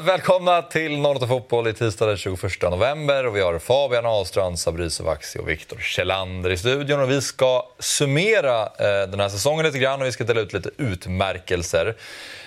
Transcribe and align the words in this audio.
Varmt 0.00 0.08
välkomna 0.08 0.62
till 0.62 1.06
08 1.06 1.26
Fotboll 1.26 1.68
i 1.68 1.72
tisdag 1.72 2.06
den 2.06 2.16
21 2.16 2.40
november. 2.62 3.26
Och 3.26 3.36
vi 3.36 3.40
har 3.40 3.58
Fabian 3.58 4.06
Ahlstrand, 4.06 4.58
Sabri 4.58 4.88
Vaxi 5.00 5.38
och 5.38 5.48
Viktor 5.48 5.78
Kjellander 5.78 6.50
i 6.50 6.56
studion. 6.56 7.00
Och 7.00 7.10
vi 7.10 7.20
ska 7.20 7.66
summera 7.78 8.62
eh, 8.62 9.08
den 9.10 9.20
här 9.20 9.28
säsongen 9.28 9.64
lite 9.64 9.78
grann 9.78 10.00
och 10.00 10.06
vi 10.06 10.12
ska 10.12 10.24
dela 10.24 10.40
ut 10.40 10.52
lite 10.52 10.70
utmärkelser. 10.76 11.96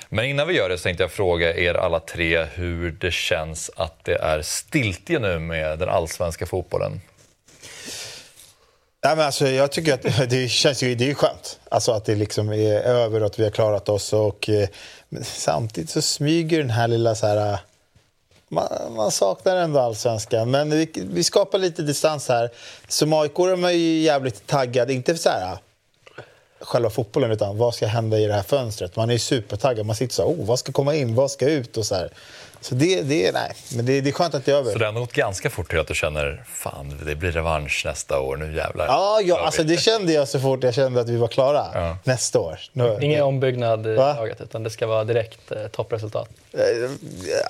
Men 0.09 0.26
innan 0.26 0.48
vi 0.48 0.53
gör 0.53 0.70
det 0.70 0.77
så 0.77 0.84
tänkte 0.84 1.03
jag 1.03 1.12
fråga 1.12 1.57
er 1.57 1.73
alla 1.73 1.99
tre 1.99 2.43
hur 2.43 2.91
det 2.91 3.12
känns 3.12 3.71
att 3.76 4.05
det 4.05 4.15
är 4.15 4.41
stiltje 4.41 5.20
nu 5.20 5.40
med 5.40 5.79
den 5.79 5.90
allsvenska 5.90 6.45
fotbollen. 6.45 7.01
Nej, 9.05 9.15
men 9.15 9.26
alltså, 9.26 9.48
jag 9.48 9.71
tycker 9.71 9.93
att 9.93 10.01
det 10.29 10.49
känns 10.49 10.84
ju, 10.84 10.95
det 10.95 11.12
är 11.12 11.13
skönt 11.13 11.59
alltså, 11.70 11.91
att 11.91 12.05
det 12.05 12.15
liksom 12.15 12.49
är 12.49 12.81
över 12.81 13.20
och 13.20 13.26
att 13.26 13.40
vi 13.40 13.43
har 13.43 13.51
klarat 13.51 13.90
oss. 13.90 14.13
Och, 14.13 14.49
eh, 14.49 14.67
men 15.13 15.23
samtidigt 15.23 15.90
så 15.90 16.02
smyger 16.02 16.58
den 16.58 16.70
här 16.70 16.88
lilla... 16.88 17.16
Så 17.16 17.27
här, 17.27 17.54
äh, 17.54 17.59
man, 18.49 18.67
man 18.95 19.12
saknar 19.12 19.55
ändå 19.55 19.80
allsvenskan, 19.80 20.52
men 20.52 20.70
vi, 20.70 20.90
vi 20.95 21.24
skapar 21.24 21.60
lite 21.60 21.82
distans 21.82 22.29
här. 22.29 22.49
Som 22.87 23.13
aik 23.13 23.40
är 23.40 23.55
man 23.55 23.74
ju 23.74 23.99
jävligt 23.99 24.48
taggad, 24.48 24.91
inte 24.91 25.15
för 25.15 25.21
så 25.21 25.29
här, 25.29 25.52
äh, 25.52 25.57
själva 26.60 26.90
fotbollen, 26.90 27.32
utan 27.32 27.57
vad 27.57 27.76
ska 27.76 27.87
hända 27.87 28.20
i 28.20 28.26
det 28.26 28.34
här 28.34 28.43
fönstret. 28.43 28.96
Man 28.96 29.10
är 29.10 29.13
ju 29.13 29.20
supertaggad, 29.20 29.85
man 29.85 29.96
sitter 29.96 30.13
så 30.13 30.21
här, 30.21 30.29
oh, 30.29 30.46
vad 30.46 30.60
ska 30.60 30.71
komma 30.71 30.96
in, 30.96 31.15
vad 31.15 31.32
ska 31.32 31.49
ut 31.49 31.77
och 31.77 31.85
så 31.85 31.96
här. 31.96 32.09
Så 32.63 32.75
det, 32.75 33.01
det, 33.01 33.31
nej. 33.31 33.51
Men 33.75 33.85
det, 33.85 34.01
det 34.01 34.09
är 34.09 34.11
skönt 34.11 34.33
att 34.33 34.45
det 34.45 34.51
är 34.51 34.55
över. 34.55 34.71
Så 34.71 34.77
det 34.77 34.85
har 34.85 34.93
gått 34.93 35.13
ganska 35.13 35.49
fort 35.49 35.69
till 35.69 35.79
att 35.79 35.87
du 35.87 35.95
känner 35.95 36.43
fan, 36.47 36.99
det 37.05 37.15
blir 37.15 37.31
revansch 37.31 37.81
nästa 37.85 38.19
år, 38.19 38.37
nu 38.37 38.55
jävlar. 38.55 38.85
Ja, 38.85 39.21
ja 39.23 39.39
alltså 39.45 39.63
det 39.63 39.77
kände 39.77 40.13
jag 40.13 40.27
så 40.27 40.39
fort 40.39 40.63
jag 40.63 40.73
kände 40.73 41.01
att 41.01 41.09
vi 41.09 41.17
var 41.17 41.27
klara 41.27 41.67
ja. 41.73 41.97
nästa 42.03 42.39
år. 42.39 42.59
Nu, 42.71 42.97
Ingen 43.01 43.23
ombyggnad 43.23 43.87
i 43.87 43.95
Va? 43.95 44.13
laget, 44.13 44.41
utan 44.41 44.63
det 44.63 44.69
ska 44.69 44.87
vara 44.87 45.03
direkt 45.03 45.51
eh, 45.51 45.67
toppresultat. 45.67 46.29
Eh, 46.51 46.59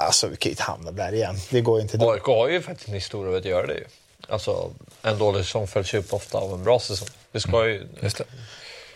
alltså, 0.06 0.28
vi 0.28 0.36
kan 0.36 0.50
ju 0.50 0.52
inte 0.52 0.64
hamna 0.64 0.91
där 0.91 1.14
igen. 1.14 1.36
Det 1.50 1.61
går 1.61 1.81
inte. 1.81 1.97
AIK 2.02 2.23
har 2.23 2.47
ju 2.47 2.61
faktiskt 2.61 2.88
en 2.88 2.95
historia 2.95 3.30
av 3.30 3.36
att 3.36 3.45
göra 3.45 3.67
det. 3.67 3.73
Ju. 3.73 3.86
Alltså, 4.30 4.72
en 5.02 5.17
dålig 5.17 5.45
säsong 5.45 5.67
följs 5.67 5.94
upp 5.94 6.14
ofta 6.14 6.38
av 6.38 6.53
en 6.53 6.64
bra 6.64 6.80
säsong. 6.80 7.08
Det 7.31 7.39
ska 7.39 7.67
ju... 7.67 7.75
Mm. 7.78 7.89
Just 8.02 8.17
det. 8.17 8.23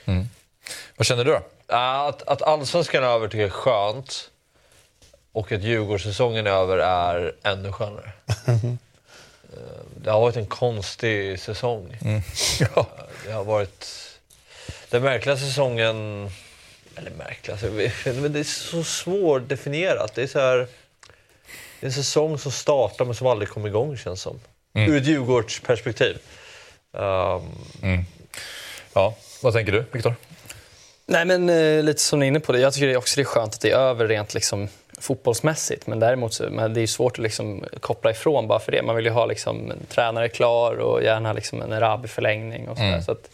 Mm. 0.05 0.29
Vad 0.97 1.05
känner 1.05 1.25
du 1.25 1.31
då? 1.31 1.41
Att, 1.75 2.27
att 2.27 2.41
allsvenskan 2.41 3.03
är 3.03 3.07
över 3.07 3.27
tycker 3.27 3.39
jag 3.39 3.47
är 3.47 3.51
skönt. 3.51 4.29
Och 5.37 5.51
att 5.51 5.63
Djurgårdssäsongen 5.63 6.47
över 6.47 6.77
är 6.77 7.35
ännu 7.43 7.71
skönare. 7.71 8.11
Det 9.95 10.11
har 10.11 10.21
varit 10.21 10.35
en 10.35 10.45
konstig 10.45 11.39
säsong. 11.39 11.97
Mm. 12.01 12.21
Ja. 12.59 12.87
Det 13.25 13.31
har 13.31 13.43
varit 13.43 13.87
den 14.89 15.03
märkliga 15.03 15.37
säsongen... 15.37 16.29
Eller 16.95 17.11
märkliga, 17.11 17.57
men 18.21 18.33
det 18.33 18.39
är 18.39 18.43
så 18.43 18.83
svårdefinierat. 18.83 20.15
Det 20.15 20.23
är 20.23 20.27
så 20.27 20.39
här, 20.39 20.57
det 21.79 21.85
är 21.85 21.87
en 21.87 21.93
säsong 21.93 22.37
som 22.37 22.51
startar 22.51 23.05
men 23.05 23.15
som 23.15 23.27
aldrig 23.27 23.49
kommer 23.49 23.67
igång 23.67 23.97
känns 23.97 24.21
som. 24.21 24.39
Mm. 24.73 24.91
Ur 24.91 24.97
ett 24.97 25.07
Djurgårdsperspektiv. 25.07 26.17
Um, 26.91 27.01
mm. 27.81 28.05
Ja, 28.93 29.15
vad 29.41 29.53
tänker 29.53 29.71
du, 29.71 29.85
Viktor? 29.91 30.15
Nej, 31.05 31.25
men 31.25 31.49
eh, 31.49 31.83
lite 31.83 32.01
som 32.01 32.19
ni 32.19 32.25
är 32.25 32.27
inne 32.27 32.39
på 32.39 32.51
det. 32.51 32.59
Jag 32.59 32.73
tycker 32.73 32.97
också 32.97 33.15
det 33.15 33.21
är 33.21 33.25
skönt 33.25 33.53
att 33.53 33.61
det 33.61 33.71
är 33.71 33.77
över 33.77 34.07
rent 34.07 34.33
liksom 34.33 34.69
fotbollsmässigt. 34.97 35.87
Men 35.87 35.99
däremot 35.99 36.33
så, 36.33 36.49
men 36.49 36.73
det 36.73 36.81
är 36.81 36.87
svårt 36.87 37.13
att 37.13 37.23
liksom 37.23 37.63
koppla 37.79 38.11
ifrån 38.11 38.47
bara 38.47 38.59
för 38.59 38.71
det. 38.71 38.81
Man 38.81 38.95
vill 38.95 39.05
ju 39.05 39.11
ha 39.11 39.25
liksom 39.25 39.71
en 39.71 39.85
tränare 39.89 40.29
klar 40.29 40.75
och 40.75 41.03
gärna 41.03 41.33
liksom 41.33 41.61
en 41.61 41.71
Erabi-förlängning. 41.71 42.67
Och 42.67 42.79
mm. 42.79 43.01
så 43.01 43.11
att 43.11 43.29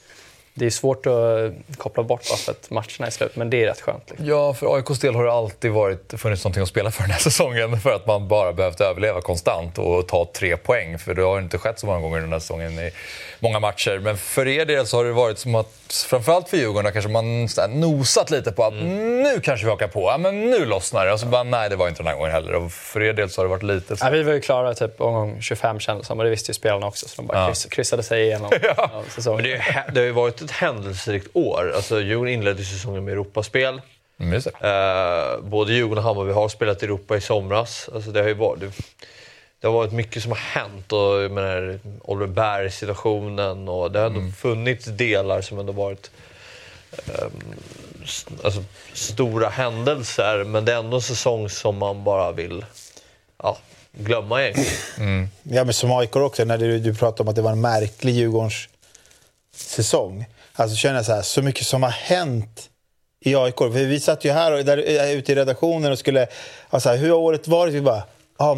det 0.56 0.66
är 0.66 0.70
svårt 0.70 1.06
att 1.06 1.78
koppla 1.78 2.04
bort 2.04 2.30
bara 2.30 2.38
för 2.38 2.52
att 2.52 2.70
matcherna 2.70 3.08
är 3.08 3.10
slut, 3.10 3.36
men 3.36 3.50
det 3.50 3.64
är 3.64 3.68
rätt 3.68 3.82
skönt. 3.82 4.04
Liksom. 4.10 4.28
Ja, 4.28 4.54
för 4.54 4.76
AIKs 4.76 5.00
del 5.00 5.16
har 5.16 5.24
det 5.24 5.32
alltid 5.32 5.72
varit, 5.72 6.14
funnits 6.18 6.44
någonting 6.44 6.64
att 6.64 6.70
spela 6.70 6.92
för 6.92 7.02
den 7.02 7.12
här 7.12 7.20
säsongen. 7.30 7.80
För 7.80 7.96
att 7.96 8.08
man 8.08 8.28
bara 8.28 8.54
behövt 8.54 8.82
överleva 8.82 9.22
konstant 9.22 9.78
och 9.78 10.08
ta 10.08 10.32
tre 10.34 10.58
poäng. 10.58 11.00
För 11.00 11.14
det 11.14 11.22
har 11.22 11.40
inte 11.40 11.58
skett 11.58 11.80
så 11.80 11.86
många 11.86 12.00
gånger 12.00 12.20
den 12.20 12.32
här 12.32 12.40
säsongen 12.40 12.80
i 12.80 12.92
många 13.40 13.60
matcher. 13.60 14.00
Men 14.00 14.18
för 14.18 14.48
er 14.48 14.66
del 14.66 14.88
så 14.88 14.98
har 14.98 15.06
det 15.06 15.12
varit 15.12 15.40
som 15.40 15.56
att, 15.56 16.06
framförallt 16.08 16.50
för 16.50 16.58
Djurgården, 16.58 16.94
kanske 16.94 17.12
man 17.12 17.48
nosat 17.70 18.32
lite 18.32 18.52
på 18.52 18.64
att 18.64 18.74
mm. 18.74 19.24
nu 19.24 19.40
kanske 19.40 19.66
vi 19.66 19.70
hakar 19.70 19.88
på. 19.88 20.02
Ja, 20.02 20.18
men 20.18 20.50
nu 20.50 20.66
lossnar 20.66 21.06
det. 21.06 21.14
Och 21.14 21.20
så 21.20 21.26
bara, 21.26 21.44
nej, 21.44 21.70
det 21.70 21.76
var 21.76 21.88
inte 21.88 22.00
den 22.00 22.08
här 22.08 22.16
gången 22.16 22.32
heller. 22.32 22.54
Och 22.54 22.72
för 22.72 23.02
er 23.02 23.14
del 23.14 23.30
så 23.30 23.42
har 23.42 23.46
det 23.46 23.50
varit 23.50 23.64
lite 23.64 23.98
så. 23.98 24.06
Ja, 24.06 24.10
vi 24.10 24.24
var 24.24 24.34
ju 24.34 24.42
klara 24.42 24.74
typ 24.74 25.02
omgång 25.02 25.42
25 25.42 25.80
kändes 25.80 26.08
som, 26.08 26.20
och 26.20 26.24
det 26.24 26.32
visste 26.32 26.50
ju 26.50 26.54
spelarna 26.54 26.88
också. 26.88 27.08
Så 27.10 27.16
de 27.22 27.28
bara 27.28 27.38
ja. 27.38 27.54
kryssade 27.70 28.04
sig 28.04 28.24
igenom 28.24 28.52
ja. 28.62 29.04
säsongen. 29.10 29.42
Men 29.42 29.52
det, 29.52 29.84
det 29.94 30.00
har 30.00 30.06
ju 30.06 30.12
varit 30.12 30.43
ett 30.44 30.52
händelserikt 30.52 31.28
år. 31.34 31.74
Alltså, 31.76 32.02
Djurgården 32.02 32.34
inledde 32.34 32.64
säsongen 32.64 33.06
med 33.06 33.12
Europaspel. 33.12 33.82
Mm, 34.20 34.34
uh, 34.34 35.50
både 35.50 35.74
Djurgården 35.74 35.98
och 35.98 36.10
Hammarby 36.10 36.32
har 36.32 36.50
spelat 36.50 36.84
i 36.84 36.86
Europa 36.86 37.18
i 37.18 37.22
somras. 37.22 37.90
Alltså, 37.94 38.12
det 38.12 38.22
har 38.22 38.28
ju 38.28 38.34
varit, 38.34 38.60
det 39.60 39.68
har 39.68 39.74
varit 39.74 39.92
mycket 39.92 40.24
som 40.24 40.32
har 40.32 40.40
hänt. 40.40 40.92
Och, 40.92 41.24
jag 41.24 41.32
menar, 41.32 41.80
Oliver 42.02 42.34
Berg-situationen 42.34 43.68
och 43.68 43.92
det 43.92 44.00
har 44.00 44.06
ändå 44.06 44.20
mm. 44.20 44.34
funnits 44.34 44.86
delar 44.86 45.42
som 45.42 45.60
ändå 45.60 45.74
varit 45.74 46.12
um, 47.08 47.32
alltså, 48.44 48.64
stora 48.94 49.50
händelser. 49.50 50.44
Men 50.44 50.66
det 50.66 50.74
är 50.74 50.78
ändå 50.78 50.96
en 50.96 51.02
säsong 51.02 51.50
som 51.50 51.78
man 51.78 52.04
bara 52.04 52.32
vill 52.32 52.66
ja, 53.44 53.58
glömma 53.92 54.44
egentligen. 54.44 54.74
Mm. 54.98 55.30
Ja, 55.44 55.64
men 55.64 55.74
som 55.74 55.92
AIK 55.92 56.16
också, 56.16 56.44
när 56.44 56.58
du, 56.58 56.80
du 56.80 56.96
pratade 56.96 57.24
om 57.24 57.28
att 57.28 57.36
det 57.36 57.42
var 57.42 57.52
en 57.52 57.62
märklig 57.62 58.14
Djurgårdens 58.14 58.68
säsong. 59.56 60.26
Alltså 60.56 60.78
känner 60.78 60.96
jag 60.96 61.06
så 61.06 61.14
här, 61.14 61.22
så 61.22 61.42
mycket 61.42 61.68
som 61.68 61.84
har 61.84 61.90
hänt 61.90 62.70
i 63.20 63.36
AIK. 63.36 63.58
För 63.58 63.70
vi 63.70 64.00
satt 64.00 64.26
ju 64.26 64.32
här 64.32 64.52
och 64.52 64.66
där, 64.66 64.78
eh, 64.78 65.12
ute 65.12 65.32
i 65.32 65.36
redaktionen 65.36 65.92
och 65.92 66.00
skulle... 66.00 66.28
Alltså, 66.70 66.90
hur 66.90 67.10
har 67.10 67.18
året 67.18 67.48
varit? 67.48 67.74
Vi 67.74 67.82
bara... 67.82 68.04
Ja, 68.38 68.58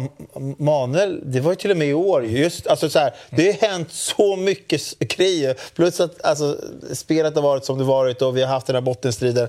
Manuel, 0.58 1.20
det 1.24 1.40
var 1.40 1.52
ju 1.52 1.56
till 1.56 1.70
och 1.70 1.76
med 1.76 1.88
i 1.88 1.94
år. 1.94 2.24
Just, 2.24 2.66
alltså, 2.66 2.90
så 2.90 2.98
här, 2.98 3.14
det 3.30 3.46
har 3.46 3.68
hänt 3.68 3.92
så 3.92 4.36
mycket 4.36 4.98
grejer. 4.98 5.56
Plus 5.74 6.00
att 6.00 6.24
alltså, 6.24 6.58
spelet 6.92 7.34
har 7.34 7.42
varit 7.42 7.64
som 7.64 7.78
det 7.78 7.84
varit 7.84 8.22
och 8.22 8.36
vi 8.36 8.42
har 8.42 8.48
haft 8.48 8.66
den 8.66 8.76
här 8.76 8.80
bottenstriden. 8.80 9.48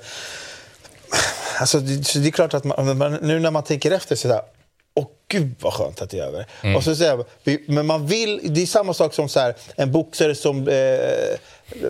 Alltså, 1.60 1.80
det, 1.80 2.14
det 2.14 2.28
är 2.28 2.32
klart 2.32 2.54
att 2.54 2.64
man, 2.64 3.18
nu 3.22 3.40
när 3.40 3.52
man 3.52 3.64
tänker 3.64 3.92
efter 3.92 4.16
så 4.16 4.28
här, 4.28 4.42
Åh 4.98 5.08
gud 5.28 5.56
vad 5.62 5.74
skönt 5.74 6.02
att 6.02 6.10
det 6.10 6.20
är 6.20 6.24
över. 6.24 6.46
Mm. 6.62 6.76
Och 6.76 6.84
så 6.84 6.96
säger 6.96 7.26
men 7.72 7.86
man 7.86 8.08
vill, 8.08 8.40
det 8.44 8.62
är 8.62 8.66
samma 8.66 8.94
sak 8.94 9.14
som 9.14 9.30
så 9.30 9.40
här, 9.40 9.56
en 9.76 9.92
boxare 9.92 10.36
som 10.36 10.68
eh, 10.68 11.38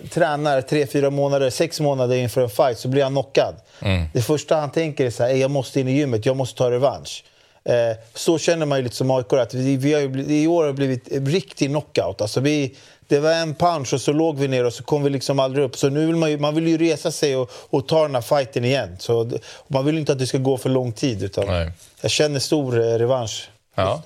tränar 0.10 0.62
tre, 0.62 0.88
fyra 0.88 1.10
månader, 1.10 1.50
sex 1.50 1.80
månader 1.80 2.16
inför 2.16 2.42
en 2.42 2.50
fight 2.50 2.78
så 2.78 2.88
blir 2.88 3.04
han 3.04 3.12
knockad. 3.12 3.56
Mm. 3.82 4.06
Det 4.14 4.22
första 4.22 4.56
han 4.56 4.72
tänker 4.72 5.06
är 5.06 5.10
så 5.10 5.24
här, 5.24 5.30
jag 5.30 5.52
måste 5.52 5.80
in 5.80 5.88
i 5.88 5.92
gymmet, 5.92 6.26
jag 6.26 6.36
måste 6.36 6.58
ta 6.58 6.72
revansch. 6.72 7.24
Eh, 7.64 7.98
så 8.14 8.38
känner 8.38 8.66
man 8.66 8.78
ju 8.78 8.84
lite 8.84 8.96
som 8.96 9.12
AIK, 9.12 9.34
att 9.34 9.54
vi, 9.54 9.78
vi 9.78 9.94
har 9.94 10.02
ju, 10.02 10.36
i 10.36 10.48
år 10.48 10.66
har 10.66 10.74
blivit 10.74 11.08
riktig 11.12 11.70
knockout. 11.70 12.22
Alltså 12.22 12.40
vi, 12.40 12.76
det 13.08 13.20
var 13.20 13.32
en 13.32 13.56
punch 13.56 13.94
och 13.94 14.02
så 14.02 14.14
låg 14.14 14.38
vi 14.38 14.48
ner 14.48 14.64
och 14.64 14.74
så 14.74 14.84
kom 14.84 15.04
vi 15.04 15.10
liksom 15.10 15.40
aldrig 15.40 15.66
upp. 15.66 15.78
Så 15.78 15.90
nu 15.90 16.06
vill 16.06 16.16
man 16.16 16.32
ju, 16.32 16.38
man 16.38 16.56
vill 16.56 16.68
ju 16.68 16.78
resa 16.78 17.12
sig 17.12 17.36
och, 17.36 17.52
och 17.70 17.88
ta 17.88 18.02
den 18.02 18.16
här 18.16 18.22
fighten 18.22 18.66
igen. 18.66 18.98
Så, 19.00 19.32
man 19.68 19.86
vill 19.86 19.98
inte 19.98 20.12
att 20.12 20.20
det 20.20 20.28
ska 20.28 20.38
gå 20.38 20.58
för 20.58 20.70
lång 20.70 20.92
tid. 20.92 21.24
Utan 21.24 21.48
Nej. 21.48 21.72
Jag 22.02 22.12
känner 22.12 22.40
stor 22.40 22.80
eh, 22.80 22.84
revansch. 22.84 23.50
Ja 23.76 24.02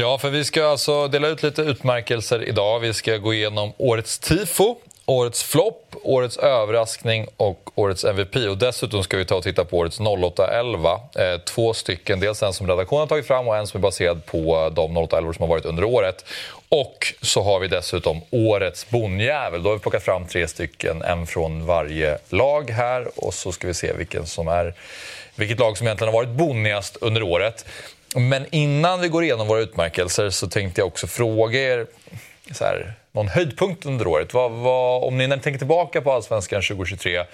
ja, 0.00 0.18
för 0.18 0.30
vi 0.30 0.44
ska 0.44 0.66
alltså 0.66 1.08
dela 1.08 1.28
ut 1.28 1.42
lite 1.42 1.62
utmärkelser 1.62 2.48
idag. 2.48 2.80
Vi 2.80 2.94
ska 2.94 3.16
gå 3.16 3.34
igenom 3.34 3.72
årets 3.76 4.18
tifo 4.18 4.76
årets 5.10 5.42
flopp, 5.42 5.94
årets 6.02 6.36
överraskning 6.36 7.26
och 7.36 7.70
årets 7.74 8.04
MVP. 8.04 8.36
Och 8.36 8.58
dessutom 8.58 9.02
ska 9.02 9.16
vi 9.16 9.24
ta 9.24 9.34
och 9.34 9.42
titta 9.42 9.64
på 9.64 9.78
årets 9.78 10.00
0811. 10.00 11.00
Eh, 11.14 11.40
två 11.40 11.74
stycken, 11.74 12.20
dels 12.20 12.42
en 12.42 12.52
som 12.52 12.66
redaktionen 12.66 13.00
har 13.00 13.06
tagit 13.06 13.26
fram 13.26 13.48
och 13.48 13.56
en 13.56 13.66
som 13.66 13.78
är 13.78 13.82
baserad 13.82 14.26
på 14.26 14.38
eh, 14.38 14.74
de 14.74 14.96
0811 14.96 15.32
som 15.32 15.42
har 15.42 15.48
varit 15.48 15.64
under 15.64 15.84
året. 15.84 16.24
Och 16.68 17.14
så 17.22 17.42
har 17.42 17.60
vi 17.60 17.68
dessutom 17.68 18.20
årets 18.30 18.90
bonnjävel. 18.90 19.62
Då 19.62 19.68
har 19.68 19.74
vi 19.74 19.80
plockat 19.80 20.02
fram 20.02 20.26
tre 20.26 20.48
stycken, 20.48 21.02
en 21.02 21.26
från 21.26 21.66
varje 21.66 22.18
lag 22.28 22.70
här. 22.70 23.08
Och 23.16 23.34
så 23.34 23.52
ska 23.52 23.66
vi 23.66 23.74
se 23.74 23.92
vilken 23.92 24.26
som 24.26 24.48
är, 24.48 24.74
vilket 25.34 25.58
lag 25.58 25.78
som 25.78 25.86
egentligen 25.86 26.14
har 26.14 26.20
varit 26.20 26.36
bonnigast 26.36 26.96
under 27.00 27.22
året. 27.22 27.64
Men 28.14 28.46
innan 28.50 29.00
vi 29.00 29.08
går 29.08 29.24
igenom 29.24 29.46
våra 29.46 29.60
utmärkelser 29.60 30.30
så 30.30 30.48
tänkte 30.48 30.80
jag 30.80 30.88
också 30.88 31.06
fråga 31.06 31.60
er 31.60 31.86
så 32.52 32.64
här, 32.64 32.94
någon 33.12 33.28
höjdpunkt 33.28 33.86
under 33.86 34.06
året? 34.06 34.34
Vad, 34.34 34.52
vad, 34.52 35.04
om 35.04 35.18
ni 35.18 35.26
när 35.26 35.36
ni 35.36 35.42
tänker 35.42 35.58
tillbaka 35.58 36.00
på 36.00 36.12
Allsvenskan 36.12 36.62
2023 36.62 37.24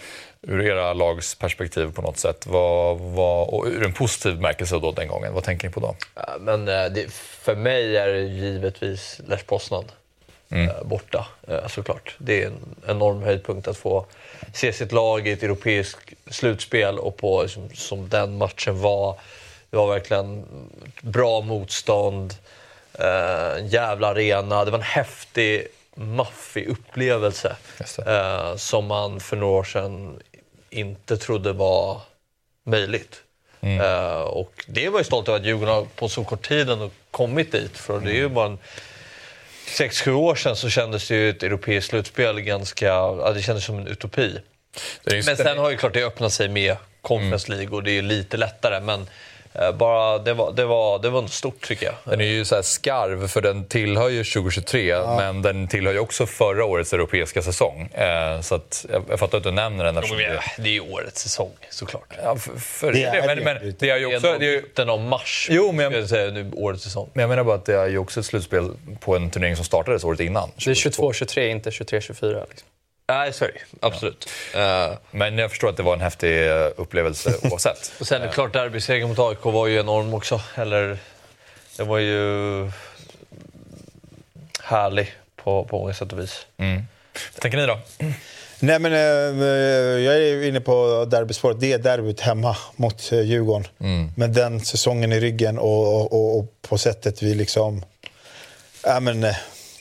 ur 0.43 0.67
era 0.67 0.93
lags 0.93 1.35
perspektiv 1.35 1.93
på 1.93 2.03
något 2.03 2.19
sätt, 2.19 2.47
vad, 2.47 2.99
vad, 2.99 3.49
och 3.49 3.67
ur 3.67 3.85
en 3.85 3.93
positiv 3.93 4.35
bemärkelse 4.37 4.79
då 4.79 4.93
den 4.93 5.09
gången, 5.09 5.35
vad 5.35 5.45
tänker 5.45 5.69
ni 5.69 5.75
på 5.75 5.81
då? 5.81 5.97
Ja, 6.15 6.37
men, 6.41 6.69
eh, 6.69 6.85
det, 6.85 7.13
för 7.13 7.57
mig 7.57 7.97
är 7.97 8.09
det 8.09 8.21
givetvis 8.21 9.21
Lech 9.29 9.47
Poznan 9.47 9.85
mm. 10.51 10.69
Eh, 10.69 10.85
borta, 10.85 11.27
eh, 11.49 11.67
såklart. 11.67 12.15
Det 12.19 12.43
är 12.43 12.47
en 12.47 12.75
enorm 12.89 13.23
höjdpunkt 13.23 13.69
att 13.69 13.77
få 13.77 14.07
se 14.55 14.73
sitt 14.73 14.93
lag 14.93 15.29
i 15.29 15.33
ett 15.33 15.43
europeiskt 15.43 16.13
slutspel 16.31 16.99
och 16.99 17.17
på 17.17 17.49
som, 17.49 17.71
som 17.75 18.09
den 18.09 18.39
matchen 18.39 18.81
var. 18.81 19.19
Det 19.77 19.81
var 19.81 19.95
verkligen 19.95 20.47
bra 21.01 21.41
motstånd. 21.41 22.35
Uh, 23.01 23.67
jävla 23.67 24.09
arena. 24.09 24.65
Det 24.65 24.71
var 24.71 24.79
en 24.79 24.85
häftig, 24.85 25.67
maffig 25.95 26.69
upplevelse. 26.69 27.57
Uh, 28.09 28.57
som 28.57 28.87
man 28.87 29.21
för 29.21 29.37
några 29.37 29.53
år 29.53 29.65
sedan 29.65 30.21
inte 30.71 31.17
trodde 31.17 31.53
var 31.53 32.01
möjligt. 32.65 33.23
Mm. 33.61 33.81
Eh, 33.81 34.21
och 34.21 34.65
det 34.67 34.89
var 34.89 34.99
jag 34.99 35.07
stolt 35.07 35.29
över 35.29 35.39
att 35.39 35.47
Djurgården 35.47 35.75
har 35.75 35.85
på 35.85 36.09
så 36.09 36.25
kort 36.25 36.49
tid 36.49 36.71
ändå 36.71 36.91
kommit 37.11 37.53
dit. 37.53 37.79
För 37.79 38.01
det 38.01 38.11
är 38.11 38.15
ju 38.15 38.29
bara 38.29 38.47
en, 38.47 38.59
sex 39.67 40.01
sju 40.01 40.13
år 40.13 40.35
sedan 40.35 40.57
så 40.57 40.71
kändes 40.71 41.09
det 41.09 41.15
ju 41.15 41.31
ett 41.31 41.43
europeiskt 41.43 41.91
slutspel 41.91 42.41
ganska... 42.41 42.87
Ja, 42.87 43.33
det 43.35 43.43
kändes 43.43 43.65
som 43.65 43.79
en 43.79 43.87
utopi. 43.87 44.39
Men 45.05 45.37
sen 45.37 45.59
har 45.59 45.71
ju 45.71 45.77
klart 45.77 45.95
det 45.95 46.05
öppnat 46.05 46.33
sig 46.33 46.49
med 46.49 46.77
Conference 47.01 47.51
League 47.51 47.77
och 47.77 47.83
det 47.83 47.91
är 47.91 47.95
ju 47.95 48.03
lite 48.03 48.37
lättare. 48.37 48.81
Men 48.81 49.01
eh, 49.01 49.07
bara, 49.79 50.19
det, 50.19 50.35
var, 50.35 50.53
det, 50.53 50.65
var, 50.65 50.99
det 50.99 51.11
var 51.11 51.21
nog 51.21 51.31
stort 51.31 51.67
tycker 51.69 51.87
jag. 51.87 51.95
Den 52.05 52.21
är 52.21 52.25
ju 52.25 52.45
så 52.45 52.55
här 52.55 52.63
skarv, 52.63 53.29
för 53.29 53.41
den 53.41 53.65
tillhör 53.65 54.09
ju 54.09 54.25
2023, 54.25 54.97
men 55.17 55.43
den 55.43 55.69
tillhör 55.69 55.93
ju 55.93 55.99
också 55.99 56.27
förra 56.27 56.65
årets 56.65 56.93
europeiska 56.93 57.43
säsong. 57.43 57.89
Eh, 57.93 58.41
så 58.41 58.55
att, 58.55 58.87
jag, 58.93 59.05
jag 59.11 59.19
fattar 59.19 59.39
att 59.39 59.45
du 59.45 59.51
nämner 59.51 59.85
den. 59.85 59.95
Ja, 59.95 60.01
eftersom 60.01 60.17
men 60.19 60.31
det- 60.33 60.63
Det 60.63 60.69
är 60.69 60.73
ju 60.73 60.81
årets 60.81 61.23
säsong 61.23 61.51
såklart. 61.71 62.15
Ja, 62.23 62.37
för, 62.37 62.57
för 62.61 62.93
Det 62.93 63.05
är 63.05 63.27
men, 63.27 63.37
det. 63.39 63.45
men 63.45 63.75
det 63.79 63.91
är 63.91 63.97
ju 63.99 64.17
också... 64.17 64.37
Det 64.39 64.47
är 64.47 64.63
mitten 64.63 64.91
av 64.91 65.01
mars. 65.01 65.49
Jo, 65.51 65.73
men 65.73 65.93
jag- 65.93 66.09
säga 66.09 66.31
nu, 66.31 66.51
årets 66.55 66.83
säsong. 66.85 67.11
men 67.15 67.21
jag 67.21 67.29
menar 67.29 67.45
bara 67.45 67.55
att 67.57 67.65
det 67.65 67.75
är 67.77 67.87
ju 67.87 67.99
också 67.99 68.21
ett 68.21 68.27
slutspel 68.27 68.71
på 69.01 69.17
en 69.17 69.31
turnering 69.31 69.57
som 69.57 69.65
startades 69.65 70.05
året 70.05 70.21
innan. 70.21 70.51
Det 70.65 70.71
är 70.71 70.75
22-23, 70.75 71.49
inte 71.49 71.71
23-24. 71.71 72.45
Liksom. 72.51 72.69
Nej, 73.09 73.33
så 73.33 73.45
är 73.45 73.49
det 73.49 73.87
Absolut. 73.87 74.29
Eh, 74.55 74.93
Men 75.11 75.39
jag 75.39 75.51
förstår 75.51 75.69
att 75.69 75.77
det 75.77 75.83
var 75.83 75.95
en 75.95 76.01
häftig 76.01 76.49
eh, 76.49 76.69
upplevelse 76.77 77.35
oavsett. 77.43 77.93
och 78.01 78.07
sen 78.07 78.23
är 78.23 78.27
det 78.27 78.33
klart, 78.33 78.53
derbysegern 78.53 79.09
mot 79.09 79.19
AIK 79.19 79.45
var 79.45 79.67
ju 79.67 79.81
enorm 79.81 80.15
också. 80.15 80.41
Eller, 80.55 80.99
det 81.77 81.83
var 81.85 81.99
ju 81.99 82.71
härlig 84.61 85.15
på, 85.37 85.65
på 85.65 85.79
många 85.79 85.95
sätt 85.95 86.13
och 86.13 86.21
vis. 86.21 86.47
Vad 86.57 87.41
tänker 87.41 87.59
ni 87.59 87.67
då? 87.67 87.79
Nej, 88.61 88.79
men, 88.79 88.93
eh, 88.93 88.99
jag 90.05 90.17
är 90.17 90.45
inne 90.45 90.61
på 90.61 91.05
derbyspåret. 91.11 91.61
Det 91.61 91.73
är 91.73 91.79
derbyt 91.79 92.21
hemma 92.21 92.57
mot 92.77 93.13
Djurgården. 93.13 93.69
Men 94.17 94.33
den 94.33 94.61
säsongen 94.61 95.13
i 95.13 95.21
ryggen 95.21 95.59
och, 95.59 96.13
och, 96.13 96.39
och, 96.39 96.55
på 96.63 96.79
sättet 96.79 97.23
vi 97.23 97.35
liksom... 97.35 97.85
Ja, 98.85 99.01
men, 99.01 99.27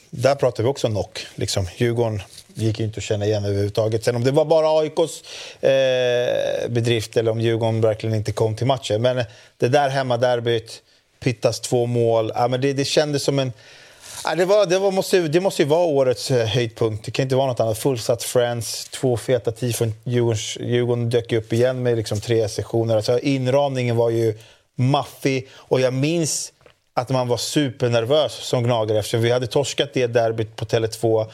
där 0.09 0.35
pratar 0.35 0.63
vi 0.63 0.69
också 0.69 0.87
knock. 0.87 1.25
Liksom. 1.35 1.67
Djurgården 1.77 2.21
gick 2.55 2.79
ju 2.79 2.85
inte 2.85 2.97
att 2.97 3.03
känna 3.03 3.25
igen 3.25 3.45
överhuvudtaget. 3.45 4.03
Sen 4.03 4.15
om 4.15 4.23
det 4.23 4.31
var 4.31 4.45
bara 4.45 4.79
AIKs 4.79 5.23
eh, 5.61 6.69
bedrift 6.69 7.17
eller 7.17 7.31
om 7.31 7.41
Djurgården 7.41 7.81
verkligen 7.81 8.15
inte 8.15 8.31
kom 8.31 8.55
till 8.55 8.67
matchen. 8.67 9.01
Men 9.01 9.23
det 9.57 9.67
där 9.67 9.89
hemmaderbyt, 9.89 10.81
Pittas 11.19 11.59
två 11.59 11.85
mål. 11.85 12.31
Ja, 12.35 12.47
men 12.47 12.61
det, 12.61 12.73
det 12.73 12.85
kändes 12.85 13.23
som 13.23 13.39
en... 13.39 13.53
Ja, 14.23 14.35
det, 14.35 14.45
var, 14.45 14.65
det, 14.65 14.79
var, 14.79 14.91
måste, 14.91 15.19
det 15.19 15.39
måste 15.39 15.61
ju 15.61 15.67
vara 15.67 15.85
årets 15.85 16.31
eh, 16.31 16.47
höjdpunkt. 16.47 17.05
Det 17.05 17.11
kan 17.11 17.23
inte 17.23 17.35
vara 17.35 17.47
något 17.47 17.59
annat. 17.59 17.77
Fullsatt 17.77 18.23
Friends, 18.23 18.89
två 18.89 19.17
feta 19.17 19.51
tifon. 19.51 19.93
Djurgården, 20.03 20.39
Djurgården 20.59 21.09
dök 21.09 21.31
upp 21.31 21.53
igen 21.53 21.83
med 21.83 21.97
liksom 21.97 22.19
tre 22.19 22.49
sessioner. 22.49 22.95
Alltså, 22.95 23.19
inramningen 23.19 23.95
var 23.95 24.09
ju 24.09 24.37
maffig. 24.75 25.49
Och 25.53 25.81
jag 25.81 25.93
minns 25.93 26.51
att 26.97 27.09
man 27.09 27.27
var 27.27 27.37
supernervös 27.37 28.33
som 28.33 28.63
gnagare 28.63 28.99
eftersom 28.99 29.21
vi 29.21 29.31
hade 29.31 29.47
torskat 29.47 29.89
det 29.93 30.07
derbyt 30.07 30.55
på 30.55 30.65
Tele2 30.65 31.27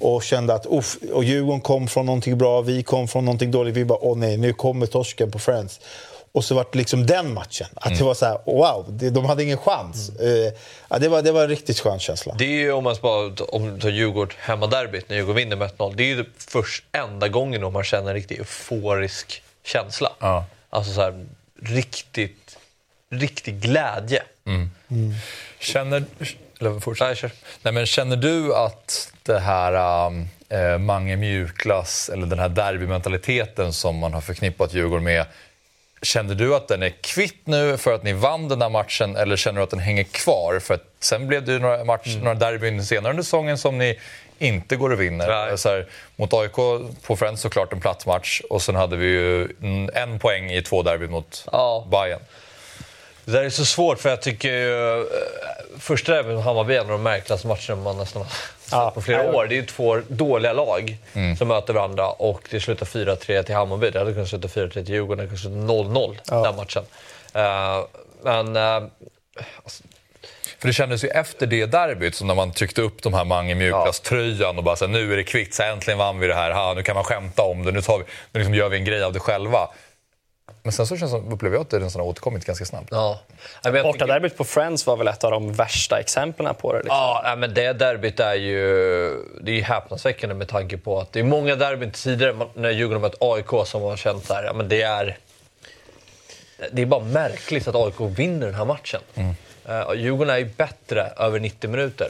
och 0.00 0.22
kände 0.22 0.54
att 0.54 0.66
uff, 0.70 0.96
och 1.12 1.24
Djurgården 1.24 1.60
kom 1.60 1.88
från 1.88 2.06
någonting 2.06 2.38
bra, 2.38 2.60
vi 2.60 2.82
kom 2.82 3.08
från 3.08 3.24
någonting 3.24 3.50
dåligt. 3.50 3.74
Vi 3.74 3.84
bara, 3.84 3.98
åh 4.02 4.18
nej, 4.18 4.36
nu 4.36 4.52
kommer 4.52 4.86
torsken 4.86 5.30
på 5.30 5.38
Friends. 5.38 5.80
Och 6.32 6.44
så 6.44 6.54
var 6.54 6.66
det 6.72 6.78
liksom 6.78 7.06
den 7.06 7.34
matchen. 7.34 7.66
Att 7.74 7.98
det 7.98 8.04
var 8.04 8.14
så 8.14 8.26
här, 8.26 8.38
wow, 8.44 8.86
det, 8.88 9.10
de 9.10 9.24
hade 9.24 9.42
ingen 9.42 9.58
chans. 9.58 10.08
Eh, 10.08 10.52
ja, 10.88 10.98
det, 10.98 11.08
var, 11.08 11.22
det 11.22 11.32
var 11.32 11.42
en 11.42 11.48
riktigt 11.48 11.80
skön 11.80 11.98
känsla. 11.98 12.34
Det 12.38 12.44
är 12.44 12.58
ju 12.58 12.72
om 12.72 12.84
man 12.84 12.96
bara 13.02 13.32
om 13.48 13.80
tar 13.80 13.88
Djurgården 13.88 14.34
hemmaderbyt 14.38 15.08
när 15.08 15.16
Djurgården 15.16 15.36
vinner 15.36 15.56
med 15.56 15.70
1-0. 15.70 15.94
Det 15.96 16.02
är 16.02 16.16
ju 16.16 16.24
först 16.36 16.84
enda 16.92 17.28
gången 17.28 17.60
då 17.60 17.70
man 17.70 17.84
känner 17.84 18.08
en 18.08 18.14
riktigt 18.14 18.38
euforisk 18.38 19.42
känsla. 19.64 20.12
Ja. 20.18 20.44
Alltså 20.70 20.92
så 20.92 21.00
här, 21.00 21.26
riktigt, 21.62 22.58
riktig 23.10 23.60
glädje. 23.60 24.22
Känner... 25.58 26.04
Eller 26.60 26.80
fortsätt. 26.80 27.22
Nej. 27.22 27.32
Nej, 27.62 27.72
men 27.74 27.86
känner 27.86 28.16
du 28.16 28.54
att 28.54 29.12
det 29.22 29.38
här 29.38 30.12
eh, 30.48 30.78
Mange 30.78 31.16
mjukglass, 31.16 32.08
eller 32.08 32.26
den 32.26 32.38
här 32.38 32.48
derbymentaliteten 32.48 33.72
som 33.72 33.96
man 33.96 34.14
har 34.14 34.20
förknippat 34.20 34.74
Djurgården 34.74 35.04
med, 35.04 35.26
känner 36.02 36.34
du 36.34 36.54
att 36.54 36.68
den 36.68 36.82
är 36.82 36.92
kvitt 37.00 37.46
nu 37.46 37.76
för 37.76 37.92
att 37.92 38.02
ni 38.02 38.12
vann 38.12 38.48
den 38.48 38.62
här 38.62 38.68
matchen 38.68 39.16
eller 39.16 39.36
känner 39.36 39.56
du 39.60 39.64
att 39.64 39.70
den 39.70 39.78
hänger 39.78 40.04
kvar? 40.04 40.58
För 40.58 40.74
att 40.74 40.84
sen 41.00 41.26
blev 41.26 41.44
det 41.44 41.52
ju 41.52 41.58
några, 41.58 41.84
match, 41.84 42.16
några 42.16 42.34
derbyn 42.34 42.84
senare 42.84 43.10
under 43.10 43.22
säsongen 43.22 43.58
som 43.58 43.78
ni 43.78 43.98
inte 44.38 44.76
går 44.76 44.90
och 44.90 45.00
vinner. 45.00 45.28
Här, 45.30 45.86
mot 46.16 46.34
AIK 46.34 46.52
på 47.02 47.16
Friends 47.16 47.40
såklart 47.42 47.72
en 47.72 47.80
platsmatch 47.80 48.40
och 48.40 48.62
sen 48.62 48.74
hade 48.74 48.96
vi 48.96 49.06
ju 49.06 49.48
en, 49.62 49.90
en 49.94 50.18
poäng 50.18 50.50
i 50.50 50.62
två 50.62 50.82
derbyn 50.82 51.10
mot 51.10 51.44
Ja. 51.52 51.86
Bayern. 51.90 52.20
Det 53.28 53.32
där 53.34 53.44
är 53.44 53.50
så 53.50 53.64
svårt 53.64 53.98
för 53.98 54.08
jag 54.10 54.22
tycker 54.22 54.52
ju... 54.52 54.98
eh, 55.00 55.04
Första 55.78 56.12
derbyt 56.12 56.34
mot 56.36 56.44
Hammarby 56.44 56.74
är 56.74 56.78
en 56.80 56.84
av 56.84 56.90
de 56.92 57.02
märkligaste 57.02 57.46
matcherna 57.46 57.76
man 57.82 57.98
nästan 57.98 58.22
har 58.22 58.28
sett 58.30 58.72
Ja. 58.72 58.90
på 58.94 59.02
flera 59.02 59.32
år. 59.34 59.46
Det 59.46 59.54
är 59.54 59.56
ju 59.56 59.66
två 59.66 60.00
dåliga 60.08 60.52
lag 60.52 60.96
som 61.38 61.48
möter 61.48 61.72
varandra 61.72 62.08
och 62.10 62.42
det 62.50 62.60
slutar 62.60 62.86
4-3 62.86 63.42
till 63.42 63.54
Hammarby. 63.54 63.90
Det 63.90 63.98
hade 63.98 64.12
kunnat 64.12 64.28
sluta 64.28 64.48
4-3 64.48 64.70
till 64.70 64.88
Djurgården, 64.88 65.16
det 65.26 65.30
hade 65.30 65.40
kunnat 65.42 65.56
sluta 65.58 66.34
0-0 66.34 66.42
den 66.44 66.56
matchen. 66.56 66.82
Eh, 67.34 67.84
men... 68.22 68.56
eh, 68.56 68.88
För 70.58 70.66
det 70.68 70.72
kändes 70.72 71.04
ju 71.04 71.08
efter 71.08 71.46
det 71.46 71.66
derbyt 71.66 72.14
som 72.14 72.26
när 72.26 72.34
man 72.34 72.52
tryckte 72.52 72.82
upp 72.82 73.02
de 73.02 73.14
här 73.14 73.24
Mange 73.24 73.54
mjukglasströjan 73.54 74.58
och 74.58 74.64
bara 74.64 74.76
så 74.76 74.84
här, 74.86 74.92
nu 74.92 75.12
är 75.12 75.16
det 75.16 75.24
kvitt, 75.24 75.54
så 75.54 75.62
äntligen 75.62 75.98
vann 75.98 76.18
vi 76.18 76.26
det 76.26 76.34
här, 76.34 76.50
ha, 76.50 76.74
nu 76.74 76.82
kan 76.82 76.94
man 76.94 77.04
skämta 77.04 77.42
om 77.42 77.64
det, 77.64 77.72
nu, 77.72 77.82
tar 77.82 77.98
vi, 77.98 78.04
nu 78.32 78.40
liksom 78.40 78.54
gör 78.54 78.68
vi 78.68 78.76
en 78.76 78.84
grej 78.84 79.02
av 79.04 79.12
det 79.12 79.20
själva. 79.20 79.68
Men 80.68 80.72
sen 80.72 80.86
så 80.86 80.96
känns 80.96 81.12
det, 81.12 81.18
som- 81.18 81.32
upplever 81.32 81.56
jag 81.56 81.62
att 81.62 81.70
det 81.70 81.78
nästan 81.78 82.00
har 82.00 82.08
återkommit 82.08 82.44
ganska 82.44 82.64
snabbt. 82.64 82.88
ja. 82.90 83.18
Bortaderbyt 83.82 84.36
på 84.36 84.44
Friends 84.44 84.86
var 84.86 84.96
väl 84.96 85.08
ett 85.08 85.24
av 85.24 85.30
de 85.30 85.52
värsta 85.52 86.00
exemplen 86.00 86.54
på 86.54 86.72
det. 86.72 86.78
Liksom. 86.78 86.96
Ja, 86.96 87.34
men 87.38 87.54
det 87.54 87.72
derbyt 87.72 88.20
är 88.20 88.34
ju, 88.34 88.58
det 89.42 89.50
är 89.50 89.54
ju 89.54 89.62
häpnadsväckande 89.62 90.34
med 90.34 90.48
tanke 90.48 90.76
på 90.76 91.00
att 91.00 91.12
det 91.12 91.20
är 91.20 91.24
många 91.24 91.56
derbyn 91.56 91.90
tidigare 91.92 92.36
när 92.54 92.70
Djurgården 92.70 93.00
mött 93.00 93.14
AIK 93.20 93.66
som 93.66 93.80
man 93.80 93.90
har 93.90 93.96
känt 93.96 94.26
så 94.26 94.34
här, 94.34 94.44
ja, 94.44 94.52
men 94.52 94.68
det 94.68 94.82
är... 94.82 95.18
Det 96.72 96.82
är 96.82 96.86
bara 96.86 97.04
märkligt 97.04 97.68
att 97.68 97.74
AIK 97.74 98.00
vinner 98.00 98.46
den 98.46 98.54
här 98.54 98.64
matchen. 98.64 99.00
Uh, 99.68 99.94
Djurgården 99.94 100.34
är 100.34 100.38
ju 100.38 100.44
bättre 100.44 101.12
över 101.16 101.40
90 101.40 101.70
minuter. 101.70 102.08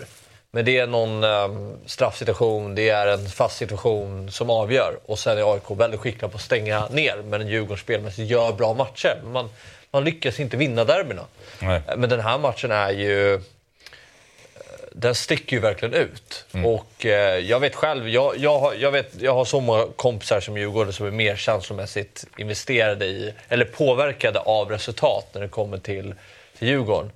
Men 0.51 0.65
det 0.65 0.79
är 0.79 0.87
någon 0.87 1.25
ehm, 1.25 1.77
straffsituation, 1.87 2.75
det 2.75 2.89
är 2.89 3.07
en 3.07 3.27
fast 3.27 3.57
situation 3.57 4.31
som 4.31 4.51
avgör. 4.51 4.99
Och 5.07 5.19
sen 5.19 5.39
är 5.39 5.55
AIK 5.55 5.71
väldigt 5.71 6.01
skickliga 6.01 6.29
på 6.29 6.37
att 6.37 6.43
stänga 6.43 6.89
ner. 6.89 7.23
Men 7.25 7.49
Djurgården 7.49 7.79
spelmässigt 7.79 8.31
gör 8.31 8.53
bra 8.53 8.75
matcher. 8.75 9.21
Men 9.23 9.33
Man, 9.33 9.51
man 9.91 10.05
lyckas 10.05 10.41
inte 10.41 10.57
vinna 10.57 10.85
derbyna. 10.85 11.25
Nej. 11.61 11.83
Eh, 11.89 11.97
Men 11.97 12.11
den 12.11 12.21
här 12.21 12.39
matchen 12.39 12.71
är 12.71 12.91
ju 12.91 13.41
den 14.93 15.15
sticker 15.15 15.57
ju 15.57 15.61
verkligen 15.61 15.95
ut. 15.95 16.45
Och 16.65 17.07
eh, 17.07 17.39
jag 17.39 17.61
vet 17.61 17.75
själv, 17.75 18.09
jag, 18.09 18.37
jag, 18.37 18.59
har, 18.59 18.75
jag, 18.75 18.91
vet, 18.91 19.21
jag 19.21 19.35
har 19.35 19.45
så 19.45 19.61
många 19.61 19.87
kompisar 19.97 20.41
som 20.41 20.59
Djurgården 20.59 20.93
som 20.93 21.07
är 21.07 21.11
mer 21.11 21.37
känslomässigt 21.37 22.25
investerade 22.39 23.07
i, 23.07 23.35
eller 23.49 23.65
påverkade 23.65 24.39
av 24.39 24.71
resultat 24.71 25.27
när 25.33 25.41
det 25.41 25.49
kommer 25.49 25.79
till, 25.79 26.15
till 26.59 26.69
Djurgården. 26.69 27.11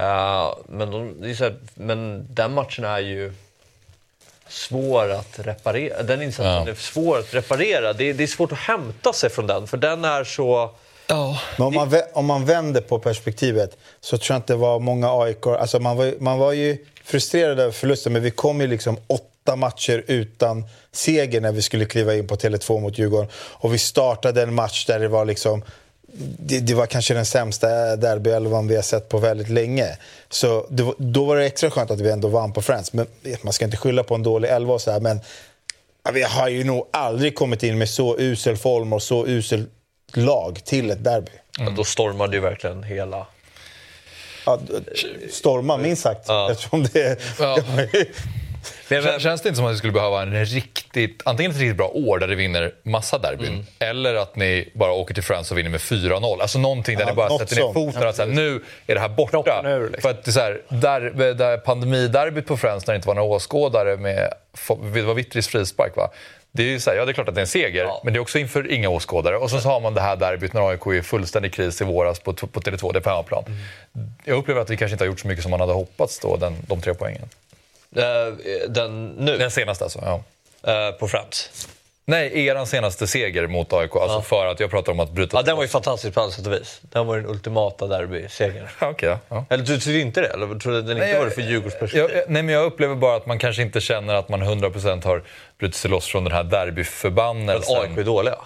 Eh, 0.00 0.54
men, 0.68 0.90
de, 0.90 1.20
det 1.20 1.30
är 1.30 1.34
så 1.34 1.44
här, 1.44 1.56
men 1.74 2.26
den 2.30 2.52
matchen 2.54 2.84
är 2.84 2.98
ju 2.98 3.32
svår 4.48 5.10
att 5.10 5.38
reparera. 5.38 6.02
Den 6.02 6.22
insatsen 6.22 6.52
Ja. 6.66 6.68
är 6.68 6.74
svår 6.74 7.18
att 7.18 7.34
reparera. 7.34 7.92
Det, 7.92 8.04
är- 8.10 8.14
det 8.14 8.22
är 8.22 8.26
svårt 8.26 8.52
att 8.52 8.58
hämta 8.58 9.12
sig 9.12 9.30
från 9.30 9.46
den, 9.46 9.66
för 9.66 9.76
den 9.76 10.04
är 10.04 10.24
så... 10.24 10.70
Men 11.56 11.66
om 11.66 11.74
man, 11.74 11.92
om 12.12 12.26
man 12.26 12.44
vänder 12.44 12.80
på 12.80 12.98
perspektivet 12.98 13.76
så 14.00 14.18
tror 14.18 14.34
jag 14.34 14.38
inte 14.38 14.52
det 14.52 14.56
var 14.56 14.78
många 14.78 15.08
AIK... 15.22 15.46
Alltså 15.46 15.78
man, 15.80 15.96
var, 15.96 16.04
ju- 16.04 16.16
man 16.20 16.38
var 16.38 16.52
ju 16.52 16.86
frustrerad 17.04 17.60
över 17.60 17.72
förlusten, 17.72 18.12
men 18.12 18.22
vi 18.22 18.30
kom 18.30 18.60
ju 18.60 18.66
liksom 18.66 18.96
åtta 19.06 19.56
matcher 19.56 20.04
utan 20.06 20.64
seger 20.92 21.40
när 21.40 21.52
vi 21.52 21.62
skulle 21.62 21.84
kliva 21.84 22.14
in 22.14 22.26
på 22.26 22.36
Tele2 22.36 22.80
mot 22.80 22.98
Djurgården. 22.98 23.30
Och 23.34 23.74
vi 23.74 23.78
startade 23.78 24.42
en 24.42 24.54
match 24.54 24.86
där 24.86 24.98
det 25.00 25.08
var 25.08 25.24
liksom... 25.24 25.64
Det, 26.38 26.60
det 26.60 26.74
var 26.74 26.86
kanske 26.86 27.14
den 27.14 27.26
sämsta 27.26 27.96
derbyelvan 27.96 28.68
vi 28.68 28.76
har 28.76 28.82
sett 28.82 29.08
på 29.08 29.18
väldigt 29.18 29.48
länge. 29.48 29.96
Så 30.28 30.66
det, 30.70 30.92
då 30.98 31.24
var 31.24 31.36
det 31.36 31.46
extra 31.46 31.70
skönt 31.70 31.90
att 31.90 32.00
vi 32.00 32.10
ändå 32.10 32.28
vann 32.28 32.52
på 32.52 32.62
Friends. 32.62 32.92
Men 32.92 33.06
man 33.42 33.52
ska 33.52 33.64
inte 33.64 33.76
skylla 33.76 34.02
på 34.02 34.14
en 34.14 34.22
dålig 34.22 34.48
elva 34.48 34.74
och 34.74 34.80
så 34.80 34.90
här, 34.90 35.00
men 35.00 35.20
Ja, 36.02 36.10
Vi 36.10 36.22
har 36.22 36.48
ju 36.48 36.64
nog 36.64 36.86
aldrig 36.90 37.34
kommit 37.34 37.62
in 37.62 37.78
med 37.78 37.88
så 37.90 38.18
usel 38.18 38.56
form 38.56 38.92
och 38.92 39.02
så 39.02 39.26
usel 39.26 39.66
lag 40.14 40.64
till 40.64 40.90
ett 40.90 41.04
derby. 41.04 41.32
Då 41.76 41.84
stormade 41.84 42.36
ju 42.36 42.42
verkligen 42.42 42.82
hela... 42.82 43.26
Ja, 44.46 44.58
storma 45.30 45.76
minst 45.76 46.02
sagt. 46.02 46.24
Ja. 46.28 46.50
Eftersom 46.50 46.86
det, 46.92 47.20
Ja. 47.38 47.58
Känns 49.18 49.42
det 49.42 49.48
inte 49.48 49.56
som 49.56 49.66
att 49.66 49.72
ni 49.72 49.78
skulle 49.78 49.92
behöva 49.92 50.22
en 50.22 50.44
riktigt, 50.44 51.22
antingen 51.24 51.52
ett 51.52 51.58
riktigt 51.58 51.76
bra 51.76 51.88
år 51.88 52.18
där 52.18 52.28
ni 52.28 52.34
vinner 52.34 52.72
massa 52.82 53.18
derbyn, 53.18 53.66
eller 53.78 54.14
att 54.14 54.36
ni 54.36 54.70
bara 54.74 54.92
åker 54.92 55.14
till 55.14 55.22
Friends 55.22 55.50
och 55.50 55.58
vinner 55.58 55.70
med 55.70 55.80
4-0. 55.80 56.40
Alltså 56.40 56.58
någonting 56.58 56.96
där 56.96 57.04
Ja, 57.04 57.10
ni 57.10 57.16
bara 57.16 57.38
sätter 57.38 57.56
ner 57.56 57.72
foten 57.72 58.06
och 58.08 58.14
här, 58.18 58.26
nu 58.26 58.62
är 58.86 58.94
det 58.94 59.00
här 59.00 59.08
borta. 59.08 59.62
Ur, 59.64 59.80
liksom. 59.90 60.02
För 60.02 60.10
att 60.10 60.24
det 60.24 60.30
är 60.30 60.32
så 60.32 60.40
här, 60.40 60.62
där, 60.68 61.34
där 61.34 61.58
pandemiderbyt 61.58 62.46
på 62.46 62.56
Friends 62.56 62.86
när 62.86 62.94
det 62.94 62.96
inte 62.96 63.08
var 63.08 63.14
några 63.14 63.28
åskådare 63.28 63.96
med, 63.96 64.32
det 64.94 65.02
var 65.02 65.14
Vittris 65.14 65.48
frispark 65.48 65.96
va? 65.96 66.10
Det 66.52 66.62
är, 66.62 66.66
ju 66.66 66.80
så 66.80 66.90
här, 66.90 66.96
ja, 66.96 67.04
det 67.04 67.10
är 67.10 67.12
klart 67.12 67.28
att 67.28 67.34
det 67.34 67.38
är 67.38 67.42
en 67.42 67.46
seger, 67.46 67.84
Ja. 67.84 68.00
men 68.04 68.12
det 68.12 68.18
är 68.18 68.20
också 68.20 68.38
inför 68.38 68.70
inga 68.70 68.88
åskådare. 68.88 69.36
Och 69.36 69.50
så, 69.50 69.60
så 69.60 69.68
har 69.68 69.80
man 69.80 69.94
det 69.94 70.00
här 70.00 70.16
derbyt 70.16 70.52
när 70.52 70.68
AIK 70.70 70.86
är 70.86 70.94
i 70.94 71.02
fullständig 71.02 71.52
kris 71.52 71.80
i 71.80 71.84
våras 71.84 72.20
på, 72.20 72.32
på 72.32 72.60
Tele2, 72.60 72.92
det 72.92 72.98
är 72.98 73.00
på 73.00 73.10
hemmaplan. 73.10 73.44
Jag 74.24 74.38
upplever 74.38 74.60
att 74.60 74.70
vi 74.70 74.76
kanske 74.76 74.94
inte 74.94 75.04
har 75.04 75.06
gjort 75.06 75.20
så 75.20 75.28
mycket 75.28 75.42
som 75.42 75.50
man 75.50 75.60
hade 75.60 75.72
hoppats 75.72 76.18
då, 76.18 76.36
den, 76.36 76.56
de 76.66 76.80
tre 76.80 76.94
poängen. 76.94 77.28
Eh, 77.96 78.04
Den 78.68 79.06
nu, 79.08 79.38
Den 79.38 79.50
senaste 79.50 79.84
alltså, 79.84 79.98
ja. 80.02 80.22
eh, 80.72 80.92
på 80.92 81.08
Friends. 81.08 81.66
Nej, 82.04 82.46
eran 82.46 82.66
senaste 82.66 83.06
seger 83.06 83.46
mot 83.46 83.72
AIK. 83.72 83.96
Alltså 83.96 84.22
för 84.22 84.46
att 84.46 84.60
jag 84.60 84.70
pratar 84.70 84.92
om 84.92 85.00
att 85.00 85.10
bryta... 85.10 85.36
Ja, 85.36 85.42
den 85.42 85.56
var 85.56 85.62
ju 85.62 85.68
fantastisk 85.68 86.14
på 86.14 86.20
alla 86.20 86.30
sätt 86.30 86.46
och 86.46 86.52
vis. 86.52 86.80
Den 86.82 87.06
var 87.06 87.16
den 87.16 87.26
ultimata 87.26 87.86
derbysegern. 87.86 88.66
Ja, 88.80 88.88
okej, 88.88 89.16
ja. 89.28 89.44
Eller 89.50 89.64
du 89.64 89.78
trodde 89.80 89.98
inte 90.00 90.20
det? 90.20 90.26
Eller 90.26 90.46
trodde 90.58 90.82
den 90.82 90.90
inte 90.90 91.00
Nej, 91.00 91.10
jag- 91.10 91.18
var 91.18 91.24
det 91.24 91.30
för 91.30 91.42
Djurgårds 91.42 91.78
perspektiv? 91.78 92.16
Jag, 92.16 92.24
nej, 92.28 92.42
men 92.42 92.54
jag 92.54 92.64
upplever 92.64 92.94
bara 92.94 93.16
att 93.16 93.26
man 93.26 93.38
kanske 93.38 93.62
inte 93.62 93.80
känner 93.80 94.14
att 94.14 94.28
man 94.28 94.42
100% 94.42 95.04
har 95.04 95.22
brutit 95.58 95.76
sig 95.76 95.90
loss 95.90 96.06
från 96.06 96.24
den 96.24 96.32
här 96.32 96.44
derbyförbannelsen. 96.44 97.76
AIK 97.82 97.98
är 97.98 98.04
dåliga? 98.04 98.36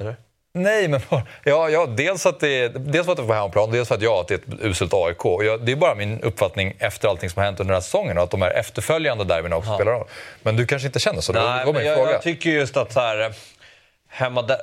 Eller? 0.00 0.16
Nej, 0.52 0.88
men 0.88 1.00
ja, 1.44 1.68
ja, 1.70 1.86
dels, 1.86 2.26
att 2.26 2.40
det 2.40 2.68
dels 2.68 3.04
för 3.04 3.12
att 3.12 3.18
det 3.18 3.24
på 3.26 3.32
hemmaplan, 3.34 3.70
dels 3.70 3.88
för 3.88 3.94
att 3.94 4.02
ja, 4.02 4.20
att 4.20 4.28
det 4.28 4.34
är 4.34 4.38
ett 4.38 4.60
uselt 4.62 4.94
AIK. 4.94 5.24
Jag, 5.24 5.60
det 5.66 5.72
är 5.72 5.76
bara 5.76 5.94
min 5.94 6.22
uppfattning 6.22 6.76
efter 6.78 7.08
allting 7.08 7.30
som 7.30 7.40
har 7.40 7.44
hänt 7.44 7.60
under 7.60 7.72
den 7.74 7.76
här 7.76 7.84
säsongen 7.84 8.18
och 8.18 8.24
att 8.24 8.30
de 8.30 8.42
här 8.42 8.50
efterföljande 8.50 9.24
derbyna 9.24 9.56
också 9.56 9.74
spelar 9.74 9.92
roll. 9.92 10.06
Men 10.42 10.56
du 10.56 10.66
kanske 10.66 10.86
inte 10.86 10.98
känner 11.00 11.20
så? 11.20 11.32
Var- 11.32 11.40
det 11.40 11.48
Nej, 11.48 11.66
var 11.66 11.72
men 11.72 11.82
min 11.82 11.88
jag, 11.90 11.96
fråga. 11.98 12.12
jag 12.12 12.22
tycker 12.22 12.50
just 12.50 12.76
att 12.76 12.92
så 12.92 13.00
här, 13.00 13.20
eh, 13.20 13.30
hemma 14.08 14.42
där, 14.42 14.58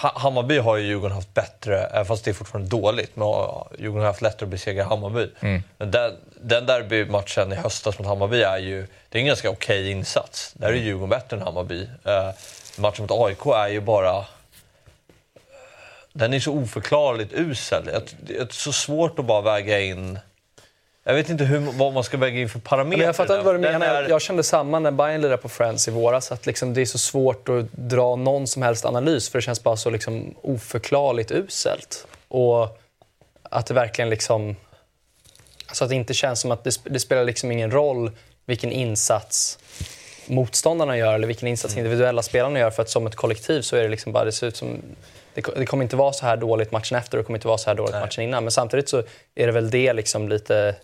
Ha- 0.00 0.12
Hammarby 0.18 0.58
har 0.58 0.76
ju 0.76 0.86
Djurgården 0.86 1.14
haft 1.14 1.34
bättre, 1.34 1.84
även 1.84 2.06
fast 2.06 2.24
det 2.24 2.30
är 2.30 2.32
fortfarande 2.34 2.70
dåligt. 2.70 3.16
Men 3.16 3.26
ja, 3.28 3.68
Djurgården 3.78 4.00
har 4.00 4.06
haft 4.06 4.22
lättare 4.22 4.44
att 4.46 4.50
besegra 4.50 4.84
Hammarby. 4.84 5.28
Mm. 5.40 5.62
Men 5.78 5.90
den, 5.90 6.12
den 6.40 6.66
derbymatchen 6.66 7.52
i 7.52 7.56
höstas 7.56 7.98
mot 7.98 8.08
Hammarby 8.08 8.42
är 8.42 8.58
ju 8.58 8.86
det 9.08 9.18
är 9.18 9.20
en 9.20 9.26
ganska 9.26 9.50
okej 9.50 9.90
insats. 9.90 10.52
Där 10.56 10.68
är 10.68 10.72
Djurgården 10.72 11.08
bättre 11.08 11.36
än 11.36 11.42
Hammarby. 11.42 11.88
Eh, 12.04 12.30
matchen 12.78 13.02
mot 13.08 13.10
AIK 13.26 13.46
är 13.46 13.68
ju 13.68 13.80
bara... 13.80 14.24
Den 16.16 16.34
är 16.34 16.40
så 16.40 16.52
oförklarligt 16.52 17.32
usel. 17.32 17.84
Det 18.26 18.36
är 18.36 18.48
så 18.50 18.72
svårt 18.72 19.18
att 19.18 19.24
bara 19.24 19.40
väga 19.40 19.80
in... 19.80 20.18
Jag 21.06 21.14
vet 21.14 21.28
inte 21.30 21.44
hur, 21.44 21.58
vad 21.58 21.92
man 21.92 22.04
ska 22.04 22.16
väga 22.16 22.40
in 22.40 22.48
för 22.48 22.58
parametrar. 22.58 22.98
Men 22.98 23.06
jag 23.06 23.16
fattar 23.16 23.34
inte 23.34 23.44
vad 23.46 23.54
du 23.54 23.58
menar. 23.58 23.86
är- 23.86 24.08
Jag 24.08 24.22
kände 24.22 24.42
samma 24.42 24.78
när 24.78 24.90
Bayern 24.90 25.20
lirade 25.20 25.36
på 25.36 25.48
Friends 25.48 25.88
i 25.88 25.90
våras. 25.90 26.32
Att 26.32 26.46
liksom 26.46 26.74
det 26.74 26.80
är 26.80 26.86
så 26.86 26.98
svårt 26.98 27.48
att 27.48 27.72
dra 27.72 28.16
någon 28.16 28.46
som 28.46 28.62
helst 28.62 28.84
analys 28.84 29.28
för 29.28 29.38
det 29.38 29.42
känns 29.42 29.62
bara 29.62 29.76
så 29.76 29.90
liksom 29.90 30.34
oförklarligt 30.42 31.30
uselt. 31.30 32.06
Och 32.28 32.78
att 33.42 33.66
det 33.66 33.74
verkligen 33.74 34.10
liksom... 34.10 34.56
Alltså 35.66 35.84
att 35.84 35.90
det 35.90 35.96
inte 35.96 36.14
känns 36.14 36.40
som 36.40 36.50
att 36.50 36.64
det, 36.64 36.80
det 36.84 37.00
spelar 37.00 37.24
liksom 37.24 37.52
ingen 37.52 37.70
roll 37.70 38.10
vilken 38.46 38.72
insats 38.72 39.58
motståndarna 40.26 40.96
gör 40.98 41.14
eller 41.14 41.26
vilken 41.26 41.48
insats 41.48 41.76
individuella 41.76 42.22
spelarna 42.22 42.58
gör. 42.58 42.70
För 42.70 42.82
att 42.82 42.90
som 42.90 43.06
ett 43.06 43.14
kollektiv 43.16 43.62
så 43.62 43.76
är 43.76 43.82
det 43.82 43.88
liksom 43.88 44.12
bara... 44.12 44.24
Det 44.24 44.32
ser 44.32 44.46
ut 44.46 44.56
som... 44.56 44.82
Det, 45.34 45.42
ko- 45.42 45.52
det 45.56 45.66
kommer 45.66 45.82
inte 45.84 45.96
vara 45.96 46.12
så 46.12 46.26
här 46.26 46.36
dåligt 46.36 46.72
matchen 46.72 46.98
efter 46.98 47.18
och 47.18 47.22
det 47.22 47.26
kommer 47.26 47.36
inte 47.38 47.48
vara 47.48 47.58
så 47.58 47.70
här 47.70 47.74
dåligt 47.74 47.94
matchen 48.00 48.24
innan. 48.24 48.44
Men 48.44 48.50
samtidigt 48.50 48.88
så 48.88 48.98
är 49.34 49.46
det 49.46 49.52
väl 49.52 49.70
det 49.70 49.92
liksom 49.92 50.28
lite 50.28 50.74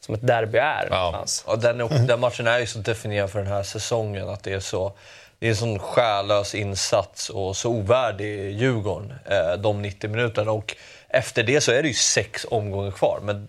som 0.00 0.14
ett 0.14 0.26
derby 0.26 0.58
är. 0.58 0.88
Ja. 0.90 1.10
Ja, 1.46 1.56
den, 1.56 1.80
är- 1.80 2.06
den 2.06 2.20
matchen 2.20 2.46
är 2.46 2.58
ju 2.58 2.66
så 2.66 2.78
definierad 2.78 3.30
för 3.30 3.38
den 3.38 3.48
här 3.48 3.62
säsongen. 3.62 4.28
Att 4.28 4.42
det 4.42 4.52
är 4.52 4.60
så 4.60 4.92
det 5.38 5.46
är 5.46 5.50
en 5.50 5.56
sån 5.56 5.78
själlös 5.78 6.54
insats 6.54 7.30
och 7.30 7.56
så 7.56 7.70
ovärdig 7.70 8.50
Djurgården, 8.60 9.14
eh, 9.30 9.52
de 9.58 9.82
90 9.82 10.10
minuterna. 10.10 10.52
Och 10.52 10.76
efter 11.08 11.42
det 11.42 11.60
så 11.60 11.72
är 11.72 11.82
det 11.82 11.88
ju 11.88 11.94
sex 11.94 12.46
omgångar 12.50 12.90
kvar. 12.90 13.18
Men 13.22 13.48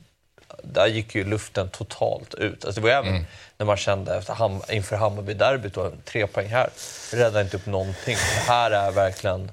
där 0.63 0.87
gick 0.87 1.15
ju 1.15 1.23
luften 1.23 1.69
totalt 1.69 2.33
ut. 2.33 2.65
Alltså 2.65 2.81
det 2.81 2.87
var 2.87 2.93
även 2.93 3.13
när 3.57 3.65
man 3.65 3.77
kände 3.77 4.15
efter 4.17 4.33
Ham, 4.33 4.61
inför 4.69 4.95
Hammarby-derbyt, 4.95 5.77
tre 6.05 6.27
poäng 6.27 6.47
här, 6.47 6.69
räddar 7.13 7.41
inte 7.41 7.57
upp 7.57 7.65
någonting. 7.65 8.15
Det 8.15 8.51
här 8.51 8.71
är 8.71 8.91
verkligen... 8.91 9.51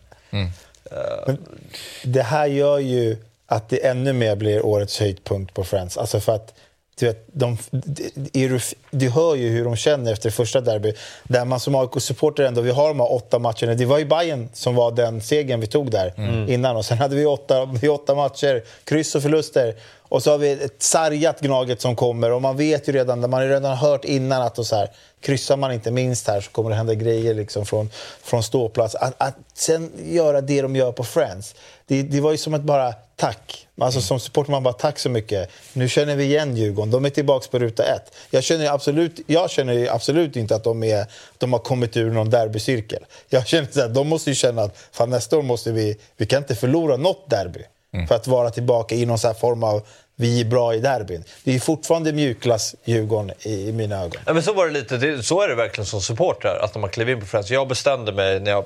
Det 2.04 2.22
här 2.22 2.46
gör 2.46 2.78
ju 2.78 3.16
att 3.46 3.68
det 3.68 3.86
ännu 3.86 4.12
mer 4.12 4.36
blir 4.36 4.66
årets 4.66 5.00
höjdpunkt 5.00 5.54
på 5.54 5.64
Friends. 5.64 5.96
Alltså 5.96 6.20
för 6.20 6.32
att 6.34 6.54
du, 6.98 7.06
vet, 7.06 7.26
de, 7.32 7.58
du, 7.70 8.60
du 8.90 9.10
hör 9.10 9.34
ju 9.34 9.48
hur 9.48 9.64
de 9.64 9.76
känner 9.76 10.12
efter 10.12 10.30
första 10.30 10.60
derby. 10.60 10.92
Där 11.24 11.44
man 11.44 11.60
som 11.60 11.74
AIK-supporter 11.74 12.44
ändå, 12.44 12.60
vi 12.60 12.70
har 12.70 12.88
de 12.88 13.00
här 13.00 13.12
åtta 13.12 13.38
matcherna. 13.38 13.74
Det 13.74 13.84
var 13.84 13.98
ju 13.98 14.04
Bayern 14.04 14.48
som 14.52 14.74
var 14.74 14.90
den 14.90 15.20
segern 15.20 15.60
vi 15.60 15.66
tog 15.66 15.90
där 15.90 16.12
innan. 16.50 16.76
Och 16.76 16.84
sen 16.84 16.98
hade 16.98 17.16
vi 17.16 17.26
åtta, 17.26 17.64
vi 17.64 17.88
åtta 17.88 18.14
matcher, 18.14 18.62
kryss 18.84 19.14
och 19.14 19.22
förluster. 19.22 19.74
Och 20.08 20.22
så 20.22 20.30
har 20.30 20.38
vi 20.38 20.50
ett 20.52 20.82
sargat 20.82 21.40
Gnaget 21.40 21.80
som 21.80 21.96
kommer. 21.96 22.32
Och 22.32 22.42
man 22.42 22.56
vet 22.56 22.88
ju 22.88 22.92
redan, 22.92 23.20
man 23.20 23.32
har 23.32 23.42
ju 23.42 23.48
redan 23.48 23.76
hört 23.76 24.04
innan 24.04 24.42
att 24.42 24.66
så 24.66 24.76
här, 24.76 24.90
kryssar 25.20 25.56
man 25.56 25.72
inte 25.72 25.90
minst 25.90 26.28
här 26.28 26.40
så 26.40 26.50
kommer 26.50 26.70
det 26.70 26.76
hända 26.76 26.94
grejer 26.94 27.34
liksom 27.34 27.66
från, 27.66 27.90
från 28.22 28.42
ståplats. 28.42 28.94
Att, 28.94 29.14
att 29.18 29.34
sen 29.54 29.92
göra 30.04 30.40
det 30.40 30.62
de 30.62 30.76
gör 30.76 30.92
på 30.92 31.04
Friends, 31.04 31.54
det, 31.86 32.02
det 32.02 32.20
var 32.20 32.30
ju 32.30 32.36
som 32.36 32.54
att 32.54 32.62
bara 32.62 32.92
tack. 33.16 33.66
Alltså 33.80 34.00
som 34.00 34.20
supporter 34.20 34.50
man 34.50 34.62
bara 34.62 34.74
tack 34.74 34.98
så 34.98 35.08
mycket. 35.08 35.50
Nu 35.72 35.88
känner 35.88 36.16
vi 36.16 36.24
igen 36.24 36.56
Djurgården, 36.56 36.90
de 36.90 37.04
är 37.04 37.10
tillbaka 37.10 37.46
på 37.50 37.58
ruta 37.58 37.84
ett. 37.84 38.14
Jag 38.30 38.44
känner 38.44 38.64
ju 38.64 38.70
absolut, 38.70 39.20
jag 39.26 39.50
känner 39.50 39.94
absolut 39.94 40.36
inte 40.36 40.56
att 40.56 40.64
de, 40.64 40.84
är, 40.84 41.06
de 41.38 41.52
har 41.52 41.60
kommit 41.60 41.96
ur 41.96 42.10
någon 42.10 42.30
derbycirkel. 42.30 43.04
Jag 43.28 43.46
känner 43.46 43.80
här, 43.80 43.88
de 43.88 44.08
måste 44.08 44.30
ju 44.30 44.34
känna 44.34 44.62
att 44.62 44.78
fan, 44.92 45.10
nästa 45.10 45.38
år 45.38 45.42
måste 45.42 45.72
vi, 45.72 45.96
vi 46.16 46.26
kan 46.26 46.38
inte 46.38 46.54
förlora 46.54 46.96
något 46.96 47.30
derby. 47.30 47.64
För 48.08 48.14
att 48.14 48.26
vara 48.26 48.50
tillbaka 48.50 48.94
i 48.94 49.06
någon 49.06 49.18
form 49.40 49.62
av 49.62 49.82
vi 50.16 50.40
är 50.40 50.44
bra 50.44 50.74
i 50.74 50.80
derbyn. 50.80 51.24
Det 51.44 51.54
är 51.54 51.58
fortfarande 51.60 52.12
mjukglass 52.12 52.74
Djurgården 52.84 53.32
i, 53.40 53.68
i 53.68 53.72
mina 53.72 53.96
ögon. 53.96 54.20
Ja, 54.26 54.32
men 54.32 54.42
så 54.42 54.52
var 54.52 54.66
det 54.66 54.72
lite. 54.72 54.96
Det, 54.96 55.22
så 55.22 55.42
är 55.42 55.48
det 55.48 55.54
verkligen 55.54 55.86
som 55.86 56.00
supporter 56.00 56.58
att 56.64 56.74
när 56.74 56.80
man 56.80 56.90
klev 56.90 57.10
in 57.10 57.20
på 57.20 57.26
Friends. 57.26 57.50
Jag 57.50 57.68
bestämde 57.68 58.12
mig 58.12 58.40
när 58.40 58.50
jag, 58.50 58.64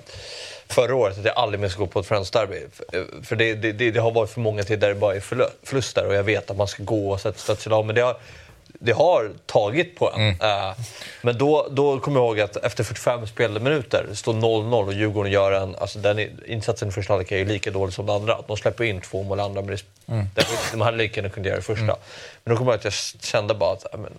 förra 0.68 0.94
året 0.94 1.18
att 1.18 1.24
jag 1.24 1.36
aldrig 1.36 1.60
mer 1.60 1.68
ska 1.68 1.78
gå 1.80 1.86
på 1.86 2.00
ett 2.00 2.06
Friends-derby. 2.06 2.60
För- 2.72 3.22
För 3.24 3.36
det, 3.36 3.54
det, 3.54 3.90
det, 3.90 4.00
har 4.00 4.10
varit 4.10 4.30
för 4.30 4.40
många 4.40 4.62
tider 4.62 4.80
där 4.80 4.88
det 4.94 5.00
bara 5.00 5.14
är 5.16 5.20
förlu- 5.20 5.50
förluster 5.62 6.06
och 6.06 6.14
jag 6.14 6.22
vet 6.22 6.50
att 6.50 6.56
man 6.56 6.68
ska 6.68 6.82
gå 6.82 7.10
och 7.10 7.20
sätta 7.20 7.38
stödsignal. 7.38 7.84
Men 7.84 7.94
det 7.94 8.00
har, 8.00 8.16
det 8.84 8.92
har 8.92 9.30
tagit 9.46 9.96
på 9.98 10.10
en. 10.12 10.28
Eh, 10.28 10.72
men 11.22 11.38
då, 11.38 11.66
då 11.70 12.00
kommer 12.00 12.20
jag 12.20 12.26
ihåg 12.26 12.40
att 12.40 12.56
efter 12.56 12.84
45 12.84 13.26
spelade 13.26 13.60
minuter, 13.60 14.06
står 14.14 14.32
0-0 14.32 14.86
och 14.86 14.92
Djurgården 14.92 15.32
gör 15.32 15.52
en... 15.52 15.76
Alltså 15.76 15.98
den 15.98 16.28
insatsen 16.46 16.88
i 16.88 16.92
första 16.92 17.12
halvlek 17.12 17.32
är 17.32 17.36
ju 17.36 17.44
lika 17.44 17.70
dålig 17.70 17.94
som 17.94 18.06
den 18.06 18.16
andra. 18.16 18.34
Att 18.34 18.46
de 18.48 18.56
släpper 18.56 18.84
in 18.84 19.00
två 19.00 19.22
mål 19.22 19.40
andra, 19.40 19.60
men 19.62 19.76
det, 19.76 19.82
därför, 20.34 20.76
de 20.76 20.80
hade 20.80 20.96
lika 20.96 21.20
gärna 21.20 21.28
kunnat 21.34 21.46
göra 21.46 21.56
det 21.56 21.62
första. 21.62 21.84
Men 21.84 21.96
då 22.44 22.56
kommer 22.56 22.72
jag 22.72 22.76
ihåg 22.76 22.78
att 22.78 22.84
jag 22.84 23.22
kände 23.22 23.54
bara 23.54 23.72
att 23.72 23.86
men, 23.98 24.12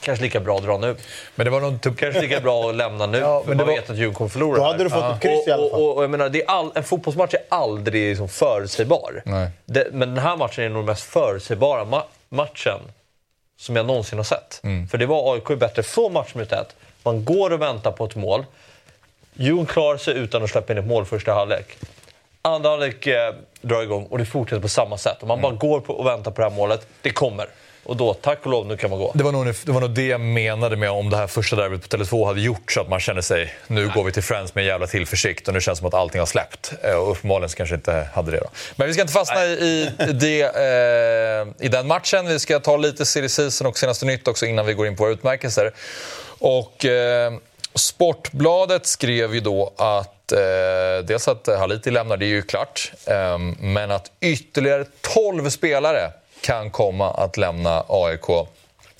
kanske 0.00 0.24
lika 0.24 0.40
bra 0.40 0.56
att 0.56 0.64
dra 0.64 0.78
nu. 0.78 0.96
Men 1.34 1.44
det 1.44 1.50
var 1.50 1.60
nog 1.60 1.80
typ... 1.80 1.96
Kanske 1.98 2.20
lika 2.20 2.40
bra 2.40 2.68
att 2.70 2.74
lämna 2.76 3.06
nu, 3.06 3.18
Ja, 3.18 3.40
för 3.40 3.48
men 3.48 3.56
man 3.56 3.66
det 3.66 3.72
var- 3.72 3.80
vet 3.80 3.90
att 3.90 3.96
Djurgården 3.96 4.14
kommer 4.14 4.28
förlora. 4.30 4.56
Då 4.58 4.64
hade 4.64 4.84
du 4.84 4.90
fått 4.90 5.04
ett 5.14 5.20
kryss 5.22 5.46
i 5.46 5.50
alla 5.50 5.70
fall. 5.70 5.80
Och, 5.80 5.88
och, 5.90 5.96
och 5.96 6.02
jag 6.02 6.10
menar, 6.10 6.28
det 6.28 6.42
är 6.42 6.50
all, 6.50 6.72
en 6.74 6.84
fotbollsmatch 6.84 7.34
är 7.34 7.40
aldrig 7.48 8.08
liksom 8.08 8.28
förutsägbar. 8.28 9.22
Nej. 9.24 9.48
Det, 9.66 9.86
men 9.92 10.14
den 10.14 10.24
här 10.24 10.36
matchen 10.36 10.64
är 10.64 10.68
nog 10.68 10.78
den 10.78 10.86
mest 10.86 11.02
förutsägbara 11.02 11.84
ma- 11.84 12.02
matchen 12.28 12.78
som 13.56 13.76
jag 13.76 13.86
någonsin 13.86 14.18
har 14.18 14.24
sett. 14.24 14.60
Mm. 14.64 14.88
För 14.88 14.98
det 14.98 15.06
var 15.06 15.34
AIK 15.34 15.58
bättre 15.58 15.82
från 15.82 16.12
matchminut 16.12 16.52
ett. 16.52 16.76
Man 17.02 17.24
går 17.24 17.50
och 17.50 17.62
väntar 17.62 17.92
på 17.92 18.04
ett 18.04 18.16
mål. 18.16 18.44
Djurgården 19.34 19.66
klarar 19.66 19.98
sig 19.98 20.14
utan 20.14 20.42
att 20.42 20.50
släppa 20.50 20.72
in 20.72 20.78
ett 20.78 20.86
mål 20.86 21.04
första 21.04 21.32
halvlek. 21.32 21.76
Andra 22.42 22.70
halvlek 22.70 23.06
eh, 23.06 23.34
drar 23.60 23.82
igång 23.82 24.06
och 24.06 24.18
det 24.18 24.26
fortsätter 24.26 24.62
på 24.62 24.68
samma 24.68 24.98
sätt. 24.98 25.22
Och 25.22 25.28
man 25.28 25.40
bara 25.40 25.52
går 25.52 25.90
och 25.90 26.06
väntar 26.06 26.30
på 26.30 26.42
det 26.42 26.48
här 26.48 26.56
målet. 26.56 26.86
Det 27.02 27.10
kommer. 27.10 27.46
Och 27.84 27.96
då, 27.96 28.14
tack 28.14 28.38
och 28.42 28.50
lov, 28.50 28.66
nu 28.66 28.76
kan 28.76 28.90
man 28.90 28.98
gå. 28.98 29.12
Det 29.14 29.24
var, 29.24 29.32
nog, 29.32 29.46
det 29.64 29.72
var 29.72 29.80
nog 29.80 29.90
det 29.90 30.06
jag 30.06 30.20
menade 30.20 30.76
med 30.76 30.90
om 30.90 31.10
det 31.10 31.16
här 31.16 31.26
första 31.26 31.56
derbyt 31.56 31.88
på 31.90 31.96
Tele2 31.96 32.26
hade 32.26 32.40
gjort 32.40 32.72
så 32.72 32.80
att 32.80 32.88
man 32.88 33.00
känner 33.00 33.20
sig, 33.22 33.54
nu 33.66 33.90
går 33.94 34.04
vi 34.04 34.12
till 34.12 34.22
Friends 34.22 34.54
med 34.54 34.62
en 34.62 34.68
jävla 34.68 34.86
tillförsikt 34.86 35.48
och 35.48 35.54
nu 35.54 35.60
känns 35.60 35.78
det 35.78 35.80
som 35.80 35.88
att 35.88 35.94
allting 35.94 36.18
har 36.18 36.26
släppt. 36.26 36.72
Eh, 36.82 36.94
Och 36.94 37.10
uppenbarligen 37.10 37.48
så 37.50 37.56
kanske 37.56 37.74
inte 37.74 38.08
hade 38.14 38.30
det 38.30 38.38
då. 38.38 38.48
Men 38.76 38.86
vi 38.86 38.92
ska 38.92 39.02
inte 39.02 39.12
fastna 39.14 39.44
i, 39.44 39.90
i 40.08 40.12
det, 40.12 40.40
eh, 40.42 41.66
i 41.66 41.68
den 41.68 41.86
matchen. 41.86 42.26
Vi 42.28 42.38
ska 42.38 42.60
ta 42.60 42.76
lite 42.76 43.04
silly 43.06 43.28
season 43.28 43.66
och 43.66 43.78
senaste 43.78 44.06
nytt 44.06 44.28
också 44.28 44.46
innan 44.46 44.66
vi 44.66 44.74
går 44.74 44.86
in 44.86 44.96
på 44.96 45.02
våra 45.02 45.12
utmärkelser. 45.12 45.72
Och 46.38 46.84
eh, 46.84 47.32
Sportbladet 47.74 48.86
skrev 48.86 49.34
ju 49.34 49.40
då 49.40 49.72
att 49.76 50.32
eh, 50.32 51.04
dels 51.04 51.28
att 51.28 51.46
Haliti 51.58 51.90
lämnar, 51.90 52.16
det 52.16 52.26
är 52.26 52.28
ju 52.28 52.42
klart. 52.42 52.92
Eh, 53.06 53.38
men 53.60 53.90
att 53.90 54.10
ytterligare 54.20 54.84
12 55.14 55.50
spelare 55.50 56.10
kan 56.44 56.70
komma 56.70 57.10
att 57.10 57.36
lämna 57.36 57.84
AIK. 57.88 58.48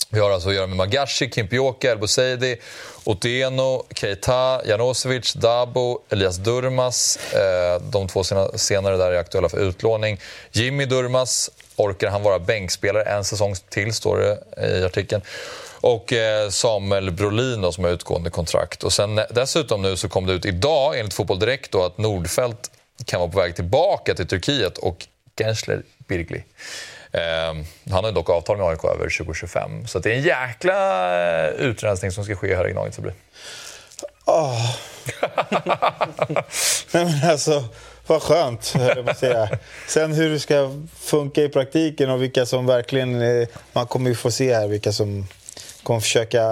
Vi 0.09 0.19
har 0.19 0.31
alltså 0.31 0.49
att 0.49 0.55
göra 0.55 0.67
med 0.67 0.77
Magashi, 0.77 1.31
Kimpioka, 1.31 1.91
El 1.91 1.97
Bouzidi, 1.97 2.57
Otieno, 3.03 3.83
Keita, 3.95 4.61
Janosevic, 4.65 5.33
Dabo, 5.33 5.99
Elias 6.09 6.37
Durmas. 6.37 7.19
Eh, 7.33 7.81
de 7.81 8.07
två 8.07 8.23
senare 8.55 8.97
där 8.97 9.11
är 9.11 9.17
aktuella 9.17 9.49
för 9.49 9.57
utlåning. 9.57 10.19
Jimmy 10.51 10.85
Durmas, 10.85 11.49
orkar 11.75 12.09
han 12.09 12.23
vara 12.23 12.39
bänkspelare 12.39 13.03
en 13.03 13.23
säsong 13.23 13.55
till, 13.69 13.93
står 13.93 14.17
det 14.17 14.67
i 14.79 14.83
artikeln. 14.83 15.21
Och 15.81 16.13
eh, 16.13 16.49
Samuel 16.49 17.11
Brolin 17.11 17.61
då, 17.61 17.71
som 17.71 17.83
har 17.83 17.91
utgående 17.91 18.29
kontrakt. 18.29 18.83
Och 18.83 18.93
sen, 18.93 19.17
eh, 19.17 19.25
dessutom 19.31 19.81
nu 19.81 19.97
så 19.97 20.09
kom 20.09 20.25
det 20.25 20.33
ut 20.33 20.45
idag, 20.45 20.99
enligt 20.99 21.13
Fotboll 21.13 21.39
Direkt, 21.39 21.71
då, 21.71 21.83
att 21.83 21.97
Nordfeldt 21.97 22.71
kan 23.05 23.19
vara 23.19 23.31
på 23.31 23.39
väg 23.39 23.55
tillbaka 23.55 24.15
till 24.15 24.27
Turkiet 24.27 24.77
och 24.77 25.07
Gensler 25.37 25.83
Birgli. 26.07 26.43
Eh, 27.17 27.53
han 27.91 28.03
har 28.03 28.11
dock 28.11 28.29
avtal 28.29 28.57
med 28.57 28.67
AIK 28.67 28.83
över 28.83 29.17
2025. 29.17 29.87
Så 29.87 29.99
det 29.99 30.11
är 30.11 30.15
en 30.15 30.21
jäkla 30.23 31.47
eh, 31.47 31.49
utrensning 31.53 32.11
som 32.11 32.23
ska 32.23 32.35
ske 32.35 32.55
här 32.55 32.65
i. 32.69 33.11
Åh, 34.25 34.75
Nej, 36.91 37.05
men 37.05 37.29
alltså, 37.29 37.63
vad 38.07 38.21
skönt, 38.21 38.73
jag 38.95 39.17
säga. 39.17 39.49
Sen 39.87 40.13
hur 40.13 40.29
det 40.29 40.39
ska 40.39 40.71
funka 40.99 41.41
i 41.41 41.49
praktiken 41.49 42.09
och 42.09 42.21
vilka 42.23 42.45
som 42.45 42.65
verkligen... 42.65 43.21
eh, 43.21 43.47
Man 43.73 43.87
kommer 43.87 44.09
ju 44.09 44.15
få 44.15 44.31
se 44.31 44.53
här 44.55 44.67
vilka 44.67 44.91
som 44.91 45.27
kommer 45.83 45.99
försöka 45.99 46.43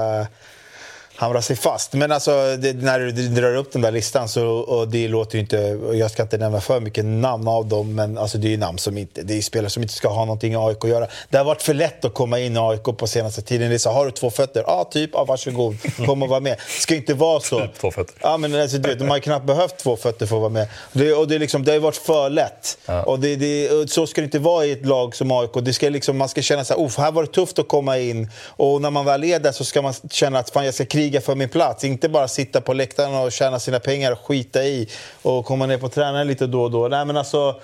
hamra 1.24 1.42
sig 1.42 1.56
fast. 1.56 1.94
Men 1.94 2.12
alltså, 2.12 2.58
det, 2.58 2.74
när 2.74 3.00
du 3.00 3.12
drar 3.12 3.56
upp 3.56 3.72
den 3.72 3.82
där 3.82 3.92
listan 3.92 4.30
så 4.30 4.48
och 4.48 4.88
det 4.88 5.08
låter 5.08 5.36
ju 5.36 5.42
inte... 5.42 5.80
Jag 5.94 6.12
ska 6.12 6.24
inte 6.24 6.38
nämna 6.38 6.62
för 6.62 6.80
mycket 6.80 7.06
namn 7.06 7.48
av 7.48 7.66
dem, 7.66 7.96
men 7.96 8.18
alltså, 8.18 8.38
det 8.38 8.48
är 8.48 8.52
ju 8.52 8.58
namn 8.58 8.78
som 8.78 8.98
inte... 8.98 9.22
Det 9.22 9.38
är 9.38 9.42
spelare 9.42 9.70
som 9.70 9.84
inte 9.84 9.96
ska 9.96 10.08
ha 10.08 10.26
någonting 10.26 10.54
i 10.54 10.56
AIK 10.56 10.84
att 10.84 10.90
göra. 10.90 11.08
Det 11.30 11.38
har 11.38 11.46
varit 11.46 11.62
för 11.62 11.74
lätt 11.74 12.06
att 12.06 12.14
komma 12.14 12.40
in 12.40 12.56
i 12.56 12.60
AIK 12.60 12.84
på 12.84 13.08
senaste 13.08 13.42
tiden. 13.42 13.70
Det 13.70 13.76
är 13.76 13.78
så, 13.78 13.90
har 13.90 14.06
du 14.06 14.12
två 14.12 14.30
fötter? 14.30 14.64
Ja, 14.68 14.90
typ. 14.92 15.10
Ja, 15.14 15.24
varsågod. 15.24 15.78
Kom 16.06 16.24
och 16.24 16.30
var 16.30 16.40
med. 16.40 16.58
Det 16.58 16.82
ska 16.82 16.96
inte 16.96 17.14
vara 17.14 17.40
så. 17.40 17.68
Två 17.80 17.92
fötter. 17.92 18.16
Ja, 18.22 18.38
men 18.38 18.62
alltså, 18.62 18.78
du 18.78 18.90
vet, 18.90 19.00
de 19.00 19.10
har 19.10 19.18
ju 19.18 19.22
knappt 19.22 19.46
behövt 19.46 19.78
två 19.78 19.96
fötter 19.96 20.26
för 20.26 20.36
att 20.36 20.42
vara 20.42 20.50
med. 20.50 20.68
Det, 20.94 21.14
och 21.14 21.28
det, 21.28 21.36
är 21.36 21.40
liksom, 21.40 21.64
det 21.64 21.72
har 21.72 21.76
ju 21.76 21.82
varit 21.82 21.96
för 21.96 22.30
lätt. 22.30 22.78
Och 23.06 23.20
det, 23.20 23.36
det, 23.36 23.90
så 23.92 24.08
ska 24.08 24.22
det 24.22 24.26
inte 24.26 24.40
vara 24.40 24.66
i 24.66 24.72
ett 24.72 24.86
lag 24.86 25.16
som 25.16 25.32
AIK. 25.32 25.52
Det 25.62 25.74
ska 25.74 25.90
liksom, 25.90 26.18
man 26.18 26.30
ska 26.30 26.42
känna 26.42 26.66
så 26.66 26.74
här, 26.74 26.86
"Uff, 26.86 26.98
här 26.98 27.12
var 27.12 27.24
det 27.24 27.32
tufft 27.32 27.60
att 27.60 27.68
komma 27.68 27.98
in. 27.98 28.30
Och 28.48 28.82
när 28.82 28.90
man 28.90 29.06
väl 29.06 29.24
är 29.24 29.40
där 29.40 29.52
så 29.52 29.66
ska 29.66 29.82
man 29.82 29.94
känna 30.12 30.40
att 30.40 30.50
fan, 30.50 30.66
jag 30.66 30.74
ska 30.74 30.86
kriga 30.86 31.13
för 31.22 31.36
min 31.36 31.50
plats. 31.50 31.84
Inte 31.84 32.10
bara 32.10 32.28
sitta 32.28 32.62
på 32.62 32.74
läktaren 32.74 33.16
och 33.16 33.32
tjäna 33.32 33.60
sina 33.60 33.80
pengar 33.80 34.12
och 34.12 34.20
skita 34.20 34.64
i 34.64 34.90
och 35.22 35.46
komma 35.46 35.66
ner 35.66 35.78
på 35.78 35.90
tränaren 35.90 36.28
lite 36.28 36.48
då 36.48 36.64
och 36.64 36.72
då. 36.72 36.88
Nej, 36.88 37.06
men 37.06 37.18
alltså, 37.18 37.62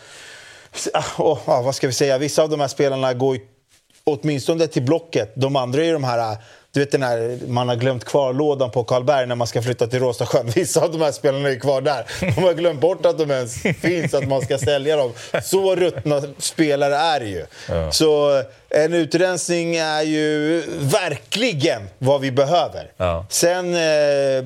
och, 1.18 1.40
ja, 1.46 1.62
vad 1.62 1.76
ska 1.76 1.88
vi 1.88 1.94
säga? 1.94 2.18
Vissa 2.18 2.44
av 2.44 2.50
de 2.50 2.60
här 2.60 2.68
spelarna 2.68 3.14
går 3.14 3.36
ju 3.36 3.42
åtminstone 4.04 4.68
till 4.68 4.84
blocket. 4.84 5.32
De 5.36 5.56
andra 5.56 5.84
är 5.84 5.94
de 5.94 6.04
här... 6.04 6.38
Du 6.72 6.80
vet 6.80 6.92
den 6.92 7.04
här, 7.04 7.40
man 7.48 7.70
har 7.70 7.76
glömt 7.76 8.06
kvar 8.06 8.34
lådan 8.34 8.72
på 8.72 8.84
Karlberg 8.84 9.28
när 9.28 9.36
man 9.36 9.48
ska 9.48 9.62
flytta 9.62 9.88
till 9.88 10.00
Råstasjön. 10.00 10.50
Vissa 10.56 10.82
av 10.82 10.92
de 10.92 11.02
här 11.02 11.12
spelarna 11.12 11.50
är 11.50 11.60
kvar 11.60 11.82
där. 11.82 12.06
De 12.20 12.44
har 12.44 12.54
glömt 12.54 12.82
bort 12.82 13.06
att 13.06 13.18
de 13.18 13.32
ens 13.32 13.62
finns, 13.82 14.14
att 14.14 14.28
man 14.28 14.42
ska 14.42 14.58
sälja 14.58 14.96
dem. 14.96 15.14
Så 15.44 15.76
ruttna 15.76 16.22
spelare 16.38 16.96
är 16.96 17.20
det 17.20 17.26
ju. 17.26 17.46
Så 17.92 18.44
en 18.70 18.94
utrensning 18.94 19.76
är 19.76 20.02
ju 20.02 20.64
verkligen 20.80 21.82
vad 21.98 22.22
vi 22.22 22.32
behöver. 22.32 22.92
Ja. 22.98 23.26
Sen 23.30 23.74
eh, 23.74 24.44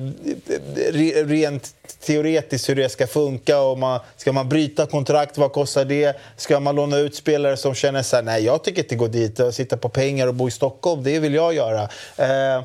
re, 0.92 1.24
rent 1.24 1.74
teoretiskt 2.00 2.68
hur 2.68 2.76
det 2.76 2.88
ska 2.88 3.06
funka. 3.06 3.60
Och 3.60 3.78
man, 3.78 4.00
ska 4.16 4.32
man 4.32 4.48
bryta 4.48 4.86
kontrakt, 4.86 5.38
vad 5.38 5.52
kostar 5.52 5.84
det? 5.84 6.16
Ska 6.36 6.60
man 6.60 6.74
låna 6.74 6.98
ut 6.98 7.14
spelare 7.14 7.56
som 7.56 7.74
känner 7.74 8.02
så 8.02 8.16
här, 8.16 8.22
nej 8.22 8.44
jag 8.44 8.64
tycker 8.64 8.82
inte 8.82 8.96
gå 8.96 9.06
dit 9.06 9.40
och 9.40 9.54
sitta 9.54 9.76
på 9.76 9.88
pengar 9.88 10.26
och 10.26 10.34
bo 10.34 10.48
i 10.48 10.50
Stockholm, 10.50 11.02
det 11.02 11.18
vill 11.18 11.34
jag 11.34 11.54
göra. 11.54 11.82
Eh, 12.16 12.62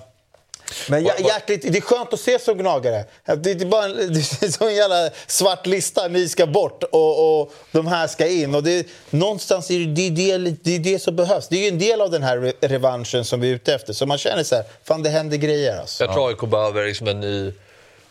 men 0.89 1.07
jä- 1.07 1.27
jäkligt, 1.27 1.61
det 1.71 1.77
är 1.77 1.81
skönt 1.81 2.13
att 2.13 2.19
se 2.19 2.39
som 2.39 2.57
gnagare. 2.57 3.03
Det 3.37 3.51
är, 3.51 3.65
bara 3.65 3.85
en, 3.85 3.95
det 4.13 4.19
är 4.19 4.51
som 4.51 4.67
en 4.67 4.75
jävla 4.75 5.09
svart 5.27 5.65
lista. 5.65 6.07
Ni 6.07 6.29
ska 6.29 6.45
bort 6.45 6.83
och, 6.83 7.41
och 7.41 7.53
de 7.71 7.87
här 7.87 8.07
ska 8.07 8.27
in. 8.27 8.55
Och 8.55 8.63
det, 8.63 8.87
någonstans 9.09 9.71
är 9.71 9.79
det, 9.79 10.09
det, 10.09 10.37
det, 10.63 10.75
är 10.75 10.79
det 10.79 10.99
som 10.99 11.15
behövs. 11.15 11.47
Det 11.47 11.55
är 11.55 11.61
ju 11.61 11.67
en 11.67 11.79
del 11.79 12.01
av 12.01 12.11
den 12.11 12.23
här 12.23 12.37
re- 12.37 12.53
revanschen 12.67 13.25
som 13.25 13.41
vi 13.41 13.49
är 13.49 13.53
ute 13.55 13.73
efter. 13.73 13.93
Så 13.93 14.05
man 14.05 14.17
känner 14.17 14.43
så 14.43 14.55
här, 14.55 14.63
fan 14.83 15.03
det 15.03 15.09
händer 15.09 15.37
grejer 15.37 15.79
alltså. 15.79 16.03
Jag 16.03 16.13
tror 16.13 16.27
AIK 16.29 16.39
behöver 16.41 16.85
liksom 16.85 17.07
en 17.07 17.19
ny 17.19 17.53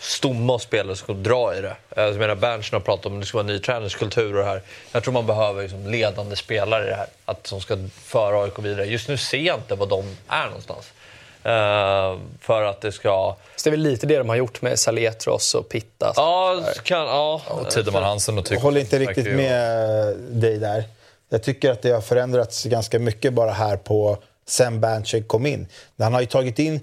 stomme 0.01 0.53
av 0.53 0.59
spelare 0.59 0.97
som 0.97 1.05
ska 1.05 1.12
dra 1.12 1.57
i 1.57 1.61
det. 1.61 1.77
Jag 1.97 2.16
menar 2.16 2.35
Berntsen 2.35 2.75
har 2.77 2.81
pratat 2.81 3.07
om 3.07 3.14
att 3.14 3.21
det 3.21 3.27
ska 3.27 3.38
vara 3.38 3.47
en 3.49 3.55
ny 3.55 3.59
träningskultur 3.59 4.35
och 4.37 4.42
det 4.42 4.49
här. 4.49 4.62
Jag 4.92 5.03
tror 5.05 5.12
man 5.12 5.27
behöver 5.27 5.62
liksom 5.62 5.87
ledande 5.87 6.37
spelare 6.37 6.85
i 6.87 6.88
det 6.88 6.94
här, 6.97 7.07
att 7.25 7.47
som 7.47 7.61
ska 7.61 7.79
föra 8.05 8.42
AIK 8.44 8.59
vidare. 8.59 8.85
Just 8.87 9.09
nu 9.09 9.16
ser 9.16 9.38
jag 9.38 9.57
inte 9.59 9.75
vad 9.75 9.88
de 9.88 10.16
är 10.29 10.47
någonstans. 10.47 10.87
Eh, 11.49 12.19
för 12.41 12.63
att 12.63 12.81
det 12.81 12.93
ska... 12.93 13.37
Så 13.57 13.65
det 13.65 13.69
är 13.69 13.71
väl 13.71 13.81
lite 13.81 14.07
det 14.07 14.19
de 14.19 14.29
har 14.29 14.37
gjort 14.37 14.63
med 14.63 14.79
Saletros 14.79 15.55
och 15.55 15.69
Pittas. 15.69 16.15
Ja, 16.17 16.61
kan, 16.83 17.07
ja. 17.07 17.43
Och 17.49 17.71
Tideman 17.71 18.03
Hansen 18.03 18.35
och 18.35 18.39
Jag 18.39 18.47
tycker 18.47 18.63
håller 18.63 18.81
inte 18.81 18.99
riktigt 18.99 19.27
med 19.27 20.17
dig 20.17 20.59
där. 20.59 20.85
Jag 21.29 21.43
tycker 21.43 21.71
att 21.71 21.83
det 21.83 21.91
har 21.91 22.01
förändrats 22.01 22.65
ganska 22.65 22.99
mycket 22.99 23.33
bara 23.33 23.51
här 23.51 23.77
på 23.77 24.19
sen 24.47 24.81
Bantchek 24.81 25.29
kom 25.29 25.47
in. 25.47 25.67
Han 25.99 26.15
har 26.15 26.21
ju 26.21 26.27
tagit 26.27 26.59
in 26.59 26.81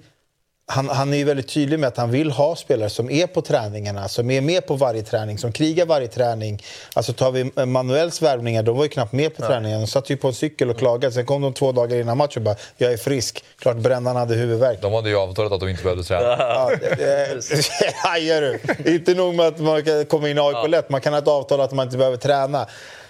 han, 0.67 0.89
han 0.89 1.13
är 1.13 1.17
ju 1.17 1.23
väldigt 1.23 1.47
tydlig 1.47 1.79
med 1.79 1.87
att 1.87 1.97
han 1.97 2.11
vill 2.11 2.31
ha 2.31 2.55
spelare 2.55 2.89
som 2.89 3.09
är 3.09 3.27
på 3.27 3.41
träningarna, 3.41 4.07
som 4.07 4.31
är 4.31 4.41
med 4.41 4.67
på 4.67 4.75
varje 4.75 5.03
träning, 5.03 5.37
som 5.37 5.51
krigar 5.51 5.85
varje 5.85 6.07
träning. 6.07 6.63
Alltså 6.93 7.13
tar 7.13 7.31
vi 7.31 7.65
Manuels 7.65 8.21
värvningar, 8.21 8.63
de 8.63 8.77
var 8.77 8.83
ju 8.83 8.89
knappt 8.89 9.13
med 9.13 9.35
på 9.35 9.41
träningen. 9.41 9.79
De 9.79 9.87
satt 9.87 10.09
ju 10.09 10.17
på 10.17 10.27
en 10.27 10.33
cykel 10.33 10.69
och 10.69 10.77
klagade. 10.77 11.13
Sen 11.13 11.25
kom 11.25 11.41
de 11.41 11.53
två 11.53 11.71
dagar 11.71 11.97
innan 11.97 12.17
matchen 12.17 12.41
och 12.41 12.41
bara 12.41 12.55
“jag 12.77 12.93
är 12.93 12.97
frisk”. 12.97 13.43
Klart 13.59 13.77
Brännan 13.77 14.15
hade 14.15 14.35
huvudvärk. 14.35 14.81
De 14.81 14.93
hade 14.93 15.09
ju 15.09 15.17
avtalat 15.17 15.51
att 15.51 15.59
de 15.59 15.69
inte 15.69 15.83
behövde 15.83 16.03
träna. 16.03 16.21
Ja, 16.21 16.71
du! 18.41 18.59
Inte 18.93 19.13
nog 19.13 19.35
med 19.35 19.47
att 19.47 19.59
man 19.59 19.83
kan 19.83 20.05
komma 20.05 20.29
in 20.29 20.37
i 20.37 20.41
AIK 20.41 20.69
lätt, 20.69 20.89
man 20.89 21.01
kan 21.01 21.13
ha 21.13 21.19
ett 21.19 21.27
avtal 21.27 21.61
att 21.61 21.71
man 21.71 21.85
inte 21.85 21.97
behöver 21.97 22.17
träna. 22.17 22.67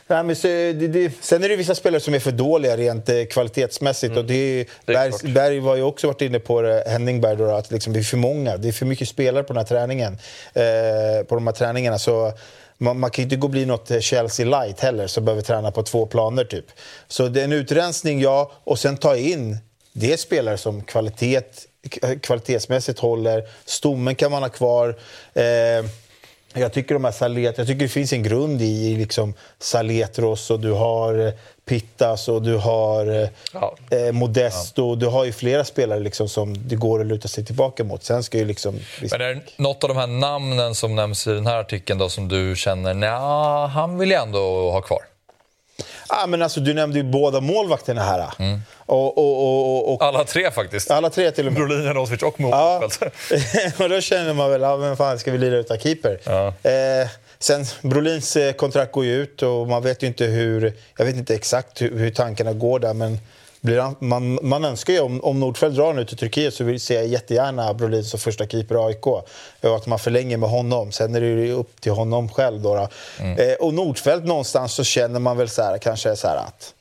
Nej, 0.08 0.24
men 0.24 0.36
så, 0.36 0.48
det, 0.48 0.74
det, 0.74 1.12
sen 1.22 1.44
är 1.44 1.50
det 1.50 1.56
vissa 1.56 1.76
spelare 1.76 2.02
som 2.02 2.14
är 2.14 2.20
för 2.20 2.32
dåliga 2.32 2.78
rent 2.78 3.10
eh, 3.10 3.24
kvalitetsmässigt. 3.26 4.18
Och 4.18 4.26
det, 4.26 4.66
Berg, 4.86 5.10
klart. 5.10 5.22
Berg 5.22 5.60
var 5.60 5.76
ju 5.76 5.82
också 5.82 6.08
varit 6.08 6.22
inne 6.22 6.40
på 6.40 6.62
det, 6.62 6.84
Henning 6.88 7.22
Berg, 7.22 7.38
då, 7.38 7.52
att 7.52 7.72
liksom, 7.72 7.94
det 7.94 8.00
är 8.00 8.04
för 8.04 8.18
många. 8.18 8.58
Det 8.58 8.68
är 8.68 8.72
för 8.72 8.86
mycket 8.86 9.10
spelare 9.10 9.44
på 9.44 9.54
den 9.54 9.58
här 9.58 9.66
träningen. 9.66 10.18
Eh, 10.54 11.26
på 11.28 11.36
de 11.36 11.48
här 11.48 11.54
träningarna. 11.54 12.00
Så 12.00 12.34
man, 12.78 13.00
man 13.00 13.12
kan 13.12 13.22
ju 13.22 13.24
inte 13.24 13.36
gå 13.36 13.46
och 13.46 13.52
bli 13.52 13.66
något 13.66 14.04
Chelsea 14.04 14.46
light 14.46 14.80
heller, 14.80 15.08
som 15.08 15.26
behöver 15.26 15.42
träna 15.42 15.72
på 15.72 15.84
två 15.84 16.06
planer. 16.06 16.44
typ. 16.44 16.66
Så 17.08 17.28
det 17.28 17.40
är 17.40 17.46
en 17.46 17.54
utrensning, 17.54 18.22
ja. 18.22 18.52
Och 18.64 18.80
sen 18.80 18.98
ta 18.98 19.16
in 19.16 19.58
det 19.94 20.20
spelare 20.20 20.58
som 20.58 20.82
kvalitet, 20.82 21.42
kvalitetsmässigt 22.22 23.00
håller. 23.00 23.44
Stommen 23.66 24.16
kan 24.16 24.32
man 24.32 24.44
ha 24.44 24.50
kvar. 24.50 24.90
Eh, 25.34 25.86
jag 26.62 26.74
tycker 26.74 26.94
de 26.96 27.04
här 27.06 27.12
Salet, 27.12 27.58
jag 27.58 27.68
tycker 27.68 27.80
det 27.82 27.88
finns 27.90 28.14
en 28.14 28.24
grund 28.24 28.62
i, 28.62 28.96
liksom 28.96 29.34
Saletros 29.60 30.52
och 30.52 30.60
du 30.60 30.72
har 30.72 31.28
eh, 31.28 31.34
Pittas 31.66 32.28
och 32.28 32.42
du 32.42 32.56
har 32.58 33.22
eh, 33.24 33.30
Ja. 33.54 33.76
eh, 33.90 34.12
Modesto. 34.12 34.96
Du 34.96 35.06
har 35.08 35.26
ju 35.26 35.32
flera 35.32 35.64
spelare 35.64 36.00
liksom 36.00 36.30
som 36.30 36.68
det 36.68 36.76
går 36.76 37.02
att 37.02 37.08
luta 37.08 37.28
sig 37.28 37.46
tillbaka 37.46 37.84
mot. 37.84 38.04
Sen 38.04 38.24
ska 38.24 38.38
ju 38.38 38.46
liksom... 38.46 38.80
Men 39.12 39.22
är 39.22 39.34
det 39.34 39.42
något 39.58 39.84
av 39.84 39.88
de 39.88 39.98
här 39.98 40.08
namnen 40.08 40.76
som 40.76 40.96
nämns 40.96 41.28
i 41.28 41.32
den 41.32 41.48
här 41.48 41.58
artikeln 41.58 42.00
då, 42.00 42.10
som 42.10 42.28
du 42.28 42.56
känner, 42.56 42.94
nej, 42.94 43.10
han 43.70 43.98
vill 43.98 44.12
jag 44.12 44.24
ändå 44.24 44.72
ha 44.72 44.82
kvar? 44.82 45.00
Ah, 46.08 46.28
men 46.28 46.42
alltså, 46.42 46.60
du 46.60 46.74
nämnde 46.74 46.98
ju 47.00 47.04
båda 47.04 47.42
målvakterna 47.42 48.04
här. 48.04 48.30
Och, 48.78 49.18
och, 49.18 49.44
och, 49.78 49.94
och, 49.94 50.04
Alla 50.04 50.24
tre 50.24 50.52
faktiskt. 50.52 50.92
alla 50.92 51.10
tre 51.10 51.32
till 51.32 51.48
och 51.48 51.54
med. 51.54 51.62
Brolin, 51.62 51.86
Janovic 51.86 52.22
och 52.24 52.36
Ja, 52.38 52.82
Mofeldt. 52.82 53.80
och 53.80 53.90
då 53.90 54.02
känner 54.02 54.34
man 54.34 54.52
väl, 54.52 54.62
ja, 54.62 54.78
men 54.78 54.98
fan 54.98 55.20
ska 55.20 55.32
vi 55.32 55.38
lira 55.38 55.56
utan 55.58 55.80
keeper? 55.80 56.20
Ja. 56.24 56.48
Eh, 56.48 57.08
sen, 57.40 57.66
Brolins 57.82 58.36
eh, 58.36 58.54
kontrakt 58.54 58.92
går 58.92 59.06
ju 59.06 59.16
ut 59.22 59.42
och 59.44 59.68
man 59.68 59.84
vet 59.84 60.04
ju 60.04 60.08
inte 60.08 60.26
hur, 60.26 60.74
jag 60.98 61.06
vet 61.06 61.16
inte 61.16 61.36
exakt 61.36 61.82
hur, 61.82 61.98
hur 61.98 62.10
tankarna 62.12 62.54
går 62.54 62.80
där 62.80 62.94
men 62.94 63.20
blir 63.66 63.96
man, 64.00 64.40
man 64.42 64.66
önskar 64.66 64.94
ju, 64.94 65.00
om, 65.00 65.24
om 65.24 65.40
Nordfeldt 65.40 65.76
drar 65.76 65.94
nu 65.94 66.06
till 66.06 66.18
Turkiet 66.18 66.54
så 66.54 66.64
vill 66.64 66.80
jag 66.90 67.08
jättegärna 67.08 67.74
Brolin 67.74 68.04
som 68.04 68.20
första 68.20 68.48
keeper 68.48 68.76
i 68.76 68.78
AIK. 68.78 69.08
Och 69.08 69.26
att 69.62 69.86
man 69.86 70.00
förlänger 70.00 70.38
med 70.38 70.50
honom. 70.50 70.92
Sen 70.92 71.16
är 71.16 71.22
det 71.22 71.28
ju 71.28 71.52
upp 71.52 71.82
till 71.82 71.92
honom 71.92 72.30
själv. 72.30 72.62
Då, 72.62 72.76
då. 72.76 72.90
Eh, 73.26 73.54
och 73.60 73.74
Nordfeldt 73.74 74.26
någonstans 74.26 74.74
så 74.74 74.84
känner 74.84 75.20
man 75.20 75.38
väl 75.38 75.50
så 75.50 75.62
här, 75.62 75.78
kanske 75.78 76.16
så 76.16 76.28
här 76.28 76.38
att 76.38 76.74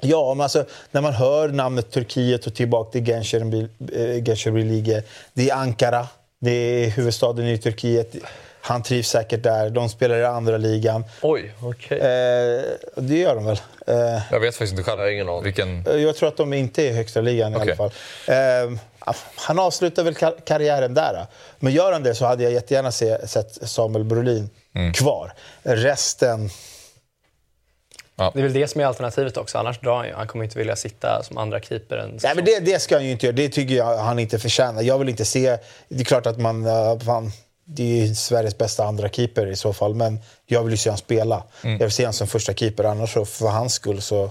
Ja, 0.00 0.34
men 0.34 0.42
alltså, 0.42 0.64
när 0.90 1.00
man 1.00 1.12
hör 1.12 1.48
namnet 1.48 1.90
Turkiet 1.90 2.46
och 2.46 2.54
tillbaka 2.54 2.90
till 2.90 3.04
Gençlerbirliği. 3.04 5.02
Det 5.32 5.50
är 5.50 5.54
Ankara, 5.54 6.06
det 6.40 6.50
är 6.50 6.90
huvudstaden 6.90 7.48
i 7.48 7.58
Turkiet. 7.58 8.16
Han 8.62 8.82
trivs 8.82 9.08
säkert 9.08 9.42
där. 9.42 9.70
De 9.70 9.88
spelar 9.88 10.16
i 10.18 10.24
andra 10.24 10.56
ligan. 10.56 11.04
Oj, 11.22 11.54
okej. 11.62 11.98
Eh, 11.98 12.62
det 12.94 13.16
gör 13.18 13.34
de 13.34 13.44
väl. 13.44 13.60
Eh, 13.86 14.22
Jag 14.30 14.40
vet 14.40 14.54
faktiskt 14.54 14.72
inte 14.72 14.82
själv. 14.82 15.00
Jag 15.00 15.06
har 15.06 15.12
ingen 15.12 15.28
aning. 15.28 15.42
Vilken... 15.44 15.84
jag 16.02 16.16
tror 16.16 16.28
att 16.28 16.36
de 16.36 16.52
inte 16.52 16.82
är 16.82 16.86
i 16.90 16.92
högsta 16.92 17.20
ligan 17.20 17.52
i 17.52 17.56
Okej. 17.56 17.66
alla 17.66 17.76
fall. 17.76 17.90
Eh, 18.26 19.14
han 19.36 19.58
avslutar 19.58 20.02
väl 20.04 20.14
kar- 20.14 20.36
karriären 20.46 20.94
där. 20.94 21.12
Då. 21.14 21.26
Men 21.58 21.72
gör 21.72 21.92
han 21.92 22.02
det 22.02 22.14
så 22.14 22.24
hade 22.26 22.42
jag 22.42 22.52
jättegärna 22.52 22.92
se, 22.92 23.28
sett 23.28 23.68
Samuel 23.68 24.04
Brolin 24.04 24.50
kvar. 24.94 25.32
Resten... 25.62 26.50
Det 28.16 28.38
är 28.38 28.42
väl 28.42 28.52
det 28.52 28.68
som 28.68 28.80
är 28.80 28.84
alternativet 28.84 29.36
också. 29.36 29.58
Annars 29.58 29.80
drar 29.80 29.96
han 29.96 30.06
ju. 30.06 30.14
Han 30.14 30.26
kommer 30.26 30.44
inte 30.44 30.58
vilja 30.58 30.76
sitta 30.76 31.22
som 31.22 31.38
andra 31.38 31.60
keeper 31.60 31.96
en 31.96 32.18
Nej, 32.22 32.32
men 32.34 32.44
det, 32.44 32.60
det 32.60 32.78
ska 32.82 32.94
han 32.94 33.04
ju 33.04 33.10
inte 33.10 33.26
göra. 33.26 33.36
Det 33.36 33.48
tycker 33.48 33.74
jag 33.74 33.96
han 33.98 34.18
inte 34.18 34.38
förtjänar. 34.38 34.82
Jag 34.82 34.98
vill 34.98 35.08
inte 35.08 35.24
se... 35.24 35.58
Det 35.88 36.00
är 36.00 36.04
klart 36.04 36.26
att 36.26 36.38
man... 36.38 36.66
Uh, 36.66 36.98
fan, 36.98 37.32
det 37.74 38.00
är 38.02 38.14
Sveriges 38.14 38.58
bästa 38.58 38.84
andra 38.84 39.08
keeper 39.08 39.46
i 39.46 39.56
så 39.56 39.72
fall. 39.72 39.94
Men 39.94 40.18
jag 40.46 40.62
vill 40.62 40.70
ju 40.72 40.76
se 40.76 40.90
han 40.90 40.98
spela. 40.98 41.44
Jag 41.62 41.78
vill 41.78 41.90
se 41.90 42.04
han 42.04 42.12
som 42.12 42.26
första 42.26 42.54
keeper. 42.54 42.84
Annars 42.84 43.12
så 43.12 43.24
för 43.24 43.46
hans 43.46 43.74
skull 43.74 44.00
så 44.02 44.30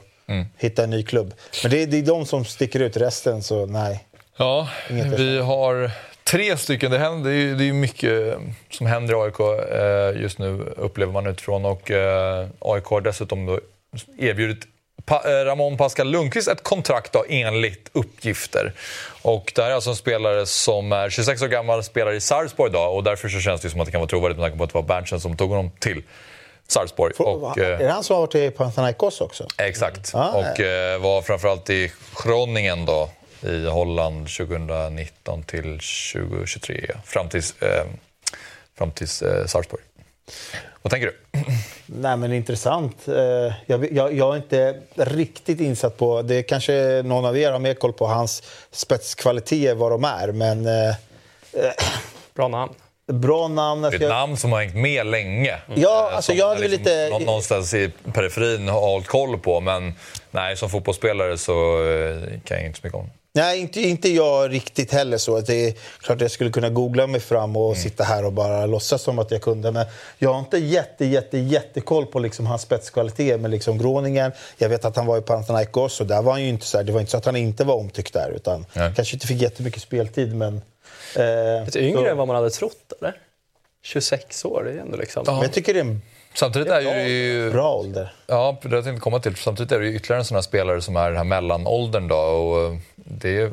hitta 0.57 0.83
en 0.83 0.89
ny 0.89 1.03
klubb. 1.03 1.33
Men 1.63 1.71
det, 1.71 1.83
är- 1.83 1.87
det 1.87 1.97
är 1.97 2.01
de 2.03 2.25
som 2.25 2.45
sticker 2.45 2.79
ut. 2.79 2.97
Resten 2.97 3.43
så 3.43 3.65
nej. 3.65 4.05
Ja, 4.37 4.69
Inget 4.89 5.19
vi 5.19 5.39
har 5.39 5.91
tre 6.23 6.57
stycken. 6.57 6.91
Det, 6.91 6.97
händer, 6.97 7.29
det, 7.31 7.35
är, 7.37 7.55
det 7.55 7.63
är 7.69 7.73
mycket 7.73 8.37
som 8.71 8.85
händer 8.87 9.13
i 9.13 9.17
AIK 9.17 9.39
eh, 10.15 10.21
just 10.21 10.39
nu, 10.39 10.73
upplever 10.77 11.13
man 11.13 11.27
utifrån. 11.27 11.65
Och 11.65 11.91
eh, 11.91 12.47
AIK 12.59 12.85
har 12.85 13.01
dessutom 13.01 13.45
då 13.45 13.59
erbjudit 14.19 14.65
Ramon 15.45 15.77
Pascal 15.77 16.11
Lundqvist 16.11 16.47
ett 16.47 16.63
kontrakt 16.63 17.13
då, 17.13 17.25
enligt 17.29 17.89
uppgifter. 17.93 18.73
Och 19.21 19.51
det 19.55 19.61
här 19.61 19.69
är 19.69 19.75
alltså 19.75 19.89
en 19.89 19.95
spelare 19.95 20.45
som 20.45 20.91
är 20.91 21.09
26 21.09 21.41
år 21.41 21.47
gammal, 21.47 21.83
spelar 21.83 22.11
i 22.11 22.21
Sarpsborg 22.21 22.69
idag 22.69 22.95
och 22.95 23.03
därför 23.03 23.29
så 23.29 23.39
känns 23.39 23.61
det 23.61 23.69
som 23.69 23.79
att 23.79 23.85
det 23.85 23.91
kan 23.91 24.01
vara 24.01 24.09
trovärdigt 24.09 24.37
med 24.37 24.45
tanke 24.45 24.57
på 24.57 24.63
att 24.63 24.69
det 24.69 24.75
var 24.75 24.83
Berntsen 24.83 25.19
som 25.19 25.37
tog 25.37 25.49
honom 25.49 25.71
till 25.79 26.03
Sarpsborg. 26.67 27.13
Och, 27.17 27.57
är 27.57 27.77
det 27.77 27.91
han 27.91 28.03
som 28.03 28.13
har 28.13 28.21
varit 28.21 28.35
i 28.35 28.51
Panathinaikos 28.51 29.21
också? 29.21 29.47
Exakt. 29.57 30.11
Ah, 30.15 30.29
och 30.29 30.59
eh, 30.59 31.01
var 31.01 31.21
framförallt 31.21 31.69
i 31.69 31.91
Groningen 32.23 32.85
då 32.85 33.09
i 33.41 33.65
Holland 33.65 34.27
2019 34.27 35.43
till 35.43 35.79
2023. 36.13 36.95
Fram 37.05 37.29
till, 37.29 37.41
eh, 37.59 37.67
fram 38.77 38.91
till 38.91 39.07
eh, 39.07 39.45
Sarpsborg. 39.45 39.83
Vad 40.81 40.91
tänker 40.91 41.07
du? 41.07 41.39
Nej, 41.85 42.17
men 42.17 42.33
intressant. 42.33 43.07
Eh, 43.07 43.15
jag, 43.65 43.91
jag, 43.91 44.13
jag, 44.13 44.33
är 44.33 44.35
inte 44.35 44.75
riktigt 44.95 45.59
insatt 45.59 45.97
på... 45.97 46.21
Det 46.21 46.43
kanske 46.43 47.01
någon 47.05 47.25
av 47.25 47.37
er 47.37 47.51
har 47.51 47.59
mer 47.59 47.73
koll 47.73 47.93
på 47.93 48.07
hans 48.07 48.43
spetskvaliteter, 48.71 49.75
vad 49.75 49.91
de 49.91 50.03
är. 50.03 50.31
Men... 50.31 50.67
Eh, 50.67 50.95
Bra 52.33 52.47
namn. 52.47 52.73
Bra 53.07 53.47
namn. 53.47 53.81
Det 53.81 53.87
är 53.87 53.93
ett 53.93 54.01
namn 54.01 54.37
som 54.37 54.51
har 54.51 54.59
hängt 54.59 54.75
med 54.75 55.05
länge. 55.05 55.57
Ja, 55.75 56.11
alltså 56.13 56.33
jag 56.33 56.47
hade 56.47 56.67
liksom 56.67 56.77
lite... 56.79 57.25
Någonstans 57.25 57.73
i 57.73 57.91
periferin 58.13 58.67
har 58.67 58.79
hållit 58.79 59.07
koll 59.07 59.39
på, 59.39 59.59
men 59.59 59.93
nej, 60.31 60.57
som 60.57 60.69
fotbollsspelare 60.69 61.37
så 61.37 61.53
kan 62.45 62.57
jag 62.57 62.65
inte 62.65 62.79
så 62.79 62.87
mycket 62.87 62.99
om 62.99 63.09
Nej, 63.33 63.59
inte, 63.59 63.81
inte 63.81 64.09
jag 64.09 64.53
riktigt 64.53 64.91
heller. 64.91 65.17
så. 65.17 65.41
Det 65.41 65.67
är 65.67 65.73
klart 65.99 66.15
att 66.15 66.21
jag 66.21 66.31
skulle 66.31 66.49
kunna 66.49 66.69
googla 66.69 67.07
mig 67.07 67.19
fram 67.19 67.55
och 67.55 67.71
mm. 67.71 67.83
sitta 67.83 68.03
här 68.03 68.25
och 68.25 68.33
bara 68.33 68.65
låtsas 68.65 69.01
som 69.01 69.19
att 69.19 69.31
jag 69.31 69.41
kunde. 69.41 69.71
Men 69.71 69.85
jag 70.17 70.33
har 70.33 70.39
inte 70.39 70.57
jätte, 70.57 71.05
jätte, 71.05 71.37
jättekoll 71.37 72.05
på 72.05 72.19
liksom 72.19 72.45
hans 72.45 72.61
spetskvalitet 72.61 73.39
med 73.39 73.51
liksom 73.51 73.77
Groningen. 73.77 74.31
Jag 74.57 74.69
vet 74.69 74.85
att 74.85 74.95
han 74.95 75.05
var 75.05 75.17
i 75.17 75.21
Panathinaikos 75.21 76.01
och 76.01 76.07
där 76.07 76.21
var 76.21 76.31
han 76.31 76.41
ju 76.41 76.49
inte 76.49 76.65
så 76.65 76.77
här, 76.77 76.83
det 76.83 76.91
var 76.91 76.99
inte 76.99 77.11
så 77.11 77.17
att 77.17 77.25
han 77.25 77.35
inte 77.35 77.63
var 77.63 77.75
omtyckt 77.75 78.13
där. 78.13 78.31
Utan 78.35 78.65
Nej. 78.73 78.93
kanske 78.95 79.15
inte 79.15 79.27
fick 79.27 79.41
jättemycket 79.41 79.81
speltid, 79.81 80.35
men... 80.35 80.61
Eh, 81.15 81.65
Lite 81.65 81.79
yngre 81.79 82.01
så... 82.01 82.07
än 82.07 82.17
vad 82.17 82.27
man 82.27 82.35
hade 82.35 82.49
trott, 82.49 82.93
eller? 82.99 83.17
26 83.83 84.45
år, 84.45 84.63
det 84.63 84.71
är 84.71 84.77
ändå 84.77 84.97
liksom... 84.97 85.23
Ja. 85.27 85.41
Jag 85.41 85.53
tycker 85.53 85.73
det 85.73 85.79
är 85.79 85.85
en 85.85 86.01
Samtidigt 86.33 86.67
är 86.67 86.81
det 86.81 87.07
ju... 87.07 87.51
Bra 87.51 87.73
ålder. 87.73 88.13
Ja, 88.27 88.57
det 88.61 88.75
jag 88.75 88.83
tänkte 88.83 89.01
komma 89.01 89.19
till. 89.19 89.35
Samtidigt 89.35 89.71
är 89.71 89.79
det 89.79 89.87
ju 89.87 89.95
ytterligare 89.95 90.21
en 90.21 90.25
sån 90.25 90.35
här 90.35 90.41
spelare 90.41 90.81
som 90.81 90.95
är 90.95 91.07
den 91.07 91.17
här 91.17 91.23
mellanåldern 91.23 92.07
då. 92.07 92.15
Och 92.15 92.75
det, 92.95 93.51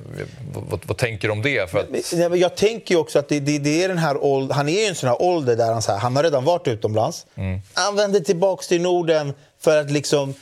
vad, 0.52 0.80
vad, 0.86 0.96
tänker 0.96 1.28
du 1.28 1.32
om 1.32 1.42
det? 1.42 1.70
För 1.70 1.78
att... 1.78 2.38
Jag 2.38 2.56
tänker 2.56 2.94
ju 2.94 3.00
också 3.00 3.18
att 3.18 3.28
det, 3.28 3.40
det, 3.40 3.58
det 3.58 3.84
är 3.84 3.88
den 3.88 3.98
här 3.98 4.24
åldern, 4.24 4.56
han 4.56 4.68
är 4.68 4.80
ju 4.80 4.86
en 4.86 4.94
sån 4.94 5.08
här 5.08 5.22
ålder 5.22 5.56
där 5.56 5.72
han, 5.72 5.82
så 5.82 5.92
här, 5.92 5.98
han 5.98 6.16
har 6.16 6.22
redan 6.22 6.44
varit 6.44 6.68
utomlands. 6.68 7.26
Mm. 7.34 7.60
Han 7.74 7.96
vänder 7.96 8.20
tillbaka 8.20 8.62
till 8.62 8.82
Norden 8.82 9.34
för 9.60 9.80
att 9.80 9.90
liksom 9.90 10.34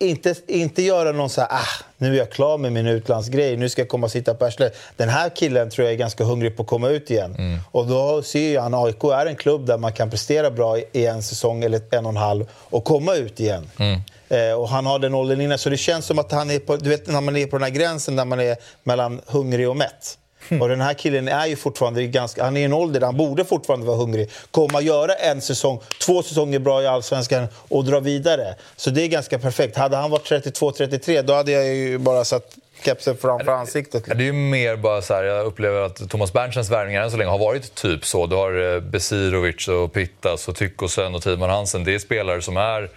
inte, 0.00 0.34
inte 0.46 0.82
göra 0.82 1.12
någon 1.12 1.30
så 1.30 1.40
här, 1.40 1.48
ah, 1.50 1.84
nu 1.98 2.14
är 2.14 2.18
jag 2.18 2.30
klar 2.30 2.58
med 2.58 2.72
min 2.72 2.86
utlandsgrej, 2.86 3.56
nu 3.56 3.68
ska 3.68 3.80
jag 3.80 3.88
komma 3.88 4.04
och 4.04 4.10
sitta 4.10 4.34
på 4.34 4.44
arslet. 4.44 4.76
Den 4.96 5.08
här 5.08 5.28
killen 5.28 5.70
tror 5.70 5.84
jag 5.84 5.92
är 5.92 5.98
ganska 5.98 6.24
hungrig 6.24 6.56
på 6.56 6.62
att 6.62 6.68
komma 6.68 6.88
ut 6.88 7.10
igen. 7.10 7.34
Mm. 7.38 7.58
Och 7.70 7.86
då 7.86 8.22
ser 8.22 8.54
jag 8.54 8.74
att 8.74 8.84
AIK 8.84 9.04
är 9.04 9.26
en 9.26 9.36
klubb 9.36 9.66
där 9.66 9.78
man 9.78 9.92
kan 9.92 10.10
prestera 10.10 10.50
bra 10.50 10.78
i 10.78 11.06
en 11.06 11.22
säsong 11.22 11.64
eller 11.64 11.80
en 11.90 12.06
och 12.06 12.10
en 12.10 12.16
halv 12.16 12.46
och 12.54 12.84
komma 12.84 13.14
ut 13.14 13.40
igen. 13.40 13.70
Mm. 13.78 14.00
Eh, 14.28 14.52
och 14.52 14.68
han 14.68 14.86
har 14.86 14.98
den 14.98 15.14
åldern 15.14 15.40
inne, 15.40 15.58
så 15.58 15.70
det 15.70 15.76
känns 15.76 16.06
som 16.06 16.18
att 16.18 16.32
han 16.32 16.50
är 16.50 16.58
på, 16.58 16.76
du 16.76 16.90
vet 16.90 17.06
när 17.06 17.20
man 17.20 17.36
är 17.36 17.46
på 17.46 17.58
den 17.58 17.64
här 17.64 17.70
gränsen 17.70 18.16
där 18.16 18.24
man 18.24 18.40
är 18.40 18.56
mellan 18.84 19.20
hungrig 19.26 19.68
och 19.68 19.76
mätt. 19.76 20.18
Och 20.60 20.68
den 20.68 20.80
här 20.80 20.94
killen 20.94 21.28
är 21.28 21.46
ju 21.46 21.56
fortfarande 21.56 22.06
ganska, 22.06 22.44
han 22.44 22.56
är 22.56 22.60
i 22.60 22.64
en 22.64 22.72
ålder 22.72 23.00
där 23.00 23.06
han 23.06 23.16
borde 23.16 23.44
fortfarande 23.44 23.86
vara 23.86 23.96
hungrig. 23.96 24.30
Komma 24.50 24.80
göra 24.80 25.14
en 25.14 25.40
säsong, 25.40 25.80
två 26.00 26.22
säsonger 26.22 26.58
bra 26.58 26.82
i 26.82 26.86
Allsvenskan 26.86 27.46
och 27.68 27.84
dra 27.84 28.00
vidare. 28.00 28.54
Så 28.76 28.90
det 28.90 29.02
är 29.02 29.08
ganska 29.08 29.38
perfekt. 29.38 29.76
Hade 29.76 29.96
han 29.96 30.10
varit 30.10 30.30
32-33 30.30 31.22
då 31.22 31.34
hade 31.34 31.52
jag 31.52 31.66
ju 31.74 31.98
bara 31.98 32.24
satt 32.24 32.56
kepsen 32.84 33.16
framför 33.16 33.52
ansiktet. 33.52 34.04
Det 34.04 34.12
är 34.12 34.20
ju 34.20 34.32
mer 34.32 34.76
bara 34.76 35.02
så 35.02 35.14
här, 35.14 35.24
jag 35.24 35.46
upplever 35.46 35.80
att 35.80 36.10
Thomas 36.10 36.32
Berntsens 36.32 36.70
värvningar 36.70 37.02
än 37.02 37.10
så 37.10 37.16
länge 37.16 37.30
har 37.30 37.38
varit 37.38 37.74
typ 37.74 38.04
så. 38.04 38.26
Du 38.26 38.36
har 38.36 38.74
eh, 38.74 38.80
Besirovic 38.80 39.68
och 39.68 39.92
Pittas 39.92 40.48
och 40.48 40.56
Tyckosen 40.56 41.14
och 41.14 41.22
Timon 41.22 41.50
Hansen. 41.50 41.84
Det 41.84 41.94
är 41.94 41.98
spelare 41.98 42.42
som 42.42 42.56
är 42.56 42.90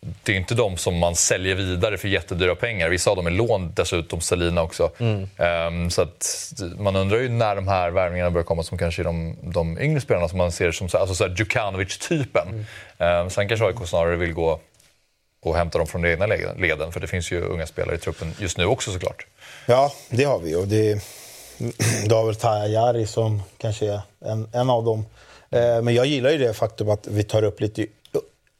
det 0.00 0.32
är 0.32 0.36
inte 0.36 0.54
de 0.54 0.76
som 0.76 0.98
man 0.98 1.16
säljer 1.16 1.54
vidare 1.54 1.98
för 1.98 2.08
jättedyra 2.08 2.54
pengar. 2.54 2.88
Vissa 2.88 3.10
av 3.10 3.16
dem 3.16 3.26
är 3.26 3.30
lån 3.30 3.72
dessutom, 3.76 4.20
Selina 4.20 4.62
också. 4.62 4.90
Mm. 4.98 5.28
Um, 5.38 5.90
så 5.90 6.02
att 6.02 6.52
man 6.78 6.96
undrar 6.96 7.18
ju 7.18 7.28
när 7.28 7.56
de 7.56 7.68
här 7.68 7.90
värvningarna 7.90 8.30
börjar 8.30 8.44
komma 8.44 8.62
som 8.62 8.78
kanske 8.78 9.02
är 9.02 9.04
de, 9.04 9.36
de 9.42 9.78
yngre 9.78 10.00
spelarna 10.00 10.28
som 10.28 10.38
man 10.38 10.52
ser 10.52 10.72
som 10.72 10.88
alltså 10.92 11.28
Djukanovic-typen. 11.28 12.66
Mm. 12.98 13.24
Um, 13.24 13.30
sen 13.30 13.48
kanske 13.48 13.66
AIK 13.66 13.88
snarare 13.88 14.16
vill 14.16 14.32
gå 14.32 14.60
och 15.42 15.56
hämta 15.56 15.78
dem 15.78 15.86
från 15.86 16.02
de 16.02 16.10
egna 16.10 16.26
leden, 16.56 16.92
för 16.92 17.00
det 17.00 17.06
finns 17.06 17.32
ju 17.32 17.40
unga 17.40 17.66
spelare 17.66 17.94
i 17.94 17.98
truppen 17.98 18.34
just 18.38 18.58
nu 18.58 18.64
också 18.64 18.92
såklart. 18.92 19.26
Ja, 19.66 19.92
det 20.10 20.24
har 20.24 20.38
vi. 20.38 20.54
Och 20.54 20.68
det, 20.68 21.00
det 22.08 22.14
har 22.14 22.26
väl 22.26 22.36
Taha 22.36 22.66
Jari 22.66 23.06
som 23.06 23.42
kanske 23.58 23.86
är 23.86 24.00
en, 24.20 24.48
en 24.52 24.70
av 24.70 24.84
dem. 24.84 25.06
Eh, 25.50 25.82
men 25.82 25.94
jag 25.94 26.06
gillar 26.06 26.30
ju 26.30 26.38
det 26.38 26.54
faktum 26.54 26.90
att 26.90 27.06
vi 27.06 27.22
tar 27.22 27.42
upp 27.42 27.60
lite 27.60 27.86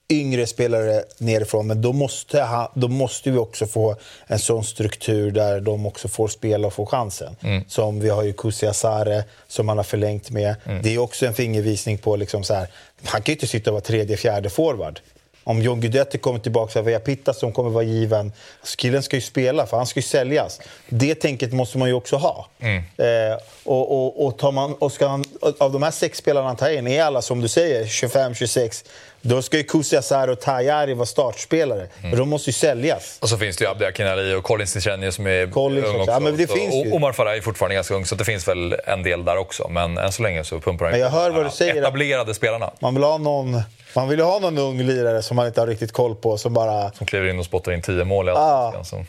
yngre 0.09 0.47
spelare 0.47 1.05
nerifrån, 1.19 1.67
men 1.67 1.83
då 1.83 1.93
måste, 1.93 2.43
ha, 2.43 2.73
då 2.75 2.89
måste 2.89 3.31
vi 3.31 3.39
också 3.39 3.67
få 3.67 3.97
en 4.27 4.39
sån 4.39 4.65
struktur 4.65 5.31
där 5.31 5.61
de 5.61 5.87
också 5.87 6.09
får 6.09 6.29
spela 6.29 6.67
och 6.67 6.73
få 6.73 6.87
chansen. 6.87 7.37
Mm. 7.41 7.65
Som 7.69 8.01
vi 8.01 8.09
har 8.09 8.23
ju 8.23 8.33
Kusi 8.33 8.67
Asare 8.67 9.25
som 9.49 9.69
han 9.69 9.77
har 9.77 9.85
förlängt 9.85 10.31
med. 10.31 10.57
Mm. 10.65 10.83
Det 10.83 10.95
är 10.95 10.99
också 10.99 11.27
en 11.27 11.35
fingervisning 11.35 11.99
på 11.99 12.17
liksom 12.17 12.45
så 12.45 12.55
här, 12.55 12.69
han 13.05 13.23
kan 13.23 13.33
ju 13.33 13.37
inte 13.37 13.47
sitta 13.47 13.71
och 13.71 13.75
vara 13.75 13.85
tredje, 13.85 14.17
fjärde 14.17 14.51
forward. 14.51 15.01
Om 15.49 15.63
John 15.63 15.81
Guidetti 15.81 16.19
kommer 16.19 16.39
tillbaka 16.39 16.83
via 16.83 17.01
Pitta 17.01 17.35
som 17.35 17.53
kommer 17.53 17.71
vara 17.71 17.85
given. 17.85 18.33
Killen 18.77 19.03
ska 19.03 19.17
ju 19.17 19.23
spela, 19.23 19.67
för 19.67 19.77
han 19.77 19.87
ska 19.87 19.99
ju 20.01 20.07
säljas. 20.07 20.61
Det 20.89 21.15
tänket 21.15 21.53
måste 21.53 21.79
man 21.79 21.89
ju 21.89 21.95
också 21.95 22.17
ha. 22.17 22.47
Mm. 22.59 22.77
Eh, 22.77 23.39
och, 23.65 23.93
och, 23.93 24.27
och, 24.27 24.39
tar 24.39 24.53
man, 24.53 24.75
och 24.75 24.93
ska 24.93 25.07
han, 25.07 25.25
av 25.59 25.73
de 25.73 25.83
här 25.83 25.91
sex 25.91 26.19
spelarna 26.19 26.47
han 26.47 26.57
tar 26.57 26.71
in, 26.71 26.87
är 26.87 27.03
alla 27.03 27.23
som 27.23 27.41
du 27.41 27.49
säger 27.49 27.85
25-26 27.85 28.85
då 29.27 29.43
ska 29.43 29.57
ju 29.57 29.63
Kusiasar 29.63 30.29
och 30.29 30.41
Tajari 30.41 30.95
vara 30.95 31.07
startspelare. 31.07 31.81
Mm. 31.81 32.11
Men 32.11 32.19
de 32.19 32.29
måste 32.29 32.51
ju 32.51 32.55
säljas. 32.55 33.19
Och 33.21 33.29
så 33.29 33.39
finns 33.39 33.57
det 33.57 33.65
ju 33.65 33.71
Abdi 33.71 33.85
Akinali 33.85 34.35
och 34.35 34.45
Collins 34.45 34.73
Tichenio 34.73 35.11
som 35.11 35.27
är 35.27 35.47
Collins 35.47 35.87
ung 35.87 36.01
också. 36.01 36.11
Ja, 36.11 36.21
men 36.21 36.37
det 36.37 36.47
finns 36.47 36.75
ju. 36.75 36.93
Omar 36.93 37.13
Faraj 37.13 37.39
är 37.39 37.43
fortfarande 37.43 37.75
ganska 37.75 37.95
ung, 37.95 38.07
så 38.07 38.15
det 38.15 38.25
finns 38.25 38.49
väl 38.49 38.77
en 38.85 39.03
del 39.03 39.25
där 39.25 39.37
också. 39.37 39.69
Men 39.69 39.99
än 39.99 40.13
så 40.13 40.23
länge 40.23 40.45
så 40.45 40.61
pumpar 40.61 40.91
han 40.91 41.01
jag 41.01 41.11
hör 41.11 41.31
vad 41.31 41.47
du 41.47 41.51
säger, 41.51 41.83
etablerade 41.83 42.35
spelarna. 42.35 42.71
Man 42.81 42.95
vill 42.95 43.05
ha 43.05 43.19
någon... 43.19 43.63
Man 43.95 44.09
vill 44.09 44.19
ju 44.19 44.25
ha 44.25 44.39
någon 44.39 44.59
ung 44.59 44.83
lirare 44.83 45.23
som 45.23 45.37
man 45.37 45.47
inte 45.47 45.61
har 45.61 45.67
riktigt 45.67 45.93
koll 45.93 46.15
på. 46.15 46.39
Som, 46.39 46.55
bara... 46.55 46.93
som 46.93 47.07
kliver 47.07 47.29
in 47.29 47.39
och 47.39 47.45
spottar 47.45 47.73
in 47.73 47.83
tio 47.83 48.05
mål 48.05 48.29
i 48.29 48.33
ah. 48.33 48.85
Som, 48.85 49.07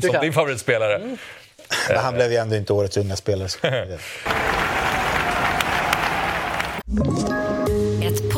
som 0.00 0.20
din 0.20 0.32
favoritspelare. 0.32 0.96
Mm. 0.96 1.16
Men 1.88 1.98
han 1.98 2.14
blev 2.14 2.32
ju 2.32 2.38
ändå 2.38 2.56
inte 2.56 2.72
årets 2.72 2.96
unga 2.96 3.16
spelare. 3.16 3.48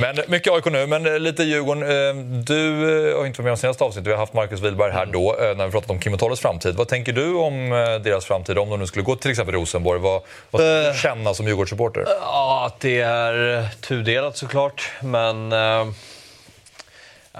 Men 0.00 0.16
mycket 0.28 0.52
AIK 0.52 0.64
nu, 0.64 0.86
men 0.86 1.02
lite 1.02 1.42
Djurgården. 1.42 1.82
Eh, 1.82 2.14
du 2.44 3.10
eh, 3.10 3.18
har 3.18 3.26
inte 3.26 3.38
varit 3.38 3.44
med 3.44 3.50
om 3.50 3.56
senaste 3.56 3.84
avsnittet. 3.84 4.06
Vi 4.06 4.10
har 4.10 4.18
haft 4.18 4.34
Marcus 4.34 4.60
Wilberg 4.60 4.92
här 4.92 5.06
då, 5.06 5.36
eh, 5.36 5.56
när 5.56 5.66
vi 5.66 5.72
pratat 5.72 5.90
om 5.90 6.00
Kim 6.00 6.14
och 6.14 6.20
Tolles 6.20 6.40
framtid. 6.40 6.74
Vad 6.74 6.88
tänker 6.88 7.12
du 7.12 7.34
om 7.34 7.70
deras 8.04 8.24
framtid, 8.24 8.58
om 8.58 8.70
de 8.70 8.80
nu 8.80 8.86
skulle 8.86 9.04
gå 9.04 9.16
till 9.16 9.30
exempel 9.30 9.54
Rosenborg? 9.54 10.00
Vad, 10.00 10.22
vad 10.50 10.60
skulle 10.62 10.92
du 10.92 10.98
känna 10.98 11.34
som 11.34 11.46
Djurgårdssupporter? 11.46 12.04
Ja, 12.20 12.66
att 12.66 12.80
det 12.80 13.00
är 13.00 13.68
tudelat 13.80 14.36
såklart, 14.36 14.90
men... 15.00 15.48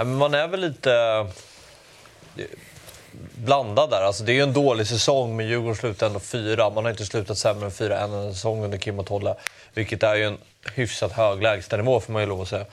Man 0.04 0.34
är 0.34 0.48
väl 0.48 0.60
lite 0.60 0.90
blandad 3.34 3.90
där. 3.90 4.02
Alltså, 4.02 4.24
det 4.24 4.32
är 4.32 4.34
ju 4.34 4.42
en 4.42 4.52
dålig 4.52 4.86
säsong, 4.86 5.36
men 5.36 5.48
Djurgården 5.48 5.76
slutar 5.76 6.06
ändå 6.06 6.20
fyra. 6.20 6.70
Man 6.70 6.84
har 6.84 6.90
inte 6.90 7.06
slutat 7.06 7.38
sämre 7.38 7.64
än 7.64 7.70
fyra 7.70 7.98
än 7.98 8.12
en 8.12 8.34
säsong 8.34 8.64
under 8.64 8.78
Kim 8.78 8.98
och 8.98 9.06
Tolle. 9.06 9.34
Vilket 9.74 10.02
är 10.02 10.14
ju 10.14 10.24
en 10.24 10.38
hyfsat 10.74 11.12
hög 11.12 11.42
lägstanivå 11.42 12.00
får 12.00 12.12
man 12.12 12.22
ju 12.22 12.28
lov 12.28 12.40
att 12.40 12.48
säga. 12.48 12.64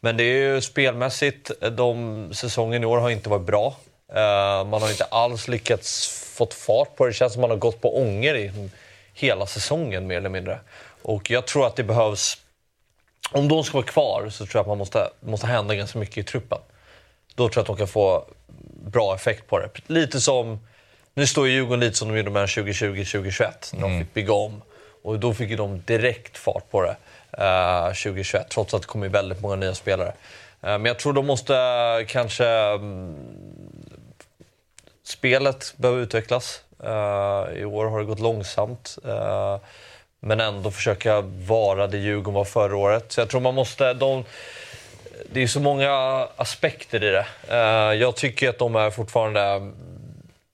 Men 0.00 0.16
det 0.16 0.24
är 0.24 0.54
ju 0.54 0.60
spelmässigt, 0.60 1.50
de 1.72 2.30
säsongen 2.34 2.82
i 2.82 2.86
år 2.86 2.98
har 2.98 3.10
inte 3.10 3.28
varit 3.28 3.46
bra. 3.46 3.76
Uh, 4.12 4.68
man 4.68 4.82
har 4.82 4.90
inte 4.90 5.04
alls 5.04 5.48
lyckats 5.48 6.08
fått 6.36 6.54
fart 6.54 6.96
på 6.96 7.04
det. 7.04 7.10
Det 7.10 7.14
känns 7.14 7.32
som 7.32 7.40
man 7.40 7.50
har 7.50 7.56
gått 7.56 7.80
på 7.80 7.98
ånger 7.98 8.34
i 8.34 8.70
hela 9.14 9.46
säsongen 9.46 10.06
mer 10.06 10.16
eller 10.16 10.28
mindre. 10.28 10.60
Och 11.02 11.30
jag 11.30 11.46
tror 11.46 11.66
att 11.66 11.76
det 11.76 11.84
behövs... 11.84 12.38
Om 13.32 13.48
de 13.48 13.64
ska 13.64 13.76
vara 13.78 13.86
kvar 13.86 14.28
så 14.30 14.46
tror 14.46 14.50
jag 14.54 14.60
att 14.60 14.66
man 14.66 14.78
måste, 14.78 15.10
måste 15.20 15.46
hända 15.46 15.74
ganska 15.74 15.98
mycket 15.98 16.18
i 16.18 16.22
truppen. 16.22 16.58
Då 17.34 17.48
tror 17.48 17.56
jag 17.56 17.60
att 17.60 17.66
de 17.66 17.76
kan 17.76 17.88
få 17.88 18.24
bra 18.90 19.14
effekt 19.14 19.46
på 19.46 19.58
det. 19.58 19.68
Lite 19.86 20.20
som, 20.20 20.60
nu 21.14 21.26
står 21.26 21.46
ju 21.46 21.52
Djurgården 21.52 21.80
lite 21.80 21.96
som 21.96 22.08
de 22.08 22.16
gjorde 22.16 22.30
med 22.30 22.46
2020-2021 22.46 23.50
när 23.72 23.80
de 23.80 23.98
fick 23.98 24.14
bygga 24.14 24.32
om. 24.32 24.62
Och 25.02 25.18
då 25.18 25.34
fick 25.34 25.50
ju 25.50 25.56
de 25.56 25.82
direkt 25.86 26.38
fart 26.38 26.70
på 26.70 26.82
det 26.82 26.96
eh, 27.44 27.86
2021, 27.86 28.46
trots 28.50 28.74
att 28.74 28.82
det 28.82 28.88
kom 28.88 29.08
väldigt 29.08 29.40
många 29.40 29.56
nya 29.56 29.74
spelare. 29.74 30.08
Eh, 30.62 30.78
men 30.78 30.84
jag 30.84 30.98
tror 30.98 31.12
de 31.12 31.26
måste 31.26 31.56
eh, 31.56 32.06
kanske... 32.06 32.46
mm, 32.46 33.16
spelet 35.04 35.74
behöver 35.76 36.02
utvecklas. 36.02 36.62
Eh, 36.84 37.58
I 37.60 37.64
år 37.64 37.86
har 37.86 37.98
det 37.98 38.04
gått 38.04 38.20
långsamt. 38.20 38.98
eh, 39.04 39.56
men 40.20 40.40
ändå 40.40 40.70
försöka 40.70 41.20
vara 41.20 41.86
det 41.86 41.98
Djurgården 41.98 42.34
var 42.34 42.44
förra 42.44 42.76
året. 42.76 43.12
Så 43.12 43.20
jag 43.20 43.28
tror 43.28 43.40
man 43.40 43.54
måste... 43.54 43.94
De, 43.94 44.24
det 45.32 45.42
är 45.42 45.46
så 45.46 45.60
många 45.60 45.92
aspekter 46.36 47.04
i 47.04 47.10
det. 47.10 47.26
Eh, 47.48 48.00
jag 48.00 48.16
tycker 48.16 48.48
att 48.48 48.58
de 48.58 48.76
är 48.76 48.90
fortfarande 48.90 49.72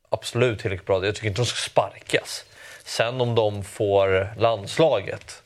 absolut 0.08 0.60
tillräckligt 0.60 0.86
bra. 0.86 1.06
Jag 1.06 1.14
tycker 1.14 1.28
inte 1.28 1.40
de 1.40 1.46
ska 1.46 1.70
sparkas. 1.70 2.44
Sen 2.84 3.20
om 3.20 3.34
de 3.34 3.64
får 3.64 4.34
landslaget 4.38 5.42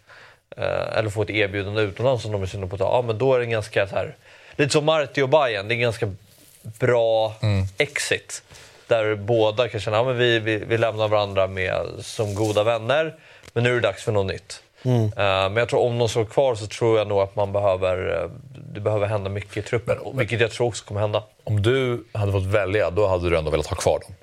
eh, 0.57 0.99
eller 0.99 1.11
får 1.11 1.23
ett 1.23 1.31
erbjudande 1.31 1.83
utomlands 1.83 2.23
som 2.23 2.33
de 2.33 2.43
är 2.43 2.47
sugna 2.47 2.67
på 2.67 2.75
att 2.75 2.81
ta, 2.81 2.85
ja, 2.85 3.03
men 3.03 3.19
då 3.19 3.35
är 3.35 3.39
det 3.39 3.45
en 3.45 3.51
ganska 3.51 3.87
så 3.87 3.95
här, 3.95 4.17
lite 4.57 4.73
som 4.73 4.85
Marti 4.85 5.23
och 5.23 5.29
Bayern, 5.29 5.69
det 5.69 5.73
är 5.73 5.77
en 5.77 5.81
ganska 5.81 6.15
bra 6.63 7.35
exit. 7.79 8.43
Där 8.87 9.15
båda 9.15 9.69
kan 9.69 9.81
känna 9.81 9.97
att 9.97 10.07
ja, 10.07 10.09
men 10.09 10.19
vi, 10.19 10.39
vi, 10.39 10.57
vi 10.57 10.79
lämnar 10.79 11.09
varandra 11.09 11.47
med, 11.47 11.87
som 12.01 12.35
goda 12.35 12.65
vänner, 12.65 13.15
men 13.53 13.65
nu 13.65 13.71
är 13.71 13.75
det 13.75 13.81
dags 13.81 14.05
för 14.05 14.13
något 14.13 14.27
nytt. 14.27 14.63
Eh, 14.85 15.11
men 15.17 15.57
jag 15.57 15.69
tror 15.69 15.81
om 15.81 15.99
de 15.99 16.09
står 16.09 16.25
kvar 16.25 16.55
så 16.55 16.67
tror 16.67 16.99
jag 16.99 17.07
nog 17.07 17.21
att 17.21 17.37
man 17.37 17.53
behöver, 17.53 18.23
eh, 18.23 18.31
det 18.75 18.81
behöver 18.81 19.07
hända 19.07 19.31
mycket 19.31 19.57
i 19.57 19.63
truppen. 19.63 19.99
Vilket 20.15 20.41
jag 20.41 20.51
tror 20.51 20.67
också 20.67 20.85
kommer 20.85 21.01
hända. 21.01 21.23
Om 21.45 21.63
du 21.63 22.05
hade 22.13 22.33
fått 22.33 22.47
välja, 22.47 22.91
då 22.91 23.07
hade 23.07 23.31
du 23.31 23.39
ändå 23.39 23.51
velat 23.51 23.67
ha 23.67 23.77
kvar 23.77 24.01
dem. 24.01 24.15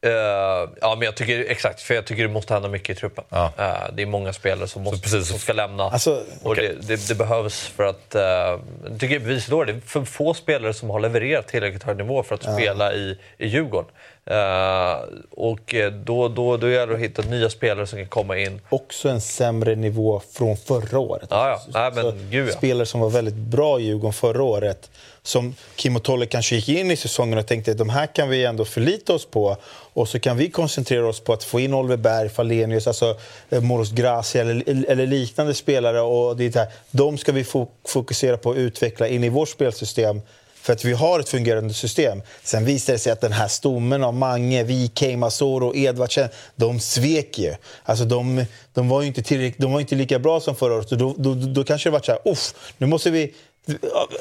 Eh, 0.00 0.70
ja, 0.80 0.94
men 0.98 1.02
jag 1.02 1.16
tycker, 1.16 1.44
exakt, 1.48 1.80
för 1.80 1.94
jag 1.94 2.04
tycker 2.06 2.22
det 2.22 2.28
måste 2.28 2.54
hända 2.54 2.68
mycket 2.68 2.96
i 2.96 3.00
truppen. 3.00 3.24
Ja. 3.28 3.52
Eh, 3.58 3.94
det 3.94 4.02
är 4.02 4.06
många 4.06 4.32
spelare 4.32 4.68
som, 4.68 4.82
måste, 4.82 5.02
precis. 5.02 5.28
som 5.28 5.38
ska 5.38 5.52
lämna. 5.52 5.84
Alltså, 5.84 6.22
och 6.42 6.56
det, 6.56 6.88
det, 6.88 7.08
det 7.08 7.14
behövs 7.14 7.66
för 7.66 7.84
att... 7.84 8.14
Uh, 8.14 8.22
jag 8.22 9.00
tycker 9.00 9.20
det 9.20 9.72
är 9.72 9.80
för 9.86 10.04
få 10.04 10.34
spelare 10.34 10.74
som 10.74 10.90
har 10.90 11.00
levererat 11.00 11.48
tillräckligt 11.48 11.82
hög 11.82 11.96
nivå 11.96 12.22
för 12.22 12.34
att 12.34 12.42
spela 12.42 12.92
i, 12.92 13.18
i 13.38 13.46
Djurgården. 13.46 13.90
Eh, 14.30 14.96
och 15.30 15.74
eh, 15.74 15.92
då, 15.92 16.28
då, 16.28 16.56
då 16.56 16.70
gäller 16.70 16.86
det 16.86 16.94
att 16.94 17.00
hitta 17.00 17.22
nya 17.22 17.50
spelare 17.50 17.86
som 17.86 17.98
kan 17.98 18.08
komma 18.08 18.38
in. 18.38 18.60
också 18.68 19.08
en 19.08 19.20
sämre 19.20 19.74
nivå 19.74 20.22
från 20.32 20.56
förra 20.56 20.98
året. 20.98 21.28
Ja, 21.30 21.48
ja. 21.48 21.90
Nej, 21.92 22.04
men 22.04 22.30
gud, 22.30 22.48
ja. 22.48 22.52
Spelare 22.52 22.86
som 22.86 23.00
var 23.00 23.10
väldigt 23.10 23.34
bra 23.34 23.80
i 23.80 23.82
Djurgården 23.84 24.12
förra 24.12 24.42
året. 24.42 24.90
Som 25.22 25.54
Kim 25.76 25.96
och 25.96 26.02
Tolle 26.02 26.26
kanske 26.26 26.54
gick 26.56 26.68
in 26.68 26.90
i 26.90 26.96
säsongen 26.96 27.38
och 27.38 27.46
tänkte 27.46 27.70
att 27.70 27.78
de 27.78 27.88
här 27.88 28.06
kan 28.06 28.28
vi 28.28 28.44
ändå 28.44 28.64
förlita 28.64 29.12
oss 29.14 29.26
på. 29.26 29.56
Och 29.92 30.08
så 30.08 30.20
kan 30.20 30.36
vi 30.36 30.50
koncentrera 30.50 31.08
oss 31.08 31.20
på 31.20 31.32
att 31.32 31.44
få 31.44 31.60
in 31.60 31.74
Oliver 31.74 31.96
Berg, 31.96 32.28
Falenius, 32.28 32.86
alltså 32.86 33.16
eh, 33.50 33.60
Moros 33.60 33.90
Gracia 33.92 34.40
eller, 34.40 34.90
eller 34.90 35.06
liknande 35.06 35.54
spelare. 35.54 36.00
Och 36.00 36.36
det 36.36 36.44
är 36.44 36.50
det 36.50 36.58
här, 36.58 36.68
de 36.90 37.18
ska 37.18 37.32
vi 37.32 37.42
fo- 37.42 37.68
fokusera 37.88 38.36
på 38.36 38.50
att 38.50 38.56
utveckla 38.56 39.08
in 39.08 39.24
i 39.24 39.28
vårt 39.28 39.48
spelsystem. 39.48 40.20
För 40.62 40.72
att 40.72 40.84
vi 40.84 40.92
har 40.92 41.20
ett 41.20 41.28
fungerande 41.28 41.74
system. 41.74 42.22
Sen 42.42 42.64
visade 42.64 42.94
det 42.94 43.00
sig 43.00 43.12
att 43.12 43.20
den 43.20 43.32
här 43.32 43.48
stommen 43.48 44.04
av 44.04 44.14
Mange, 44.14 44.62
Wikheim, 44.62 45.20
Masoro 45.20 45.66
och 45.66 45.76
Edvardsen, 45.76 46.28
de 46.56 46.80
svek 46.80 47.38
ju. 47.38 47.54
Alltså 47.84 48.04
de, 48.04 48.44
de 48.74 48.88
var 48.88 49.02
ju 49.02 49.06
inte, 49.06 49.52
de 49.56 49.72
var 49.72 49.80
inte 49.80 49.94
lika 49.94 50.18
bra 50.18 50.40
som 50.40 50.56
förra 50.56 50.74
året. 50.74 50.90
Då, 50.90 51.14
då, 51.18 51.34
då 51.34 51.64
kanske 51.64 51.88
det 51.88 51.92
var 51.92 52.00
så 52.00 52.12
här, 52.12 52.20
uff, 52.24 52.54
nu 52.78 52.86
måste 52.86 53.10
vi... 53.10 53.34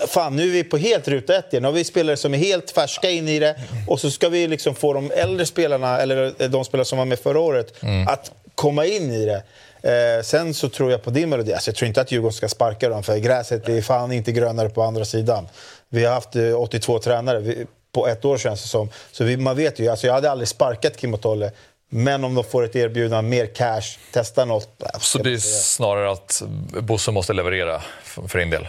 Fan, 0.07 0.35
nu 0.35 0.47
är 0.47 0.51
vi 0.51 0.63
på 0.63 0.77
helt 0.77 1.07
ruta 1.07 1.35
ett 1.35 1.53
igen. 1.53 1.63
Nu 1.63 1.67
har 1.67 1.73
vi 1.73 1.83
spelare 1.83 2.17
som 2.17 2.33
är 2.33 2.37
helt 2.37 2.71
färska 2.71 3.09
in 3.09 3.27
i 3.27 3.39
det. 3.39 3.55
Och 3.87 3.99
så 3.99 4.11
ska 4.11 4.29
vi 4.29 4.47
liksom 4.47 4.75
få 4.75 4.93
de 4.93 5.11
äldre 5.11 5.45
spelarna, 5.45 6.01
eller 6.01 6.47
de 6.47 6.65
spelare 6.65 6.85
som 6.85 6.97
var 6.97 7.05
med 7.05 7.19
förra 7.19 7.39
året, 7.39 7.73
att 8.07 8.31
komma 8.55 8.85
in 8.85 9.11
i 9.11 9.25
det. 9.25 9.43
Eh, 9.81 10.23
sen 10.23 10.53
så 10.53 10.69
tror 10.69 10.91
jag 10.91 11.03
på 11.03 11.09
din 11.09 11.29
melodi. 11.29 11.53
Alltså, 11.53 11.69
jag 11.69 11.75
tror 11.75 11.87
inte 11.87 12.01
att 12.01 12.11
Djurgården 12.11 12.33
ska 12.33 12.49
sparka 12.49 12.89
dem, 12.89 13.03
för 13.03 13.17
gräset 13.17 13.69
är 13.69 13.81
fan 13.81 14.11
inte 14.11 14.31
grönare 14.31 14.69
på 14.69 14.81
andra 14.81 15.05
sidan. 15.05 15.47
Vi 15.89 16.05
har 16.05 16.13
haft 16.13 16.35
eh, 16.35 16.53
82 16.61 16.99
tränare 16.99 17.39
vi, 17.39 17.65
på 17.91 18.07
ett 18.07 18.25
år 18.25 18.37
känns 18.37 18.61
det 18.61 18.67
som. 18.67 18.89
Så 19.11 19.23
vi, 19.23 19.37
man 19.37 19.55
vet 19.55 19.79
ju, 19.79 19.87
alltså, 19.87 20.07
jag 20.07 20.13
hade 20.13 20.31
aldrig 20.31 20.47
sparkat 20.47 20.97
Kim 20.97 21.13
och 21.13 21.21
Tolle. 21.21 21.51
Men 21.89 22.23
om 22.23 22.35
de 22.35 22.43
får 22.43 22.63
ett 22.65 22.75
erbjudande, 22.75 23.29
mer 23.29 23.45
cash, 23.45 23.81
testa 24.13 24.45
något. 24.45 24.69
Så 24.99 25.17
det 25.17 25.33
är 25.33 25.37
snarare 25.37 26.11
att 26.11 26.41
Bosse 26.81 27.11
måste 27.11 27.33
leverera 27.33 27.81
för 28.03 28.39
din 28.39 28.49
del? 28.49 28.67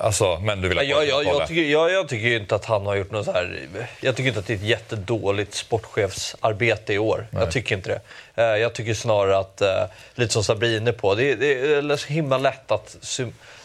Alltså, 0.00 0.38
men 0.38 0.60
du 0.60 0.68
vill 0.68 0.78
ha 0.78 0.84
Ja, 0.84 1.02
jag, 1.04 1.24
jag, 1.24 1.34
jag, 1.40 1.48
tycker, 1.48 1.62
jag, 1.62 1.90
jag 1.92 2.08
tycker 2.08 2.36
inte 2.36 2.54
att 2.54 2.64
han 2.64 2.86
har 2.86 2.94
gjort 2.94 3.10
något 3.10 3.24
så 3.24 3.32
här... 3.32 3.68
Jag 4.00 4.16
tycker 4.16 4.28
inte 4.28 4.40
att 4.40 4.46
det 4.46 4.52
är 4.52 4.56
ett 4.56 4.62
jättedåligt 4.62 5.54
sportchefsarbete 5.54 6.92
i 6.94 6.98
år. 6.98 7.26
Jag 7.32 7.50
tycker 7.52 7.76
inte 7.76 7.88
det. 8.34 8.42
Eh, 8.42 8.56
Jag 8.60 8.72
tycker 8.74 8.94
snarare 8.94 9.38
att, 9.38 9.60
eh, 9.60 9.84
lite 10.14 10.32
som 10.32 10.44
Sabri 10.44 10.74
är 10.74 10.76
inne 10.80 10.92
på, 10.92 11.14
det, 11.14 11.30
är- 11.32 11.36
det 11.36 11.92
är 11.92 11.96
så 11.96 12.06
himla 12.08 12.38
lätt 12.38 12.70
att, 12.70 12.96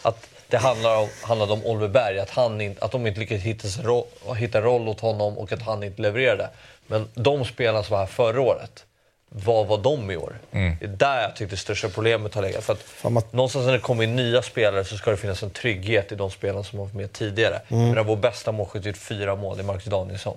att 0.02 0.26
det 0.52 0.58
handlar 0.58 0.96
om, 0.96 1.08
handlade 1.22 1.52
om 1.52 1.64
Oliver 1.64 1.88
Berg, 1.88 2.18
att, 2.18 2.30
han 2.30 2.60
in, 2.60 2.76
att 2.80 2.92
de 2.92 3.06
inte 3.06 3.20
lyckades 3.20 3.42
hitta, 3.42 3.68
roll, 3.82 4.04
hitta 4.36 4.58
en 4.58 4.64
roll 4.64 4.88
åt 4.88 5.00
honom 5.00 5.38
och 5.38 5.52
att 5.52 5.62
han 5.62 5.82
inte 5.82 6.02
levererade. 6.02 6.48
Men 6.86 7.08
de 7.14 7.44
spelarna 7.44 7.82
som 7.82 7.92
var 7.92 7.98
här 7.98 8.06
förra 8.06 8.40
året, 8.40 8.84
vad 9.28 9.66
var 9.66 9.78
de 9.78 10.10
i 10.10 10.16
år? 10.16 10.38
Det 10.50 10.84
är 10.84 10.88
där 10.88 11.22
jag 11.22 11.36
tyckte 11.36 11.54
det 11.54 11.60
största 11.60 11.88
problemet 11.88 12.34
har 12.34 12.42
legat. 12.42 12.64
För 12.64 12.72
att 12.72 13.12
man- 13.12 13.22
någonstans 13.30 13.66
när 13.66 13.72
det 13.72 13.78
kommer 13.78 14.04
in 14.04 14.16
nya 14.16 14.42
spelare 14.42 14.84
så 14.84 14.96
ska 14.96 15.10
det 15.10 15.16
finnas 15.16 15.42
en 15.42 15.50
trygghet 15.50 16.12
i 16.12 16.14
de 16.14 16.30
spelarna 16.30 16.64
som 16.64 16.78
har 16.78 16.86
varit 16.86 16.94
med 16.94 17.12
tidigare. 17.12 17.60
Mm. 17.68 17.90
Men 17.90 18.06
vår 18.06 18.16
bästa 18.16 18.52
målskytt 18.52 18.82
har 18.82 18.88
gjort 18.88 18.96
fyra 18.96 19.36
mål, 19.36 19.58
är 19.58 19.62
Marcus 19.62 19.84
Danielsson. 19.84 20.36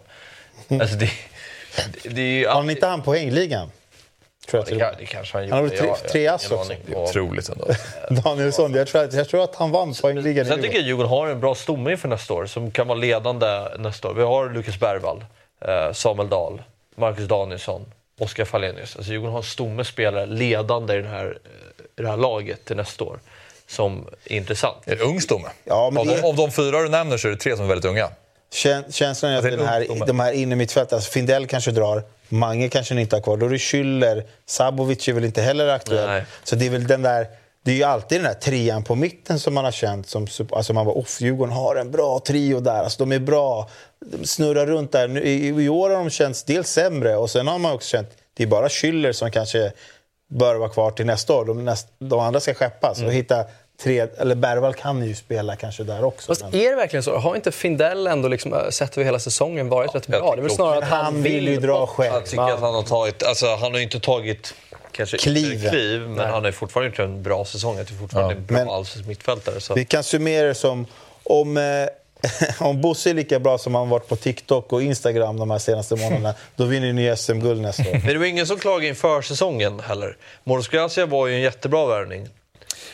Alltså 0.70 0.96
det, 0.96 1.10
det, 2.04 2.10
det 2.10 2.22
är 2.22 2.26
ju 2.26 2.48
Har 2.48 2.56
han 2.56 2.70
inte 2.70 2.88
han 2.88 3.02
poängligan? 3.02 3.72
Tror 4.50 4.60
jag 4.60 4.66
det, 4.66 4.70
till 4.70 4.80
kan, 4.80 4.94
det 5.00 5.06
kanske 5.06 5.38
han 5.38 5.44
Han 5.52 5.64
har 5.64 5.76
gjorde. 5.76 5.96
tre- 6.10 6.28
ass 6.28 6.52
också. 6.52 6.74
Det 6.86 6.94
är 6.94 6.98
otroligt 7.04 7.50
ändå. 7.50 7.68
Danielsson, 8.24 8.74
jag 8.74 8.88
tror, 8.88 9.04
att, 9.04 9.14
jag 9.14 9.30
tror 9.30 9.44
att 9.44 9.56
han 9.56 9.72
vann 9.72 9.94
poängligan 10.02 10.46
Sen 10.46 10.62
tycker 10.62 10.76
jag 10.78 10.86
Djurgården 10.88 11.10
har 11.10 11.28
en 11.28 11.40
bra 11.40 11.56
stomme 11.56 11.92
inför 11.92 12.08
nästa 12.08 12.34
år 12.34 12.46
som 12.46 12.72
kan 12.72 12.88
vara 12.88 12.98
ledande 12.98 13.48
nästa 13.78 14.08
år. 14.10 14.14
Vi 14.14 14.24
har 14.24 14.50
Lukas 14.50 14.80
Bergvall, 14.80 15.26
eh, 15.68 15.94
Samuel 15.94 16.30
Dahl, 16.30 16.62
Marcus 16.96 17.28
Danielsson, 17.28 17.86
Oskar 18.20 18.46
Fallenius. 18.46 18.96
Alltså 18.96 19.12
Djurgården 19.12 19.32
har 19.32 19.40
en 19.40 19.44
stomme 19.44 19.84
spelare 19.86 20.26
ledande 20.26 20.94
i, 20.94 20.98
den 21.02 21.12
här, 21.12 21.26
eh, 21.26 21.86
i 22.00 22.02
det 22.02 22.10
här 22.10 22.18
laget 22.18 22.66
till 22.66 22.76
nästa 22.76 23.04
år 23.04 23.20
som 23.68 24.08
är 24.26 24.36
intressant. 24.36 24.78
Är 24.86 24.96
det 24.96 25.04
ung 25.04 25.22
stomme? 25.22 25.48
Ja, 25.64 25.90
men 25.94 26.00
av, 26.02 26.06
det- 26.08 26.22
de, 26.22 26.28
av 26.28 26.36
de 26.36 26.52
fyra 26.52 26.82
du 26.82 26.90
nämner 26.90 27.18
så 27.18 27.28
är 27.28 27.32
det 27.32 27.38
tre 27.38 27.56
som 27.56 27.66
är 27.66 27.70
väldigt 27.70 27.86
unga. 27.86 28.10
Kän- 28.54 28.92
Känslan 28.92 29.32
är 29.32 29.38
att 29.38 29.44
det 29.44 29.50
är 29.50 29.58
den 29.58 29.68
här, 29.68 30.06
de 30.08 30.20
här 30.20 30.32
inne 30.32 30.56
mittfältet, 30.56 30.94
alltså 30.94 31.12
Findell 31.12 31.48
kanske 31.48 31.72
drar, 31.72 32.04
Mange 32.30 32.70
kanske 32.70 33.02
inte 33.02 33.16
har 33.16 33.22
kvar. 33.22 33.38
Då 33.38 33.46
är 33.46 33.50
det 33.50 33.58
Schüller, 33.58 34.24
Sabovic 34.46 35.08
är 35.08 35.14
väl 35.14 35.26
inte 35.26 35.42
heller 35.42 35.68
aktuell. 35.68 36.08
Nej. 36.08 36.26
Så 36.44 36.56
det 36.56 36.66
är 36.66 36.70
väl 36.70 36.88
den 36.88 37.02
där... 37.02 37.28
Det 37.64 37.72
är 37.72 37.76
ju 37.76 37.84
alltid 37.84 38.18
den 38.18 38.26
där 38.26 38.40
trean 38.40 38.84
på 38.84 38.96
mitten 38.96 39.40
som 39.40 39.54
man 39.54 39.66
har 39.66 39.72
känt. 39.72 40.10
Som, 40.10 40.28
alltså 40.52 40.74
man 40.74 40.86
bara, 40.86 40.96
off, 40.96 41.22
Djurgården 41.22 41.54
har 41.54 41.76
en 41.76 41.92
bra 41.92 42.20
trio 42.20 42.60
där. 42.60 42.84
Alltså 42.84 43.06
de 43.06 43.12
är 43.12 43.20
bra. 43.20 43.70
De 44.06 44.26
snurrar 44.26 44.66
runt 44.66 44.92
där. 44.92 45.08
Nu, 45.08 45.24
i, 45.24 45.48
I 45.48 45.70
år 45.70 45.90
har 45.90 45.98
de 45.98 46.10
känts 46.10 46.44
dels 46.44 46.70
sämre 46.70 47.16
och 47.16 47.30
sen 47.30 47.48
har 47.48 47.60
man 47.60 47.74
också 47.74 47.90
känt 47.90 48.10
det 48.38 48.44
är 48.44 48.48
bara 48.48 48.68
Schüller 48.68 49.12
som 49.12 49.32
kanske 49.32 49.72
bör 50.28 50.56
vara 50.56 50.70
kvar 50.70 50.92
till 50.92 51.06
nästa 51.06 51.34
år. 51.34 51.46
De, 51.46 51.66
näst, 51.66 51.88
de 52.00 52.20
andra 52.20 52.40
ska 52.40 52.54
skeppas. 52.54 53.02
Och 53.02 53.14
hitta 53.14 53.46
tre, 53.84 54.08
eller 54.18 54.36
Bergvall 54.36 54.74
kan 54.74 55.04
ju 55.08 55.16
spela 55.16 55.56
kanske 55.56 55.84
där 55.84 56.04
också. 56.04 56.28
Fast 56.28 56.42
men- 56.42 56.56
är 56.56 56.70
det 56.70 56.76
verkligen 56.76 57.04
så? 57.04 57.18
Har 57.18 57.36
inte 57.36 57.52
Findell 57.52 58.08
ändå 58.08 58.28
liksom, 58.28 58.54
äh, 58.54 58.70
sett 58.70 58.98
över 58.98 59.06
hela 59.06 59.20
säsongen 59.20 59.70
varit 59.70 59.96
rätt 59.96 60.08
bra? 60.08 60.36
Det 60.36 60.40
är 60.40 60.44
väl 60.44 60.52
snarare 60.52 60.78
att 60.78 60.84
han 60.90 61.24
vill 61.24 61.48
ju 61.48 61.58
dra 61.58 61.88
själv. 61.88 62.14
Jag 62.14 62.26
tycker 62.26 62.44
att 62.54 62.60
han 62.60 62.76
har 62.76 62.84
tagit, 62.84 63.24
alltså 63.24 63.46
han 63.48 63.72
har 63.72 63.78
ju 63.78 63.84
inte 63.84 64.00
tagit 64.00 64.54
kanske 64.92 65.18
Kliv. 65.18 65.70
kliv 65.70 66.02
men 66.02 66.20
han 66.30 66.34
har 66.34 66.46
ju 66.46 66.52
fortfarande 66.52 66.90
gjort 66.90 67.00
en 67.00 67.24
bra 67.24 67.46
säsong. 67.46 67.78
Jag 67.78 67.88
tycker 67.88 68.00
fortfarande 68.00 68.34
Ja. 68.34 68.38
är 68.38 68.40
en 68.42 68.46
bra 68.46 68.58
Men- 68.58 68.70
allsvensk 68.70 69.08
mittfältare. 69.10 69.60
Så. 69.62 69.74
Vi 69.74 69.86
kan 69.86 70.04
summera 70.04 70.48
det 70.48 70.56
som 70.56 70.86
om, 71.24 71.58
eh, 71.58 71.64
om 72.68 72.82
Bosse 72.82 73.10
är 73.10 73.14
lika 73.14 73.40
bra 73.40 73.58
som 73.58 73.76
han 73.76 73.90
varit 73.90 74.08
på 74.08 74.16
TikTok 74.16 74.74
och 74.74 74.82
Instagram 74.84 75.38
de 75.40 75.52
här 75.52 75.60
senaste 75.60 75.96
månaderna, 75.96 76.34
då 76.56 76.66
vinner 76.66 76.94
ni 76.94 77.16
SM-guld 77.18 77.62
nästa 77.62 77.84
år. 77.84 77.92
Men 78.04 78.08
det 78.08 78.18
var 78.18 78.26
ingen 78.26 78.48
som 78.48 78.60
klagade 78.60 78.88
inför 78.88 79.22
säsongen 79.22 79.80
heller. 79.80 80.18
Moros 80.44 80.68
Gracia 80.68 81.06
var 81.06 81.28
ju 81.28 81.36
en 81.36 81.42
jättebra 81.42 81.86
värvning. 81.86 82.30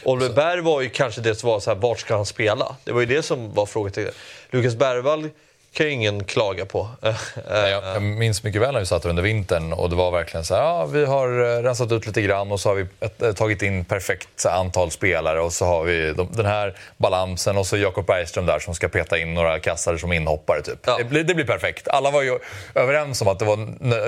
Oliver 0.04 0.34
Berg 0.34 0.62
var 0.62 0.82
ju 0.82 0.90
kanske 0.90 1.22
det 1.22 1.36
som 1.36 1.50
var 1.50 1.60
så 1.60 1.72
här, 1.72 1.78
vart 1.78 2.00
ska 2.00 2.16
han 2.16 2.26
spela? 2.26 2.76
Det 2.84 2.92
var 2.92 3.00
ju 3.00 3.06
det 3.06 3.24
som 3.24 3.54
var 3.54 3.66
frågetecknet. 3.66 4.16
Lukas 4.52 4.76
Bergvall 4.76 5.30
kan 5.74 5.86
ju 5.86 5.92
ingen 5.92 6.24
klaga 6.24 6.66
på. 6.66 6.88
Eh, 7.02 7.14
Nej, 7.50 7.72
Jag, 7.72 7.84
jag 7.96 8.02
minns 8.02 8.44
mycket 8.44 8.62
väl 8.62 8.74
när 8.74 8.80
vi 8.80 8.86
satt 8.86 9.06
under 9.06 9.24
vintern 9.24 9.74
och 9.74 9.90
det 9.90 9.96
var 9.96 10.12
verkligen 10.12 10.46
så 10.46 10.56
här, 10.56 10.62
ja, 10.62 10.86
vi 10.86 11.06
har 11.06 11.28
eh, 11.28 11.64
rensat 11.64 11.92
ut 11.92 12.08
lite 12.08 12.22
grann 12.22 12.52
och 12.52 12.60
så 12.60 12.70
har 12.70 12.76
vi 12.76 12.86
ett, 13.00 13.22
eh, 13.22 13.32
tagit 13.32 13.62
in 13.62 13.86
perfekt 13.86 14.28
så 14.36 14.50
antal 14.50 14.92
spelare 14.92 15.42
och 15.42 15.54
så 15.54 15.66
har 15.66 15.84
vi 15.84 16.14
de, 16.14 16.28
den 16.32 16.46
här 16.46 16.78
balansen 16.98 17.58
och 17.58 17.68
så 17.68 17.78
Jakob 17.78 18.06
Bergström 18.06 18.46
där 18.46 18.60
som 18.60 18.76
ska 18.76 18.88
peta 18.88 19.18
in 19.18 19.34
några 19.34 19.60
kassare 19.60 20.00
som 20.00 20.14
inhoppare 20.14 20.62
typ. 20.62 20.80
Ja. 20.86 20.98
Det, 20.98 21.04
blir, 21.04 21.24
det 21.24 21.36
blir 21.36 21.46
perfekt. 21.46 21.88
Alla 21.88 22.12
var 22.12 22.22
ju 22.22 22.40
överens 22.76 23.22
om 23.22 23.28
att 23.28 23.40
det 23.40 23.46
var, 23.46 23.58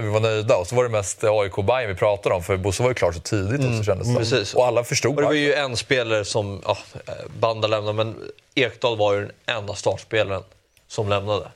vi 0.02 0.10
var 0.10 0.20
nöjda 0.20 0.58
och 0.58 0.68
så 0.68 0.76
var 0.76 0.84
det 0.84 0.90
mest 0.90 1.24
AIK 1.24 1.58
och 1.58 1.64
Bayern 1.64 1.90
vi 1.90 1.96
pratade 1.96 2.36
om 2.36 2.44
för 2.44 2.58
Bosse 2.58 2.84
var 2.84 2.90
ju 2.90 2.96
klar 2.96 3.12
så 3.12 3.20
tidigt 3.20 3.60
också 3.70 3.84
kändes 3.84 4.08
det 4.08 4.16
precis. 4.16 4.54
Och 4.54 4.66
alla 4.66 4.84
förstod 4.84 5.16
Och 5.16 5.22
det 5.22 5.28
var 5.28 5.34
ju 5.34 5.54
en 5.54 5.78
spelare 5.78 6.26
som, 6.26 6.62
ja, 6.66 6.78
Banda 7.40 7.68
lämnade, 7.68 7.94
men 7.94 8.16
Ekdal 8.56 8.98
var 8.98 9.14
ju 9.14 9.20
den 9.20 9.32
enda 9.58 9.76
startspelaren 9.76 10.44
som 10.94 11.10
lämnade. 11.10 11.52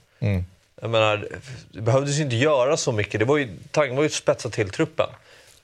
Jag 0.82 0.90
menar, 0.90 1.28
det 1.72 1.82
behövdes 1.82 2.20
ju 2.20 2.24
inte 2.24 2.36
göra 2.36 2.78
så 2.78 2.92
mycket. 2.92 3.20
Det 3.20 3.26
var 3.26 3.38
ju, 3.38 3.50
tanken 3.72 3.96
var 3.96 4.04
ju 4.04 4.08
att 4.08 4.14
spetsa 4.14 4.50
till 4.50 4.70
truppen. 4.70 5.10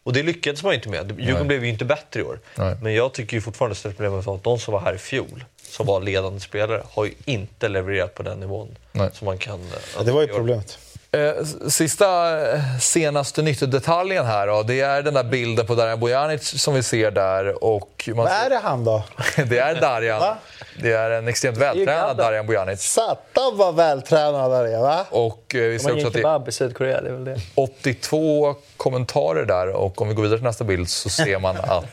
Och 0.04 0.14
det 0.14 0.24
lyckades 0.24 0.64
man 0.64 0.74
inte 0.74 0.90
med. 0.90 1.12
Djurgården 1.12 1.36
Nej. 1.36 1.44
blev 1.44 1.64
ju 1.64 1.70
inte 1.70 1.86
bättre 1.86 2.20
i 2.20 2.24
år. 2.24 2.40
Nej. 2.56 2.76
Men 2.82 2.94
jag 2.94 3.14
tycker 3.14 3.38
ju 3.38 3.42
fortfarande 3.42 3.76
att 3.76 3.84
problemet 3.84 4.26
var 4.26 4.36
att 4.36 4.44
de 4.44 4.60
som 4.60 4.74
var 4.74 4.82
här 4.82 4.96
i 4.96 4.98
fjol, 4.98 5.46
som 5.62 5.86
var 5.86 6.02
ledande 6.02 6.40
spelare, 6.40 6.84
har 6.90 7.06
ju 7.06 7.14
inte 7.26 7.70
levererat 7.70 8.16
på 8.16 8.24
den 8.24 8.40
nivån 8.40 8.76
Nej. 8.92 9.10
som 9.14 9.26
man 9.26 9.38
kan... 9.38 9.60
Ja, 9.98 10.04
det 10.04 10.12
var 10.12 10.22
ju 10.22 10.28
problemet. 10.28 10.80
Eh, 11.14 11.44
Sista 11.68 12.40
eh, 12.54 12.60
senaste 12.80 13.42
nyttodetaljen 13.42 14.26
här 14.26 14.48
då, 14.48 14.64
det 14.64 14.82
är 14.82 15.02
den 15.02 15.14
där 15.14 15.24
bilden 15.24 15.66
på 15.66 15.76
Darjan 15.76 16.00
Bojanic 16.00 16.62
som 16.62 16.74
vi 16.74 16.84
ser 16.84 17.12
där. 17.12 17.64
Och 17.64 18.04
man 18.08 18.18
Vad 18.18 18.28
är 18.28 18.50
det 18.50 18.58
han 18.64 18.84
då? 18.84 19.04
det 19.48 19.60
är 19.60 19.82
Darjan. 19.82 20.20
Va? 20.20 20.38
Det 20.82 20.92
är 20.92 21.10
en 21.12 21.28
extremt 21.28 21.58
vältränad. 21.58 22.18
Darjan 22.18 22.48
Bojanic. 22.48 22.82
Satan 22.82 23.58
vad 23.58 23.76
vältränad 23.76 24.68
är, 24.68 24.80
va? 24.82 25.06
Och 25.10 25.56
eh, 25.56 25.62
vi 25.62 25.80
ser 25.80 25.94
också 25.94 26.08
att 26.08 26.14
det 26.14 26.20
är 26.20 26.22
kebab 26.22 26.48
i 26.48 26.52
Sydkorea, 26.52 27.02
det 27.02 27.10
är 27.10 27.14
väl 27.14 27.26
det. 27.26 27.38
82 27.56 28.56
kommentarer 28.78 29.46
där 29.46 29.68
och 29.68 30.02
om 30.02 30.08
vi 30.08 30.14
går 30.14 30.24
vidare 30.24 30.38
till 30.38 30.48
nästa 30.48 30.64
bild 30.64 30.90
så 30.90 31.10
ser 31.10 31.40
man 31.40 31.58
att 31.64 31.86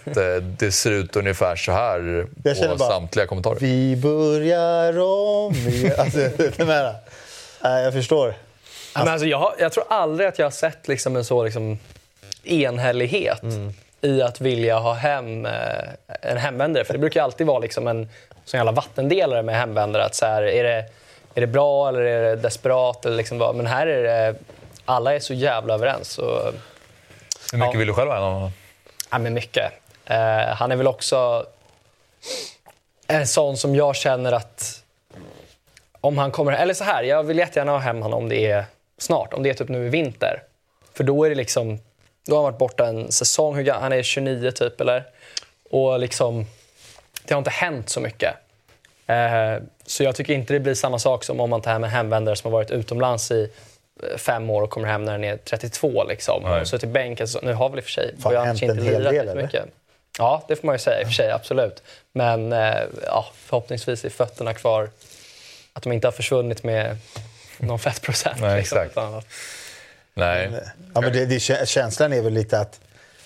det 0.59 0.73
ser 0.73 0.91
ut 0.91 1.17
ungefär 1.17 1.57
så 1.57 1.73
här 1.73 2.27
på 2.71 2.77
bara- 2.77 2.89
samtliga 2.91 3.27
kommentarer. 3.27 3.59
Vi 3.61 3.97
börjar 3.97 4.99
om 5.01 5.55
igen. 5.55 5.93
Alltså, 5.99 6.21
jag 7.63 7.93
förstår. 7.93 8.35
Men 8.95 9.09
alltså, 9.09 9.27
jag, 9.27 9.53
jag 9.59 9.73
tror 9.73 9.85
aldrig 9.89 10.29
att 10.29 10.39
jag 10.39 10.47
har 10.47 10.51
sett 10.51 10.89
liksom 10.89 11.17
en 11.17 11.25
så 11.25 11.45
liksom, 11.45 11.79
enhällighet 12.45 13.43
i 14.01 14.23
att 14.23 14.41
vilja 14.41 14.79
ha 14.79 14.93
hem 14.93 15.47
eh, 15.47 15.53
en 16.23 16.37
hemvändare. 16.37 16.85
För 16.85 16.93
det 16.93 16.99
brukar 16.99 17.23
alltid 17.23 17.47
vara 17.47 17.59
liksom 17.59 17.87
en 17.89 18.09
sån 18.45 18.59
jävla 18.59 18.73
vattendelare 18.73 19.43
med 19.43 19.55
hemvändare. 19.57 20.05
Att 20.05 20.15
så 20.15 20.27
här, 20.27 20.43
är, 20.43 20.65
det, 20.65 20.85
är 21.35 21.41
det 21.41 21.47
bra 21.47 21.89
eller 21.89 22.01
är 22.01 22.23
det 22.23 22.37
desperat? 22.37 23.07
Eller 23.07 23.17
liksom 23.17 23.39
vad? 23.39 23.55
Men 23.55 23.67
här 23.67 23.87
är 23.87 24.03
det... 24.03 24.35
Alla 24.85 25.15
är 25.15 25.21
så 25.21 25.35
jävla 25.35 25.75
överens. 25.75 26.19
Och, 26.19 26.53
Hur 27.53 27.59
mycket 27.59 27.75
Ja. 27.75 27.79
vill 27.79 27.87
du 27.87 27.95
själv 27.95 28.11
ha 28.11 28.19
honom? 28.19 28.51
Ja, 29.11 29.19
men 29.19 29.35
mycket. 29.35 29.73
Eh, 30.07 30.47
han 30.47 30.73
är 30.73 30.77
väl 30.77 30.87
också 30.87 31.47
en 33.07 33.27
sån 33.27 33.57
som 33.57 33.75
jag 33.77 33.97
känner 33.97 34.33
att 34.33 34.83
om 36.01 36.19
han 36.19 36.31
kommer... 36.31 36.53
Eller 36.53 36.75
så 36.75 36.85
här, 36.85 37.03
jag 37.03 37.23
vill 37.23 37.39
jättegärna 37.39 37.73
ha 37.73 37.79
hem 37.79 38.03
honom 38.03 38.19
om 38.23 38.29
det 38.29 38.47
är 38.51 38.65
snart. 39.03 39.35
Om 39.35 39.43
det 39.43 39.51
är 39.51 39.55
typ 39.55 39.69
nu 39.69 39.87
i 39.87 39.89
vinter. 39.89 40.43
För 40.95 41.05
då 41.05 41.25
är 41.25 41.29
det 41.29 41.37
liksom... 41.37 41.79
Då 42.27 42.37
har 42.37 42.43
han 42.43 42.53
varit 42.53 42.59
borta 42.59 42.87
en 42.87 43.13
säsong. 43.13 43.69
Han 43.69 43.93
är 43.93 44.03
29 44.03 44.51
typ, 44.51 44.81
eller? 44.81 45.05
Och 45.71 46.01
liksom... 46.01 46.47
Det 47.25 47.35
har 47.35 47.39
inte 47.39 47.51
hänt 47.51 47.89
så 47.89 48.01
mycket. 48.01 48.35
Eh, 49.07 49.63
så 49.87 50.03
jag 50.05 50.17
tycker 50.17 50.35
inte 50.35 50.53
det 50.53 50.61
blir 50.61 50.75
samma 50.75 50.99
sak 50.99 51.25
som 51.25 51.41
om 51.41 51.51
man 51.51 51.63
tar 51.63 51.73
hem 51.73 51.85
en 51.85 51.91
hemvändare 51.91 52.37
som 52.37 52.53
har 52.53 52.59
varit 52.59 52.71
utomlands 52.71 53.31
i 53.31 53.51
eh, 54.03 54.17
fem 54.17 54.51
år 54.51 54.63
och 54.63 54.71
kommer 54.71 54.89
hem 54.89 55.05
när 55.05 55.13
den 55.13 55.25
är 55.25 55.37
32. 55.37 56.05
Liksom. 56.05 56.43
Nej. 56.43 56.61
Och 56.61 56.69
så 56.69 56.79
till 56.79 56.89
bänken. 56.89 57.29
Så, 57.29 57.41
nu 57.43 57.53
har 57.53 57.69
väl 57.69 57.79
i 57.79 57.81
och 57.81 57.85
för 57.85 57.91
sig 57.91 58.15
Fan, 58.23 58.47
hänt 58.47 58.63
en 58.63 58.83
hel 58.83 59.05
del, 59.05 59.15
jättemycket. 59.15 59.43
mycket. 59.43 59.65
Ja, 60.19 60.45
det 60.49 60.57
får 60.57 60.67
man 60.67 60.75
ju 60.75 60.79
säga 60.79 61.01
i 61.01 61.05
och 61.05 61.07
för 61.07 61.15
sig. 61.15 61.31
Absolut. 61.31 61.83
Men 62.13 62.53
eh, 62.53 62.81
ja, 63.07 63.27
förhoppningsvis 63.35 64.05
är 64.05 64.11
fötterna 64.11 64.55
kvar. 64.55 64.91
Att 65.73 65.83
de 65.83 65.93
inte 65.93 66.07
har 66.07 66.13
försvunnit 66.13 66.63
med 66.63 66.97
någon 67.61 67.79
fettprocent. 67.79 68.41
Nej, 68.41 68.59
liksom, 68.59 68.79
exakt. 68.79 68.97
att- 68.99 69.25
Nej. 70.15 70.51
Ja, 70.95 71.01
men 71.01 71.13
det, 71.13 71.27
det, 71.27 71.39
kä- 71.39 71.65
känslan 71.65 72.13
är 72.13 72.23
väl 72.23 72.33
lite 72.33 72.59
att... 72.61 72.81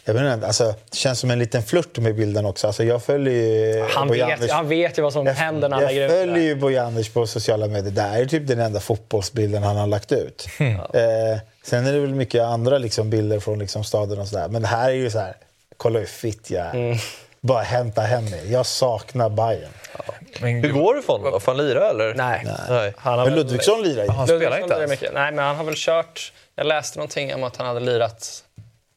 Jag 0.06 0.14
vet 0.14 0.34
inte, 0.34 0.46
alltså, 0.46 0.74
det 0.90 0.96
känns 0.96 1.18
som 1.20 1.30
en 1.30 1.38
liten 1.38 1.62
flört 1.62 1.98
med 1.98 2.14
bilden 2.14 2.46
också. 2.46 2.66
Alltså, 2.66 2.84
jag 2.84 3.02
följer 3.02 3.32
ju 3.34 3.82
Han 3.90 4.08
Bojanic- 4.10 4.40
vet, 4.40 4.50
han 4.50 4.68
vet 4.68 4.98
ju 4.98 5.02
vad 5.02 5.12
som 5.12 5.26
jag, 5.26 5.34
händer 5.34 5.68
när 5.68 5.76
han 5.76 5.84
jag 5.84 5.88
lägger 5.92 6.04
ut 6.04 6.10
det 6.10 6.16
följer 6.18 6.44
ju 6.44 6.54
Bojanic 6.54 7.08
på 7.08 7.26
sociala 7.26 7.66
medier. 7.66 7.92
Det 7.92 8.02
här 8.02 8.20
är 8.20 8.26
typ 8.26 8.46
den 8.46 8.60
enda 8.60 8.80
fotbollsbilden 8.80 9.62
han 9.62 9.76
har 9.76 9.86
lagt 9.86 10.12
ut. 10.12 10.46
Mm. 10.58 10.74
Eh, 10.94 11.38
sen 11.62 11.86
är 11.86 11.92
det 11.92 12.00
väl 12.00 12.14
mycket 12.14 12.42
andra 12.42 12.78
liksom, 12.78 13.10
bilder 13.10 13.40
från 13.40 13.58
liksom, 13.58 13.84
staden 13.84 14.18
och 14.20 14.28
sådär. 14.28 14.48
Men 14.48 14.62
det 14.62 14.68
här 14.68 14.90
är 14.90 14.94
ju 14.94 15.10
så 15.10 15.18
här, 15.18 15.36
kolla 15.76 15.98
hur 15.98 16.06
fitt 16.06 16.50
jag 16.50 16.66
är. 16.66 16.74
Mm. 16.74 16.98
Bara 17.46 17.62
hämta 17.62 18.00
hem 18.00 18.24
mig. 18.24 18.52
Jag 18.52 18.66
saknar 18.66 19.28
Bayern. 19.28 19.70
Men, 20.40 20.62
Hur 20.62 20.72
går 20.72 20.94
det 20.94 21.02
för 21.02 21.12
honom 21.12 21.30
då? 21.32 21.40
Får 21.40 21.52
han 21.54 21.66
lira 21.66 21.90
eller? 21.90 22.14
Nej. 22.14 22.46
Nej. 22.68 22.94
Han 22.98 23.18
har 23.18 23.24
Men 23.26 23.34
väl- 23.34 23.44
Ludvigsson 23.44 23.82
lirar 23.82 24.04
ju. 24.04 24.10
han 24.10 24.26
spelar 24.26 24.58
inte 24.62 24.74
ens. 24.74 24.90
mycket. 24.90 25.14
Nej, 25.14 25.32
men 25.32 25.44
han 25.44 25.56
har 25.56 25.64
väl 25.64 25.74
kört... 25.76 26.32
Jag 26.56 26.66
läste 26.66 26.98
någonting 26.98 27.34
om 27.34 27.44
att 27.44 27.56
han 27.56 27.66
hade 27.66 27.80
lirat 27.80 28.44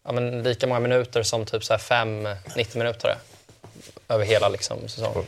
ja, 0.05 0.11
men 0.11 0.43
lika 0.43 0.67
många 0.67 0.79
minuter 0.79 1.23
som 1.23 1.45
typ 1.45 1.63
så 1.63 1.73
här 1.73 1.77
fem 1.77 2.27
90 2.55 2.77
minuter 2.79 3.15
över 4.09 4.25
hela 4.25 4.49
liksom, 4.49 4.87
säsongen. 4.87 5.23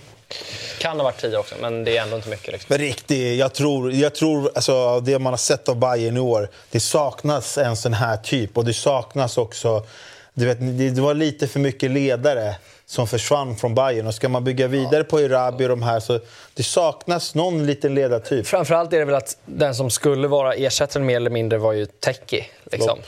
Kan 0.79 0.97
ha 0.97 1.03
varit 1.03 1.17
tio 1.21 1.37
också, 1.37 1.55
men 1.61 1.83
det 1.83 1.97
är 1.97 2.01
ändå 2.01 2.15
inte 2.15 2.29
mycket. 2.29 2.51
Liksom. 2.51 2.67
Men 2.69 2.77
riktigt, 2.77 3.39
jag 3.39 3.53
tror, 3.53 3.91
jag 3.93 4.15
tror 4.15 4.51
alltså, 4.55 4.99
det 4.99 5.19
man 5.19 5.33
har 5.33 5.37
sett 5.37 5.69
av 5.69 5.75
Bayern 5.75 6.17
i 6.17 6.19
år, 6.19 6.49
det 6.71 6.79
saknas 6.79 7.57
en 7.57 7.75
sån 7.77 7.93
här 7.93 8.17
typ. 8.17 8.57
Och 8.57 8.65
det 8.65 8.73
saknas 8.73 9.37
också, 9.37 9.83
du 10.39 10.45
vet, 10.45 10.95
det, 10.95 11.01
var 11.01 11.13
lite 11.13 11.47
för 11.47 11.59
mycket 11.59 11.91
ledare 11.91 12.55
som 12.85 13.07
försvann 13.07 13.55
från 13.55 13.75
Bayern. 13.75 14.07
Och 14.07 14.13
ska 14.13 14.29
man 14.29 14.43
bygga 14.43 14.67
vidare 14.67 15.03
på 15.03 15.19
Erabi 15.19 15.65
och 15.65 15.69
de 15.69 15.81
här 15.81 15.99
så 15.99 16.19
det 16.53 16.63
saknas 16.63 17.35
någon 17.35 17.65
liten 17.65 17.95
ledartyp. 17.95 18.47
Framförallt 18.47 18.93
är 18.93 18.99
det 18.99 19.05
väl 19.05 19.15
att 19.15 19.37
den 19.45 19.75
som 19.75 19.89
skulle 19.89 20.27
vara 20.27 20.53
ersättaren 20.53 21.05
mer 21.05 21.15
eller 21.15 21.29
mindre 21.29 21.59
var 21.59 21.73
ju 21.73 21.85
Teki. 21.85 22.47
Liksom. 22.71 22.99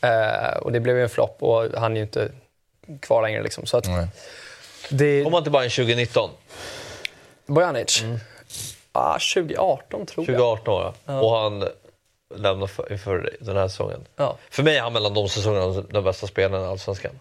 Eh, 0.00 0.56
och 0.62 0.72
det 0.72 0.80
blev 0.80 0.96
ju 0.96 1.02
en 1.02 1.08
flopp 1.08 1.36
och 1.42 1.64
han 1.74 1.92
är 1.92 1.96
ju 1.96 2.02
inte 2.02 2.28
kvar 3.00 3.22
längre. 3.22 3.42
Liksom. 3.42 3.66
Så 3.66 3.76
att 3.76 3.86
Nej. 3.86 4.06
det, 4.90 5.24
Kom 5.24 5.34
han 5.34 5.42
till 5.42 5.52
Bayern 5.52 5.70
2019? 5.70 6.30
Bojanic? 7.46 8.04
Ah, 8.92 9.18
2018 9.34 10.06
tror 10.06 10.30
jag. 10.30 10.36
2018 10.36 10.74
var 10.74 10.94
det. 11.06 11.12
Och 11.12 11.36
han 11.36 11.64
lämnade 12.34 12.72
för, 12.72 12.96
för 12.96 13.36
den 13.40 13.56
här 13.56 13.68
säsongen. 13.68 14.04
Ja. 14.16 14.36
För 14.50 14.62
mig 14.62 14.76
är 14.76 14.82
han 14.82 14.92
mellan 14.92 15.14
de 15.14 15.28
säsongerna 15.28 15.84
den 15.90 16.04
bästa 16.04 16.26
spelaren 16.26 16.64
i 16.64 16.68
Allsvenskan. 16.68 17.12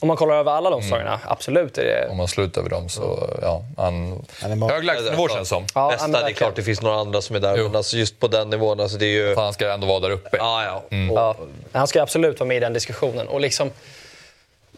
Om 0.00 0.08
man 0.08 0.16
kollar 0.16 0.34
över 0.34 0.52
alla 0.52 0.70
de 0.70 0.82
säsongerna, 0.82 1.20
absolut. 1.24 1.78
Är 1.78 1.84
det... 1.84 2.08
Om 2.10 2.16
man 2.16 2.28
slutar 2.28 2.60
över 2.60 2.70
dem 2.70 2.88
så, 2.88 3.30
ja. 3.42 3.64
Han, 3.76 4.24
Han 4.42 4.62
är 4.62 4.68
hög 4.68 4.84
lägstanivå 4.84 5.28
känns 5.28 5.48
som. 5.48 5.66
Ja, 5.74 5.88
Bästa, 5.90 6.08
men 6.08 6.22
det 6.22 6.30
är 6.30 6.32
klart 6.32 6.56
det 6.56 6.62
finns 6.62 6.82
några 6.82 6.96
andra 6.96 7.22
som 7.22 7.36
är 7.36 7.40
där, 7.40 7.56
Jo. 7.56 7.64
men 7.64 7.76
alltså 7.76 7.96
just 7.96 8.20
på 8.20 8.28
den 8.28 8.50
nivån, 8.50 8.80
alltså 8.80 8.98
det 8.98 9.06
är 9.06 9.28
ju... 9.28 9.36
Han 9.36 9.52
ska 9.52 9.72
ändå 9.72 9.86
vara 9.86 10.00
där 10.00 10.10
uppe. 10.10 10.36
Ja, 10.36 10.64
ja. 10.64 10.76
Och, 10.76 11.18
Ja, 11.18 11.36
han 11.72 11.86
ska 11.86 12.02
absolut 12.02 12.40
vara 12.40 12.48
med 12.48 12.56
i 12.56 12.60
den 12.60 12.72
diskussionen. 12.72 13.28
Och 13.28 13.40
liksom, 13.40 13.70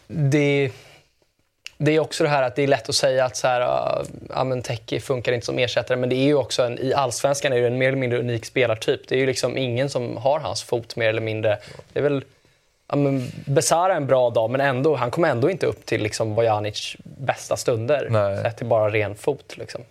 det, 0.07 0.71
det 1.77 1.95
är 1.95 1.99
också 1.99 2.23
det 2.23 2.29
här 2.29 2.43
att 2.43 2.55
det 2.55 2.63
är 2.63 2.67
lätt 2.67 2.89
att 2.89 2.95
säga 2.95 3.25
att 3.25 3.37
så 3.37 3.47
här, 3.47 3.61
uh, 3.61 4.05
ja, 4.29 4.43
men 4.43 4.61
Teki 4.61 4.99
funkar 4.99 5.31
inte 5.31 5.45
som 5.45 5.59
ersättare. 5.59 5.97
Men 5.97 6.09
det 6.09 6.15
är 6.15 6.25
ju 6.25 6.35
också 6.35 6.63
en, 6.63 6.79
i 6.79 6.93
allsvenskan 6.93 7.53
är 7.53 7.61
det 7.61 7.67
en 7.67 7.77
mer 7.77 7.87
eller 7.87 7.97
mindre 7.97 8.19
unik 8.19 8.45
spelartyp. 8.45 9.07
Det 9.07 9.15
är 9.15 9.19
ju 9.19 9.25
liksom 9.25 9.57
ingen 9.57 9.89
som 9.89 10.17
har 10.17 10.39
hans 10.39 10.63
fot 10.63 10.95
mer 10.95 11.09
eller 11.09 11.21
mindre. 11.21 11.57
Det 11.93 11.99
är 11.99 12.03
väl 12.03 12.23
ja, 12.89 12.95
men 12.95 13.31
Besara 13.45 13.95
en 13.95 14.07
bra 14.07 14.29
dag, 14.29 14.49
men 14.49 14.61
ändå, 14.61 14.95
han 14.95 15.11
kommer 15.11 15.29
ändå 15.29 15.49
inte 15.49 15.65
upp 15.65 15.85
till 15.85 16.03
liksom 16.03 16.35
Bojanic 16.35 16.95
bästa 17.03 17.57
stunder. 17.57 18.07
Nej. 18.09 18.43
Sett 18.43 18.57
till 18.57 18.67
bara 18.67 18.89
ren 18.89 19.15
fot. 19.15 19.57
Liksom. 19.57 19.81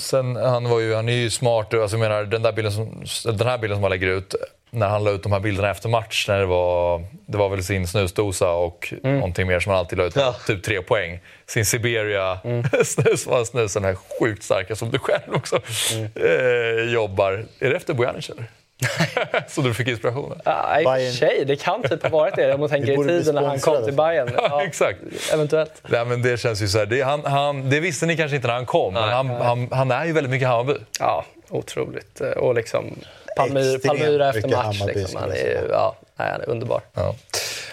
Sen, 0.00 0.36
han, 0.36 0.68
var 0.68 0.80
ju, 0.80 0.94
han 0.94 1.08
är 1.08 1.12
ju 1.12 1.30
smart. 1.30 1.74
Alltså, 1.74 1.96
jag 1.96 2.00
menar, 2.00 2.24
den, 2.24 2.42
där 2.42 2.52
bilden 2.52 2.72
som, 2.72 3.04
den 3.24 3.46
här 3.46 3.58
bilden 3.58 3.76
som 3.76 3.82
han 3.82 3.90
lägger 3.90 4.06
ut, 4.06 4.34
när 4.70 4.88
han 4.88 5.04
la 5.04 5.10
ut 5.10 5.22
de 5.22 5.32
här 5.32 5.40
bilderna 5.40 5.70
efter 5.70 5.88
match, 5.88 6.28
när 6.28 6.38
det 6.38 6.46
var, 6.46 7.04
det 7.26 7.38
var 7.38 7.48
väl 7.48 7.64
sin 7.64 7.86
snusdosa 7.88 8.50
och 8.52 8.94
någonting 9.02 9.46
mer 9.46 9.60
som 9.60 9.70
han 9.70 9.78
alltid 9.78 9.98
la 9.98 10.04
ut, 10.04 10.16
Ja. 10.16 10.34
typ 10.46 10.62
tre 10.64 10.82
poäng. 10.82 11.20
Sin 11.46 11.64
Siberia 11.64 12.38
snus, 12.84 13.26
var 13.26 13.44
snusen 13.44 13.84
här 13.84 13.96
sjukt 14.20 14.42
starka 14.42 14.76
som 14.76 14.90
du 14.90 14.98
själv 14.98 15.34
också 15.34 15.56
eh, 16.14 16.92
jobbar. 16.92 17.32
Är 17.58 17.70
det 17.70 17.76
efter 17.76 17.94
Bojanic 17.94 18.30
eller? 18.30 18.44
så 19.48 19.60
du 19.60 19.74
fick 19.74 19.88
inspirationen? 19.88 20.40
Ja, 20.44 20.80
I 20.80 20.84
och 20.84 20.84
för 20.84 20.90
Bayern- 20.98 21.12
sig, 21.12 21.44
det 21.46 21.56
kan 21.56 21.82
typ 21.82 22.02
ha 22.02 22.08
varit 22.10 22.36
det. 22.36 22.54
Om 22.54 22.60
man 22.60 22.68
tänker 22.68 22.92
i 23.04 23.08
tiden 23.08 23.34
när 23.34 23.42
han 23.42 23.60
kom 23.60 23.84
till 23.84 23.94
Bayern. 23.94 24.30
Ja, 24.36 24.62
exakt. 24.64 24.98
Eventuellt. 25.32 25.82
Nej, 25.88 26.04
men 26.04 26.22
det 26.22 26.40
känns 26.40 26.62
ju 26.62 26.68
så 26.68 26.78
här, 26.78 26.86
det, 26.86 27.00
han, 27.02 27.24
han, 27.24 27.70
det 27.70 27.80
visste 27.80 28.06
ni 28.06 28.16
kanske 28.16 28.36
inte 28.36 28.48
när 28.48 28.54
han 28.54 28.66
kom, 28.66 28.94
men 28.94 29.02
Nej. 29.02 29.12
han, 29.14 29.28
han, 29.30 29.68
han 29.72 29.90
är 29.90 30.04
ju 30.04 30.12
väldigt 30.12 30.30
mycket 30.30 30.48
Hammarby. 30.48 30.74
Ja, 31.00 31.24
otroligt. 31.48 32.20
Och 32.20 32.54
liksom 32.54 32.84
Palmyra, 33.38 33.78
Palmyra 33.78 34.28
efter 34.28 34.48
match. 34.48 34.82
Liksom. 34.86 35.20
Han, 35.20 35.28
jag 35.28 35.38
är, 35.38 35.68
ja, 35.70 35.96
nej, 36.16 36.30
han 36.30 36.40
är 36.40 36.48
underbar. 36.48 36.80
Ja. 36.94 37.14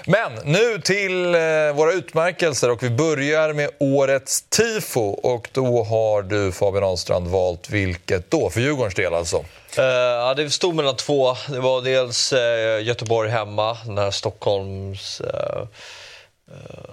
Men 0.08 0.32
nu 0.44 0.82
till 0.82 1.36
eh, 1.36 1.42
våra 1.74 1.92
utmärkelser 1.94 2.72
och 2.72 2.84
vi 2.84 2.90
börjar 2.90 3.54
med 3.54 3.70
årets 3.80 4.42
tifo. 4.42 5.02
Och 5.02 5.50
då 5.52 5.84
har 5.84 6.22
du 6.22 6.52
Fabian 6.52 6.84
Ahlstrand 6.84 7.28
valt 7.28 7.70
vilket 7.70 8.32
då? 8.32 8.50
För 8.50 8.62
Djurgårdens 8.62 8.96
del 8.96 9.14
alltså. 9.14 9.38
Eh, 9.78 9.84
ja, 9.86 10.34
det 10.34 10.50
stod 10.50 10.76
mellan 10.76 10.96
två. 10.96 11.36
Det 11.48 11.60
var 11.60 11.82
dels 11.82 12.34
eh, 12.34 12.84
Göteborg 12.84 13.30
hemma, 13.30 13.78
den 13.86 13.98
här 13.98 14.12
Stockholms... 14.12 15.22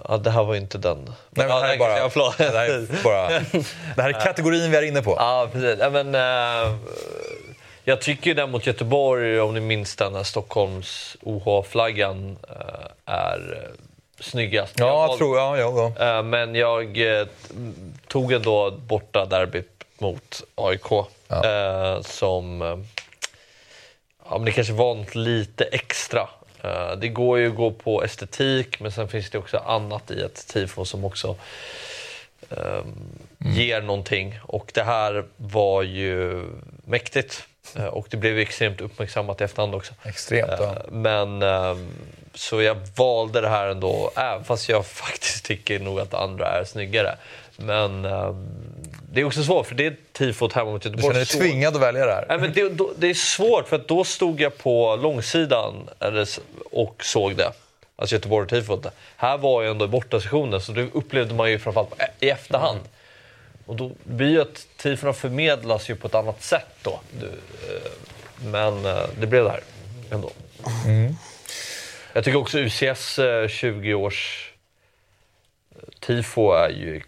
ja, 0.07 0.17
det 0.17 0.31
här 0.31 0.43
var 0.43 0.55
inte 0.55 0.77
den. 0.77 0.97
Nej, 1.05 1.15
men 1.29 1.47
det 1.47 1.53
här 1.53 1.73
är 1.73 1.77
bara, 1.77 1.97
ja, 1.97 2.09
förlåt. 2.09 2.37
det 2.37 2.43
här 2.43 2.69
är 2.69 3.03
bara, 3.03 3.27
det 3.95 4.01
här 4.01 4.09
är 4.09 4.21
kategorin 4.25 4.71
vi 4.71 4.77
är 4.77 4.81
inne 4.81 5.01
på. 5.01 5.15
Ja, 5.19 5.49
precis. 5.53 5.77
Ja, 5.79 5.89
men, 5.89 6.15
jag 7.83 8.01
tycker 8.01 8.27
ju 8.27 8.33
den 8.33 8.51
mot 8.51 8.65
Göteborg, 8.67 9.39
om 9.41 9.53
ni 9.53 9.59
minns 9.59 9.95
den 9.95 10.15
här 10.15 10.23
Stockholms 10.23 11.17
OH-flaggan, 11.21 12.37
eh, 12.49 12.85
är 13.13 13.63
eh, 13.63 14.23
snyggast. 14.23 14.79
Ja, 14.79 14.85
Jag 14.87 15.09
jag 15.11 15.17
tror 15.17 15.37
jag. 15.37 15.59
Ja, 15.59 15.93
ja. 15.99 16.17
Eh, 16.17 16.23
Men 16.23 16.55
jag 16.55 16.97
tog 18.07 18.33
ändå 18.33 18.71
borta 18.71 19.25
derbyt 19.25 19.83
mot 19.97 20.43
AIK. 20.55 20.91
eh, 21.29 22.01
som... 22.01 22.61
Ja, 24.29 24.37
men 24.37 24.45
det 24.45 24.51
kanske 24.51 24.73
var 24.73 24.95
något 24.95 25.15
lite 25.15 25.63
extra. 25.63 26.29
Det 26.97 27.07
går 27.07 27.39
ju 27.39 27.49
att 27.49 27.55
gå 27.55 27.71
på 27.71 28.03
estetik, 28.03 28.79
men 28.79 28.91
sen 28.91 29.07
finns 29.07 29.29
det 29.29 29.37
också 29.37 29.57
annat 29.57 30.11
i 30.11 30.21
ett 30.21 30.47
tifo 30.47 30.85
som 30.85 31.05
också 31.05 31.35
eh, 32.49 32.81
ger 33.37 33.81
någonting. 33.81 34.39
Och 34.43 34.71
det 34.73 34.83
här 34.83 35.25
var 35.37 35.81
ju 35.81 36.43
mäktigt. 36.85 37.43
Eh, 37.75 37.85
och 37.85 38.07
det 38.09 38.17
blev 38.17 38.37
extremt 38.39 38.81
uppmärksammat 38.81 39.41
i 39.41 39.43
efterhand 39.43 39.75
också. 39.75 39.93
Extremt, 40.03 40.51
ja. 40.59 40.63
Eh, 40.65 40.91
Men 40.91 41.41
ehm, 41.41 41.87
så 42.33 42.61
jag 42.61 42.77
valde 42.95 43.41
det 43.41 43.49
här 43.49 43.67
ändå, 43.67 44.11
även 44.15 44.43
fast 44.43 44.69
jag 44.69 44.85
faktiskt 45.05 45.45
tycker 45.45 45.79
nog 45.79 45.99
att 45.99 46.13
andra 46.13 46.47
är 46.47 46.63
snyggare. 46.63 47.15
Men 47.57 48.05
ehm, 48.05 48.47
det 49.11 49.21
är 49.21 49.25
också 49.25 49.43
svårt, 49.43 49.67
för 49.67 49.75
det 49.75 49.85
är 49.85 49.95
tifot 50.11 50.53
hemma 50.53 50.71
mot 50.71 50.81
Du 50.81 50.89
Göteborg. 50.89 51.03
känner 51.13 51.19
dig 51.19 51.25
Så- 51.25 51.37
tvingad 51.39 51.75
att 51.75 51.81
välja 51.81 52.05
det 52.05 52.13
här? 52.13 52.25
Nej, 52.29 52.37
men 52.37 52.53
det, 52.53 52.83
det 52.97 53.07
är 53.09 53.13
svårt, 53.13 53.67
för 53.67 53.75
att 53.75 53.87
då 53.87 54.03
stod 54.03 54.41
jag 54.41 54.57
på 54.57 54.95
långsidan 54.95 55.89
och 56.71 57.03
såg 57.03 57.35
det. 57.35 57.51
Alltså 57.95 58.15
Göteborg-tifot. 58.15 58.85
Här 59.17 59.37
var 59.37 59.63
jag 59.63 59.71
ändå 59.71 59.85
i 59.85 59.87
bortasessionen, 59.87 60.61
så 60.61 60.71
det 60.71 60.87
upplevde 60.93 61.33
man 61.33 61.51
ju 61.51 61.59
framförallt 61.59 61.93
i 62.19 62.29
efterhand. 62.29 62.79
Och 63.65 63.75
då 63.75 63.91
blir 64.03 64.29
ju 64.29 64.41
att 64.41 64.67
tifona 64.77 65.13
förmedlas 65.13 65.89
ju 65.89 65.95
på 65.95 66.07
ett 66.07 66.15
annat 66.15 66.43
sätt 66.43 66.75
då. 66.81 66.99
Eh, 67.21 67.91
men 68.45 68.85
eh, 68.85 69.03
det 69.19 69.27
blev 69.27 69.43
det 69.43 69.49
här 69.49 69.63
ändå. 70.11 70.31
Jag 72.13 72.23
tycker 72.23 72.37
också 72.37 72.59
UCS 72.59 73.19
eh, 73.19 73.47
20 73.47 73.93
års 73.93 74.51
eh, 75.75 75.99
tifo 75.99 76.51
är 76.51 76.69
ju 76.69 77.01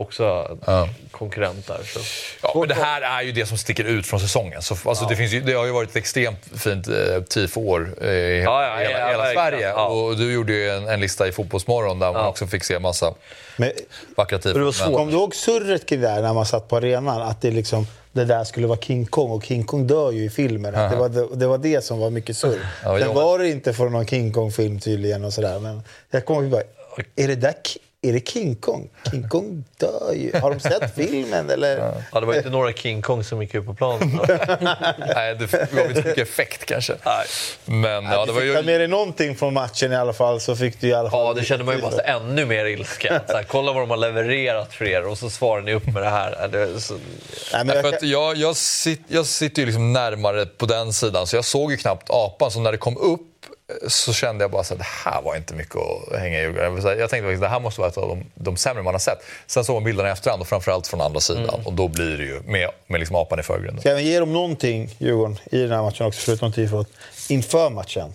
också 0.00 0.24
en 0.50 0.58
Ja. 0.66 0.88
konkurrent 1.10 1.66
där. 1.66 1.80
Så. 1.84 2.00
Ja, 2.42 2.52
men 2.58 2.68
det 2.68 2.74
här 2.74 3.00
är 3.02 3.22
ju 3.22 3.32
det 3.32 3.46
som 3.46 3.58
sticker 3.58 3.84
ut 3.84 4.06
från 4.06 4.20
säsongen. 4.20 4.62
Så, 4.62 4.76
alltså, 4.88 5.04
det, 5.04 5.16
finns 5.16 5.32
ju, 5.32 5.40
det 5.40 5.52
har 5.52 5.64
ju 5.66 5.72
varit 5.72 5.90
ett 5.90 5.96
extremt 5.96 6.38
fint 6.56 6.88
eh, 6.88 7.22
tifo-år 7.22 7.94
eh, 8.00 8.08
i 8.10 8.38
hela, 8.38 8.44
Ja, 8.50 8.66
ja, 8.66 8.76
hela, 8.88 8.98
ja, 9.00 9.06
hela 9.08 9.22
verkligen. 9.22 9.34
Sverige. 9.50 9.68
Ja. 9.68 9.86
Och 9.86 10.16
du 10.16 10.32
gjorde 10.32 10.52
ju 10.52 10.70
en, 10.70 10.88
en 10.88 11.00
lista 11.00 11.28
i 11.28 11.32
Fotbollsmorgon 11.32 11.98
där 11.98 12.12
man 12.12 12.22
Ja. 12.22 12.28
också 12.28 12.46
fick 12.46 12.64
se 12.64 12.78
massa 12.78 13.14
Men, 13.56 13.70
vackra 14.16 14.38
tifon. 14.38 14.58
det 14.58 14.64
var 14.64 14.72
svårt. 14.72 14.96
Kom 14.96 15.06
du 15.10 15.12
ihåg 15.16 15.34
surret 15.34 15.86
kring 15.86 16.00
det 16.00 16.06
där 16.08 16.22
när 16.22 16.34
man 16.34 16.46
satt 16.46 16.68
på 16.68 16.76
arenan? 16.76 17.22
Att 17.22 17.40
det, 17.40 17.50
liksom, 17.50 17.86
det 18.12 18.24
där 18.24 18.44
skulle 18.44 18.66
vara 18.66 18.78
King 18.78 19.06
Kong 19.06 19.30
och 19.30 19.44
King 19.44 19.64
Kong 19.64 19.86
dör 19.86 20.10
ju 20.12 20.24
i 20.24 20.30
filmen. 20.30 20.74
Att 20.74 20.90
det, 20.90 20.96
var 20.96 21.08
det, 21.08 21.26
det 21.36 21.46
var 21.46 21.58
det 21.58 21.84
som 21.84 21.98
var 21.98 22.10
mycket 22.10 22.36
surr. 22.36 22.58
Ja, 22.84 22.98
Sen 22.98 23.14
var 23.14 23.38
det 23.38 23.48
inte 23.48 23.72
från 23.74 23.92
någon 23.92 24.06
King 24.06 24.32
Kong-film 24.32 24.80
tydligen 24.80 25.24
och 25.24 25.32
sådär. 25.32 25.58
Men 25.58 25.82
jag 26.10 26.24
kommer 26.24 26.42
ihåg 26.42 26.50
bara, 26.50 26.62
är 27.16 27.28
det 27.28 27.34
där 27.34 27.54
är 28.02 28.12
det 28.12 28.28
King 28.28 28.54
Kong? 28.54 28.88
King 29.10 29.28
Kong 29.28 29.64
dör 29.78 30.12
ju. 30.12 30.40
Har 30.40 30.50
de 30.50 30.60
sett 30.60 30.94
filmen 30.96 31.50
eller? 31.50 31.94
Ja, 32.12 32.20
det 32.20 32.26
var 32.26 32.34
inte 32.34 32.50
några 32.50 32.72
King 32.72 33.02
Kong 33.02 33.24
som 33.24 33.42
gick 33.42 33.54
ut 33.54 33.66
på 33.66 33.74
planen. 33.74 34.20
Nej, 35.14 35.34
det 35.34 35.72
gav 35.72 35.90
inte 35.90 36.08
mycket 36.08 36.18
effekt 36.18 36.64
kanske. 36.64 36.94
Nej. 37.04 37.26
Men 37.64 38.04
ja, 38.04 38.26
det 38.26 38.26
du 38.26 38.32
var 38.32 38.42
ju... 38.42 38.52
med 38.62 38.80
dig 38.80 38.88
någonting 38.88 39.36
från 39.36 39.54
matchen 39.54 39.92
i 39.92 39.96
alla 39.96 40.12
fall 40.12 40.40
så 40.40 40.56
fick 40.56 40.80
du 40.80 40.88
i 40.88 40.94
alla 40.94 41.10
fall... 41.10 41.26
Ja, 41.26 41.34
det 41.34 41.44
kände 41.44 41.64
man 41.64 41.74
ju 41.76 41.80
bara 41.82 42.00
ännu 42.00 42.46
mer 42.46 42.64
ilska. 42.64 43.20
Så 43.28 43.36
här, 43.36 43.42
kolla 43.42 43.72
vad 43.72 43.82
de 43.82 43.90
har 43.90 43.96
levererat 43.96 44.72
för 44.72 44.84
er 44.84 45.06
och 45.06 45.18
så 45.18 45.30
svarar 45.30 45.62
ni 45.62 45.74
upp 45.74 45.86
med 45.86 46.02
det 46.02 46.10
här. 46.10 46.36
Ja, 46.40 46.48
Det 46.48 46.60
är 46.60 46.78
så... 46.78 46.94
Nej, 46.94 47.64
men 47.64 47.68
jag, 47.68 47.84
För 47.84 47.92
att 47.92 48.02
jag, 48.02 48.36
jag, 48.36 48.56
sit, 48.56 49.00
jag 49.08 49.26
sitter 49.26 49.62
ju 49.62 49.66
liksom 49.66 49.92
närmare 49.92 50.46
på 50.46 50.66
den 50.66 50.92
sidan, 50.92 51.26
så 51.26 51.36
jag 51.36 51.44
såg 51.44 51.70
ju 51.70 51.76
knappt 51.76 52.10
apan. 52.10 52.50
Så 52.50 52.60
när 52.60 52.72
det 52.72 52.78
kom 52.78 52.96
upp 52.96 53.29
så 53.88 54.12
kände 54.12 54.44
jag 54.44 54.50
bara 54.50 54.60
att 54.60 54.68
det 54.68 54.84
här 55.04 55.22
var 55.22 55.36
inte 55.36 55.54
mycket 55.54 55.76
att 55.76 56.18
hänga 56.18 56.38
i 56.38 56.42
julgranen. 56.42 56.98
Jag 56.98 57.10
tänkte 57.10 57.32
att 57.32 57.40
det 57.40 57.48
här 57.48 57.60
måste 57.60 57.80
vara 57.80 57.90
ett 57.90 57.98
av 57.98 58.08
de, 58.08 58.24
de 58.34 58.56
sämre 58.56 58.82
man 58.82 58.94
har 58.94 58.98
sett. 58.98 59.18
Sen 59.46 59.64
såg 59.64 59.74
man 59.74 59.84
bilderna 59.84 60.08
i 60.08 60.12
efterhand 60.12 60.42
och 60.42 60.48
framförallt 60.48 60.86
från 60.86 61.00
andra 61.00 61.20
sidan. 61.20 61.60
Och 61.64 61.72
då 61.72 61.88
blir 61.88 62.18
det 62.18 62.24
ju 62.24 62.40
med, 62.44 62.70
med 62.86 63.00
liksom 63.00 63.16
apan 63.16 63.40
i 63.40 63.42
förgrunden. 63.42 63.80
Ska 63.80 63.90
jag 63.90 64.02
ge 64.02 64.20
dem 64.20 64.32
någonting, 64.32 64.94
Djurgården, 64.98 65.38
i 65.50 65.58
den 65.58 65.72
här 65.72 65.82
matchen 65.82 66.06
också, 66.06 66.20
förutom 66.20 66.52
tifot, 66.52 66.88
inför 67.28 67.70
matchen? 67.70 68.14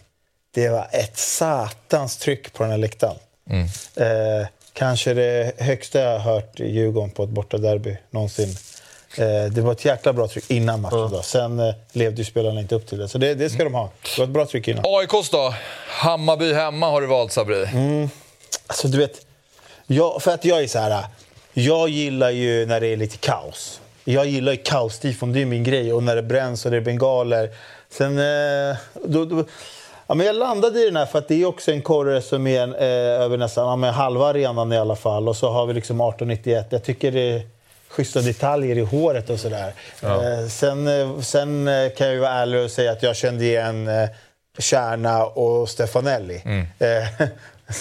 Det 0.53 0.69
var 0.69 0.87
ett 0.91 1.17
satans 1.17 2.17
tryck 2.17 2.53
på 2.53 2.63
den 2.63 2.71
här 2.71 2.77
läktaren. 2.77 3.17
Eh, 3.95 4.47
kanske 4.73 5.13
det 5.13 5.53
högsta 5.57 5.99
jag 5.99 6.19
har 6.19 6.33
hört 6.33 6.59
i 6.59 6.71
Djurgården 6.71 7.09
på 7.09 7.23
ett 7.23 7.29
bortaderby 7.29 7.97
någonsin. 8.09 8.55
Eh, 9.17 9.51
det 9.51 9.61
var 9.61 9.71
ett 9.71 9.85
jäkla 9.85 10.13
bra 10.13 10.27
tryck 10.27 10.51
innan 10.51 10.81
matchen. 10.81 11.11
Då. 11.11 11.21
Sen 11.21 11.59
eh, 11.59 11.75
levde 11.91 12.17
ju 12.17 12.25
spelarna 12.25 12.61
inte 12.61 12.75
upp 12.75 12.87
till 12.87 12.97
det. 12.97 13.07
Så 13.07 13.17
det, 13.17 13.33
det 13.33 13.49
ska 13.49 13.63
de 13.63 13.73
ha. 13.73 13.89
Det 14.01 14.17
var 14.17 14.25
ett 14.25 14.31
bra 14.31 14.45
tryck 14.45 14.67
innan. 14.67 14.83
AIKs 14.87 15.29
då? 15.29 15.53
Hammarby 15.87 16.53
hemma 16.53 16.89
har 16.89 17.01
du 17.01 17.07
valt, 17.07 17.31
Sabri. 17.31 17.67
Alltså, 18.67 18.87
du 18.87 18.97
vet, 18.97 19.25
jag, 19.87 20.21
för 20.21 20.31
att 20.31 20.45
jag 20.45 20.63
är 20.63 20.67
så 20.67 20.79
här... 20.79 21.03
Jag 21.53 21.89
gillar 21.89 22.29
ju 22.29 22.65
när 22.65 22.81
det 22.81 22.87
är 22.87 22.97
lite 22.97 23.17
kaos. 23.17 23.81
Jag 24.03 24.25
gillar 24.25 24.51
ju 24.51 24.57
kaostifon, 24.57 25.33
det 25.33 25.41
är 25.41 25.45
min 25.45 25.63
grej. 25.63 25.93
Och 25.93 26.03
när 26.03 26.15
det 26.15 26.23
bränns 26.23 26.65
och 26.65 26.71
det 26.71 26.77
är 26.77 26.81
bengaler. 26.81 27.49
Sen... 27.89 28.17
Eh, 28.17 28.77
då, 29.05 29.25
då, 29.25 29.43
ja, 30.07 30.15
men 30.15 30.27
jag 30.27 30.35
landade 30.35 30.79
i 30.79 30.85
den 30.85 30.95
här 30.95 31.05
för 31.05 31.19
att 31.19 31.27
det 31.27 31.41
är 31.41 31.45
också 31.45 31.71
en 31.71 31.81
korre 31.81 32.21
som 32.21 32.47
är 32.47 32.61
en, 32.61 32.75
eh, 32.75 33.21
över 33.23 33.37
nästan 33.37 33.83
ja, 33.83 33.91
halva 33.91 34.25
arenan 34.25 34.73
i 34.73 34.77
alla 34.77 34.95
fall. 34.95 35.27
Och 35.27 35.35
så 35.35 35.49
har 35.49 35.65
vi 35.65 35.73
liksom 35.73 36.01
1891. 36.01 36.67
Jag 36.69 36.83
tycker 36.83 37.11
det 37.11 37.54
schyssta 37.95 38.21
detaljer 38.21 38.77
i 38.77 38.81
håret 38.81 39.29
och 39.29 39.39
sådär. 39.39 39.73
Eh, 40.01 40.47
sen, 40.49 40.87
eh, 40.87 41.19
sen 41.19 41.67
eh, 41.67 41.89
kan 41.89 42.07
jag 42.07 42.13
ju 42.13 42.19
vara 42.19 42.31
ärlig 42.31 42.61
och 42.61 42.71
säga 42.71 42.91
att 42.91 43.03
jag 43.03 43.15
kände 43.15 43.43
igen 43.43 43.89
Kärna 44.57 45.25
och 45.25 45.69
Stefanelli. 45.69 46.41
Eh, 46.79 47.27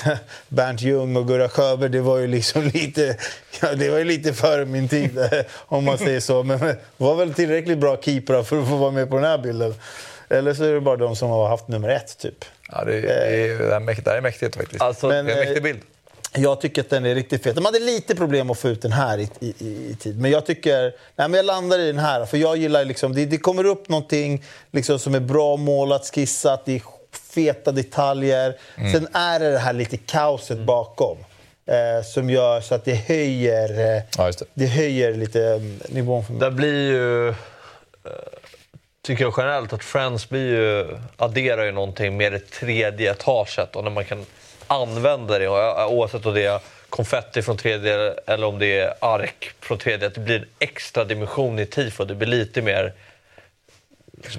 Bernt 0.49 0.83
Ljung 0.83 1.17
och 1.17 1.29
Gurra 1.29 1.49
Sjöberg, 1.49 1.91
det 1.91 2.01
var 2.01 2.19
ju 2.19 2.27
liksom 2.27 2.63
lite, 2.75 3.17
ja, 3.61 3.75
det 3.75 3.91
var 3.91 3.99
ju 3.99 4.05
lite 4.05 4.33
före 4.33 4.65
min 4.65 4.89
tid 4.89 5.19
om 5.51 5.85
man 5.85 5.99
säger 5.99 6.21
så. 6.21 6.43
Men 6.43 6.77
var 6.97 7.15
väl 7.15 7.35
tillräckligt 7.35 7.79
bra 7.79 7.97
keeprar 8.03 8.43
för 8.43 8.63
att 8.63 8.69
få 8.69 8.77
vara 8.77 8.91
med 8.91 9.11
på 9.11 9.17
den 9.17 9.25
här 9.25 9.39
bilden. 9.39 9.75
Eller 10.29 10.55
så 10.55 10.65
är 10.65 10.73
det 10.73 10.81
bara 10.81 10.97
de 10.97 11.17
som 11.17 11.31
har 11.31 11.49
haft 11.49 11.69
nummer 11.69 11.89
ett, 11.89 12.19
typ. 12.19 12.45
Ja, 12.73 12.85
det, 12.85 13.01
det, 13.01 13.13
är, 13.13 13.59
det, 13.59 13.75
är 13.75 13.81
mäktigt, 13.81 14.05
det 14.05 14.11
här 14.11 14.19
är 14.19 14.23
mäktigt 14.23 14.57
faktiskt. 14.57 14.83
Alltså, 14.83 15.09
det 15.09 15.15
är 15.15 15.21
en 15.21 15.27
men, 15.27 15.39
mäktig 15.39 15.63
bild. 15.63 15.81
Jag 16.39 16.61
tycker 16.61 16.81
att 16.83 16.91
den 16.91 17.07
är 17.07 17.15
riktigt 17.15 17.43
fet. 17.43 17.55
De 17.55 17.65
hade 17.65 17.79
lite 17.79 18.15
problem 18.15 18.51
att 18.51 18.59
få 18.59 18.69
ut 18.69 18.83
den 18.83 18.93
här 18.93 19.19
i, 19.19 19.29
i, 19.41 19.55
i, 19.59 19.91
i 19.91 19.97
tid. 20.01 20.21
Men 20.21 20.31
jag 20.31 20.47
tycker... 20.47 20.83
Nej, 21.17 21.29
men 21.29 21.35
jag 21.35 21.45
landar 21.47 21.79
i 21.79 21.87
den 21.87 21.99
här. 21.99 22.25
För 22.27 22.37
jag 22.39 22.57
gillar 22.57 22.85
liksom... 22.85 23.15
Det, 23.15 23.25
det 23.27 23.39
kommer 23.39 23.65
upp 23.67 23.89
någonting 23.89 24.45
liksom, 24.73 24.99
som 24.99 25.15
är 25.15 25.21
bra 25.21 25.57
målat, 25.57 26.11
skissat. 26.15 26.65
Det 26.65 26.75
är 26.75 26.83
feta 27.35 27.73
detaljer. 27.73 28.57
Sen 28.93 29.09
är 29.13 29.41
det 29.41 29.51
det 29.51 29.59
här 29.59 29.73
lite 29.73 29.97
kaoset 29.97 30.59
bakom. 30.59 31.17
Eh, 31.67 32.05
som 32.05 32.31
gör 32.31 32.61
så 32.61 32.75
att 32.75 32.85
det 32.85 32.95
höjer, 32.95 33.97
eh, 33.97 34.03
Ja, 34.19 34.27
just 34.27 34.39
det. 34.39 34.45
det 34.55 34.67
höjer 34.67 35.15
lite 35.15 35.45
mm, 35.47 35.81
nivån 35.89 36.25
för 36.25 36.33
mig. 36.33 36.41
Det 36.41 36.51
blir 36.51 36.91
ju... 36.91 37.29
eh, 37.29 37.35
Tycker 39.03 39.25
jag 39.25 39.35
generellt 39.37 39.73
att 39.73 39.85
Friends 39.85 40.29
blir 40.29 40.49
ju, 40.49 40.99
adderar 41.17 41.65
ju 41.65 41.73
någonting 41.73 42.17
med 42.17 42.33
det 42.33 42.51
tredje 42.51 43.11
etaget 43.11 43.77
och 43.77 43.85
när 43.85 43.91
man 43.91 44.05
kan 44.05 44.27
använda 44.67 45.39
det, 45.39 45.49
oavsett 45.49 46.27
om 46.27 46.35
det 46.35 46.45
är 46.45 46.61
konfetti 46.91 47.43
från 47.43 47.57
tredje 47.57 48.15
eller 48.27 48.47
om 48.47 48.59
det 48.59 48.79
är 48.79 48.95
ark 49.01 49.51
från 49.61 49.79
tredje, 49.79 50.07
att 50.07 50.15
det 50.15 50.21
blir 50.21 50.37
en 50.39 50.47
extra 50.59 51.05
dimension 51.05 51.59
i 51.59 51.67
tifo. 51.67 52.05
Det 52.05 52.15
blir 52.15 52.29
lite 52.29 52.63
mer... 52.63 52.93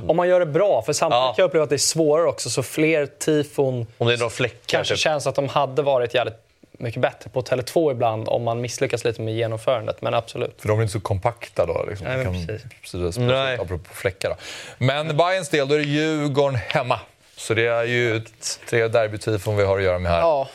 Om 0.08 0.18
man 0.18 0.28
gör 0.28 0.40
det 0.40 0.46
bra, 0.46 0.82
för 0.86 0.94
samtidigt 0.94 1.22
Ja. 1.22 1.34
kan 1.36 1.44
jag 1.44 1.48
uppleva 1.48 1.64
att 1.64 1.70
det 1.70 1.76
är 1.76 1.78
svårare 1.78 2.28
också, 2.28 2.50
så 2.50 2.64
fler 2.64 3.06
tifon 3.06 3.88
Om 3.98 4.08
det 4.08 4.14
är 4.14 4.18
några 4.18 4.30
fläckar. 4.30 4.58
kanske 4.66 4.94
typ. 4.94 5.00
känns 5.02 5.28
att 5.28 5.36
de 5.36 5.50
hade 5.50 5.82
varit 5.82 6.14
jävligt 6.14 6.36
mycket 6.72 7.02
bättre 7.02 7.30
på 7.30 7.42
Tele2 7.42 7.92
ibland 7.92 8.30
om 8.30 8.44
man 8.44 8.62
misslyckas 8.62 9.04
lite 9.06 9.22
med 9.22 9.34
genomförandet. 9.36 10.02
Men 10.02 10.14
absolut. 10.14 10.56
För 10.62 10.68
de 10.68 10.78
är 10.80 10.82
inte 10.82 10.94
så 10.94 11.00
kompakta 11.00 11.66
då. 11.66 11.86
Liksom. 11.90 12.08
Nej, 12.08 12.18
men 12.18 12.26
kan, 12.26 12.48
precis. 12.48 12.68
precis, 12.82 13.18
Nej. 13.18 13.56
Apropå 13.60 13.94
fläckar. 13.94 14.30
Då. 14.30 14.36
Men 14.78 15.18
Bayerns 15.18 15.50
del, 15.50 15.68
då 15.68 15.76
är 15.76 15.80
det 15.80 15.86
Djurgården 15.86 16.56
hemma. 16.56 17.00
Så 17.38 17.54
det 17.54 17.68
är 17.68 17.84
ju 17.84 18.16
ett- 18.18 18.60
tre 18.70 18.88
derbytifon 18.88 19.58
vi 19.58 19.64
har 19.64 19.78
att 19.78 19.84
göra 19.84 20.00
med 20.00 20.12
här. 20.12 20.20
Ja, 20.20 20.50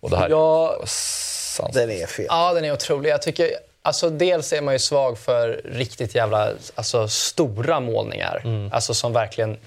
Och 0.00 0.10
det 0.10 0.16
här 0.16 0.28
Ja. 0.28 0.76
är 0.82 0.86
sans. 0.86 1.74
Den 1.74 1.90
är 1.90 2.06
fet. 2.06 2.26
ja 2.28 2.52
den 2.54 2.64
är 2.64 2.72
otrolig. 2.72 3.10
Jag 3.10 3.22
tycker, 3.22 3.50
alltså, 3.82 4.10
dels 4.10 4.52
är 4.52 4.60
man 4.60 4.74
ju 4.74 4.78
svag 4.78 5.18
för 5.18 5.60
riktigt 5.64 6.14
jävla 6.14 6.52
alltså, 6.74 7.08
stora 7.08 7.80
målningar. 7.80 8.42
Alltså 8.72 8.94
som 8.94 9.12
verkligen, 9.12 9.58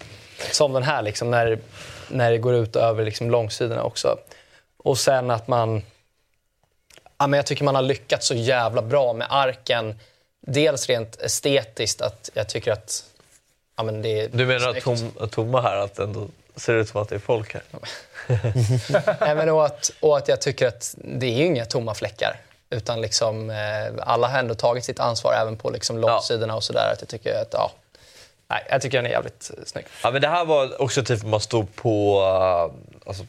som 0.52 0.74
den 0.74 0.84
här, 0.84 1.02
liksom, 1.02 1.32
när, 1.32 1.60
när 2.10 2.32
det 2.32 2.38
går 2.38 2.56
ut 2.56 2.76
över 2.76 3.06
liksom, 3.06 3.32
långsidorna 3.32 3.84
också. 3.84 4.18
Och 4.78 4.98
sen 4.98 5.32
att 5.32 5.48
man... 5.48 5.82
Ja, 7.18 7.28
men 7.28 7.38
jag 7.38 7.46
tycker 7.46 7.64
man 7.64 7.76
har 7.76 7.82
lyckats 7.82 8.28
så 8.28 8.34
jävla 8.34 8.82
bra 8.82 9.14
med 9.14 9.28
arken. 9.30 10.00
Dels 10.42 10.88
rent 10.90 11.22
estetiskt, 11.22 12.02
att 12.02 12.30
jag 12.34 12.50
tycker 12.50 12.72
att 12.72 13.04
ja, 13.78 13.84
men 13.84 14.02
det 14.02 14.20
är 14.22 14.28
Du 14.32 14.46
menar 14.46 14.70
att 14.70 14.82
tom, 14.84 15.12
tomma 15.32 15.62
här, 15.62 15.78
att 15.78 16.00
ändå 16.00 16.28
ser 16.56 16.74
ut 16.74 16.90
som 16.90 17.02
att 17.02 17.10
det 17.10 17.16
är 17.16 17.20
folk 17.20 17.54
här? 17.54 17.64
Nej, 19.20 19.36
men 19.36 19.50
och, 19.50 19.66
att, 19.66 19.92
och 20.00 20.18
att 20.18 20.28
jag 20.28 20.42
tycker 20.42 20.68
att 20.68 20.96
det 20.98 21.26
är 21.26 21.38
ju 21.38 21.46
inga 21.46 21.66
tomma 21.66 21.94
fläckar. 21.94 22.40
Utan 22.70 23.02
liksom, 23.02 23.50
eh, 23.50 23.56
alla 24.00 24.28
har 24.28 24.40
ändå 24.40 24.56
tagit 24.56 24.84
sitt 24.84 25.00
ansvar 25.00 25.34
även 25.34 25.58
på 25.58 25.70
liksom 25.70 25.98
långsidorna 25.98 26.56
och 26.56 26.64
sådär. 26.64 26.92
Att 26.94 27.02
jag 27.02 27.10
tycker 27.10 27.42
att, 27.42 27.50
ja, 27.52 27.72
nej, 28.48 28.68
jag 28.70 28.82
tycker 28.82 28.98
den 28.98 29.06
är 29.06 29.10
jävligt 29.10 29.52
eh, 29.58 29.64
snygg. 29.66 29.86
Ja, 30.04 30.12
men 30.12 30.22
det 30.22 30.28
här 30.28 30.46
var 30.46 30.82
också 30.82 31.04
tifo 31.04 31.28
man 31.28 31.40
stod 31.40 31.76
på 31.76 32.22
uh, 32.22 33.08
alltså, 33.08 33.26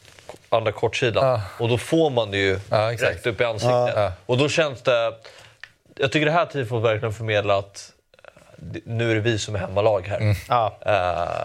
andra 0.49 0.73
kortsidan. 0.73 1.25
Ja. 1.25 1.41
Och 1.59 1.69
då 1.69 1.79
får 1.79 2.11
man 2.11 2.31
det 2.31 2.39
ju 2.39 2.55
exakt. 2.55 3.03
rätt 3.03 3.27
upp 3.27 3.41
i 3.41 3.45
ansiktet. 3.45 3.93
Ja. 3.97 4.13
Och 4.27 4.39
då 4.39 4.49
känns 4.49 4.83
det... 4.83 5.15
Jag 5.95 6.13
tycker 6.13 6.27
det 6.27 6.33
här 6.33 6.47
tifot 6.47 6.83
verkligen 6.83 7.15
förmedlar 7.15 7.59
att 7.59 7.94
nu 8.85 9.11
är 9.11 9.15
det 9.15 9.21
vi 9.21 9.39
som 9.39 9.55
är 9.55 9.59
hemmalag 9.59 10.07
här. 10.09 10.37
Ja. 10.49 10.77
Eh, 10.87 10.93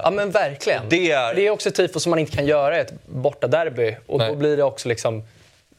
ja, 0.04 0.12
men 0.12 0.32
verkligen. 0.32 0.82
Det 0.90 1.12
är- 1.12 1.34
det 1.36 1.48
är 1.48 1.50
också 1.52 1.70
ett 1.70 1.76
tifo 1.76 2.00
som 2.00 2.10
man 2.10 2.20
inte 2.20 2.32
kan 2.36 2.46
göra 2.46 2.78
i 2.78 2.80
ett 2.82 2.94
bortaderby. 3.06 3.98
Och 4.08 4.18
Nej. 4.20 4.30
då 4.30 4.36
blir 4.36 4.58
det 4.58 4.64
också 4.64 4.90
liksom... 4.90 5.24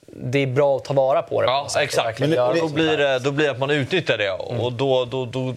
Det 0.06 0.38
är 0.38 0.46
bra 0.46 0.76
att 0.76 0.84
ta 0.84 0.94
vara 0.94 1.22
på 1.22 1.40
det. 1.40 1.46
på 1.46 1.52
Ja, 1.52 1.68
och 1.74 1.82
exakt. 1.82 2.20
Men 2.20 2.30
det- 2.30 2.36
då, 2.60 2.68
blir 2.68 2.96
det, 2.96 3.18
då 3.18 3.30
blir 3.30 3.44
det 3.46 3.50
att 3.52 3.58
man 3.58 3.70
utnyttjar 3.70 4.18
det. 4.18 4.30
Och 4.30 4.72
då, 4.72 5.04
då, 5.04 5.24
då, 5.26 5.54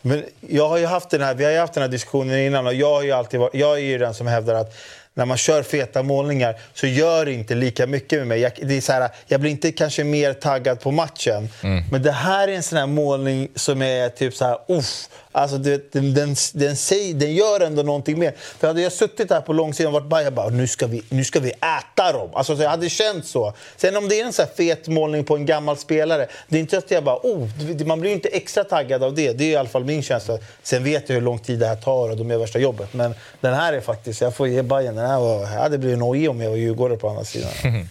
Men 0.00 0.24
jag 0.40 0.68
har 0.68 0.78
ju 0.78 0.86
haft 0.86 1.10
den 1.10 1.22
här, 1.22 1.34
vi 1.34 1.44
har 1.44 1.50
ju 1.52 1.58
haft 1.58 1.74
den 1.74 1.82
här 1.82 1.90
diskussionen 1.90 2.38
innan 2.38 2.66
och 2.66 2.74
jag, 2.74 2.94
har 2.94 3.02
ju 3.02 3.12
alltid 3.12 3.40
varit, 3.40 3.54
jag 3.54 3.72
är 3.72 3.82
ju 3.82 3.98
den 3.98 4.14
som 4.14 4.26
hävdar 4.26 4.54
att 4.54 4.74
när 5.18 5.24
man 5.24 5.36
kör 5.36 5.62
feta 5.62 6.02
målningar 6.02 6.56
så 6.74 6.86
gör 6.86 7.24
det 7.24 7.32
inte 7.32 7.54
lika 7.54 7.86
mycket 7.86 8.18
med 8.18 8.26
mig. 8.26 8.40
Jag, 8.40 8.52
det 8.62 8.76
är 8.76 8.80
så 8.80 8.92
här, 8.92 9.08
jag 9.26 9.40
blir 9.40 9.50
inte 9.50 9.72
kanske 9.72 10.04
mer 10.04 10.32
taggad 10.32 10.80
på 10.80 10.90
matchen. 10.90 11.48
Men 11.90 12.02
det 12.02 12.12
här 12.12 12.48
är 12.48 12.52
en 12.52 12.62
sån 12.62 12.78
här 12.78 12.86
målning 12.86 13.48
som 13.54 13.82
är 13.82 14.08
typ 14.08 14.34
så 14.34 14.44
här, 14.44 14.58
uff. 14.68 15.08
Alltså 15.38 15.58
det, 15.58 15.92
den, 15.92 16.14
den, 16.14 16.36
den, 16.52 16.76
säger, 16.76 17.14
den 17.14 17.34
gör 17.34 17.60
ändå 17.60 17.82
någonting 17.82 18.18
mer. 18.18 18.34
För 18.58 18.66
hade 18.66 18.82
jag 18.82 18.92
suttit 18.92 19.30
här 19.30 19.40
på 19.40 19.52
långsidan 19.52 19.94
och 19.94 20.00
varit 20.00 20.08
bara, 20.08 20.22
jag 20.22 20.32
bara 20.32 20.48
nu 20.48 20.66
ska, 20.66 20.86
vi, 20.86 21.02
nu 21.08 21.24
ska 21.24 21.40
vi 21.40 21.50
äta 21.50 22.12
dem. 22.12 22.30
Alltså 22.34 22.56
så 22.56 22.62
jag 22.62 22.70
hade 22.70 22.88
känt 22.88 23.26
så. 23.26 23.52
Sen 23.76 23.96
om 23.96 24.08
det 24.08 24.20
är 24.20 24.24
en 24.24 24.32
så 24.32 24.42
här 24.42 24.50
fet 24.56 24.88
målning 24.88 25.24
på 25.24 25.36
en 25.36 25.46
gammal 25.46 25.76
spelare, 25.76 26.28
det 26.48 26.56
är 26.56 26.60
inte 26.60 26.78
att 26.78 26.90
jag 26.90 27.04
bara, 27.04 27.16
oh, 27.22 27.48
man 27.86 28.00
blir 28.00 28.10
ju 28.10 28.16
inte 28.16 28.28
extra 28.28 28.64
taggad 28.64 29.02
av 29.02 29.14
det. 29.14 29.32
Det 29.32 29.44
är 29.44 29.48
i 29.48 29.56
alla 29.56 29.68
fall 29.68 29.84
min 29.84 30.02
känsla. 30.02 30.38
Sen 30.62 30.84
vet 30.84 31.08
jag 31.08 31.14
hur 31.14 31.22
lång 31.22 31.38
tid 31.38 31.58
det 31.58 31.66
här 31.66 31.76
tar 31.76 32.10
och 32.10 32.16
de 32.16 32.30
gör 32.30 32.38
värsta 32.38 32.58
jobbet. 32.58 32.94
Men 32.94 33.14
den 33.40 33.54
här 33.54 33.72
är 33.72 33.80
faktiskt, 33.80 34.20
jag 34.20 34.34
får 34.34 34.48
ge 34.48 34.62
Bayern 34.62 34.96
den 34.96 35.06
här 35.06 35.20
var, 35.20 35.40
jag 35.40 35.46
hade 35.46 35.78
blivit 35.78 35.98
nojig 35.98 36.30
om 36.30 36.40
jag 36.40 36.50
var 36.50 36.56
djurgårdare 36.56 36.98
på 36.98 37.08
andra 37.08 37.24
sidan. 37.24 37.50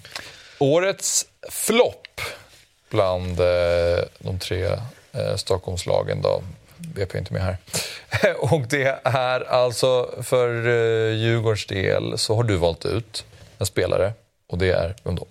Årets 0.59 1.25
flopp 1.49 2.21
bland 2.89 3.39
eh, 3.39 4.05
de 4.19 4.39
tre 4.39 4.65
eh, 5.11 5.35
Stockholmslagen 5.35 6.21
då. 6.21 6.41
BP 6.77 7.17
är 7.17 7.19
inte 7.19 7.33
med 7.33 7.41
här. 7.41 7.57
Och 8.39 8.61
det 8.67 8.99
är 9.03 9.41
alltså 9.41 10.23
för 10.23 10.67
eh, 10.67 11.15
Djurgårdens 11.15 11.65
del 11.65 12.17
så 12.17 12.35
har 12.35 12.43
du 12.43 12.55
valt 12.55 12.85
ut 12.85 13.25
en 13.57 13.65
spelare 13.65 14.13
och 14.47 14.57
det 14.57 14.71
är 14.71 14.95
vem 15.03 15.15
då? 15.15 15.27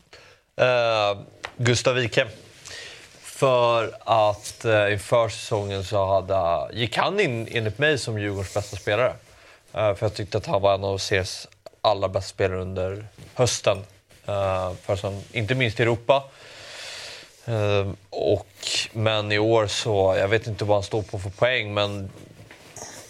Uh, 0.65 1.19
Gustav 1.57 1.95
Wike. 1.95 2.27
För 3.21 3.97
att 4.01 4.65
uh, 4.65 4.93
inför 4.93 5.29
säsongen 5.29 5.85
så 5.85 6.07
hade, 6.07 6.75
gick 6.75 6.97
han 6.97 7.21
in 7.21 7.49
enligt 7.51 7.79
mig 7.79 7.99
som 7.99 8.19
Djurgårdens 8.19 8.55
bästa 8.55 8.77
spelare. 8.77 9.09
Uh, 9.09 9.95
för 9.95 9.97
jag 10.01 10.15
tyckte 10.15 10.39
att 10.39 10.47
han 10.47 10.63
var 10.63 10.75
en 10.75 10.85
av 10.85 10.99
CSs 10.99 11.49
allra 11.81 12.09
bästa 12.09 12.29
spelare 12.29 12.61
under 12.61 13.07
hösten. 13.35 13.79
Uh, 14.29 14.73
för 14.83 14.97
som, 14.97 15.23
inte 15.33 15.55
minst 15.55 15.81
i 15.81 15.83
Europa. 15.83 16.25
Ehm, 17.47 17.97
och, 18.11 18.49
men 18.93 19.33
i 19.33 19.39
år 19.39 19.67
så, 19.67 20.15
jag 20.19 20.29
vet 20.29 20.47
inte 20.47 20.65
vad 20.65 20.77
han 20.77 20.83
står 20.83 21.03
på 21.03 21.19
för 21.19 21.31
poäng, 21.31 21.75
men 21.75 22.11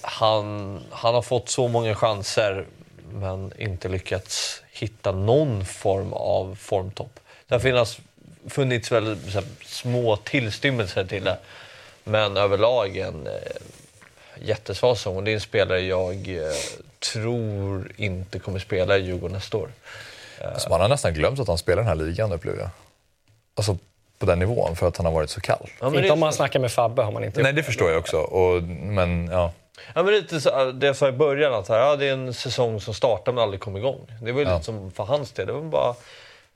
han, 0.00 0.80
han 0.90 1.14
har 1.14 1.22
fått 1.22 1.48
så 1.48 1.68
många 1.68 1.94
chanser 1.94 2.66
men 3.12 3.52
inte 3.58 3.88
lyckats 3.88 4.62
hitta 4.72 5.12
någon 5.12 5.64
form 5.64 6.12
av 6.12 6.54
formtopp. 6.54 7.20
Det 7.48 7.54
har 7.54 7.60
funnits, 7.60 7.98
funnits 8.48 8.88
så 8.88 8.94
här, 8.94 9.44
små 9.64 10.16
tillstymmelser 10.16 11.04
till 11.04 11.24
det. 11.24 11.38
Men 12.04 12.36
överlag 12.36 12.96
en 12.96 13.26
eh, 13.26 13.32
jättesvag 14.40 14.96
säsong. 14.96 15.24
Det 15.24 15.30
är 15.30 15.34
en 15.34 15.40
spelare 15.40 15.80
jag 15.80 16.28
eh, 16.28 16.52
tror 17.12 17.92
inte 17.96 18.38
kommer 18.38 18.58
spela 18.58 18.98
i 18.98 19.00
Djurgården 19.00 19.34
nästa 19.34 19.56
år. 19.56 19.70
Alltså, 20.44 20.68
man 20.68 20.80
har 20.80 20.88
nästan 20.88 21.14
glömt 21.14 21.40
att 21.40 21.48
han 21.48 21.58
spelar 21.58 21.82
den 21.82 21.88
här 21.88 22.06
ligan 22.06 22.32
upplever 22.32 22.58
jag. 22.58 22.70
Alltså 23.54 23.78
på 24.18 24.26
den 24.26 24.38
nivån 24.38 24.76
för 24.76 24.88
att 24.88 24.96
han 24.96 25.06
har 25.06 25.12
varit 25.12 25.30
så 25.30 25.40
kall. 25.40 25.70
Ja, 25.80 25.84
men 25.84 25.94
Inte 25.94 26.00
det, 26.08 26.10
om 26.10 26.20
man 26.20 26.32
snackar 26.32 26.60
med 26.60 26.72
Fabbe 26.72 27.02
har 27.02 27.12
man 27.12 27.24
inte 27.24 27.42
Nej, 27.42 27.52
det 27.52 27.62
förstår 27.62 27.90
jag 27.90 27.98
också. 27.98 28.16
Och, 28.16 28.62
men 28.62 29.28
ja. 29.32 29.52
ja, 29.94 30.02
men 30.02 30.14
lite 30.14 30.40
så, 30.40 30.72
det 30.72 30.86
jag 30.86 30.96
sa 30.96 31.08
i 31.08 31.12
början, 31.12 31.54
att 31.54 31.68
här, 31.68 31.78
ja, 31.78 31.96
det 31.96 32.08
är 32.08 32.12
en 32.12 32.34
säsong 32.34 32.80
som 32.80 32.94
startar 32.94 33.32
men 33.32 33.42
aldrig 33.42 33.60
kom 33.60 33.76
igång. 33.76 34.06
Det 34.22 34.32
var 34.32 34.40
ju 34.40 34.46
Ja. 34.46 34.52
lite 34.52 34.64
som 34.64 34.90
för 34.90 35.04
hans 35.04 35.32
del. 35.32 35.46
Det 35.46 35.52
var 35.52 35.60
bara, 35.60 35.94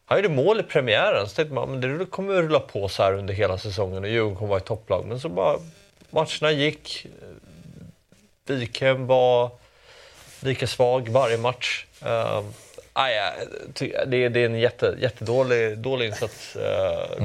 han 0.04 0.18
gjorde 0.18 0.34
mål 0.34 0.61
i 0.61 0.62
premiären, 0.62 1.28
så 1.28 1.34
tänkte 1.34 1.54
man 1.54 1.70
men 1.70 1.98
det 1.98 2.06
kommer 2.06 2.34
att 2.34 2.40
rulla 2.40 2.61
på 2.61 2.88
så 2.88 3.02
här 3.02 3.12
under 3.12 3.34
hela 3.34 3.58
säsongen 3.58 4.04
och 4.04 4.11
Djurgården 4.11 4.36
kommer 4.36 4.48
vara 4.48 4.61
i 4.61 4.64
topplag. 4.64 5.04
Men 5.06 5.20
så 5.20 5.28
bara, 5.28 5.56
matcherna 6.11 6.50
gick. 6.52 7.06
Wikhem 8.46 9.06
var 9.06 9.50
lika 10.40 10.66
svag 10.66 11.08
varje 11.08 11.38
match. 11.38 11.86
Uh, 12.06 12.42
aj, 12.93 13.12
ty- 13.74 13.93
det, 14.07 14.24
är- 14.24 14.28
det 14.30 14.41
är 14.41 14.45
en 14.47 14.59
jätte, 14.61 14.97
jättedålig 14.99 15.78
dålig 15.78 16.07
insats 16.07 16.57
uh, 16.57 16.62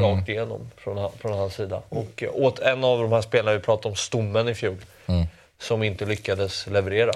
rakt 0.01 0.29
igenom 0.29 0.71
från, 0.77 1.11
från 1.19 1.33
hans 1.33 1.53
sida. 1.53 1.81
Och 1.89 2.23
uh, 2.23 2.29
åt 2.33 2.59
en 2.59 2.83
av 2.83 2.99
de 3.01 3.11
här 3.11 3.21
spelarna 3.21 3.57
vi 3.57 3.63
pratade 3.63 3.87
om, 3.89 3.95
Stommen 3.95 4.47
i 4.47 4.55
fjol, 4.55 4.77
som 5.59 5.83
inte 5.83 6.05
lyckades 6.05 6.67
leverera. 6.67 7.11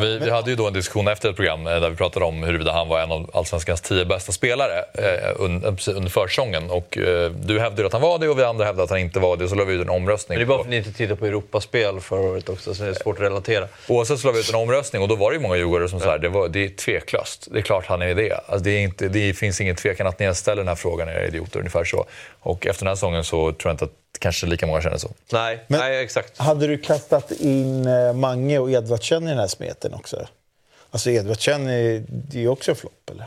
Vi, 0.00 0.18
vi 0.18 0.30
hade 0.30 0.50
ju 0.50 0.56
då 0.56 0.66
en 0.66 0.72
diskussion 0.72 1.08
efter 1.08 1.30
ett 1.30 1.36
program 1.36 1.66
eh, 1.66 1.80
där 1.80 1.90
vi 1.90 1.96
pratade 1.96 2.24
om 2.24 2.42
huruvida 2.42 2.72
han 2.72 2.88
var 2.88 3.00
en 3.00 3.12
av 3.12 3.30
Allsvenskans 3.34 3.80
tio 3.80 4.04
bästa 4.04 4.32
spelare 4.32 4.84
eh, 4.94 5.30
under, 5.36 5.72
precis 5.72 5.94
under 5.94 6.10
försäsongen. 6.10 6.70
Och, 6.70 6.98
eh, 6.98 7.30
du 7.30 7.60
hävdade 7.60 7.86
att 7.86 7.92
han 7.92 8.02
var 8.02 8.18
det 8.18 8.28
och 8.28 8.38
vi 8.38 8.42
andra 8.44 8.64
hävdade 8.64 8.84
att 8.84 8.90
han 8.90 8.98
inte 8.98 9.20
var 9.20 9.36
det. 9.36 9.48
Så 9.48 9.54
la 9.54 9.64
vi 9.64 9.74
ut 9.74 9.82
en 9.82 9.90
omröstning. 9.90 10.38
Men 10.38 10.48
det 10.48 10.54
är 10.54 10.56
bara 10.56 10.58
på- 10.58 10.64
för 10.64 10.68
att 10.68 10.70
ni 10.70 10.76
inte 10.76 10.92
tittade 10.92 11.16
på 11.16 11.26
Europaspel 11.26 12.00
förra 12.00 12.20
året 12.20 12.48
också, 12.48 12.74
så 12.74 12.82
det 12.82 12.88
är 12.90 12.94
svårt 12.94 13.16
att 13.16 13.22
relatera. 13.22 13.68
Oavsett 13.88 14.18
så 14.20 14.26
la 14.26 14.32
vi 14.32 14.40
ut 14.40 14.48
en 14.48 14.54
omröstning 14.54 15.02
och 15.02 15.08
då 15.08 15.16
var 15.16 15.30
det 15.30 15.36
ju 15.36 15.42
många 15.42 15.56
djurgårdare 15.56 15.88
som 15.88 16.00
sa 16.00 16.18
det, 16.18 16.28
var, 16.28 16.48
det 16.48 16.64
är 16.64 16.68
tveklöst. 16.68 17.48
Det 17.50 17.58
är 17.58 17.62
klart 17.62 17.86
han 17.86 18.02
är 18.02 18.14
det. 18.14 18.32
Alltså 18.32 18.64
det, 18.64 18.70
är 18.70 18.80
inte, 18.80 19.08
det 19.08 19.32
finns 19.34 19.60
ingen 19.60 19.76
tvekan 19.76 20.06
att 20.06 20.18
ni 20.18 20.34
ställer 20.34 20.56
den 20.62 20.68
här 20.68 20.74
frågan, 20.74 21.08
era 21.08 21.26
idioter. 21.26 21.58
Ungefär 21.58 21.84
så. 21.84 22.06
Och 22.40 22.66
efter 22.66 22.84
den 22.84 22.88
här 22.90 22.94
säsongen 22.96 23.24
så 23.24 23.52
tror 23.52 23.56
jag 23.64 23.72
inte 23.74 23.84
att 23.84 23.90
kanske 24.18 24.46
lika 24.46 24.66
många 24.66 24.82
känner 24.82 24.98
så. 24.98 25.08
Nej, 25.32 25.64
Men- 25.66 25.80
nej 25.80 26.02
exakt. 26.02 26.38
Hade 26.38 26.66
du 26.66 26.78
kastat 26.78 27.30
in 27.32 27.86
eh, 27.86 28.12
Mange 28.12 28.58
och 28.58 28.70
Edvardsen 28.70 29.24
i 29.26 29.28
den 29.30 29.38
här 29.38 29.46
smeten 29.46 29.94
också? 29.94 30.26
Alltså 30.90 31.10
Edvardsen 31.10 31.66
är, 31.68 32.04
det 32.08 32.36
är 32.38 32.40
ju 32.42 32.48
också 32.48 32.74
flopp, 32.74 33.10
eller? 33.10 33.26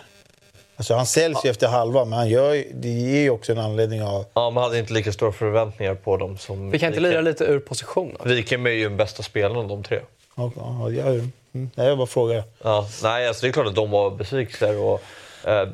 Alltså 0.75 0.93
han 0.93 1.05
säljs 1.05 1.45
ju 1.45 1.49
efter 1.49 1.67
halva, 1.67 2.05
men 2.05 2.13
han 2.19 2.29
gör, 2.29 2.53
ju- 2.53 2.71
det 2.75 2.89
ger 2.89 3.21
ju 3.21 3.29
också 3.29 3.51
en 3.51 3.57
anledning 3.59 4.03
av... 4.03 4.25
Ja, 4.33 4.49
man 4.49 4.63
hade 4.63 4.79
inte 4.79 4.93
lika 4.93 5.11
stora 5.11 5.31
förväntningar 5.31 5.95
på 5.95 6.17
dem 6.17 6.37
som 6.37 6.71
Vi 6.71 6.79
kan 6.79 6.87
inte 6.89 6.99
lira 6.99 7.21
lite 7.21 7.43
ur 7.43 7.59
position 7.59 8.15
då? 8.23 8.29
Wikhem 8.29 8.65
är 8.65 8.69
ju 8.71 8.83
den 8.83 8.97
bästa 8.97 9.23
spelaren 9.23 9.57
av 9.57 9.67
de 9.67 9.83
tre. 9.83 9.99
Ja, 10.35 10.51
ja, 10.55 10.89
jag, 10.91 11.07
mm, 11.07 11.29
nej, 11.75 11.87
jag 11.87 11.97
bara 11.97 12.07
frågar. 12.07 12.43
Ja, 12.63 12.87
nej, 13.03 13.27
alltså 13.27 13.41
det 13.45 13.49
är 13.49 13.53
klart 13.53 13.67
att 13.67 13.75
de 13.75 13.91
var 13.91 14.09
besvikelser. 14.11 14.77
Och, 14.77 15.01
eh, 15.45 15.69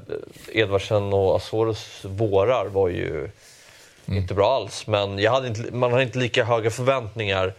Edvardsen 0.53 1.13
och 1.13 1.35
Asores 1.35 1.99
vårar 2.03 2.65
var 2.65 2.89
ju 2.89 3.29
inte 4.07 4.33
bra 4.33 4.55
alls. 4.55 4.87
Men 4.87 5.19
jag 5.19 5.31
hade 5.31 5.47
inte, 5.47 5.61
man 5.71 5.91
har 5.91 6.01
inte 6.01 6.17
lika 6.17 6.43
höga 6.43 6.71
förväntningar 6.71 7.53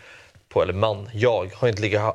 på, 0.49 0.63
eller 0.63 0.73
man, 0.73 1.11
jag 1.13 1.51
har 1.55 1.69
inte 1.69 1.83
lika 1.83 2.13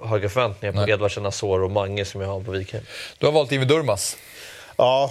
höga 0.00 0.28
förväntningar 0.28 0.72
på 0.72 0.80
Nej. 0.80 0.90
Edvardsen, 0.90 1.26
Asor 1.26 1.62
och 1.62 1.70
Mange 1.70 2.04
som 2.04 2.20
jag 2.20 2.28
har 2.28 2.40
på 2.40 2.50
Wikhem. 2.50 2.82
Du 3.18 3.26
har 3.26 3.32
valt 3.32 3.52
Jimmy 3.52 3.64
Durmaz. 3.64 4.16
Ja, 4.76 5.10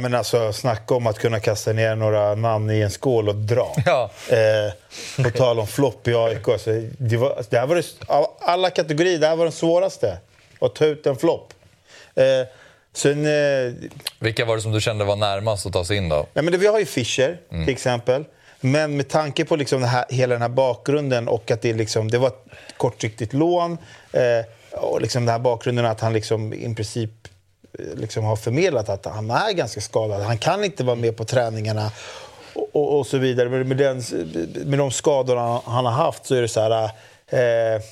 men 0.00 0.14
alltså 0.14 0.52
snacka 0.52 0.94
om 0.94 1.06
att 1.06 1.18
kunna 1.18 1.40
kasta 1.40 1.72
ner 1.72 1.96
några 1.96 2.34
namn 2.34 2.70
i 2.70 2.80
en 2.80 2.90
skål 2.90 3.28
och 3.28 3.34
dra. 3.34 3.74
Ja. 3.86 4.10
Eh, 4.28 5.24
på 5.24 5.30
tal 5.30 5.60
om 5.60 5.66
flopp 5.66 6.08
i 6.08 6.14
AIK. 6.14 6.48
Alltså, 6.48 6.70
det, 6.98 7.16
var, 7.16 7.44
det 7.50 7.58
här 7.58 7.66
var 7.66 7.76
det, 7.76 7.86
av 8.06 8.26
alla 8.40 8.70
kategorier, 8.70 9.18
det 9.18 9.26
här 9.26 9.36
var 9.36 9.44
den 9.44 9.52
svåraste. 9.52 10.18
Att 10.60 10.74
ta 10.74 10.84
ut 10.84 11.06
en 11.06 11.16
flopp. 11.16 11.52
Eh, 12.14 12.24
sen, 12.92 13.26
eh, 13.26 13.72
Vilka 14.18 14.44
var 14.44 14.56
det 14.56 14.62
som 14.62 14.72
du 14.72 14.80
kände 14.80 15.04
var 15.04 15.16
närmast 15.16 15.66
att 15.66 15.72
ta 15.72 15.84
sig 15.84 15.96
in 15.96 16.08
då? 16.08 16.26
Nej, 16.34 16.44
men 16.44 16.52
det, 16.52 16.58
vi 16.58 16.66
har 16.66 16.78
ju 16.78 16.86
Fischer, 16.86 17.38
Mm. 17.50 17.64
till 17.66 17.72
exempel. 17.74 18.24
Men 18.60 18.96
med 18.96 19.08
tanke 19.08 19.44
på 19.44 19.56
liksom 19.56 19.80
det 19.80 19.86
här, 19.86 20.04
hela 20.08 20.34
den 20.34 20.42
här 20.42 20.48
bakgrunden 20.48 21.28
och 21.28 21.50
att 21.50 21.62
det, 21.62 21.72
liksom, 21.72 22.10
det 22.10 22.18
var 22.18 22.28
ett 22.28 22.44
kortsiktigt 22.76 23.32
lån 23.32 23.78
eh, 24.12 24.78
och 24.78 25.00
liksom 25.00 25.26
den 25.26 25.32
här 25.32 25.38
bakgrunden 25.38 25.86
att 25.86 26.00
han 26.00 26.12
liksom 26.12 26.52
i 26.54 26.74
princip 26.74 27.10
eh, 27.78 27.84
liksom 27.94 28.24
har 28.24 28.36
förmedlat 28.36 28.88
att 28.88 29.06
han 29.06 29.30
är 29.30 29.52
ganska 29.52 29.80
skadad. 29.80 30.22
Han 30.22 30.38
kan 30.38 30.64
inte 30.64 30.84
vara 30.84 30.96
med 30.96 31.16
på 31.16 31.24
träningarna 31.24 31.90
och, 32.54 32.68
och, 32.72 32.98
och 32.98 33.06
så 33.06 33.18
vidare. 33.18 33.48
Men 33.48 33.68
med, 33.68 33.76
den, 33.76 34.02
med 34.66 34.78
de 34.78 34.90
skadorna 34.90 35.60
han 35.64 35.84
har 35.84 35.92
haft 35.92 36.26
så 36.26 36.34
är 36.34 36.42
det 36.42 36.48
så 36.48 36.60
här... 36.60 36.84
Eh, 37.26 37.82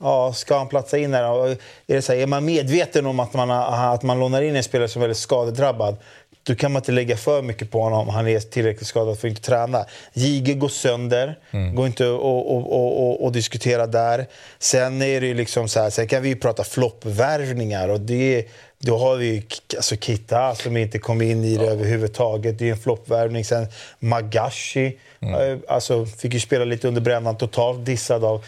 Ja, 0.00 0.32
ska 0.32 0.58
han 0.58 0.68
platsa 0.68 0.98
in 0.98 1.14
här? 1.14 1.30
Och 1.30 1.48
Är, 1.48 1.56
det 1.86 2.02
så 2.02 2.12
här, 2.12 2.20
är 2.20 2.26
man 2.26 2.44
medveten 2.44 3.06
om 3.06 3.20
att 3.20 3.34
man, 3.34 3.50
har- 3.50 3.94
att 3.94 4.02
man 4.02 4.18
lånar 4.20 4.42
in 4.42 4.56
en 4.56 4.62
spelare 4.62 4.88
som 4.88 5.02
är 5.02 5.06
väldigt 5.06 5.18
skadedrabbad 5.22 5.96
då 6.42 6.54
kan 6.54 6.72
man 6.72 6.80
inte 6.80 6.92
lägga 6.92 7.16
för 7.16 7.42
mycket 7.42 7.70
på 7.70 7.80
honom 7.82 7.98
om 8.00 8.08
han 8.08 8.28
är 8.28 8.40
tillräckligt 8.40 8.86
skadad 8.86 9.18
för 9.18 9.28
att 9.28 9.30
inte 9.30 9.42
träna. 9.42 9.84
Jige 10.12 10.54
går 10.54 10.68
sönder, 10.68 11.38
går 11.74 11.86
inte 11.86 12.04
att 12.04 12.20
och, 12.20 12.56
och, 12.56 13.00
och, 13.00 13.24
och 13.24 13.32
diskutera 13.32 13.86
där. 13.86 14.26
Sen 14.58 15.02
är 15.02 15.20
det 15.20 15.34
liksom 15.34 15.68
så 15.68 15.80
här, 15.80 15.90
sen 15.90 16.08
kan 16.08 16.22
vi 16.22 16.28
ju 16.28 16.36
prata 16.36 16.64
floppvärvningar 16.64 17.88
och 17.88 18.00
det, 18.00 18.46
då 18.78 18.98
har 18.98 19.16
vi 19.16 19.26
ju 19.26 19.42
alltså 19.76 19.96
Kita 19.96 20.54
som 20.54 20.76
inte 20.76 20.98
kom 20.98 21.22
in 21.22 21.44
i 21.44 21.56
det 21.56 21.66
överhuvudtaget. 21.66 22.58
Det 22.58 22.68
är 22.68 22.72
en 22.72 22.78
floppvärvning. 22.78 23.44
Sen 23.44 23.66
Magashi, 23.98 24.98
eh, 25.20 25.58
alltså 25.68 26.06
fick 26.06 26.34
ju 26.34 26.40
spela 26.40 26.64
lite 26.64 26.88
under 26.88 27.00
brännan, 27.00 27.36
totalt 27.36 27.84
dissad 27.86 28.24
av... 28.24 28.44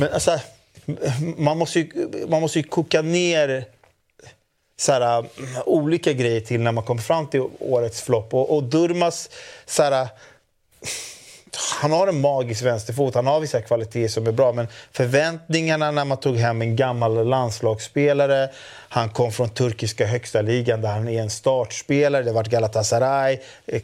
Men 0.00 0.12
alltså, 0.12 0.38
man 1.36 1.58
måste 1.58 1.78
ju, 1.80 2.08
man 2.28 2.40
måste 2.40 2.58
ju 2.58 2.62
koka 2.62 3.02
ner 3.02 3.64
så 4.76 4.92
här, 4.92 5.18
äh, 5.18 5.24
olika 5.66 6.12
grejer 6.12 6.40
till 6.40 6.60
när 6.60 6.72
man 6.72 6.84
kommer 6.84 7.02
fram 7.02 7.26
till 7.26 7.42
årets 7.58 8.02
flopp. 8.02 8.34
Och, 8.34 8.56
och 8.56 8.62
Durmas, 8.62 9.30
så 9.66 9.82
här, 9.82 10.02
äh, 10.02 10.08
han 11.80 11.92
har 11.92 12.06
en 12.06 12.20
magisk 12.20 12.62
vänsterfot, 12.62 13.14
han 13.14 13.26
har 13.26 13.40
vissa 13.40 13.62
kvaliteter 13.62 14.08
som 14.08 14.26
är 14.26 14.32
bra. 14.32 14.52
Men 14.52 14.66
förväntningarna 14.92 15.90
när 15.90 16.04
man 16.04 16.20
tog 16.20 16.36
hem 16.36 16.62
en 16.62 16.76
gammal 16.76 17.28
landslagsspelare, 17.28 18.50
han 18.88 19.10
kom 19.10 19.32
från 19.32 19.48
turkiska 19.48 20.06
högsta 20.06 20.42
ligan 20.42 20.80
där 20.80 20.88
han 20.88 21.08
är 21.08 21.22
en 21.22 21.30
startspelare. 21.30 22.22
Det 22.22 22.30
har 22.30 22.34
varit 22.34 22.50
Galatasaray, 22.50 23.38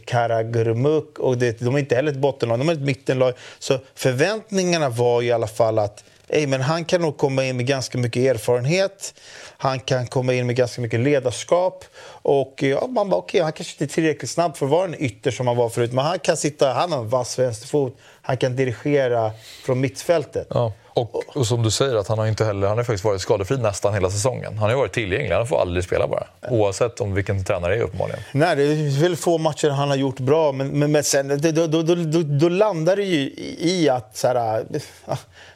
Karagurmuk 0.05 1.19
och 1.19 1.39
det, 1.39 1.61
de 1.61 1.75
är 1.75 1.79
inte 1.79 1.95
heller 1.95 2.13
ett 2.13 2.19
bottenlag, 2.19 2.59
de 2.59 2.69
är 2.69 2.73
ett 2.73 2.81
mittenlag. 2.81 3.35
Så 3.59 3.79
förväntningarna 3.95 4.89
var 4.89 5.23
i 5.23 5.33
alla 5.33 5.47
fall 5.47 5.79
att 5.79 6.05
ej, 6.29 6.47
men 6.47 6.61
han 6.61 6.85
kan 6.85 7.01
nog 7.01 7.17
komma 7.17 7.45
in 7.45 7.57
med 7.57 7.67
ganska 7.67 7.99
mycket 7.99 8.23
erfarenhet. 8.23 9.15
Han 9.57 9.81
kan 9.81 10.07
komma 10.07 10.33
in 10.33 10.47
med 10.47 10.57
ganska 10.57 10.81
mycket 10.81 11.01
ledarskap. 11.01 11.85
Och 12.07 12.63
eh, 12.63 12.69
ja, 12.69 12.87
man 12.87 13.09
bara, 13.09 13.17
okay, 13.17 13.43
Han 13.43 13.53
kanske 13.53 13.75
inte 13.75 13.93
är 13.93 13.95
tillräckligt 13.95 14.31
snabb 14.31 14.57
för 14.57 14.67
att 14.67 14.73
vara 14.73 14.85
en 14.85 15.03
ytter 15.03 15.31
som 15.31 15.47
han 15.47 15.57
var 15.57 15.69
förut. 15.69 15.93
Men 15.93 16.05
han 16.05 16.19
kan 16.19 16.37
sitta, 16.37 16.73
han 16.73 16.93
har 16.93 16.99
en 16.99 17.09
vass 17.09 17.39
vänsterfot. 17.39 17.97
Han 18.23 18.37
kan 18.37 18.57
dirigera 18.57 19.33
från 19.65 19.81
mittfältet. 19.81 20.47
Ja. 20.51 20.73
Och, 20.95 21.37
och, 21.37 21.47
som 21.47 21.63
du 21.63 21.71
säger, 21.71 21.95
att 21.95 22.09
han 22.09 22.19
har 22.19 22.27
inte 22.27 22.45
heller, 22.45 22.69
han 22.69 22.77
har 22.77 22.85
faktiskt 22.85 23.05
varit 23.05 23.21
skadefri 23.21 23.57
nästan 23.57 23.95
hela 23.95 24.11
säsongen. 24.11 24.59
Han 24.59 24.71
har 24.71 24.77
varit 24.77 24.93
tillgänglig, 24.93 25.35
han 25.35 25.47
får 25.47 25.61
aldrig 25.61 25.85
spela 25.85 26.09
bara. 26.09 26.27
Oavsett 26.51 27.01
om 27.01 27.15
vilken 27.15 27.45
tränare 27.45 27.75
det 27.75 27.79
är 27.79 27.83
uppenbarligen. 27.83 28.21
Nej, 28.33 28.57
det 28.57 28.63
är 28.63 29.01
väl 29.03 29.17
få 29.17 29.39
matcher 29.39 29.69
han 29.69 29.89
har 29.89 29.97
gjort 29.97 30.19
bra, 30.19 30.53
men, 30.53 30.69
men, 30.69 30.93
men 30.93 31.05
sen, 31.05 31.29
det, 31.29 31.53
då, 31.53 31.67
då, 31.67 31.83
då, 31.83 32.23
då, 32.23 32.49
landar 32.49 32.97
det 32.97 33.03
ju 33.03 33.33
i 33.59 33.89
att... 33.89 34.17
Så 34.17 34.29
här, 34.29 34.65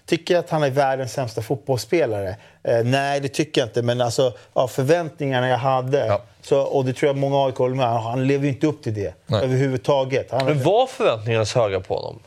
tycker 0.06 0.34
jag 0.34 0.44
att 0.44 0.50
han 0.50 0.62
är 0.62 0.70
världens 0.70 1.12
sämsta 1.12 1.42
fotbollsspelare? 1.42 2.36
Eh, 2.62 2.84
nej, 2.84 3.20
det 3.20 3.28
tycker 3.28 3.60
jag 3.60 3.68
inte. 3.68 3.82
Men 3.82 4.00
alltså, 4.00 4.32
av 4.52 4.68
förväntningarna 4.68 5.48
jag 5.48 5.58
hade, 5.58 6.06
ja. 6.06 6.22
så, 6.42 6.60
och 6.60 6.84
det 6.84 6.92
tror 6.92 7.08
jag 7.08 7.16
många 7.16 7.46
AIK 7.46 7.56
håller 7.56 7.76
med 7.76 7.86
han 7.86 8.26
lever 8.26 8.44
ju 8.44 8.50
inte 8.50 8.66
upp 8.66 8.82
till 8.82 8.94
det 8.94 9.14
nej. 9.26 9.44
överhuvudtaget. 9.44 10.30
Han, 10.30 10.44
men 10.44 10.62
var 10.62 10.86
förväntningarna 10.86 11.44
så 11.44 11.60
höga 11.60 11.80
på 11.80 11.96
honom? 11.96 12.20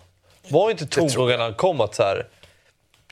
Var 0.47 0.71
inte 0.71 0.85
tongångarna 0.85 1.43
han 1.43 1.53
kom 1.53 1.81
att 1.81 1.95
så 1.95 2.03
här, 2.03 2.27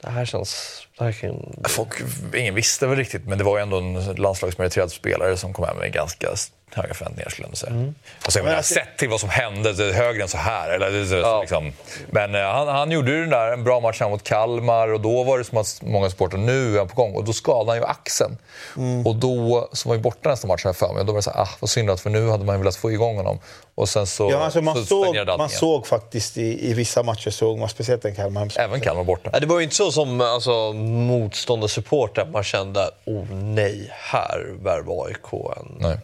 det 0.01 0.09
här 0.09 0.25
känns... 0.25 0.81
Det 0.97 1.03
här 1.03 1.11
kan... 1.11 1.53
Folk, 1.67 1.93
ingen 2.35 2.55
visste 2.55 2.87
väl 2.87 2.97
riktigt, 2.97 3.27
men 3.27 3.37
det 3.37 3.43
var 3.43 3.57
ju 3.57 3.63
ändå 3.63 3.77
en 3.77 4.15
landslagsmeriterad 4.15 4.91
spelare 4.91 5.37
som 5.37 5.53
kom 5.53 5.65
hem 5.65 5.77
med 5.77 5.93
ganska 5.93 6.27
höga 6.75 6.93
förväntningar 6.93 7.29
skulle 7.29 7.47
jag 7.47 7.57
säga. 7.57 7.71
Mm. 7.71 7.95
Alltså, 8.21 8.39
jag 8.39 8.43
menar, 8.43 8.57
alltså... 8.57 8.73
Sett 8.73 8.97
till 8.97 9.09
vad 9.09 9.19
som 9.19 9.29
hände, 9.29 9.73
det 9.73 9.85
är 9.85 9.93
högre 9.93 10.23
än 10.23 10.29
så 10.29 10.37
här. 10.37 10.69
Eller, 10.69 11.15
ja. 11.15 11.41
liksom. 11.41 11.71
Men 12.07 12.35
uh, 12.35 12.41
han, 12.41 12.67
han 12.67 12.91
gjorde 12.91 13.11
ju 13.11 13.21
den 13.21 13.29
där, 13.29 13.51
en 13.51 13.63
bra 13.63 13.79
match 13.79 14.01
mot 14.01 14.23
Kalmar 14.23 14.93
och 14.93 15.01
då 15.01 15.23
var 15.23 15.37
det 15.37 15.43
som 15.43 15.57
att 15.57 15.81
många 15.81 16.09
supportrar 16.09 16.39
nu 16.39 16.79
är 16.79 16.85
på 16.85 16.95
gång. 16.95 17.15
Och 17.15 17.23
då 17.23 17.33
skadade 17.33 17.71
han 17.71 17.77
ju 17.77 17.85
axeln. 17.85 18.37
Mm. 18.77 19.07
Och 19.07 19.15
då, 19.15 19.69
som 19.73 19.89
var 19.89 19.95
ju 19.95 20.01
borta 20.01 20.29
nästa 20.29 20.47
match 20.47 20.65
här 20.65 20.73
för 20.73 20.93
mig, 20.93 21.05
då 21.05 21.11
var 21.11 21.17
det 21.17 21.23
så 21.23 21.31
här, 21.31 21.41
ah, 21.41 21.49
vad 21.59 21.69
synd 21.69 21.89
att 21.89 22.01
för 22.01 22.09
nu 22.09 22.29
hade 22.29 22.45
man 22.45 22.59
velat 22.59 22.75
få 22.75 22.91
igång 22.91 23.17
honom. 23.17 23.39
Och 23.79 23.89
sen 23.89 24.07
så, 24.07 24.31
ja, 24.31 24.37
alltså 24.37 24.61
man, 24.61 24.75
så 24.75 24.85
såg, 24.85 25.15
man 25.37 25.49
såg 25.49 25.87
faktiskt 25.87 26.37
i, 26.37 26.69
i 26.69 26.73
vissa 26.73 27.03
matcher, 27.03 27.29
såg 27.29 27.57
man, 27.57 27.69
speciellt 27.69 28.05
en 28.05 28.15
Kalmar. 28.15 28.51
Även 28.59 28.81
Kalmar 28.81 29.03
borta. 29.03 29.39
det 29.39 29.45
var 29.45 29.57
ju 29.57 29.63
inte 29.63 29.75
så 29.75 29.91
som 29.91 30.21
alltså, 30.21 30.73
motståndarsupporter 30.73 32.25
man 32.25 32.43
kände, 32.43 32.91
oh 33.05 33.25
nej, 33.31 33.91
här 33.91 34.55
värvar 34.63 35.05
AIK 35.05 35.33
en... 35.33 35.75
Nej. 35.79 35.97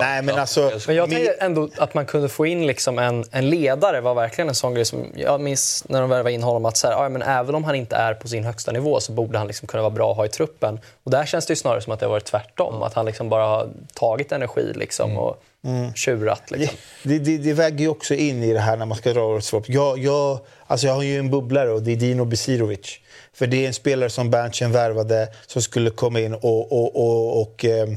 Nej, 0.00 0.22
men 0.22 0.38
alltså... 0.38 0.72
Men 0.86 0.96
jag 0.96 1.10
tänker 1.10 1.34
ändå 1.40 1.68
att 1.76 1.94
man 1.94 2.06
kunde 2.06 2.28
få 2.28 2.46
in 2.46 2.66
liksom 2.66 2.98
en, 2.98 3.24
en 3.30 3.50
ledare 3.50 4.00
var 4.00 4.14
verkligen 4.14 4.48
en 4.48 4.54
sån 4.54 4.74
grej 4.74 4.84
som 4.84 5.06
jag 5.14 5.40
minns 5.40 5.84
när 5.88 6.00
de 6.00 6.10
värvade 6.10 6.32
in 6.32 6.42
honom 6.42 6.64
att 6.64 6.76
så 6.76 6.86
här, 6.86 6.94
ja, 6.94 7.08
men 7.08 7.22
även 7.22 7.54
om 7.54 7.64
han 7.64 7.74
inte 7.74 7.96
är 7.96 8.14
på 8.14 8.28
sin 8.28 8.44
högsta 8.44 8.72
nivå 8.72 9.00
så 9.00 9.12
borde 9.12 9.38
han 9.38 9.46
liksom 9.46 9.68
kunna 9.68 9.82
vara 9.82 9.90
bra 9.90 10.10
att 10.10 10.16
ha 10.16 10.26
i 10.26 10.28
truppen. 10.28 10.80
Och 11.04 11.10
där 11.10 11.26
känns 11.26 11.46
det 11.46 11.56
snarare 11.56 11.80
som 11.80 11.92
att 11.92 12.00
det 12.00 12.06
har 12.06 12.10
varit 12.10 12.24
tvärtom. 12.24 12.74
Mm. 12.74 12.82
Att 12.82 12.94
han 12.94 13.06
liksom 13.06 13.28
bara 13.28 13.46
har 13.46 13.68
tagit 13.94 14.32
energi 14.32 14.72
liksom 14.74 15.10
mm. 15.10 15.22
och 15.22 15.42
mm. 15.64 15.94
tjurat. 15.94 16.50
Liksom. 16.50 16.76
Det, 17.02 17.18
det, 17.18 17.38
det, 17.38 17.52
väger 17.52 17.78
ju 17.78 17.88
också 17.88 18.14
in 18.14 18.42
i 18.42 18.52
det 18.52 18.60
här 18.60 18.76
när 18.76 18.86
man 18.86 18.98
ska 18.98 19.12
dra 19.12 19.24
årets 19.24 19.52
jag, 19.66 19.98
jag, 19.98 20.38
alltså 20.66 20.86
jag 20.86 20.94
har 20.94 21.02
ju 21.02 21.18
en 21.18 21.30
bubblare 21.30 21.70
och 21.70 21.82
det 21.82 21.92
är 21.92 21.96
Dino 21.96 22.24
Besirovic. 22.24 22.98
För 23.34 23.46
det 23.46 23.64
är 23.64 23.66
en 23.66 23.74
spelare 23.74 24.10
som 24.10 24.30
Berntsen 24.30 24.72
värvade 24.72 25.28
som 25.46 25.62
skulle 25.62 25.90
komma 25.90 26.20
in 26.20 26.34
och, 26.34 26.72
och, 26.72 26.96
och, 26.96 27.42
och 27.42 27.64
eh, 27.64 27.88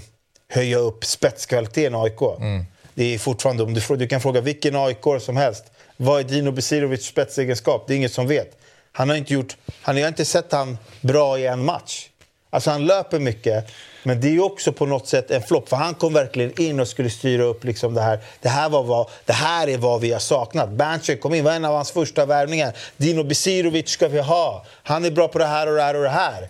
höja 0.50 0.78
upp 0.78 1.06
spetskvaliteten 1.06 1.94
i 1.94 1.98
AIK. 1.98 2.22
Mm. 2.22 2.66
Det 2.94 3.14
är 3.14 3.18
fortfarande, 3.18 3.64
om 3.64 3.74
du, 3.74 3.96
du 3.96 4.08
kan 4.08 4.22
fråga 4.22 4.42
vilken 4.42 4.76
aik 4.76 4.98
som 5.22 5.38
helst. 5.38 5.64
Vad 5.98 6.20
är 6.20 6.24
Dino 6.24 6.52
Besirovic 6.52 7.06
spetsegenskap? 7.06 7.84
Det 7.88 7.94
är 7.94 7.98
ingen 7.98 8.10
som 8.10 8.28
vet. 8.28 8.58
Han 8.92 9.10
har 9.10 9.16
inte, 9.16 9.34
gjort, 9.34 9.58
han 9.82 10.02
har 10.02 10.08
inte 10.08 10.26
sett 10.26 10.52
han 10.52 10.78
bra 11.02 11.40
i 11.40 11.46
en 11.46 11.66
match. 11.66 12.10
Alltså 12.50 12.72
han 12.72 12.86
löper 12.86 13.20
mycket, 13.20 13.72
men 14.04 14.22
det 14.22 14.36
är 14.36 14.44
också 14.44 14.72
på 14.72 14.86
något 14.86 15.08
sätt 15.08 15.32
en 15.32 15.42
flopp. 15.42 15.70
För 15.70 15.78
han 15.78 15.94
kom 15.96 16.14
verkligen 16.14 16.62
in 16.62 16.80
och 16.80 16.88
skulle 16.88 17.10
styra 17.10 17.44
upp 17.44 17.64
liksom 17.64 17.94
det 17.94 18.02
här. 18.02 18.20
Det 18.42 18.50
här, 18.50 18.70
var 18.70 18.84
vad, 18.84 19.10
det 19.26 19.34
här 19.34 19.68
är 19.68 19.78
vad 19.78 20.02
vi 20.02 20.12
har 20.12 20.20
saknat. 20.20 20.70
Berntsen 20.70 21.18
kom 21.18 21.34
in, 21.34 21.44
var 21.44 21.52
en 21.52 21.66
av 21.66 21.76
hans 21.76 21.92
första 21.92 22.26
värvningar. 22.26 22.74
Dino 22.98 23.24
Besirovic 23.24 23.90
ska 23.90 24.08
vi 24.08 24.20
ha. 24.20 24.66
Han 24.84 25.06
är 25.06 25.12
bra 25.12 25.28
på 25.28 25.40
det 25.40 25.46
här 25.46 25.68
och 25.68 25.76
det 25.76 25.82
här 25.82 25.96
och 25.96 26.04
det 26.04 26.10
här. 26.10 26.50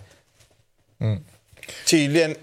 Mm. 1.00 1.24
Tydligen 1.86 2.34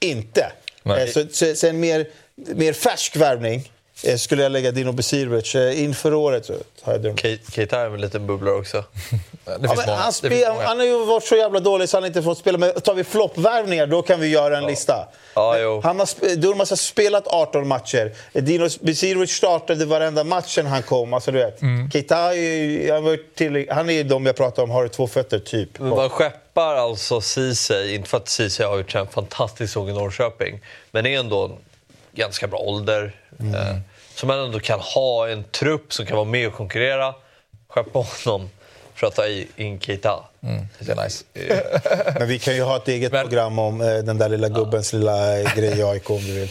inte. 0.00 0.52
Eh, 0.84 1.08
så, 1.08 1.26
så, 1.30 1.54
så 1.56 1.66
en 1.66 1.80
mer, 1.80 2.06
mer 2.36 2.72
färsk 2.72 3.16
värvning 3.16 3.71
skulle 4.18 4.42
jag 4.42 4.52
lägga 4.52 4.70
Dino 4.70 4.92
Besirovic. 4.92 5.54
Eh, 5.54 5.82
inför 5.82 6.14
året 6.14 6.46
så 6.46 6.54
har 6.82 6.92
jag 6.92 7.02
drömt. 7.02 7.20
Keita 7.52 7.80
är 7.80 7.88
väl 7.88 7.94
en 7.94 8.00
liten 8.00 8.26
bubblare 8.26 8.54
också. 8.54 8.84
ja, 9.44 9.84
han, 9.86 10.12
spel, 10.12 10.52
han 10.64 10.78
har 10.78 10.86
ju 10.86 11.04
varit 11.04 11.24
så 11.24 11.36
jävla 11.36 11.60
dålig 11.60 11.88
så 11.88 11.96
han 11.96 12.06
inte 12.06 12.22
fått 12.22 12.38
spela. 12.38 12.58
Men 12.58 12.80
tar 12.80 12.94
vi 12.94 13.04
floppvärvningar 13.04 13.86
då 13.86 14.02
kan 14.02 14.20
vi 14.20 14.28
göra 14.28 14.56
en 14.56 14.62
ja. 14.62 14.68
lista. 14.68 15.08
Ja, 15.34 15.80
han 15.84 15.98
har, 15.98 16.36
Durmaz 16.36 16.70
har 16.70 16.76
spelat 16.76 17.26
18 17.26 17.68
matcher. 17.68 18.12
Dino 18.32 18.68
Besirovic 18.80 19.30
startade 19.30 19.84
varenda 19.84 20.24
match 20.24 20.54
sen 20.54 20.66
han 20.66 20.82
kom. 20.82 21.14
Alltså, 21.14 21.32
du 21.32 21.38
vet. 21.38 21.62
Mm. 21.62 21.90
Keita 21.90 22.16
han, 22.16 23.18
till, 23.34 23.66
han 23.70 23.90
är 23.90 23.94
ju 23.94 24.02
de 24.02 24.26
jag 24.26 24.36
pratar 24.36 24.62
om, 24.62 24.70
har 24.70 24.88
två 24.88 25.06
fötter 25.06 25.38
typ. 25.38 25.78
Men 25.78 25.88
man 25.88 26.10
skeppar 26.10 26.74
alltså 26.74 27.20
Ceesay, 27.20 27.94
inte 27.94 28.08
för 28.08 28.16
att 28.16 28.28
Ceesay 28.28 28.66
har 28.66 28.76
gjort 28.76 28.94
en 28.94 29.06
fantastisk 29.06 29.72
säsong 29.72 29.88
i 29.88 29.92
Norrköping, 29.92 30.60
men 30.90 31.06
är 31.06 31.18
ändå 31.18 31.58
ganska 32.12 32.46
bra 32.46 32.58
ålder. 32.58 33.12
Mm. 33.40 33.80
Eh, 34.22 34.26
så 34.26 34.26
man 34.26 34.38
ändå 34.38 34.60
kan 34.60 34.80
ha 34.80 35.28
en 35.28 35.44
trupp 35.44 35.92
som 35.92 36.06
kan 36.06 36.16
vara 36.16 36.24
med 36.24 36.46
och 36.46 36.54
konkurrera. 36.54 37.14
Skeppa 37.68 37.98
honom 37.98 38.50
för 38.94 39.06
att 39.06 39.14
ta 39.14 39.22
in 39.56 39.80
Keita. 39.80 40.24
Mm, 40.42 40.66
det 40.78 40.92
är 40.92 41.04
nice. 41.04 41.24
Men 42.18 42.28
vi 42.28 42.38
kan 42.38 42.54
ju 42.54 42.62
ha 42.62 42.76
ett 42.76 42.88
eget 42.88 43.12
Men... 43.12 43.28
program 43.28 43.58
om 43.58 43.80
eh, 43.80 43.86
den 43.86 44.18
där 44.18 44.28
lilla 44.28 44.48
gubbens 44.48 44.92
ja. 44.92 44.98
lilla 44.98 45.42
grej 45.42 45.78
i 45.78 45.82
AIK 45.82 46.10
om 46.10 46.16
du 46.16 46.32
vill. 46.32 46.50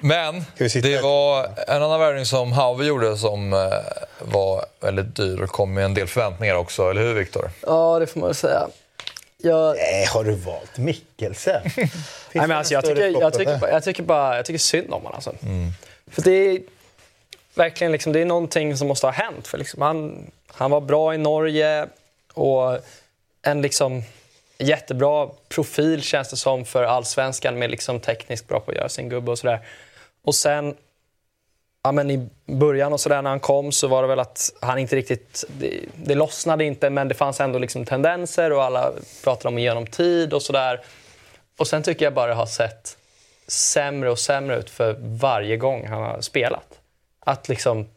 Men 0.00 0.44
det 0.82 1.02
var 1.02 1.48
en 1.66 1.82
annan 1.82 2.00
värvning 2.00 2.26
som 2.26 2.52
Hauve 2.52 2.84
gjorde 2.84 3.16
som 3.16 3.52
eh, 3.52 3.58
var 4.18 4.64
väldigt 4.80 5.16
dyr 5.16 5.42
och 5.42 5.48
kom 5.48 5.74
med 5.74 5.84
en 5.84 5.94
del 5.94 6.06
förväntningar 6.06 6.54
också, 6.54 6.90
eller 6.90 7.02
hur 7.02 7.14
Viktor? 7.14 7.50
Ja, 7.66 7.98
det 7.98 8.06
får 8.06 8.20
man 8.20 8.28
väl 8.28 8.34
säga. 8.34 8.68
Jag... 9.42 9.76
Nej, 9.76 10.04
har 10.04 10.24
du 10.24 10.34
valt 10.34 10.78
Mikkelsen? 10.78 11.62
Nej, 11.76 11.88
men 12.32 12.52
alltså, 12.52 12.74
jag, 12.74 12.84
tycker, 12.84 13.20
jag, 13.20 13.32
tycker, 13.32 13.58
bara, 13.58 13.70
jag, 13.70 13.84
tycker 13.84 14.02
bara, 14.02 14.36
jag 14.36 14.44
tycker 14.44 14.58
synd 14.58 14.86
om 14.86 15.02
honom. 15.02 15.12
Alltså. 15.14 15.34
Mm. 15.42 15.70
För 16.10 16.22
det 16.22 16.30
är 16.30 16.60
verkligen 17.54 17.92
liksom, 17.92 18.12
det 18.12 18.20
är 18.20 18.24
någonting 18.24 18.76
som 18.76 18.88
måste 18.88 19.06
ha 19.06 19.12
hänt. 19.12 19.48
För 19.48 19.58
liksom, 19.58 19.82
han, 19.82 20.30
han 20.46 20.70
var 20.70 20.80
bra 20.80 21.14
i 21.14 21.18
Norge 21.18 21.86
och 22.32 22.78
en 23.42 23.62
liksom 23.62 24.02
jättebra 24.58 25.28
profil 25.48 26.02
känns 26.02 26.30
det 26.30 26.36
som 26.36 26.64
för 26.64 26.82
allsvenskan 26.82 27.58
med 27.58 27.70
liksom 27.70 28.00
tekniskt 28.00 28.48
bra 28.48 28.60
på 28.60 28.70
att 28.70 28.76
göra 28.76 28.88
sin 28.88 29.08
gubbe 29.08 29.30
och 29.30 29.38
sådär. 29.38 29.60
Och 30.22 30.34
sen 30.34 30.74
ja, 31.82 31.92
men 31.92 32.10
i 32.10 32.28
början 32.46 32.92
och 32.92 33.00
så 33.00 33.08
där 33.08 33.22
när 33.22 33.30
han 33.30 33.40
kom 33.40 33.72
så 33.72 33.88
var 33.88 34.02
det 34.02 34.08
väl 34.08 34.20
att 34.20 34.52
han 34.60 34.78
inte 34.78 34.96
riktigt... 34.96 35.44
Det, 35.58 35.80
det 35.94 36.14
lossnade 36.14 36.64
inte, 36.64 36.90
men 36.90 37.08
det 37.08 37.14
fanns 37.14 37.40
ändå 37.40 37.58
liksom 37.58 37.84
tendenser 37.84 38.52
och 38.52 38.64
alla 38.64 38.92
pratade 39.24 39.48
om 39.48 39.58
genom 39.58 39.86
tid 39.86 40.32
och 40.32 40.42
sådär. 40.42 40.80
Och 41.58 41.66
sen 41.66 41.82
tycker 41.82 42.04
jag 42.04 42.14
bara 42.14 42.26
det 42.26 42.34
har 42.34 42.46
sett 42.46 42.96
sämre 43.46 44.10
och 44.10 44.18
sämre 44.18 44.58
ut 44.58 44.70
för 44.70 44.96
varje 45.00 45.56
gång 45.56 45.86
han 45.86 46.02
har 46.02 46.20
spelat. 46.20 46.78
Att 47.20 47.48
liksom... 47.48 47.88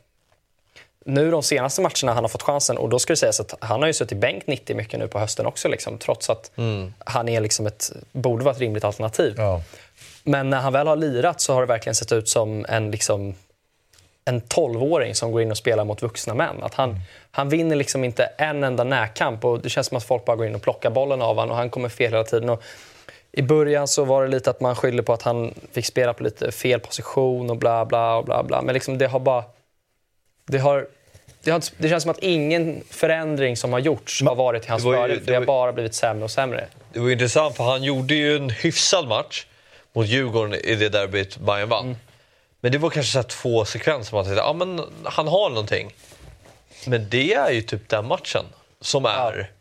Nu 1.06 1.32
de 1.32 1.44
senaste 1.44 1.82
matcherna 1.82 2.14
han 2.14 2.24
har 2.24 2.30
fått 2.30 2.42
chansen, 2.42 2.78
och 2.78 2.90
då 2.90 3.00
ska 3.00 3.14
det 3.14 3.18
sägas 3.18 3.40
att 3.40 3.54
han 3.60 3.82
har 3.82 3.88
ju 3.88 3.94
suttit 3.94 4.18
bänk 4.18 4.48
90 4.48 4.76
mycket 4.76 5.00
nu 5.00 5.08
på 5.08 5.20
hösten 5.20 5.46
också, 5.46 5.68
liksom, 5.68 5.98
trots 5.98 6.30
att 6.30 6.52
mm. 6.58 6.94
han 7.00 7.30
är 7.30 7.42
liksom 7.42 7.68
ett, 7.68 7.92
borde 8.12 8.44
vara 8.44 8.56
ett 8.56 8.62
rimligt 8.62 8.84
alternativ. 8.84 9.34
Ja. 9.38 9.62
Men 10.24 10.50
när 10.50 10.60
han 10.60 10.74
väl 10.74 10.88
har 10.88 10.96
lirat 10.96 11.42
så 11.42 11.54
har 11.54 11.62
det 11.62 11.68
verkligen 11.68 11.96
sett 11.96 12.12
ut 12.12 12.30
som 12.30 12.66
en, 12.70 12.92
liksom, 12.92 13.36
en 14.26 14.42
12-åring 14.42 15.16
som 15.16 15.32
går 15.32 15.42
in 15.42 15.52
och 15.52 15.58
spelar 15.58 15.86
mot 15.86 16.02
vuxna 16.02 16.34
män. 16.34 16.64
Att 16.64 16.74
han, 16.74 17.00
han 17.32 17.50
vinner 17.50 17.76
liksom 17.76 18.04
inte 18.04 18.24
en 18.38 18.64
enda 18.64 18.84
närkamp 18.84 19.46
och 19.46 19.60
det 19.60 19.70
känns 19.70 19.88
som 19.88 19.98
att 19.98 20.04
folk 20.04 20.26
bara 20.26 20.36
går 20.36 20.46
in 20.46 20.56
och 20.56 20.62
plockar 20.62 20.90
bollen 20.90 21.22
av 21.22 21.36
honom 21.36 21.52
och 21.52 21.58
han 21.58 21.70
kommer 21.70 21.90
fel 21.90 22.12
hela 22.12 22.24
tiden. 22.24 22.50
Och 22.50 22.64
I 23.32 23.42
början 23.42 23.88
så 23.88 24.04
var 24.06 24.24
det 24.24 24.28
lite 24.30 24.50
att 24.50 24.62
man 24.62 24.76
skyllde 24.76 25.04
på 25.04 25.14
att 25.14 25.22
han 25.22 25.54
fick 25.72 25.86
spela 25.86 26.14
på 26.14 26.24
lite 26.24 26.52
fel 26.52 26.80
position 26.80 27.50
och 27.50 27.58
bla 27.58 27.86
bla 27.86 28.16
och 28.16 28.26
bla 28.26 28.44
bla. 28.44 28.62
Men 28.62 28.74
liksom 28.74 28.98
det 28.98 29.08
har 29.08 29.20
bara... 29.20 29.44
Det 30.48 30.58
har 30.58 30.88
det, 31.44 31.52
har, 31.52 31.62
det 31.78 31.90
känns 31.90 32.04
som 32.04 32.12
att 32.12 32.20
ingen 32.20 32.84
förändring 32.90 33.58
som 33.58 33.74
har 33.74 33.80
gjorts 33.80 34.22
har 34.22 34.36
varit 34.36 34.62
till 34.62 34.72
hans 34.72 34.84
det 34.84 34.88
var 34.90 34.96
ju- 34.96 35.02
fördel. 35.02 35.18
det 35.18 35.24
för 35.26 35.32
Det 35.32 35.36
har 35.38 35.42
var- 35.42 35.46
bara 35.46 35.74
blivit 35.74 35.94
sämre 35.94 36.24
och 36.24 36.32
sämre. 36.32 36.68
Det 36.94 37.00
var 37.00 37.10
intressant 37.12 37.56
för 37.58 37.64
han 37.64 37.84
gjorde 37.84 38.16
ju 38.16 38.36
en 38.36 38.50
hyfsad 38.50 39.08
match 39.08 39.46
mot 39.94 40.08
Djurgården 40.08 40.54
i 40.54 40.76
det 40.76 40.90
derbyt 40.90 41.38
Bayern 41.38 41.70
vann. 41.70 41.98
Men 42.60 42.72
det 42.72 42.78
var 42.78 42.90
kanske 42.90 43.12
så 43.12 43.18
här 43.18 43.24
två 43.24 43.66
sekvenser 43.66 44.16
man 44.16 44.26
tänkte, 44.26 44.42
ja 44.42 44.54
men 44.54 44.82
han 45.04 45.28
har 45.28 45.50
någonting. 45.50 45.94
Men 46.88 47.10
det 47.10 47.34
är 47.34 47.52
ju 47.52 47.62
typ 47.62 47.90
den 47.90 48.08
matchen 48.08 48.46
som 48.82 49.06
är... 49.06 49.52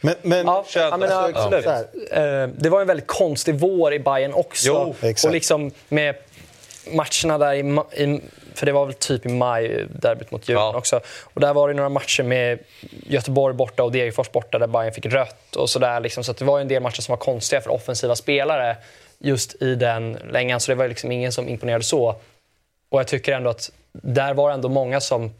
Men, 0.00 0.14
men 0.22 0.46
Ja, 0.46 0.64
menar, 0.74 1.22
alltså, 1.22 1.40
absolut. 1.40 1.64
så 1.64 1.70
här. 1.70 2.42
Eh, 2.42 2.48
Det 2.48 2.68
var 2.68 2.80
en 2.80 2.86
väldigt 2.86 3.06
konstig 3.06 3.54
vår 3.54 3.94
i 3.94 3.98
Bayern 3.98 4.32
också. 4.34 4.68
Jo, 4.68 4.94
och 5.24 5.32
liksom 5.32 5.70
med 5.88 6.14
matcherna 6.92 7.38
där 7.38 7.52
i, 7.54 7.58
i 8.04 8.20
för 8.54 8.66
det 8.66 8.72
var 8.72 8.86
väl 8.86 8.94
typ 8.94 9.26
i 9.26 9.28
maj, 9.28 9.86
derbyt 10.00 10.30
mot 10.30 10.48
Djurgården 10.48 10.72
Ja. 10.72 10.78
också. 10.78 11.00
Och 11.22 11.40
där 11.40 11.54
var 11.54 11.68
det 11.68 11.74
några 11.74 11.88
matcher 11.88 12.22
med 12.22 12.58
Göteborg 13.06 13.54
borta 13.54 13.82
och 13.82 13.92
Degerfors 13.92 14.32
borta 14.32 14.58
där 14.58 14.66
Bayern 14.66 14.92
fick 14.92 15.06
rött 15.06 15.56
och 15.56 15.70
sådär. 15.70 16.00
Liksom. 16.00 16.24
Så 16.24 16.32
det 16.32 16.44
var 16.44 16.60
en 16.60 16.68
del 16.68 16.82
matcher 16.82 17.00
som 17.02 17.12
var 17.12 17.16
konstiga 17.16 17.60
för 17.60 17.70
offensiva 17.70 18.16
spelare 18.16 18.76
just 19.18 19.62
i 19.62 19.74
den 19.74 20.12
längan. 20.12 20.60
Så 20.60 20.72
det 20.72 20.76
var 20.76 20.88
liksom 20.88 21.12
ingen 21.12 21.32
som 21.32 21.48
imponerade 21.48 21.84
så. 21.84 22.16
Och 22.88 23.00
jag 23.00 23.06
tycker 23.06 23.32
ändå 23.32 23.50
att 23.50 23.70
där 23.92 24.34
var 24.34 24.50
ändå 24.50 24.68
många 24.68 25.00
som 25.00 25.30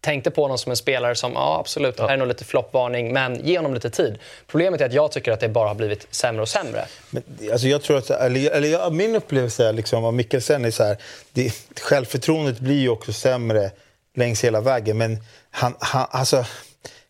tänkte 0.00 0.30
på 0.30 0.42
honom 0.42 0.58
som 0.58 0.70
en 0.70 0.76
spelare 0.76 1.14
som, 1.14 1.32
ja 1.32 1.58
absolut, 1.60 1.96
det 1.96 2.02
här 2.02 2.10
är 2.10 2.16
nog 2.16 2.28
lite 2.28 2.44
floppvarning, 2.44 3.12
men 3.12 3.46
ge 3.46 3.58
honom 3.58 3.74
lite 3.74 3.90
tid. 3.90 4.18
Problemet 4.46 4.80
är 4.80 4.86
att 4.86 4.92
jag 4.92 5.12
tycker 5.12 5.32
att 5.32 5.40
det 5.40 5.48
bara 5.48 5.68
har 5.68 5.74
blivit 5.74 6.06
sämre 6.10 6.42
och 6.42 6.48
sämre. 6.48 6.86
Men, 7.10 7.22
alltså 7.52 7.68
jag 7.68 7.82
tror 7.82 7.98
att, 7.98 8.10
eller, 8.10 8.50
eller 8.50 8.90
min 8.90 9.16
upplevelse 9.16 9.68
är 9.68 9.72
liksom, 9.72 10.04
av 10.04 10.14
Mikkelsen 10.14 10.64
är 10.64 10.70
så 10.70 10.84
här, 10.84 10.96
det, 11.32 11.52
självförtroendet 11.80 12.58
blir 12.58 12.80
ju 12.80 12.88
också 12.88 13.12
sämre 13.12 13.70
längs 14.14 14.44
hela 14.44 14.60
vägen. 14.60 14.98
Men 14.98 15.18
han, 15.50 15.74
han, 15.78 16.06
alltså, 16.10 16.44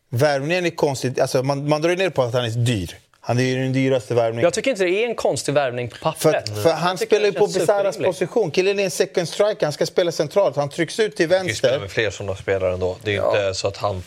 värvningen 0.08 0.66
är 0.66 0.70
konstigt. 0.70 1.20
Alltså, 1.20 1.42
man, 1.42 1.68
man 1.68 1.82
drar 1.82 1.96
ner 1.96 2.10
på 2.10 2.22
att 2.22 2.34
han 2.34 2.44
är 2.44 2.50
dyr. 2.50 2.94
Han 3.28 3.38
är 3.38 3.42
ju 3.42 3.62
den 3.62 3.72
dyraste 3.72 4.14
värvningen. 4.14 4.42
Jag 4.44 4.52
tycker 4.54 4.70
inte 4.70 4.84
det 4.84 5.04
är 5.04 5.08
en 5.08 5.14
konstig 5.14 5.52
värvning 5.54 5.88
på 5.88 5.96
För, 5.96 6.02
pappret. 6.04 6.50
att- 6.50 6.62
för 6.62 6.70
han 6.72 6.98
spelar 6.98 7.24
ju 7.26 7.30
det 7.30 7.38
på 7.38 7.46
Besaras 7.46 7.96
position. 7.96 8.50
Killen 8.50 8.78
är 8.78 8.84
en 8.84 8.90
second 8.90 9.28
striker, 9.28 9.66
han 9.66 9.72
ska 9.72 9.86
spela 9.86 10.12
centralt. 10.12 10.56
Han 10.56 10.68
trycks 10.68 11.00
ut 11.00 11.16
till 11.16 11.28
Vi 11.28 11.34
spelar 11.34 11.44
vänster. 11.44 11.78
med 11.80 11.90
fler 11.90 12.10
sådana 12.10 12.36
spelare 12.36 12.72
ändå. 12.74 12.96
Det 13.04 13.10
är 13.10 13.14
ju 13.14 13.26
inte 13.26 13.54
så 13.54 13.68
att 13.68 13.76
han, 13.76 14.02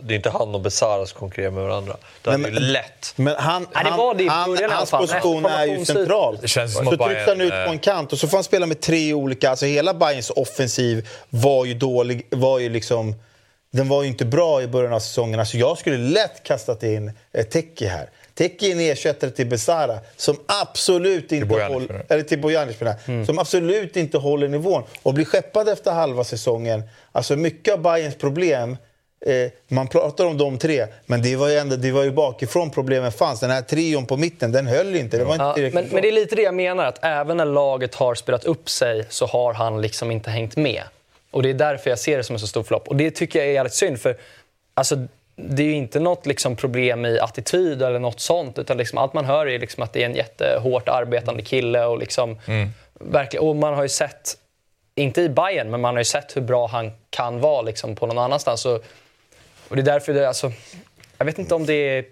det 0.00 0.14
är 0.14 0.16
inte 0.16 0.30
han 0.30 0.54
och 0.54 0.60
Besara 0.60 1.06
som 1.06 1.18
konkurrerar 1.18 1.50
med 1.50 1.62
varandra. 1.64 1.96
Det 2.22 2.30
är 2.30 2.38
Nej, 2.38 2.50
ju 2.50 2.54
men- 2.60 2.72
lätt. 2.72 3.12
Men 3.16 3.34
han, 3.38 3.66
Ja, 3.74 3.82
det 3.84 3.90
var 3.90 4.14
det 4.14 4.28
han, 4.28 4.70
hans 4.70 4.90
position 4.90 5.44
Efter 5.46 5.58
är 5.58 5.66
ju 5.66 5.84
central. 5.84 6.38
Det 6.42 6.48
känns 6.48 6.74
som 6.74 6.84
så 6.84 6.96
trycks 6.96 7.26
han 7.26 7.40
ut 7.40 7.50
på 7.50 7.70
en 7.72 7.78
kant 7.78 8.12
och 8.12 8.18
så 8.18 8.28
får 8.28 8.36
han 8.36 8.44
spela 8.44 8.66
med 8.66 8.80
tre 8.80 9.12
olika... 9.14 9.50
Alltså 9.50 9.66
hela 9.66 9.94
Bayerns 9.94 10.30
offensiv 10.30 11.08
var 11.30 11.64
ju 11.64 11.74
dålig. 11.74 12.26
Var 12.30 12.58
ju 12.58 12.68
liksom, 12.68 13.14
den 13.72 13.88
var 13.88 14.02
ju 14.02 14.08
inte 14.08 14.24
bra 14.24 14.62
i 14.62 14.66
början 14.66 14.92
av 14.92 15.00
säsongen. 15.00 15.40
Alltså 15.40 15.56
jag 15.56 15.78
skulle 15.78 15.98
lätt 15.98 16.42
kastat 16.42 16.82
in 16.82 17.12
Teki 17.52 17.86
här. 17.86 18.10
Teki 18.38 18.68
är 18.68 18.72
en 18.72 18.80
ersättare 18.80 19.30
till 19.30 19.46
Besara 19.46 19.98
som 20.16 20.36
absolut 20.46 21.32
inte 21.32 21.64
håller... 21.64 22.04
Eller 22.08 22.22
till 22.22 22.40
Bojanic. 22.40 22.76
Mm. 23.06 23.26
Som 23.26 23.38
absolut 23.38 23.96
inte 23.96 24.18
håller 24.18 24.48
nivån. 24.48 24.82
Och 25.02 25.14
blir 25.14 25.24
skeppad 25.24 25.68
efter 25.68 25.92
halva 25.92 26.24
säsongen. 26.24 26.82
Alltså 27.12 27.36
mycket 27.36 27.74
av 27.74 27.80
Bayerns 27.80 28.16
problem 28.16 28.76
Eh, 29.26 29.50
man 29.68 29.88
pratar 29.88 30.26
om 30.26 30.38
de 30.38 30.58
tre, 30.58 30.86
men 31.06 31.22
det 31.22 31.36
var 31.36 31.48
ju, 31.48 31.54
ändå, 31.56 31.76
det 31.76 31.92
var 31.92 32.02
ju 32.02 32.10
bakifrån 32.10 32.70
problemen 32.70 33.12
fanns. 33.12 33.40
Den 33.40 33.50
här 33.50 33.62
trion 33.62 34.06
på 34.06 34.16
mitten, 34.16 34.52
den 34.52 34.66
höll 34.66 34.96
inte. 34.96 35.18
Det 35.18 35.24
var 35.24 35.32
inte 35.32 35.44
Ja, 35.44 35.54
men, 35.56 35.72
bra. 35.72 35.82
men 35.92 36.02
det 36.02 36.08
är 36.08 36.12
lite 36.12 36.36
det 36.36 36.42
jag 36.42 36.54
menar, 36.54 36.84
att 36.86 36.98
även 37.04 37.36
när 37.36 37.44
laget 37.44 37.94
har 37.94 38.14
spelat 38.14 38.44
upp 38.44 38.70
sig 38.70 39.06
så 39.08 39.26
har 39.26 39.52
han 39.52 39.82
liksom 39.82 40.10
inte 40.10 40.30
hängt 40.30 40.56
med. 40.56 40.82
Och 41.30 41.42
det 41.42 41.50
är 41.50 41.54
därför 41.54 41.90
jag 41.90 41.98
ser 41.98 42.16
det 42.16 42.24
som 42.24 42.34
en 42.34 42.40
så 42.40 42.46
stor 42.46 42.62
flopp. 42.62 42.88
Och 42.88 42.96
det 42.96 43.10
tycker 43.10 43.38
jag 43.38 43.48
är 43.48 43.52
jävligt 43.52 43.74
synd, 43.74 44.00
för 44.00 44.16
alltså, 44.74 45.06
det 45.36 45.62
är 45.62 45.66
ju 45.66 45.74
inte 45.74 46.00
något 46.00 46.26
liksom 46.26 46.56
problem 46.56 47.06
i 47.06 47.18
attityd 47.20 47.82
eller 47.82 47.98
något 47.98 48.20
sånt, 48.20 48.58
utan 48.58 48.76
liksom 48.76 48.98
allt 48.98 49.12
man 49.12 49.24
hör 49.24 49.46
är 49.46 49.58
liksom 49.58 49.82
att 49.82 49.92
det 49.92 50.02
är 50.02 50.06
en 50.06 50.14
jättehårt 50.14 50.88
arbetande 50.88 51.42
kille. 51.42 51.84
Och, 51.84 51.98
liksom, 51.98 52.38
verkligen, 52.92 53.46
och 53.46 53.56
man 53.56 53.74
har 53.74 53.82
ju 53.82 53.88
sett, 53.88 54.34
inte 54.94 55.22
i 55.22 55.28
Bayern, 55.28 55.70
men 55.70 55.80
man 55.80 55.94
har 55.94 56.00
ju 56.00 56.04
sett 56.04 56.36
hur 56.36 56.40
bra 56.40 56.66
han 56.66 56.92
kan 57.10 57.40
vara 57.40 57.62
liksom, 57.62 57.96
på 57.96 58.06
någon 58.06 58.18
annanstans. 58.18 58.66
Och, 58.66 58.84
och 59.68 59.76
det 59.76 59.82
är 59.82 59.84
därför 59.84 60.14
det, 60.14 60.28
alltså, 60.28 60.52
jag 61.18 61.26
vet 61.26 61.38
inte 61.38 61.54
om 61.54 61.66
det 61.66 61.74
är 61.74 62.04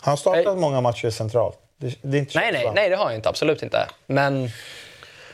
Han 0.00 0.12
har 0.12 0.16
startat 0.16 0.44
Nej. 0.44 0.56
många 0.56 0.80
matcher 0.80 1.10
centralt. 1.10 1.58
Det, 1.76 1.94
det 2.02 2.16
är 2.16 2.18
inte 2.18 2.38
Nej, 2.38 2.52
nej, 2.52 2.70
nej, 2.74 2.90
det 2.90 2.96
har 2.96 3.10
jag 3.10 3.14
inte. 3.14 3.28
Absolut 3.28 3.62
inte. 3.62 3.88
Men 4.06 4.50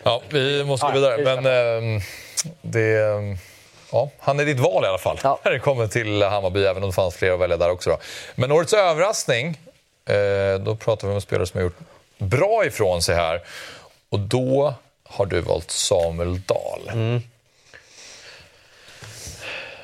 Ja, 0.04 0.22
vi 0.28 0.64
måste 0.64 0.86
gå 0.86 0.92
vidare. 0.92 1.16
vi 1.16 1.24
Men 1.24 1.46
ehm, 1.46 2.00
det... 2.62 3.38
Ja, 3.95 4.11
han 4.18 4.40
är 4.40 4.45
ditt 4.45 4.61
val 4.61 4.84
i 4.84 4.86
alla 4.88 4.99
fall 4.99 5.18
Ja. 5.22 5.38
när 5.45 5.53
det 5.53 5.59
kommer 5.59 5.86
till 5.86 6.22
Hammarby, 6.22 6.64
även 6.64 6.82
om 6.82 6.88
det 6.90 6.95
fanns 6.95 7.14
fler 7.14 7.30
att 7.32 7.40
välja 7.40 7.57
där 7.57 7.70
också. 7.70 7.90
Då. 7.90 7.99
Men 8.34 8.53
årets 8.53 8.72
överraskning, 8.72 9.49
eh, 10.09 10.61
då 10.61 10.76
pratar 10.76 11.07
vi 11.09 11.11
om 11.12 11.14
en 11.14 11.20
spelare 11.20 11.47
som 11.47 11.59
har 11.59 11.64
gjort 11.64 11.78
bra 12.18 12.64
ifrån 12.66 13.03
sig 13.03 13.14
här. 13.14 13.40
Och 14.09 14.18
då 14.20 14.74
har 15.05 15.26
du 15.26 15.40
valt 15.40 15.70
Samuel 15.70 16.40
Dahl. 16.40 16.88
Mm. 16.92 17.20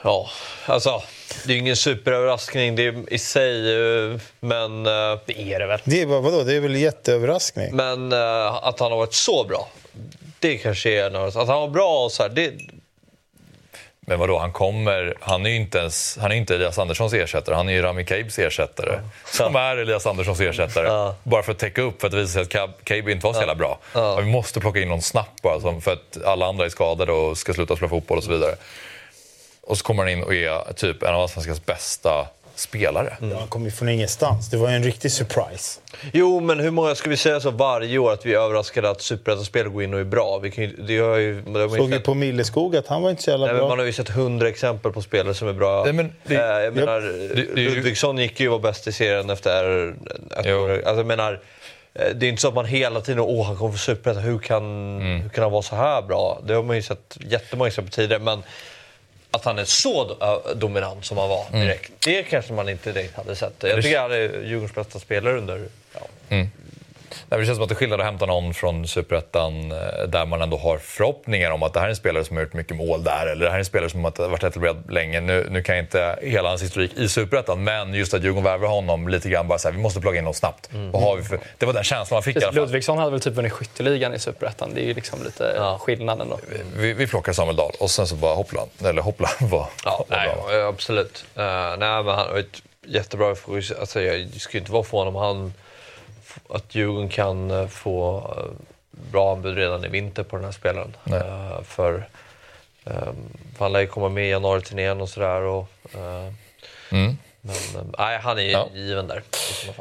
Ja, 0.02 0.28
alltså 0.66 1.02
det 1.46 1.50
är 1.52 1.54
ju 1.54 1.60
ingen 1.60 1.76
superöverraskning 1.76 2.76
det 2.76 2.86
är 2.86 3.12
i 3.12 3.18
sig, 3.18 3.74
eh, 3.74 4.20
men, 4.40 4.86
eh, 4.86 5.18
det 5.26 5.38
är 5.40 5.58
det 5.58 5.66
väl. 5.66 5.80
Det 5.84 6.00
är, 6.02 6.06
bara- 6.06 6.20
vadå? 6.20 6.42
det 6.42 6.54
är 6.56 6.60
väl 6.60 6.76
jätteöverraskning? 6.76 7.76
men 7.76 8.12
att 8.12 8.80
han 8.80 8.90
har 8.90 8.98
varit 8.98 9.14
så 9.14 9.44
bra, 9.44 9.68
det 10.38 10.58
kanske 10.58 10.90
är 10.90 11.06
en. 11.06 11.16
Att 11.16 11.34
han 11.34 11.46
var 11.46 11.68
bra 11.68 12.04
och 12.04 12.12
så 12.12 12.22
här, 12.22 12.30
det, 12.30 12.52
Men 14.10 14.18
vadå, 14.18 14.38
han 14.38 14.52
kommer... 14.52 15.14
Han 15.20 15.46
är 15.46 15.50
ju 15.50 15.56
inte, 15.56 15.78
ens, 15.78 16.18
han 16.20 16.32
är 16.32 16.36
inte 16.36 16.54
Elias 16.54 16.78
Anderssons 16.78 17.12
ersättare, 17.12 17.54
han 17.56 17.68
är 17.68 17.72
ju 17.72 17.82
Rami 17.82 18.04
Kaibs 18.04 18.38
ersättare. 18.38 19.00
Som 19.24 19.56
är 19.56 19.76
Elias 19.76 20.06
Anderssons 20.06 20.40
ersättare. 20.40 20.86
Ja. 20.86 21.16
Bara 21.22 21.42
för 21.42 21.52
att 21.52 21.58
täcka 21.58 21.82
upp, 21.82 22.00
för 22.00 22.06
att 22.06 22.12
det 22.12 22.18
visar 22.18 22.44
sig 22.44 22.60
att 22.60 22.84
Kaib- 22.84 23.10
inte 23.10 23.26
var 23.26 23.32
så 23.32 23.40
jävla 23.40 23.54
bra. 23.54 23.78
Vi 24.18 24.24
måste 24.24 24.60
plocka 24.60 24.80
in 24.80 24.88
någon 24.88 25.02
snabbt 25.02 25.42
bara, 25.42 25.60
som, 25.60 25.80
för 25.80 25.92
att 25.92 26.24
alla 26.24 26.46
andra 26.46 26.64
är 26.64 26.68
skadade 26.68 27.12
och 27.12 27.38
ska 27.38 27.54
sluta 27.54 27.76
spela 27.76 27.88
fotboll 27.88 28.18
och 28.18 28.24
så 28.24 28.30
vidare. 28.30 28.54
Och 29.62 29.78
så 29.78 29.84
kommer 29.84 30.02
han 30.02 30.12
in 30.12 30.22
och 30.22 30.34
är 30.34 30.72
typ 30.72 31.02
en 31.02 31.14
av 31.14 31.20
Allsvenskans 31.22 31.66
bästa 31.66 32.26
spelare. 32.60 33.16
Ja, 33.20 33.38
han 33.38 33.48
kom 33.48 33.64
ju 33.64 33.70
från 33.70 33.88
ingenstans. 33.88 34.50
Det 34.50 34.56
var 34.56 34.68
ju 34.70 34.74
en 34.76 34.82
riktig 34.84 35.12
surprise. 35.12 35.80
Jo, 36.12 36.40
men 36.40 36.60
hur 36.60 36.70
många 36.70 36.94
ska 36.94 37.10
vi 37.10 37.16
säga 37.16 37.40
så 37.40 37.50
varje 37.50 37.98
år 37.98 38.12
att 38.12 38.26
vi 38.26 38.34
är 38.34 38.38
överraskade 38.38 38.90
att 38.90 39.00
superettan-spel 39.00 39.68
går 39.68 39.82
in 39.82 39.94
och 39.94 40.00
är 40.00 40.04
bra? 40.04 40.38
Vi 40.38 40.50
kan, 40.50 40.64
ju- 40.64 40.76
det 40.76 40.98
har 40.98 41.16
ju, 41.16 41.40
det 41.42 41.60
har 41.60 41.68
Såg 41.68 41.88
ju 41.90 41.92
sett, 41.96 42.04
på 42.04 42.14
Milleskog 42.14 42.76
att 42.76 42.86
han 42.86 43.02
var 43.02 43.10
inte 43.10 43.22
så 43.22 43.30
jävla 43.30 43.46
nej, 43.46 43.52
men 43.54 43.60
bra. 43.60 43.68
man 43.68 43.78
har 43.78 43.86
ju 43.86 43.92
sett 43.92 44.08
hundra 44.08 44.48
exempel 44.48 44.92
på 44.92 45.02
spelare 45.02 45.34
som 45.34 45.48
är 45.48 45.52
bra. 45.52 45.82
Nej, 45.84 45.92
men 45.92 46.12
det- 46.26 46.34
Eh, 46.34 46.40
jag 46.64 46.74
menar, 46.74 47.00
det- 47.34 47.60
Ludvigsson 47.60 48.18
gick 48.18 48.40
ju 48.40 48.48
och 48.48 48.62
var 48.62 48.70
bäst 48.70 48.86
i 48.86 48.92
serien 48.92 49.30
efter 49.30 49.88
ett 50.36 50.46
Jo. 50.46 50.56
år. 50.56 50.70
Alltså, 50.72 50.96
jag 50.96 51.06
menar, 51.06 51.40
eh, 51.94 52.06
det 52.14 52.26
är 52.26 52.30
inte 52.30 52.42
så 52.42 52.48
att 52.48 52.54
man 52.54 52.64
hela 52.66 53.00
tiden 53.00 53.20
åh 53.20 53.46
han 53.46 53.56
kommer 53.56 53.70
från 53.70 53.78
superettan, 53.78 54.22
hur 54.22 54.38
kan, 54.38 54.64
Mm. 55.00 55.20
hur 55.20 55.28
kan 55.28 55.42
han 55.42 55.52
vara 55.52 55.62
så 55.62 55.76
här 55.76 56.02
bra? 56.02 56.40
Det 56.46 56.54
har 56.54 56.62
man 56.62 56.76
ju 56.76 56.82
sett 56.82 57.16
jättemånga 57.20 57.68
exempel 57.68 57.92
tidigare. 57.92 58.22
Men 58.22 58.42
att 59.30 59.44
han 59.44 59.58
är 59.58 59.64
så 59.64 60.10
äh, 60.20 60.56
dominant 60.56 61.04
som 61.04 61.18
han 61.18 61.28
var 61.28 61.46
Mm. 61.48 61.60
direkt, 61.60 61.92
det 61.98 62.22
kanske 62.22 62.52
man 62.52 62.68
inte 62.68 62.92
direkt 62.92 63.16
hade 63.16 63.36
sett. 63.36 63.54
Jag 63.60 63.82
tycker 63.82 63.98
han 64.00 64.12
är 64.12 64.18
Djurgårdens 64.18 64.74
bästa 64.74 64.98
spelare 64.98 65.38
under... 65.38 65.66
Ja. 65.94 66.00
Nej, 67.28 67.40
det 67.40 67.46
känns 67.46 67.56
som 67.56 67.62
att 67.62 67.68
det 67.68 67.72
är 67.72 67.76
skillnad 67.76 68.00
att 68.00 68.06
hämta 68.06 68.26
någon 68.26 68.54
från 68.54 68.88
Superettan 68.88 69.72
eh, 69.72 69.78
där 70.08 70.26
man 70.26 70.42
ändå 70.42 70.56
har 70.56 70.78
förhoppningar 70.78 71.50
om 71.50 71.62
att 71.62 71.72
det 71.72 71.80
här 71.80 71.86
är 71.86 71.90
en 71.90 71.96
spelare 71.96 72.24
som 72.24 72.36
har 72.36 72.44
gjort 72.44 72.52
mycket 72.52 72.76
mål 72.76 73.04
där 73.04 73.26
eller 73.26 73.44
det 73.44 73.50
här 73.50 73.56
är 73.56 73.58
en 73.58 73.64
spelare 73.64 73.90
som 73.90 74.04
har 74.04 74.28
varit 74.28 74.42
etablerad 74.44 74.90
länge. 74.92 75.20
Nu, 75.20 75.46
nu 75.50 75.62
kan 75.62 75.76
jag 75.76 75.84
inte 75.84 76.18
hela 76.22 76.48
hans 76.48 76.62
historik 76.62 76.92
i 76.96 77.08
Superettan 77.08 77.64
men 77.64 77.94
just 77.94 78.14
att 78.14 78.22
Djurgården 78.22 78.44
värvar 78.44 78.68
honom 78.68 79.08
lite 79.08 79.28
grann 79.28 79.48
bara 79.48 79.58
så 79.58 79.68
här, 79.68 79.72
vi 79.76 79.82
måste 79.82 80.00
plocka 80.00 80.18
in 80.18 80.24
någon 80.24 80.34
snabbt. 80.34 80.70
Vad 80.92 81.02
har 81.02 81.16
vi 81.16 81.22
för... 81.22 81.40
Det 81.58 81.66
var 81.66 81.72
den 81.72 81.84
känslan 81.84 82.16
man 82.16 82.22
fick 82.22 82.36
i 82.36 82.38
alla 82.38 82.52
fall. 82.52 82.62
Ludvigsson 82.62 82.98
hade 82.98 83.10
väl 83.10 83.20
typ 83.20 83.34
vunnit 83.34 83.52
skytteligan 83.52 84.14
i 84.14 84.18
Superettan. 84.18 84.70
Det 84.74 84.80
är 84.80 84.86
ju 84.86 84.94
liksom 84.94 85.24
lite 85.24 85.52
Ja. 85.56 85.78
skillnaden 85.78 86.28
då. 86.28 86.38
Vi, 86.76 86.92
vi 86.92 87.06
plockar 87.06 87.32
Samuel 87.32 87.56
Dahl 87.56 87.72
och 87.80 87.90
sen 87.90 88.06
så 88.06 88.14
bara 88.14 88.34
hoppla, 88.34 88.66
eller 88.84 89.02
hoppla 89.02 89.30
var, 89.40 89.66
Ja, 89.84 90.04
nej, 90.08 90.28
absolut. 90.68 91.24
Uh, 91.38 91.44
nej, 91.78 92.02
men 92.02 92.14
han 92.14 92.44
jättebra... 92.86 93.28
Alltså, 93.80 94.00
jag 94.00 94.28
skulle 94.40 94.60
inte 94.60 94.72
vara 94.72 94.84
förvånad 94.84 95.16
om 95.16 95.22
han... 95.22 95.52
Att 96.48 96.74
Djurgården 96.74 97.08
kan 97.08 97.50
eh, 97.50 97.66
få 97.66 98.18
eh, 98.38 98.44
bra 99.12 99.32
anbud 99.32 99.56
redan 99.56 99.84
i 99.84 99.88
vinter 99.88 100.22
på 100.22 100.36
den 100.36 100.44
här 100.44 100.52
spelaren. 100.52 100.96
Eh, 101.06 101.62
för 101.62 102.08
um, 102.84 103.16
han 103.58 103.72
lär 103.72 103.80
ju 103.80 103.86
komma 103.86 104.08
med 104.08 104.26
i 104.26 104.30
januari-turnén 104.30 105.00
och 105.00 105.08
sådär. 105.08 105.40
Och, 105.42 105.68
eh, 105.94 106.32
Mm. 106.92 107.16
Men 107.42 107.94
nej, 107.98 108.18
han 108.18 108.38
är 108.38 108.42
Ja. 108.42 108.68
given 108.74 109.06
där. 109.06 109.22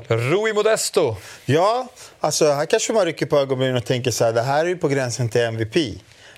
Rui 0.08 0.54
Modesto. 0.54 1.16
Ja, 1.46 1.88
alltså 2.20 2.52
här 2.52 2.66
kanske 2.66 2.94
man 2.94 3.06
rycker 3.06 3.26
på 3.26 3.38
ögonbrynen 3.38 3.78
och 3.78 3.86
tänker 3.86 4.12
så 4.12 4.26
här, 4.26 4.34
det 4.34 4.42
här 4.42 4.66
är 4.66 4.70
ju 4.70 4.78
på 4.78 4.88
gränsen 4.88 5.30
till 5.30 5.42
MVP. 5.42 5.76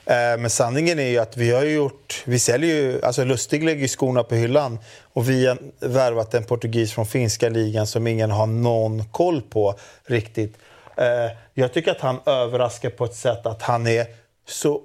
Eh, 0.06 0.14
Men 0.40 0.50
sanningen 0.50 1.00
är 1.00 1.08
ju 1.08 1.18
att 1.18 1.38
vi 1.38 1.52
har 1.52 1.64
gjort, 1.64 2.24
vi 2.26 2.40
säljer 2.40 2.76
ju, 2.76 3.02
alltså 3.06 3.24
Lustig 3.24 3.64
lägger 3.64 3.82
ju 3.82 3.88
skorna 3.88 4.24
på 4.24 4.36
hyllan 4.36 4.80
och 5.14 5.30
vi 5.30 5.48
har 5.48 5.58
värvat 5.80 6.34
en 6.34 6.44
portugis 6.44 6.94
från 6.94 7.06
finska 7.06 7.50
ligan 7.50 7.88
som 7.88 8.08
ingen 8.08 8.32
har 8.32 8.46
någon 8.48 9.04
koll 9.12 9.42
på 9.42 9.76
riktigt. 10.06 10.58
Eh, 10.98 11.06
Jag 11.54 11.74
tycker 11.74 11.92
att 11.92 12.02
han 12.02 12.20
överraskar 12.26 12.90
på 12.90 13.06
ett 13.06 13.16
sätt 13.16 13.46
att 13.46 13.62
han 13.62 13.88
är 13.88 14.06
så 14.48 14.82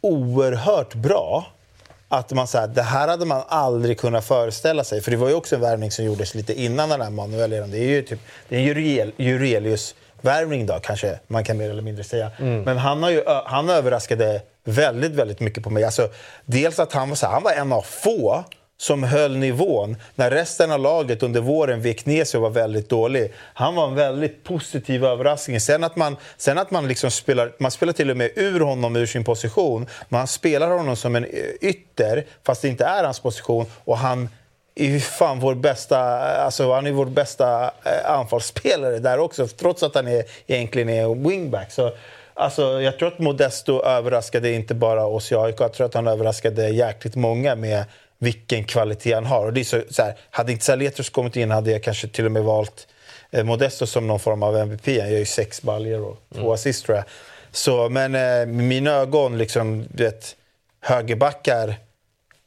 oerhört 0.00 0.94
bra 0.94 1.46
att 2.08 2.32
man 2.32 2.46
säger 2.46 2.66
det 2.68 2.82
här 2.82 3.08
hade 3.08 3.24
man 3.26 3.42
aldrig 3.48 3.98
kunnat 3.98 4.24
föreställa 4.24 4.84
sig. 4.84 5.00
För 5.00 5.10
det 5.10 5.16
var 5.16 5.28
ju 5.28 5.34
också 5.34 5.54
en 5.54 5.60
värvning 5.60 5.90
som 5.90 6.04
gjordes 6.04 6.34
lite 6.34 6.60
innan 6.60 6.88
den 6.88 7.00
här 7.00 7.10
Manuel 7.10 7.52
eran. 7.52 7.70
Det 7.70 7.78
är 7.78 7.88
ju 7.88 8.02
typ, 8.02 8.18
det 8.48 8.56
är 8.56 8.60
en 8.60 8.66
Jurel- 8.66 9.12
Jurelius-värvning 9.16 10.66
då 10.66 10.78
kanske 10.82 11.18
man 11.26 11.44
kan 11.44 11.56
mer 11.56 11.70
eller 11.70 11.82
mindre 11.82 12.04
säga. 12.04 12.30
Men 12.38 12.78
han, 12.78 13.02
har 13.02 13.10
ju, 13.10 13.22
han 13.44 13.70
överraskade 13.70 14.42
väldigt, 14.64 15.12
väldigt 15.12 15.40
mycket 15.40 15.62
på 15.62 15.70
mig. 15.70 15.84
Alltså, 15.84 16.08
dels 16.44 16.78
att 16.78 16.92
han 16.92 17.08
var, 17.08 17.16
så 17.16 17.26
här, 17.26 17.32
han 17.32 17.42
var 17.42 17.52
en 17.52 17.72
av 17.72 17.82
få 17.82 18.44
som 18.80 19.02
höll 19.02 19.36
nivån 19.36 19.96
när 20.14 20.30
resten 20.30 20.72
av 20.72 20.80
laget 20.80 21.22
under 21.22 21.40
våren 21.40 21.82
vek 21.82 22.06
ner 22.06 22.24
sig 22.24 22.38
och 22.38 22.42
var 22.42 22.50
väldigt 22.50 22.88
dålig. 22.88 23.32
Han 23.36 23.74
var 23.74 23.88
en 23.88 23.94
väldigt 23.94 24.44
positiv 24.44 25.04
överraskning. 25.04 25.60
Sen 25.60 25.84
att 25.84 25.96
man, 25.96 26.16
sen 26.36 26.58
att 26.58 26.70
man 26.70 26.88
liksom 26.88 27.10
spelar, 27.10 27.52
man 27.58 27.70
spelar 27.70 27.92
till 27.92 28.10
och 28.10 28.16
med 28.16 28.30
ur 28.36 28.60
honom 28.60 28.96
ur 28.96 29.06
sin 29.06 29.24
position. 29.24 29.86
Man 30.08 30.26
spelar 30.26 30.70
honom 30.70 30.96
som 30.96 31.16
en 31.16 31.24
eh, 31.24 31.30
ytter, 31.60 32.26
fast 32.44 32.62
det 32.62 32.68
inte 32.68 32.84
är 32.84 33.04
hans 33.04 33.20
position. 33.20 33.66
Och 33.84 33.98
han 33.98 34.28
är 34.74 34.86
ju 34.86 35.00
fan 35.00 35.40
vår 35.40 35.54
bästa, 35.54 35.98
alltså 36.44 36.72
han 36.72 36.86
är 36.86 36.92
vår 36.92 37.06
bästa 37.06 37.64
eh, 37.64 38.10
anfallsspelare 38.10 38.98
där 38.98 39.18
också, 39.18 39.48
trots 39.48 39.82
att 39.82 39.94
han 39.94 40.08
är, 40.08 40.24
egentligen 40.46 40.88
är 40.88 41.28
wingback. 41.28 41.72
Så, 41.72 41.92
alltså, 42.40 42.80
jag 42.82 42.98
tror 42.98 43.08
att 43.08 43.18
Modesto 43.18 43.82
överraskade 43.82 44.52
inte 44.52 44.74
bara 44.74 45.06
oss 45.06 45.32
i 45.32 45.34
AIK, 45.34 45.60
jag 45.60 45.72
tror 45.72 45.86
att 45.86 45.94
han 45.94 46.06
överraskade 46.06 46.68
jäkligt 46.68 47.16
många 47.16 47.54
med 47.54 47.84
vilken 48.18 48.64
kvalitet 48.64 49.12
han 49.12 49.26
har. 49.26 49.46
Och 49.46 49.52
det 49.52 49.60
är 49.60 49.64
så, 49.64 49.82
så 49.90 50.02
här, 50.02 50.14
hade 50.30 50.52
inte 50.52 50.64
Saletros 50.64 51.10
kommit 51.10 51.36
in 51.36 51.50
hade 51.50 51.70
jag 51.70 51.82
kanske 51.82 52.08
till 52.08 52.26
och 52.26 52.32
med 52.32 52.42
valt 52.42 52.88
eh, 53.30 53.44
Modesto 53.44 53.86
som 53.86 54.06
någon 54.06 54.20
form 54.20 54.42
av 54.42 54.56
MVP. 54.56 54.86
Han 54.86 55.10
gör 55.10 55.18
ju 55.18 55.24
sex 55.24 55.62
baljor 55.62 56.08
och 56.08 56.18
två 56.34 56.52
assist 56.52 56.86
tror 56.86 56.96
jag. 56.96 57.04
Så, 57.52 57.88
men 57.88 58.14
eh, 58.14 58.46
mina 58.46 58.90
ögon, 58.90 59.38
liksom, 59.38 59.86
du 59.88 60.04
vet, 60.04 60.36
högerbackar, 60.80 61.74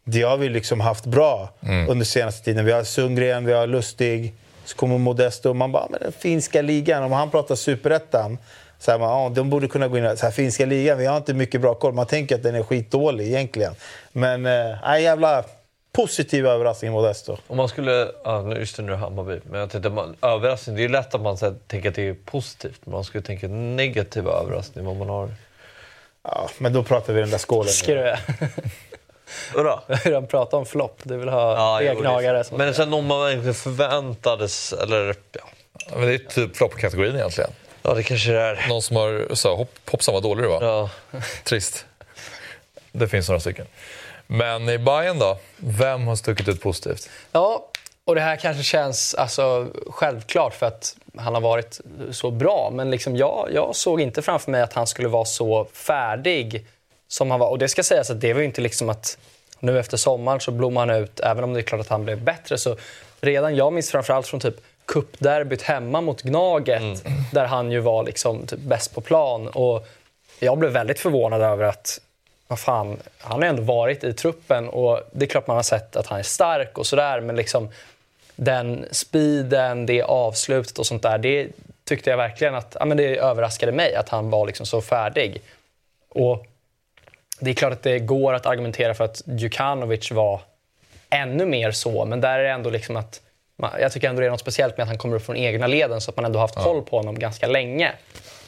det 0.03 0.21
har 0.21 0.37
vi 0.37 0.49
liksom 0.49 0.79
haft 0.79 1.05
bra 1.05 1.49
under 1.89 2.05
senaste 2.05 2.45
tiden. 2.45 2.65
Vi 2.65 2.71
har 2.71 2.83
Sundgren, 2.83 3.45
vi 3.45 3.53
har 3.53 3.67
Lustig, 3.67 4.33
så 4.65 4.75
kommer 4.75 4.97
Modesto. 4.97 5.53
Man 5.53 5.71
bara, 5.71 5.87
men 5.89 5.99
den 6.01 6.11
finska 6.11 6.61
ligan, 6.61 7.03
om 7.03 7.11
han 7.11 7.31
pratar 7.31 7.55
superettan, 7.55 8.37
så 8.83 8.91
här, 8.91 8.99
man, 8.99 9.09
ja, 9.09 9.29
de 9.29 9.49
borde 9.49 9.67
kunna 9.67 9.87
gå 9.87 9.97
in 9.97 10.03
här, 10.03 10.31
finska 10.31 10.65
ligan, 10.65 10.97
vi 10.97 11.05
har 11.05 11.17
inte 11.17 11.33
mycket 11.33 11.61
bra 11.61 11.73
koll. 11.73 11.93
Man 11.93 12.05
tänker 12.05 12.35
att 12.35 12.43
den 12.43 12.55
är 12.55 12.63
skitdålig 12.63 13.27
egentligen. 13.27 13.75
Men, 14.11 14.45
eh, 14.45 15.01
jävla 15.01 15.43
positiv 15.91 16.47
överraskning 16.47 16.91
Modesto. 16.91 17.37
Om 17.47 17.57
man 17.57 17.69
skulle, 17.69 18.11
ja, 18.23 18.41
nu- 18.41 18.55
just 18.55 18.75
det 18.77 18.83
nu 18.83 18.91
är 18.91 18.95
det 18.95 19.01
Hammarby, 19.01 19.39
men 19.49 19.59
jag 19.59 19.69
tänkte, 19.69 19.89
man, 19.89 20.15
överraskning, 20.21 20.75
det 20.75 20.81
är 20.81 20.83
ju 20.83 20.89
lätt 20.89 21.15
att 21.15 21.21
man 21.21 21.37
så 21.37 21.45
här, 21.45 21.55
tänker 21.67 21.89
att 21.89 21.95
det 21.95 22.07
är 22.07 22.13
positivt. 22.13 22.81
Men 22.83 22.91
man 22.91 23.03
skulle 23.03 23.23
tänka 23.23 23.47
negativ 23.47 24.27
överraskning, 24.27 24.85
vad 24.85 24.95
man 24.95 25.09
har. 25.09 25.29
Ja, 26.23 26.49
men 26.57 26.73
då 26.73 26.83
pratar 26.83 27.13
vi 27.13 27.19
den 27.21 27.29
där 27.29 27.37
skålen. 27.37 27.71
Ska 27.71 27.93
du 27.95 28.01
Vadå? 29.55 29.83
hur 30.03 30.13
han 30.13 30.27
pratar 30.27 30.57
om 30.57 30.65
flopp? 30.65 30.99
Du 31.03 31.17
vill 31.17 31.29
ha 31.29 31.81
Ja, 31.83 32.43
som... 32.43 32.57
Men 32.57 32.73
sen 32.73 32.93
om 32.93 33.05
man 33.05 33.53
förväntades, 33.53 34.73
eller 34.73 35.15
ja, 35.31 35.41
Ja, 35.89 35.97
Men 35.97 36.07
det 36.07 36.13
är 36.13 36.17
typ 36.17 36.57
floppkategorin 36.57 37.15
egentligen. 37.15 37.49
Ja 37.83 37.93
det 37.93 38.03
kanske 38.03 38.31
det 38.31 38.41
är. 38.41 38.67
Någon 38.69 38.81
som 38.81 38.95
har 38.95 39.35
så, 39.35 39.55
hopp, 39.55 39.89
hoppsan 39.91 40.13
vad 40.13 40.23
dålig 40.23 40.45
du 40.45 40.49
var. 40.49 40.63
Ja. 40.63 40.89
Trist. 41.43 41.85
Det 42.91 43.07
finns 43.07 43.29
några 43.29 43.39
stycken. 43.39 43.65
Men 44.27 44.69
i 44.69 44.77
Bayern 44.77 45.19
då? 45.19 45.37
Vem 45.57 46.07
har 46.07 46.15
stuckit 46.15 46.47
ut 46.47 46.61
positivt? 46.61 47.09
Ja, 47.31 47.69
och 48.05 48.15
det 48.15 48.21
här 48.21 48.35
kanske 48.35 48.63
känns 48.63 49.13
alltså, 49.13 49.67
självklart 49.89 50.53
för 50.53 50.65
att 50.65 50.95
han 51.17 51.33
har 51.33 51.41
varit 51.41 51.81
så 52.11 52.31
bra. 52.31 52.69
Men 52.73 52.91
liksom 52.91 53.15
jag, 53.15 53.49
jag 53.53 53.75
såg 53.75 54.01
inte 54.01 54.21
framför 54.21 54.51
mig 54.51 54.61
att 54.61 54.73
han 54.73 54.87
skulle 54.87 55.07
vara 55.07 55.25
så 55.25 55.67
färdig 55.73 56.65
som 57.07 57.31
han 57.31 57.39
var. 57.39 57.49
Och 57.49 57.57
det 57.57 57.67
ska 57.67 57.83
sägas 57.83 58.09
att 58.09 58.21
det 58.21 58.33
var 58.33 58.39
ju 58.39 58.45
inte 58.45 58.61
liksom 58.61 58.89
att 58.89 59.17
nu 59.59 59.79
efter 59.79 59.97
sommaren 59.97 60.39
så 60.39 60.51
blommar 60.51 60.87
han 60.87 61.03
ut, 61.03 61.19
även 61.19 61.43
om 61.43 61.53
det 61.53 61.59
är 61.59 61.63
klart 61.63 61.81
att 61.81 61.87
han 61.87 62.05
blev 62.05 62.21
bättre. 62.21 62.57
Så 62.57 62.77
redan, 63.21 63.55
jag 63.55 63.73
minns 63.73 63.91
framförallt 63.91 64.27
från 64.27 64.39
typ 64.39 64.55
cupderbyt 64.85 65.61
hemma 65.61 66.01
mot 66.01 66.21
Gnaget 66.21 67.03
där 67.31 67.45
han 67.45 67.71
ju 67.71 67.79
var 67.79 68.03
liksom 68.03 68.47
typ 68.47 68.59
bäst 68.59 68.95
på 68.95 69.01
plan. 69.01 69.47
Och 69.47 69.87
jag 70.39 70.57
blev 70.57 70.71
väldigt 70.71 70.99
förvånad 70.99 71.41
över 71.41 71.63
att 71.63 72.01
vad 72.47 72.59
fan, 72.59 72.97
han 73.17 73.41
har 73.41 73.49
ändå 73.49 73.63
varit 73.63 74.03
i 74.03 74.13
truppen 74.13 74.69
och 74.69 75.01
det 75.11 75.25
är 75.25 75.29
klart 75.29 75.47
man 75.47 75.55
har 75.55 75.63
sett 75.63 75.95
att 75.95 76.07
han 76.07 76.19
är 76.19 76.23
stark 76.23 76.77
och 76.77 76.85
sådär 76.85 77.21
men 77.21 77.35
liksom 77.35 77.69
den 78.35 78.85
speeden, 78.91 79.85
det 79.85 80.01
avslutet 80.01 80.79
och 80.79 80.85
sånt 80.85 81.03
där, 81.03 81.17
det 81.17 81.47
tyckte 81.83 82.09
jag 82.09 82.17
verkligen 82.17 82.55
att, 82.55 82.77
ja 82.79 82.85
men 82.85 82.97
det 82.97 83.17
överraskade 83.17 83.71
mig 83.71 83.95
att 83.95 84.09
han 84.09 84.29
var 84.29 84.45
liksom 84.45 84.65
så 84.65 84.81
färdig. 84.81 85.41
Och 86.09 86.45
det 87.39 87.49
är 87.49 87.53
klart 87.53 87.73
att 87.73 87.83
det 87.83 87.99
går 87.99 88.33
att 88.33 88.45
argumentera 88.45 88.93
för 88.93 89.03
att 89.03 89.21
Djukanovic 89.25 90.11
var 90.11 90.41
ännu 91.09 91.45
mer 91.45 91.71
så, 91.71 92.05
men 92.05 92.21
där 92.21 92.39
är 92.39 92.43
det 92.43 92.49
ändå 92.49 92.69
liksom 92.69 92.97
att 92.97 93.21
jag 93.79 93.91
tycker 93.91 94.09
ändå 94.09 94.19
det 94.21 94.27
är 94.27 94.31
något 94.31 94.39
speciellt 94.39 94.77
med 94.77 94.83
att 94.83 94.89
han 94.89 94.97
kommer 94.97 95.15
upp 95.15 95.25
från 95.25 95.37
egna 95.37 95.67
leden 95.67 96.01
så 96.01 96.11
att 96.11 96.15
man 96.17 96.25
ändå 96.25 96.39
haft 96.39 96.55
koll 96.55 96.81
på 96.81 96.97
honom 96.97 97.19
ganska 97.19 97.47
länge. 97.47 97.91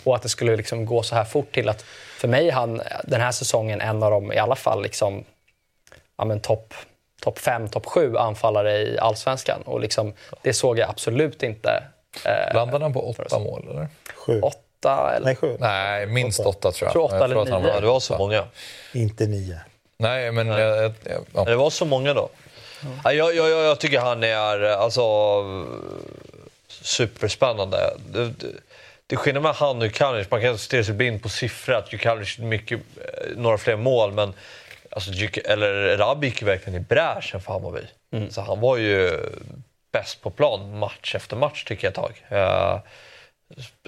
Och 0.04 0.16
att 0.16 0.22
det 0.22 0.30
skulle 0.30 0.56
liksom 0.56 0.86
gå 0.86 1.04
så 1.04 1.16
här 1.16 1.24
fort 1.26 1.52
till 1.52 1.70
att 1.70 1.82
för 2.20 2.28
mig 2.28 2.50
är 2.50 2.54
han 2.54 2.82
den 3.04 3.22
här 3.22 3.32
säsongen 3.32 3.82
en 3.82 4.04
av 4.04 4.12
de 4.12 4.34
i 4.34 4.38
alla 4.38 4.56
fall 4.56 4.84
liksom, 4.84 5.24
ja 6.18 6.26
men 6.26 6.40
topp 6.40 6.74
top 7.22 7.40
5, 7.40 7.70
topp 7.70 7.86
7 7.86 8.18
anfallare 8.18 8.78
i 8.78 8.98
allsvenskan. 9.00 9.62
Och 9.62 9.80
liksom, 9.80 10.14
det 10.42 10.54
såg 10.54 10.80
jag 10.80 10.90
absolut 10.90 11.44
inte. 11.44 11.84
Eh, 12.26 12.56
Landade 12.56 12.86
han 12.86 12.94
på 12.94 13.10
åtta 13.10 13.40
mål 13.40 13.68
eller? 13.70 13.88
Sju. 14.16 14.42
åtta 14.42 15.14
eller 15.16 15.26
Nej, 15.26 15.36
sju. 15.36 15.58
Nej, 15.60 16.06
minst 16.06 16.40
åtta 16.40 16.72
tror 16.72 16.88
jag. 16.88 16.92
Tror 16.92 17.04
åtta 17.04 17.16
jag 17.16 17.24
eller 17.24 17.42
att 17.42 17.50
han 17.50 17.62
nio. 17.62 17.80
Det 17.80 17.88
var 17.88 18.00
så 18.00 18.18
många. 18.18 18.44
Inte 18.94 19.26
nio. 19.28 19.60
Nej, 19.98 20.32
men... 20.32 20.48
Jag, 20.48 20.60
jag, 20.60 20.94
jag, 21.04 21.26
ja. 21.34 21.44
Det 21.44 21.56
var 21.56 21.70
så 21.70 21.86
många 21.86 22.14
då. 22.14 22.30
Ja, 23.04 23.14
jag, 23.14 23.36
jag, 23.36 23.50
jag, 23.50 23.64
jag 23.64 23.80
tycker 23.80 24.00
han 24.00 24.24
är 24.24 24.60
alltså, 24.60 25.02
superspännande. 26.68 27.78
Det, 28.14 28.26
det, 28.26 28.48
det 29.08 29.16
skillnad 29.16 29.44
med 29.44 29.56
han 29.56 29.78
och 29.78 29.84
Jukanovic. 29.84 30.32
Man 30.32 30.42
kan 30.42 30.58
stirra 30.58 30.84
sig 30.84 30.94
blind 30.94 31.24
på 31.24 31.30
siffror. 31.30 31.76
Att 31.76 31.94
Jukanovic 31.94 32.38
mycket, 32.38 32.80
eh, 32.80 33.38
några 33.38 33.58
fler 33.58 33.76
mål. 33.76 34.12
Men 34.12 34.34
alltså, 34.90 35.12
Djuk- 35.12 35.46
eller 35.46 35.98
Rabi 35.98 36.28
gick 36.28 36.42
ju 36.42 36.48
verkligen 36.48 36.80
i 36.82 36.84
bräschen 36.84 37.42
för 37.42 37.54
Hammarby. 37.54 37.82
Så 38.30 38.42
han 38.42 38.60
var 38.60 38.78
ju 38.78 39.20
bäst 39.92 40.22
på 40.22 40.30
plan 40.30 40.80
match 40.80 41.16
efter 41.16 41.36
match 41.36 41.64
tycker 41.64 41.88
jag 41.88 41.92
ett 41.92 41.96
tag. 41.96 42.40
Eh, 42.40 42.80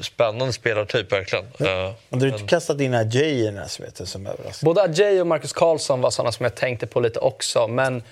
spännande 0.01 0.53
spelartyp 0.53 1.11
verkligen. 1.11 1.45
Eh, 1.45 1.93
Men 2.09 2.19
du 2.19 2.25
har 2.29 2.33
inte 2.38 2.47
kastat 2.47 2.81
in 2.81 2.93
Ajay 2.93 3.41
i 3.41 3.45
den 3.45 3.57
här 3.57 3.67
sveten 3.67 4.07
som 4.07 4.27
överraskning? 4.27 4.65
Både 4.65 4.81
Ajay 4.81 5.21
och 5.21 5.27
Marcus 5.27 5.53
Karlsson 5.53 6.01
var 6.01 6.09
sådana 6.11 6.31
som 6.31 6.43
jag 6.43 6.55
tänkte 6.55 6.88
på 6.88 6.99
lite 6.99 7.19
också. 7.19 7.67
Men 7.67 8.03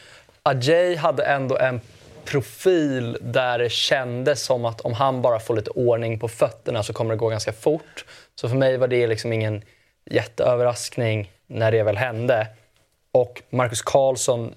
Ajay 0.49 0.95
hade 0.95 1.23
ändå 1.23 1.57
en 1.57 1.81
profil 2.25 3.17
där 3.21 3.57
det 3.59 3.69
kändes 3.69 4.43
som 4.43 4.65
att 4.65 4.81
om 4.81 4.93
han 4.93 5.21
bara 5.21 5.39
får 5.39 5.55
lite 5.55 5.69
ordning 5.69 6.19
på 6.19 6.27
fötterna 6.27 6.83
så 6.83 6.93
kommer 6.93 7.11
det 7.11 7.17
gå 7.17 7.29
ganska 7.29 7.53
fort. 7.53 8.05
Så 8.35 8.49
för 8.49 8.55
mig 8.55 8.77
var 8.77 8.87
det 8.87 9.07
liksom 9.07 9.33
ingen 9.33 9.63
jätteöverraskning 10.05 11.31
när 11.47 11.71
det 11.71 11.83
väl 11.83 11.97
hände. 11.97 12.47
Och 13.11 13.41
Marcus 13.49 13.81
Karlsson, 13.81 14.55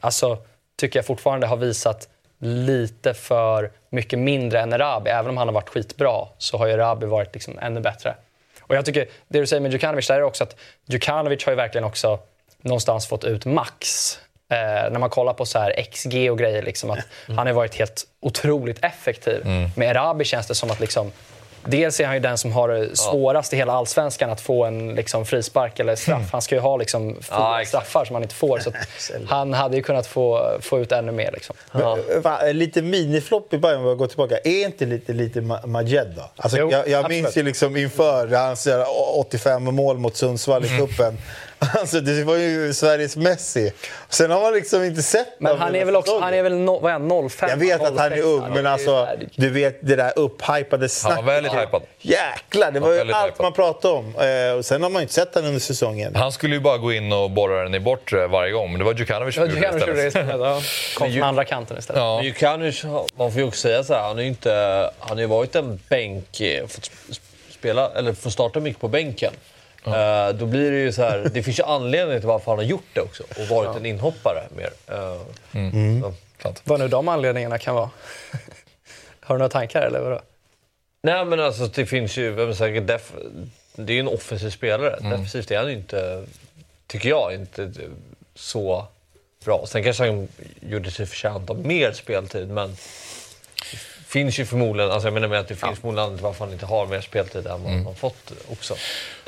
alltså, 0.00 0.38
tycker 0.76 0.98
jag 0.98 1.06
fortfarande 1.06 1.46
har 1.46 1.56
visat 1.56 2.08
lite 2.38 3.14
för 3.14 3.70
mycket 3.88 4.18
mindre 4.18 4.60
än 4.60 4.72
Erabi. 4.72 5.10
Även 5.10 5.30
om 5.30 5.36
han 5.36 5.48
har 5.48 5.54
varit 5.54 5.68
skitbra 5.68 6.28
så 6.38 6.58
har 6.58 6.66
ju 6.66 6.72
Erabi 6.72 7.06
varit 7.06 7.34
liksom 7.34 7.58
ännu 7.58 7.80
bättre. 7.80 8.14
Och 8.60 8.74
jag 8.74 8.84
tycker, 8.84 9.08
det 9.28 9.40
du 9.40 9.46
säger 9.46 9.60
med 9.60 9.72
Djukanovic 9.72 10.08
där 10.08 10.16
är 10.16 10.22
också 10.22 10.44
att 10.44 10.56
Djukanovic 10.86 11.44
har 11.44 11.52
ju 11.52 11.56
verkligen 11.56 11.84
också 11.84 12.18
någonstans 12.60 13.06
fått 13.06 13.24
ut 13.24 13.44
max. 13.44 14.18
Eh, 14.52 14.90
när 14.90 14.98
man 14.98 15.10
kollar 15.10 15.32
på 15.32 15.46
så 15.46 15.58
här 15.58 15.82
XG 15.92 16.30
och 16.30 16.38
grejer, 16.38 16.62
liksom, 16.62 16.90
att 16.90 16.98
han 17.36 17.46
har 17.46 17.52
varit 17.52 17.74
helt 17.74 18.06
otroligt 18.20 18.84
effektiv. 18.84 19.46
Med 19.76 19.90
Erabi 19.90 20.24
känns 20.24 20.46
det 20.46 20.54
som 20.54 20.70
att 20.70 20.80
liksom, 20.80 21.12
Dels 21.64 22.00
är 22.00 22.04
han 22.06 22.14
ju 22.14 22.20
den 22.20 22.38
som 22.38 22.52
har 22.52 22.68
det 22.68 22.96
svårast 22.96 23.52
i 23.52 23.56
hela 23.56 23.72
allsvenskan 23.72 24.30
att 24.30 24.40
få 24.40 24.64
en 24.64 24.94
liksom, 24.94 25.26
frispark 25.26 25.80
eller 25.80 25.96
straff. 25.96 26.28
Han 26.32 26.42
ska 26.42 26.54
ju 26.54 26.60
ha 26.60 26.76
liksom, 26.76 27.16
Ja, 27.30 27.62
straffar 27.66 28.04
som 28.04 28.14
han 28.14 28.22
inte 28.22 28.34
får. 28.34 28.58
Så 28.58 28.72
han 29.28 29.54
hade 29.54 29.76
ju 29.76 29.82
kunnat 29.82 30.06
få, 30.06 30.56
få 30.60 30.80
ut 30.80 30.92
ännu 30.92 31.12
mer. 31.12 31.30
Liksom. 31.32 31.56
Men, 31.72 32.22
va, 32.22 32.40
lite 32.52 32.82
miniflopp 32.82 33.54
i 33.54 33.58
Bayern 33.58 33.86
om 33.86 33.96
går 33.96 34.06
tillbaka. 34.06 34.38
Är 34.44 34.64
inte 34.64 34.86
lite, 34.86 35.12
lite 35.12 35.40
Ma- 35.40 35.66
Majed 35.66 36.12
då? 36.16 36.30
Alltså, 36.36 36.58
Jo, 36.58 36.70
jag 36.70 36.88
jag 36.88 37.08
minns 37.08 37.36
ju 37.36 37.42
liksom 37.42 37.76
inför 37.76 38.28
hans 38.28 38.66
eh, 38.66 38.84
85 39.18 39.64
mål 39.64 39.98
mot 39.98 40.16
Sundsvall 40.16 40.64
i 40.64 40.68
cupen. 40.68 41.18
Alltså, 41.80 42.00
det 42.00 42.24
var 42.24 42.36
ju 42.36 42.72
Sveriges 42.74 43.16
Messi. 43.16 43.72
Sen 44.08 44.30
har 44.30 44.40
man 44.40 44.52
liksom 44.54 44.84
inte 44.84 45.02
sett 45.02 45.28
Men 45.38 45.58
han 45.58 45.74
är 45.74 45.84
väl 45.84 45.96
också, 45.96 46.18
han 46.18 46.34
är 46.34 46.42
väl 46.42 46.54
no, 46.54 46.80
vad 46.80 46.92
är 46.92 46.98
han, 47.20 47.30
05? 47.30 47.50
Jag 47.50 47.56
vet 47.56 47.80
att 47.82 47.98
han 47.98 48.12
är 48.12 48.16
06? 48.16 48.24
ung, 48.24 48.50
men 48.54 48.66
alltså, 48.66 49.08
du 49.34 49.50
vet 49.50 49.78
det 49.80 49.96
där 49.96 50.12
upphypade 50.16 50.88
snacket. 50.88 51.16
Han 51.16 51.26
var 51.26 51.32
väldigt 51.34 51.52
hypad. 51.52 51.82
Jäklar, 52.00 52.70
det 52.70 52.80
var 52.80 52.88
var 52.88 53.04
ju 53.04 53.12
allt 53.12 53.26
hypad. 53.32 53.42
man 53.44 53.52
pratade 53.52 53.94
om. 53.94 54.14
Eh, 54.16 54.56
och 54.58 54.64
sen 54.64 54.82
har 54.82 54.90
man 54.90 55.00
ju 55.00 55.02
inte 55.02 55.14
sett 55.14 55.34
honom 55.34 55.48
under 55.48 55.60
säsongen. 55.60 56.14
Han 56.16 56.32
skulle 56.32 56.54
ju 56.54 56.60
bara 56.60 56.78
gå 56.78 56.92
in 56.92 57.12
och 57.12 57.30
borra 57.30 57.62
den 57.62 57.74
i 57.74 57.80
bortre 57.80 58.26
varje 58.26 58.52
gång, 58.52 58.70
men 58.70 58.78
det 58.78 58.84
var 58.84 58.94
Djukanovic 58.94 59.34
som 59.34 59.42
gjorde 59.50 59.60
det 59.60 59.76
istället. 59.78 60.06
istället. 60.06 60.40
Ja. 60.40 60.60
Kom 60.94 61.12
från 61.12 61.22
andra 61.22 61.44
kanten 61.44 61.78
istället. 61.78 62.00
Ja. 62.00 62.16
Men 62.16 62.24
Djukanovic, 62.24 62.84
man 63.16 63.32
får 63.32 63.40
ju 63.40 63.46
också 63.48 63.60
säga 63.60 63.84
så 63.84 63.94
här, 63.94 64.00
han 64.02 64.16
har 64.16 64.22
ju 64.22 64.28
inte, 64.28 64.90
han 64.98 65.16
har 65.16 65.20
ju 65.20 65.26
varit 65.26 65.54
en 65.56 65.80
bänk, 65.88 66.42
fått 66.68 66.90
sp- 66.90 67.20
spela, 67.50 67.90
eller 67.90 68.12
fått 68.12 68.32
starta 68.32 68.60
mycket 68.60 68.80
på 68.80 68.88
bänken. 68.88 69.32
Eh, 69.86 70.28
då 70.34 70.46
blir 70.46 70.70
det 70.70 70.78
ju 70.78 70.92
så 70.92 71.02
här, 71.02 71.30
det 71.34 71.42
finns 71.42 71.58
ju 71.58 71.64
anledning 71.64 72.18
till 72.18 72.28
varför 72.28 72.50
han 72.50 72.58
har 72.58 72.64
gjort 72.64 72.84
det 72.92 73.00
också 73.00 73.22
och 73.22 73.46
varit 73.48 73.76
en 73.76 73.86
inhoppare 73.86 74.42
mer. 74.56 74.70
Eh, 74.86 76.00
så. 76.02 76.14
Sant. 76.42 76.62
Vad 76.64 76.80
nu 76.80 76.88
de 76.88 77.08
anledningarna 77.08 77.58
kan 77.58 77.74
vara. 77.74 77.90
Har 79.20 79.34
du 79.34 79.38
några 79.38 79.48
tankar 79.48 79.82
eller 79.82 80.00
vadå? 80.00 80.20
Nej 81.02 81.24
men 81.24 81.40
alltså 81.40 81.66
det 81.66 81.86
finns 81.86 82.16
ju, 82.16 82.54
säkert, 82.54 82.86
def, 82.86 83.12
det 83.74 83.92
är 83.92 83.94
ju 83.94 84.00
en 84.00 84.08
offensiv 84.08 84.50
spelare. 84.50 84.98
Defensivt 85.00 85.50
är 85.50 85.58
han 85.58 85.68
ju 85.68 85.72
inte, 85.72 86.24
tycker 86.86 87.08
jag, 87.08 87.34
inte 87.34 87.72
så 88.34 88.86
bra. 89.44 89.64
Sen 89.66 89.84
kanske 89.84 90.06
han 90.06 90.28
gjorde 90.60 90.90
sig 90.90 91.06
förtjänt 91.06 91.50
av 91.50 91.66
mer 91.66 91.92
speltid 91.92 92.48
men 92.48 92.76
finns 94.12 94.38
ju 94.38 94.46
förmodligen, 94.46 94.90
alltså 94.90 95.06
jag 95.06 95.14
menar 95.14 95.28
med 95.28 95.40
att 95.40 95.48
det 95.48 95.54
finns 95.56 95.78
förmodligen 95.80 95.98
anledning 96.04 96.16
till 96.18 96.24
varför 96.24 96.44
han 96.44 96.52
inte 96.52 96.66
har 96.66 96.86
mer 96.86 97.00
speltid 97.00 97.46
än 97.46 97.62
vad 97.62 97.72
han 97.72 97.86
har 97.86 97.94
fått 97.94 98.32
också. 98.52 98.74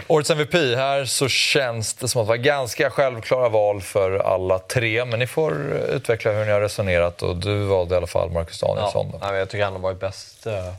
Årets 0.07 0.31
MVP, 0.31 0.55
här 0.55 1.05
så 1.05 1.29
känns 1.29 1.95
det 1.95 2.09
som 2.09 2.21
att 2.21 2.27
det 2.27 2.29
var 2.29 2.37
ganska 2.37 2.91
självklara 2.91 3.49
val 3.49 3.81
för 3.81 4.19
alla 4.19 4.59
tre. 4.59 5.05
Men 5.05 5.19
ni 5.19 5.27
får 5.27 5.73
utveckla 5.73 6.33
hur 6.33 6.45
ni 6.45 6.53
har 6.53 6.61
resonerat 6.61 7.23
och 7.23 7.37
du 7.37 7.63
valde 7.65 7.95
i 7.95 7.99
alla 7.99 8.07
fall 8.07 8.31
Marcus 8.31 8.63
Ja, 8.63 8.69
Danielsson. 8.75 9.11
då. 9.13 9.19
nej, 9.27 9.39
jag 9.39 9.49
tycker 9.49 9.65
han 9.65 9.73
har 9.73 9.81
varit 9.81 10.01
bäst 10.01 10.47
eh, 10.47 10.73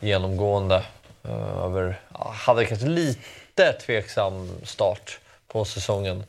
genomgående. 0.00 0.82
eh, 1.24 1.64
över, 1.64 2.00
ja, 2.12 2.34
hade 2.36 2.64
kanske 2.64 2.86
lite 2.86 3.72
tveksam 3.72 4.50
start 4.64 5.18
på 5.48 5.64
säsongen. 5.64 6.24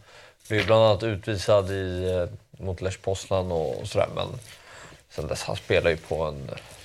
Blev 0.48 0.66
bland 0.66 0.84
annat 0.84 1.04
utvisad 1.04 1.72
i, 1.72 2.12
eh, 2.16 2.64
mot 2.66 2.82
Lech 2.82 3.02
Poznan 3.02 3.52
och, 3.52 3.88
sådär. 3.88 4.08
Men 4.16 4.28
sen 5.10 5.28
dess, 5.28 5.44
han 5.44 5.56
spelar 5.56 5.90
ju 5.90 5.98
på 5.98 6.24
en 6.24 6.50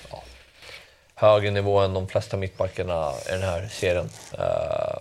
högre 1.21 1.51
nivå 1.51 1.79
än 1.79 1.93
de 1.93 2.07
flesta 2.07 2.37
mittbackarna 2.37 3.11
i 3.27 3.31
den 3.31 3.41
här 3.43 3.67
serien. 3.71 4.09
Eh, 4.39 4.97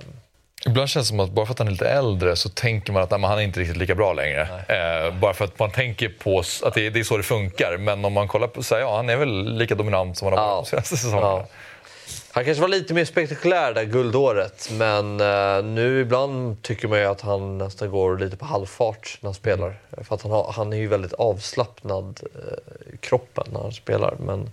Ibland 0.67 0.89
känns 0.89 1.07
det 1.07 1.09
som 1.09 1.21
att 1.21 1.31
bara 1.31 1.47
för 1.47 1.53
att 1.53 1.59
han 1.59 1.69
är 1.69 1.73
lite 1.73 1.89
äldre 1.89 2.37
så 2.37 2.49
tänker 2.49 2.93
man 2.93 3.03
att 3.03 3.11
nej, 3.11 3.21
han 3.21 3.39
är 3.39 3.43
inte 3.43 3.61
riktigt 3.61 3.77
lika 3.77 3.95
bra 3.95 4.13
längre. 4.13 4.41
Eh, 4.69 5.15
bara 5.15 5.35
för 5.35 5.45
att 5.45 5.59
man 5.59 5.71
tänker 5.71 6.09
på 6.09 6.39
att 6.65 6.75
det, 6.75 6.87
är- 6.87 6.91
det 6.91 7.01
är 7.01 7.05
så 7.05 7.17
det 7.17 7.23
funkar. 7.23 7.77
Men 7.77 8.05
om 8.05 8.13
man 8.13 8.29
kollar 8.29 8.47
på 8.47 8.63
så 8.63 8.75
här, 8.75 8.83
ja, 8.83 8.97
han 8.97 9.09
är 9.09 9.17
väl 9.17 9.57
lika 9.57 9.75
dominant 9.75 10.19
som 10.19 10.29
han 10.29 10.39
har 10.39 10.45
varit 10.47 10.57
Ja. 10.57 10.61
de 10.63 10.67
senaste 10.71 10.97
säsongerna. 10.97 11.27
Ja. 11.27 11.47
Han 12.33 12.45
kanske 12.45 12.61
var 12.61 12.69
lite 12.69 12.95
mer 12.95 13.05
spektakulär 13.05 13.73
där 13.75 13.85
guldåret, 13.85 14.69
men 14.73 15.21
eh, 15.21 15.63
nu 15.65 16.01
ibland 16.01 16.63
tycker 16.63 16.89
man 16.89 16.99
ju 16.99 17.05
att 17.05 17.21
han 17.21 17.59
nästan 17.59 17.91
går 17.91 18.19
lite 18.19 18.37
på 18.37 18.45
halvfart 18.45 19.19
när 19.21 19.29
han 19.29 19.35
spelar. 19.35 19.79
För 20.03 20.15
att 20.15 20.23
han, 20.23 20.31
har, 20.33 20.53
han 20.53 20.73
är 20.73 20.77
ju 20.77 20.87
väldigt 20.89 21.13
avslappnad 21.13 22.21
eh, 22.35 22.99
kroppen 23.01 23.45
när 23.53 23.61
han 23.61 23.73
spelar. 23.73 24.15
Men 24.19 24.51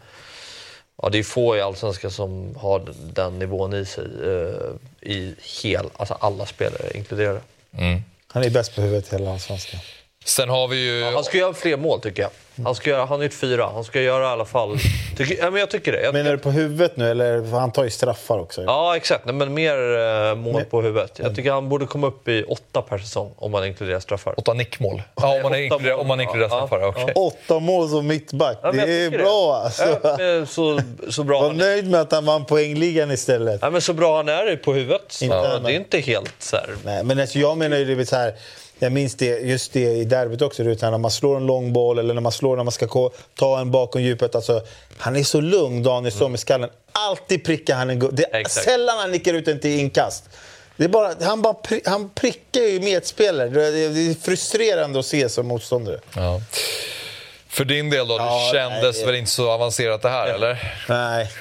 ja, 1.01 1.09
det 1.09 1.17
är 1.17 1.23
få 1.23 1.57
i 1.57 1.61
Allsvenskan 1.61 2.11
som 2.11 2.55
har 2.55 2.81
den 3.13 3.39
nivån 3.39 3.73
i 3.73 3.85
sig. 3.85 4.05
Eh, 4.23 5.11
I 5.11 5.35
hel, 5.63 5.85
alltså 5.93 6.13
alla 6.13 6.45
spelare 6.45 6.97
inkluderade. 6.97 7.41
Han 8.27 8.43
är 8.43 8.49
bäst 8.49 8.75
på 8.75 8.81
huvudet 8.81 9.13
i 9.13 9.15
hela 9.15 9.31
Allsvenskan. 9.31 9.79
Sen 10.27 10.49
har 10.49 10.67
vi 10.67 10.77
ju... 10.85 11.03
Han 11.03 11.23
ska 11.23 11.37
göra 11.37 11.53
fler 11.53 11.77
mål 11.77 12.01
tycker 12.01 12.21
jag. 12.21 12.31
Han, 12.63 12.75
ska 12.75 12.89
göra, 12.89 13.05
han 13.05 13.17
har 13.17 13.23
gjort 13.23 13.33
fyra. 13.33 13.69
Han 13.73 13.83
ska 13.83 14.01
göra 14.01 14.23
i 14.23 14.27
alla 14.27 14.45
fall... 14.45 14.77
Tycker, 15.17 15.37
ja, 15.43 15.51
men 15.51 15.59
jag 15.59 15.69
tycker 15.69 15.91
det. 15.91 16.01
Jag, 16.01 16.13
Menar 16.13 16.31
du 16.31 16.37
på 16.37 16.51
huvudet 16.51 16.97
nu, 16.97 17.11
eller 17.11 17.51
han 17.59 17.71
tar 17.71 17.83
ju 17.83 17.89
straffar 17.89 18.39
också? 18.39 18.63
Ja, 18.63 18.95
exakt. 18.95 19.25
Nej, 19.25 19.35
men 19.35 19.53
mer 19.53 19.97
eh, 20.29 20.35
mål 20.35 20.63
på 20.63 20.81
huvudet. 20.81 21.19
Jag 21.23 21.35
tycker 21.35 21.51
han 21.51 21.69
borde 21.69 21.85
komma 21.85 22.07
upp 22.07 22.27
i 22.27 22.43
åtta 22.43 22.81
per 22.81 22.97
säsong 22.97 23.33
om 23.37 23.51
man 23.51 23.65
inkluderar 23.65 23.99
straffar. 23.99 24.39
Åtta 24.39 24.53
nickmål. 24.53 25.01
Ja, 25.15 25.35
om 25.35 25.41
man 25.41 25.45
Åtta 25.45 25.59
inkluderar, 25.59 25.93
mål. 25.95 26.01
om 26.01 26.07
man 26.07 26.21
inkluderar 26.21 26.49
Ja, 26.49 26.67
straffar. 26.67 26.79
ja, 26.79 26.87
okej. 26.87 27.13
Åtta 27.15 27.59
mål 27.59 27.89
som 27.89 28.07
mittback, 28.07 28.57
Ja, 28.63 28.71
det 28.71 29.05
är 29.05 29.09
bra 29.09 29.61
alltså. 29.63 29.99
Ja, 30.03 30.45
så, 30.45 30.79
så, 31.09 31.23
bra 31.23 31.41
Var 31.41 31.53
nöjd 31.53 31.89
med 31.91 32.01
att 32.01 32.11
han 32.11 32.25
vann 32.25 32.45
poängligan 32.45 33.11
istället. 33.11 33.59
Ja, 33.61 33.69
men 33.69 33.81
så 33.81 33.93
bra 33.93 34.17
han 34.17 34.29
är 34.29 34.55
på 34.55 34.73
huvudet. 34.73 35.01
Så 35.07 35.25
ja, 35.25 35.59
det 35.59 35.71
är 35.71 35.75
inte 35.75 35.99
helt 35.99 36.35
så 36.39 36.55
här. 36.55 36.69
Nej, 36.85 37.03
men 37.03 37.19
alltså, 37.19 37.39
jag 37.39 37.57
menar 37.57 37.77
ju 37.77 37.95
det 37.95 38.05
så 38.05 38.15
här. 38.15 38.33
Jag 38.79 38.91
minns 38.91 39.15
det, 39.15 39.39
just 39.39 39.73
det 39.73 39.79
i 39.93 40.03
derbyt 40.05 40.41
också, 40.41 40.63
vet, 40.63 40.81
när 40.81 40.97
man 40.97 41.11
slår 41.11 41.37
en 41.37 41.45
lång 41.45 41.73
boll 41.73 41.99
eller 41.99 42.13
när 42.13 42.21
man 42.21 42.31
slår 42.31 42.55
när 42.57 42.63
man 42.63 42.71
ska 42.71 43.09
ta 43.35 43.59
en 43.59 43.71
bakom 43.71 44.01
djupet. 44.01 44.35
Alltså, 44.35 44.61
han 44.97 45.15
är 45.15 45.23
så 45.23 45.41
lugn, 45.41 45.83
Danielsson, 45.83 46.31
med 46.31 46.39
skallen. 46.39 46.69
Alltid 46.91 47.43
prickar 47.45 47.75
han 47.75 47.89
en 47.89 47.99
Det 48.15 48.23
är. 48.33 48.39
Exakt. 48.39 48.65
sällan 48.65 48.97
han 48.97 49.11
nickar 49.11 49.33
ut 49.33 49.45
den 49.45 49.59
till 49.59 49.79
inkast. 49.79 50.23
Det 50.77 50.83
är 50.83 50.87
bara, 50.89 51.13
han, 51.21 51.41
bara 51.41 51.55
han 51.85 52.09
prickar 52.09 52.61
ju 52.61 52.79
medspelare. 52.79 53.49
Det 53.49 53.65
är, 53.67 53.71
det 53.89 53.99
är 54.11 54.13
frustrerande 54.13 54.99
att 54.99 55.05
se 55.05 55.29
som 55.29 55.47
motståndare. 55.47 55.99
Ja. 56.15 56.41
För 57.47 57.65
din 57.65 57.89
del 57.89 58.07
då, 58.07 58.17
det 58.17 58.23
Ja, 58.23 58.49
kändes 58.53 58.97
nej. 58.97 59.05
väl 59.05 59.15
inte 59.15 59.31
så 59.31 59.49
avancerat 59.51 60.01
det 60.01 60.09
här, 60.09 60.27
eller? 60.27 60.73
Nej. 60.89 61.31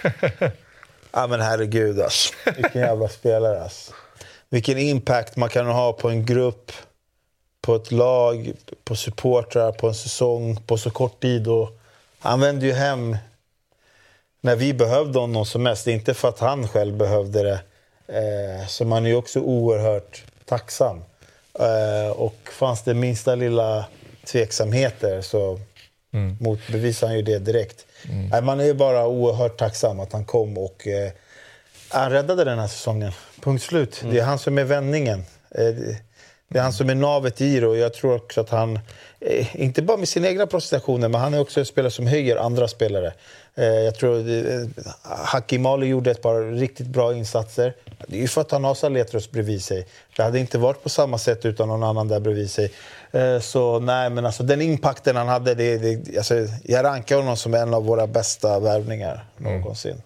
ja, 1.12 1.26
men 1.26 1.40
herregud 1.40 2.00
alltså. 2.00 2.34
Vilken 2.56 2.80
jävla 2.80 3.08
spelare 3.08 3.62
alltså. 3.62 3.92
Vilken 4.48 4.78
impact 4.78 5.36
man 5.36 5.48
kan 5.48 5.66
ha 5.66 5.92
på 5.92 6.08
en 6.08 6.26
grupp, 6.26 6.72
på 7.66 7.74
ett 7.74 7.92
lag, 7.92 8.52
på 8.84 8.96
supportrar, 8.96 9.72
på 9.72 9.88
en 9.88 9.94
säsong, 9.94 10.60
på 10.66 10.78
så 10.78 10.90
kort 10.90 11.20
tid. 11.20 11.48
Och 11.48 11.78
han 12.18 12.40
vände 12.40 12.66
ju 12.66 12.72
hem 12.72 13.16
när 14.40 14.56
vi 14.56 14.74
behövde 14.74 15.18
honom 15.18 15.46
som 15.46 15.62
mest. 15.62 15.86
Inte 15.86 16.14
för 16.14 16.28
att 16.28 16.38
han 16.38 16.68
själv 16.68 16.96
behövde 16.96 17.42
det. 17.42 17.60
Eh, 18.08 18.66
så 18.66 18.84
man 18.84 19.06
är 19.06 19.10
ju 19.10 19.16
också 19.16 19.40
oerhört 19.40 20.24
tacksam. 20.44 21.02
Eh, 21.58 22.10
och 22.10 22.36
fanns 22.52 22.82
det 22.82 22.94
minsta 22.94 23.34
lilla 23.34 23.86
tveksamheter 24.24 25.22
så 25.22 25.60
motbevisar 26.40 27.06
han 27.06 27.16
ju 27.16 27.22
det 27.22 27.38
direkt. 27.38 27.86
Nej, 28.30 28.42
man 28.42 28.60
är 28.60 28.64
ju 28.64 28.74
bara 28.74 29.06
oerhört 29.06 29.58
tacksam 29.58 30.00
att 30.00 30.12
han 30.12 30.24
kom 30.24 30.58
och 30.58 30.86
eh, 30.86 31.12
han 31.88 32.10
räddade 32.10 32.44
den 32.44 32.58
här 32.58 32.68
säsongen. 32.68 33.12
Punkt 33.40 33.62
slut. 33.62 34.02
Det 34.10 34.18
är 34.18 34.24
han 34.24 34.38
som 34.38 34.58
är 34.58 34.64
vändningen. 34.64 35.24
Eh, 35.50 35.96
det- 36.48 36.58
är 36.58 36.62
han 36.62 36.72
som 36.72 36.90
är 36.90 36.94
navet 36.94 37.40
i 37.40 37.60
det 37.60 37.66
och 37.66 37.76
jag 37.76 37.94
tror 37.94 38.14
också 38.14 38.40
att 38.40 38.50
han, 38.50 38.78
eh, 39.20 39.60
inte 39.62 39.82
bara 39.82 39.96
med 39.96 40.08
sina 40.08 40.28
egna 40.28 40.46
prestationer, 40.46 41.08
men 41.08 41.20
han 41.20 41.34
är 41.34 41.40
också 41.40 41.60
en 41.60 41.66
spelare 41.66 41.90
som 41.90 42.06
höjer 42.06 42.36
andra 42.36 42.68
spelare. 42.68 43.12
Eh, 43.54 43.64
jag 43.64 43.94
tror 43.94 44.18
eh, 44.18 44.66
Hakim 45.02 45.66
Ali 45.66 45.86
gjorde 45.86 46.10
ett 46.10 46.22
par 46.22 46.52
riktigt 46.52 46.86
bra 46.86 47.14
insatser. 47.14 47.74
Det 48.06 48.16
är 48.16 48.20
ju 48.20 48.28
för 48.28 48.40
att 48.40 48.50
han 48.50 48.64
har 48.64 48.74
Saletros 48.74 49.30
bredvid 49.30 49.62
sig. 49.62 49.86
Det 50.16 50.22
hade 50.22 50.38
inte 50.38 50.58
varit 50.58 50.82
på 50.82 50.88
samma 50.88 51.18
sätt 51.18 51.44
utan 51.44 51.68
någon 51.68 51.82
annan 51.82 52.08
där 52.08 52.20
bredvid 52.20 52.50
sig. 52.50 52.72
Så 53.40 53.78
nej, 53.80 54.10
men 54.10 54.26
alltså 54.26 54.42
den 54.42 54.60
impacten 54.62 55.16
han 55.16 55.28
hade, 55.28 55.54
det, 55.54 55.78
det, 55.78 56.16
alltså, 56.18 56.34
jag 56.64 56.84
rankar 56.84 57.16
honom 57.16 57.36
som 57.36 57.54
en 57.54 57.74
av 57.74 57.84
våra 57.84 58.06
bästa 58.06 58.60
värvningar 58.60 59.24
någonsin. 59.36 59.90
Mm. 59.90 60.02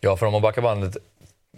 Ja, 0.00 0.16
för 0.16 0.26
om 0.26 0.32
man 0.32 0.42
backar 0.42 0.62
bandet 0.62 0.96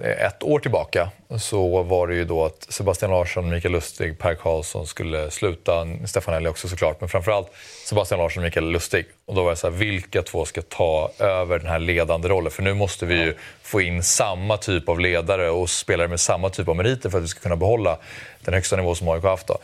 Eh, 0.00 0.26
ett 0.26 0.42
år 0.42 0.58
tillbaka 0.58 1.10
så 1.38 1.82
var 1.82 2.06
det 2.06 2.14
ju 2.14 2.24
då 2.24 2.44
att 2.44 2.66
Sebastian 2.68 3.10
Larsson, 3.10 3.50
Mikael 3.50 3.72
Lustig, 3.72 4.18
Per 4.18 4.34
Karlsson 4.34 4.86
skulle 4.86 5.30
sluta. 5.30 5.86
Stefan 6.06 6.34
Elli 6.34 6.48
också 6.48 6.68
såklart, 6.68 7.00
men 7.00 7.08
framförallt 7.08 7.50
Sebastian 7.86 8.20
Larsson 8.20 8.42
och 8.42 8.44
Mikael 8.44 8.70
Lustig. 8.70 9.06
Och 9.26 9.34
då 9.34 9.42
var 9.44 9.50
det 9.50 9.56
så 9.56 9.70
här, 9.70 9.76
vilka 9.76 10.22
två 10.22 10.44
ska 10.44 10.62
ta 10.62 11.10
över 11.18 11.58
den 11.58 11.68
här 11.68 11.78
ledande 11.78 12.28
rollen? 12.28 12.50
För 12.50 12.62
nu 12.62 12.74
måste 12.74 13.06
vi 13.06 13.14
ju 13.14 13.34
få 13.62 13.80
in 13.80 14.02
samma 14.02 14.56
typ 14.56 14.88
av 14.88 15.00
ledare 15.00 15.50
och 15.50 15.70
spelare 15.70 16.08
med 16.08 16.20
samma 16.20 16.50
typ 16.50 16.68
av 16.68 16.76
meriter 16.76 17.10
för 17.10 17.18
att 17.18 17.24
vi 17.24 17.28
ska 17.28 17.40
kunna 17.40 17.56
behålla 17.56 17.98
den 18.40 18.54
högsta 18.54 18.76
nivå 18.76 18.94
som 18.94 19.08
AIK 19.08 19.22
har 19.22 19.30
haft. 19.30 19.46
Då. 19.46 19.58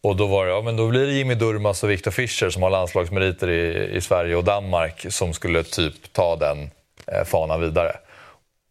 Och 0.00 0.16
då 0.16 0.26
var 0.26 0.46
det, 0.46 0.52
ja 0.52 0.62
men 0.62 0.76
då 0.76 0.88
blir 0.88 1.06
det 1.06 1.12
Jimmy 1.12 1.34
Durmaz 1.34 1.84
och 1.84 1.90
Viktor 1.90 2.10
Fischer 2.10 2.50
som 2.50 2.62
har 2.62 2.70
landslagsmeriter 2.70 3.50
i, 3.50 3.90
i 3.96 4.00
Sverige 4.00 4.36
och 4.36 4.44
Danmark 4.44 5.06
som 5.08 5.34
skulle 5.34 5.62
typ 5.62 6.12
ta 6.12 6.36
den 6.36 6.70
eh, 7.06 7.24
fanan 7.24 7.60
vidare. 7.60 7.96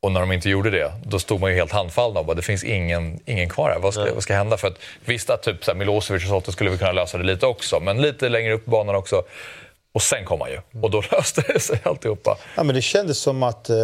Och 0.08 0.14
när 0.14 0.20
de 0.20 0.32
inte 0.32 0.49
gjorde 0.49 0.70
det, 0.70 0.91
då 1.05 1.20
stod 1.20 1.39
man 1.39 1.49
ju 1.49 1.55
helt 1.55 1.72
handfallen 1.72 2.18
och 2.18 2.26
bara, 2.26 2.34
det 2.34 2.41
finns 2.41 2.64
ingen, 2.64 3.20
ingen 3.26 3.49
kvar 3.49 3.70
här. 3.70 3.80
Vad 3.80 3.93
ska, 3.93 4.14
vad 4.14 4.24
ska 4.24 4.36
hända? 4.36 4.58
För 4.58 4.68
att, 4.68 4.78
visst 5.05 5.30
att 5.30 5.43
typ 5.43 5.64
så 5.64 5.72
här, 5.72 5.78
Milosevic 5.78 6.24
och 6.24 6.30
sånt 6.30 6.53
skulle 6.53 6.70
vi 6.70 6.78
kunna 6.78 6.91
lösa 6.91 7.18
det 7.18 7.24
lite 7.24 7.45
också, 7.45 7.80
men 7.80 8.01
lite 8.01 8.30
längre 8.30 8.53
upp 8.53 8.66
banan 8.66 8.95
också. 8.95 9.24
Och 9.91 10.01
sen 10.01 10.26
kom 10.26 10.41
han 10.41 10.49
ju. 10.49 10.82
Och 10.82 10.91
då 10.91 11.03
löste 11.12 11.43
det 11.47 11.60
sig 11.60 11.80
alltihopa. 11.84 12.38
Ja, 12.55 12.64
men 12.64 12.76
det 12.76 12.82
kändes 12.82 13.20
som 13.20 13.43
att... 13.43 13.70
Eh, 13.70 13.76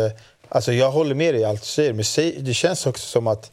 alltså 0.50 0.74
jag 0.74 0.92
håller 0.92 1.16
med 1.16 1.34
dig 1.34 1.42
i 1.42 1.46
allt 1.46 1.62
du 1.62 1.68
säger, 1.68 1.94
men 1.94 2.46
det 2.46 2.54
känns 2.54 2.86
också 2.86 3.08
som 3.08 3.28
att 3.28 3.52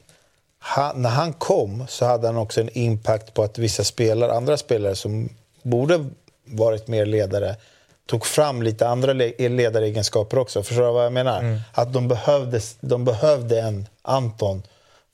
han, 0.58 1.02
när 1.02 1.10
han 1.10 1.32
kom 1.32 1.84
så 1.88 2.04
hade 2.04 2.26
han 2.26 2.36
också 2.36 2.60
en 2.60 2.70
impact 2.72 3.34
på 3.34 3.42
att 3.42 3.58
vissa 3.58 3.84
spelare, 3.84 4.32
andra 4.32 4.56
spelare 4.56 4.96
som 4.96 5.28
borde 5.62 6.06
varit 6.44 6.88
mer 6.88 7.06
ledare 7.06 7.56
tog 8.10 8.26
fram 8.26 8.62
lite 8.62 8.88
andra 8.88 9.12
le- 9.12 9.48
ledaregenskaper 9.48 10.38
också. 10.38 10.62
Förstår 10.62 10.82
du 10.86 10.92
vad 10.92 11.04
jag 11.04 11.12
menar? 11.12 11.42
Att 11.72 11.92
de 11.92 12.08
behövde, 12.08 12.60
de 12.80 13.04
behövde 13.04 13.60
en 13.60 13.86
Anton 14.02 14.62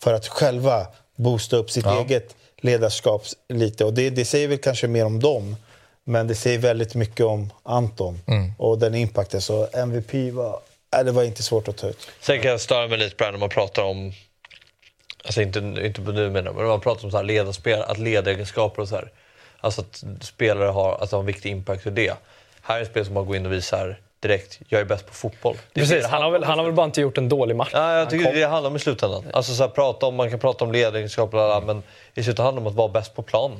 för 0.02 0.12
att 0.14 0.28
själva 0.28 0.86
boosta 1.16 1.56
upp 1.56 1.70
sitt 1.70 1.84
eget 2.00 2.34
ledarskap 2.56 3.22
lite. 3.48 3.84
Och 3.84 3.92
det, 3.94 4.10
det 4.10 4.24
säger 4.24 4.48
väl 4.48 4.58
kanske 4.58 4.88
mer 4.88 5.04
om 5.04 5.20
dem. 5.20 5.56
Men 6.04 6.26
det 6.26 6.34
säger 6.34 6.58
väldigt 6.58 6.94
mycket 6.94 7.26
om 7.26 7.52
Anton 7.62 8.18
och 8.58 8.78
den 8.78 8.94
impacten. 8.94 9.40
Så 9.40 9.68
MVP 9.72 10.32
var, 10.32 10.60
äh, 10.96 11.04
det 11.04 11.12
var 11.12 11.22
inte 11.22 11.42
svårt 11.42 11.68
att 11.68 11.76
ta 11.76 11.86
ut. 11.88 11.98
Sen 12.20 12.40
kan 12.40 12.50
jag 12.50 12.60
störa 12.60 12.88
mig 12.88 12.98
lite 12.98 13.16
på 13.16 13.24
det 13.24 13.30
när 13.30 13.38
man 13.38 13.48
pratar 13.48 13.82
om, 13.82 14.12
alltså 15.24 15.42
inte, 15.42 15.58
inte 15.58 16.00
på 16.02 16.12
nu 16.12 16.30
menar 16.30 16.52
men 16.52 16.62
när 16.62 16.68
man 16.70 16.80
pratar 16.80 17.04
om 17.04 17.10
så 17.10 17.16
här 17.16 17.24
ledarspel, 17.24 17.82
att 17.82 17.98
ledaregenskaper 17.98 18.82
och 18.82 18.88
så 18.88 18.94
här. 18.94 19.10
Alltså 19.60 19.80
att 19.80 20.04
spelare 20.20 20.68
har, 20.68 20.94
alltså 20.94 21.16
har 21.16 21.20
en 21.20 21.26
viktig 21.26 21.50
impact 21.50 21.82
för 21.82 21.90
det. 21.90 22.14
Här 22.66 22.78
är 22.78 22.82
ett 22.82 22.88
spel 22.88 23.04
som 23.04 23.14
man 23.14 23.26
går 23.26 23.36
in 23.36 23.46
och 23.46 23.52
visar 23.52 23.96
direkt, 24.20 24.58
jag 24.68 24.80
är 24.80 24.84
bäst 24.84 25.06
på 25.06 25.14
fotboll. 25.14 25.56
Det 25.72 25.80
är 25.80 25.84
Precis, 25.84 26.02
det 26.02 26.08
han 26.08 26.22
har, 26.22 26.30
väl, 26.30 26.44
han 26.44 26.58
har 26.58 26.64
väl 26.64 26.74
bara 26.74 26.84
inte 26.86 27.00
gjort 27.00 27.18
en 27.18 27.28
dålig 27.28 27.56
match. 27.56 27.70
Ja, 27.72 27.98
jag 27.98 28.10
tycker 28.10 28.24
kom- 28.24 28.34
det 28.34 28.40
det 28.40 28.46
handlar 28.46 28.70
om 28.70 28.76
i 28.76 28.78
slutändan. 28.78 29.24
Alltså 29.32 29.54
så 29.54 29.62
här, 29.62 29.70
prata 29.70 30.06
om, 30.06 30.14
man 30.14 30.30
kan 30.30 30.38
prata 30.38 30.64
om 30.64 30.72
ledaregenskaper, 30.72 31.60
men 31.66 31.82
i 32.14 32.22
slutändan 32.22 32.44
handlar 32.46 32.62
det 32.62 32.66
om 32.66 32.72
att 32.72 32.76
vara 32.78 32.88
bäst 32.88 33.14
på 33.14 33.22
planen. 33.22 33.58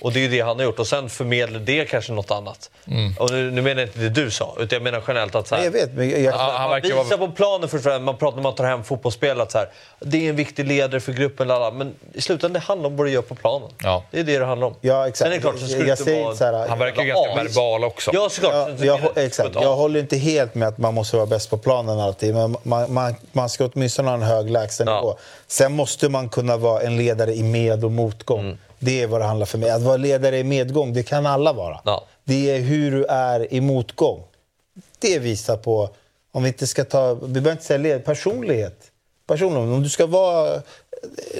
Och 0.00 0.12
det 0.12 0.18
är 0.18 0.22
ju 0.22 0.28
det 0.28 0.40
han 0.40 0.56
har 0.56 0.64
gjort. 0.64 0.78
Och 0.78 0.86
sen 0.86 1.08
förmedlar 1.08 1.60
det 1.60 1.84
kanske 1.84 2.12
något 2.12 2.30
annat. 2.30 2.70
Och 3.18 3.30
nu, 3.30 3.50
nu 3.50 3.62
menar 3.62 3.80
jag 3.80 3.88
inte 3.88 3.98
det 3.98 4.08
du 4.08 4.30
sa, 4.30 4.56
utan 4.58 4.76
jag 4.76 4.82
menar 4.82 5.02
generellt 5.06 5.34
att 5.34 5.48
så 5.48 5.54
här, 5.54 5.62
Nej, 5.62 5.80
jag 5.80 5.86
vet, 5.86 5.96
men 5.96 6.10
jag, 6.10 6.20
jag, 6.20 6.32
han 6.32 6.62
man 6.62 6.70
verkar 6.70 6.88
visar 6.88 7.16
vara... 7.16 7.28
på 7.28 7.34
planen 7.34 7.68
först 7.68 7.86
och. 7.86 8.02
Man 8.02 8.16
pratar 8.16 8.36
när 8.36 8.42
man 8.42 8.54
tar 8.54 8.64
hem 8.64 8.84
fotbollsspel 8.84 9.40
att 9.40 9.52
så 9.52 9.58
här, 9.58 9.68
det 10.00 10.26
är 10.26 10.30
en 10.30 10.36
viktig 10.36 10.66
ledare 10.66 11.00
för 11.00 11.12
gruppen. 11.12 11.48
Lala. 11.48 11.70
Men 11.70 11.94
i 12.12 12.20
slutändan 12.20 12.52
det 12.52 12.58
handlar 12.58 12.90
om 12.90 12.96
vad 12.96 13.06
du 13.06 13.10
gör 13.10 13.22
på 13.22 13.34
planen. 13.34 13.68
Ja. 13.82 14.04
Det 14.10 14.20
är 14.20 14.24
det 14.24 14.38
det 14.38 14.44
handlar 14.44 14.66
om. 14.66 14.74
ja, 14.80 15.08
exakt. 15.08 15.18
Sen 15.18 15.26
är 15.26 15.34
det 15.34 15.40
klart, 15.40 15.58
så 15.58 15.66
skulle 15.66 15.88
jag, 15.88 15.98
jag 16.06 16.24
vara... 16.24 16.36
så 16.36 16.44
här, 16.44 16.68
Han 16.68 16.78
verkar 16.78 17.02
ju 17.02 17.08
ganska 17.08 17.34
verbal 17.34 17.84
också. 17.84 18.10
Ja, 18.14 18.28
såklart. 18.28 18.68
Ja, 18.78 18.84
jag, 18.84 19.24
exakt. 19.24 19.54
Jag 19.54 19.76
håller 19.76 20.00
inte 20.00 20.16
helt 20.16 20.54
med 20.54 20.68
att 20.68 20.78
man 20.78 20.94
måste 20.94 21.16
vara 21.16 21.26
bäst 21.26 21.50
på 21.50 21.58
planen 21.58 22.00
alltid. 22.00 22.34
Men 22.34 22.56
man, 22.62 22.92
man, 22.92 23.14
man 23.32 23.48
ska 23.48 23.64
åtminstone 23.74 24.08
ha 24.08 24.14
en 24.14 24.22
hög 24.22 24.50
lägstanivå. 24.50 25.08
Ja. 25.08 25.18
Sen 25.46 25.72
måste 25.72 26.08
man 26.08 26.28
kunna 26.28 26.56
vara 26.56 26.82
en 26.82 26.96
ledare 26.96 27.34
i 27.34 27.42
med 27.42 27.84
och 27.84 27.92
motgång. 27.92 28.40
Mm. 28.40 28.58
Det 28.84 29.02
är 29.02 29.06
vad 29.06 29.20
det 29.20 29.24
handlar 29.24 29.46
för 29.46 29.58
mig. 29.58 29.70
Att 29.70 29.82
vara 29.82 29.96
ledare 29.96 30.38
i 30.38 30.44
medgång, 30.44 30.92
det 30.92 31.02
kan 31.02 31.26
alla 31.26 31.52
vara. 31.52 31.80
Ja. 31.84 32.04
Det 32.24 32.50
är 32.50 32.60
hur 32.60 32.90
du 32.90 33.04
är 33.04 33.54
i 33.54 33.60
motgång. 33.60 34.22
Det 34.98 35.18
visar 35.18 35.56
på, 35.56 35.90
om 36.32 36.42
vi 36.42 36.48
inte 36.48 36.66
ska 36.66 36.84
ta, 36.84 37.14
vi 37.14 37.28
behöver 37.28 37.50
inte 37.52 37.64
säga 37.64 37.78
led, 37.78 38.04
personlighet. 38.04 38.90
Personlighet. 39.26 39.74
Om 39.74 39.82
du 39.82 39.88
ska 39.88 40.06
vara 40.06 40.54
eh, 40.54 40.60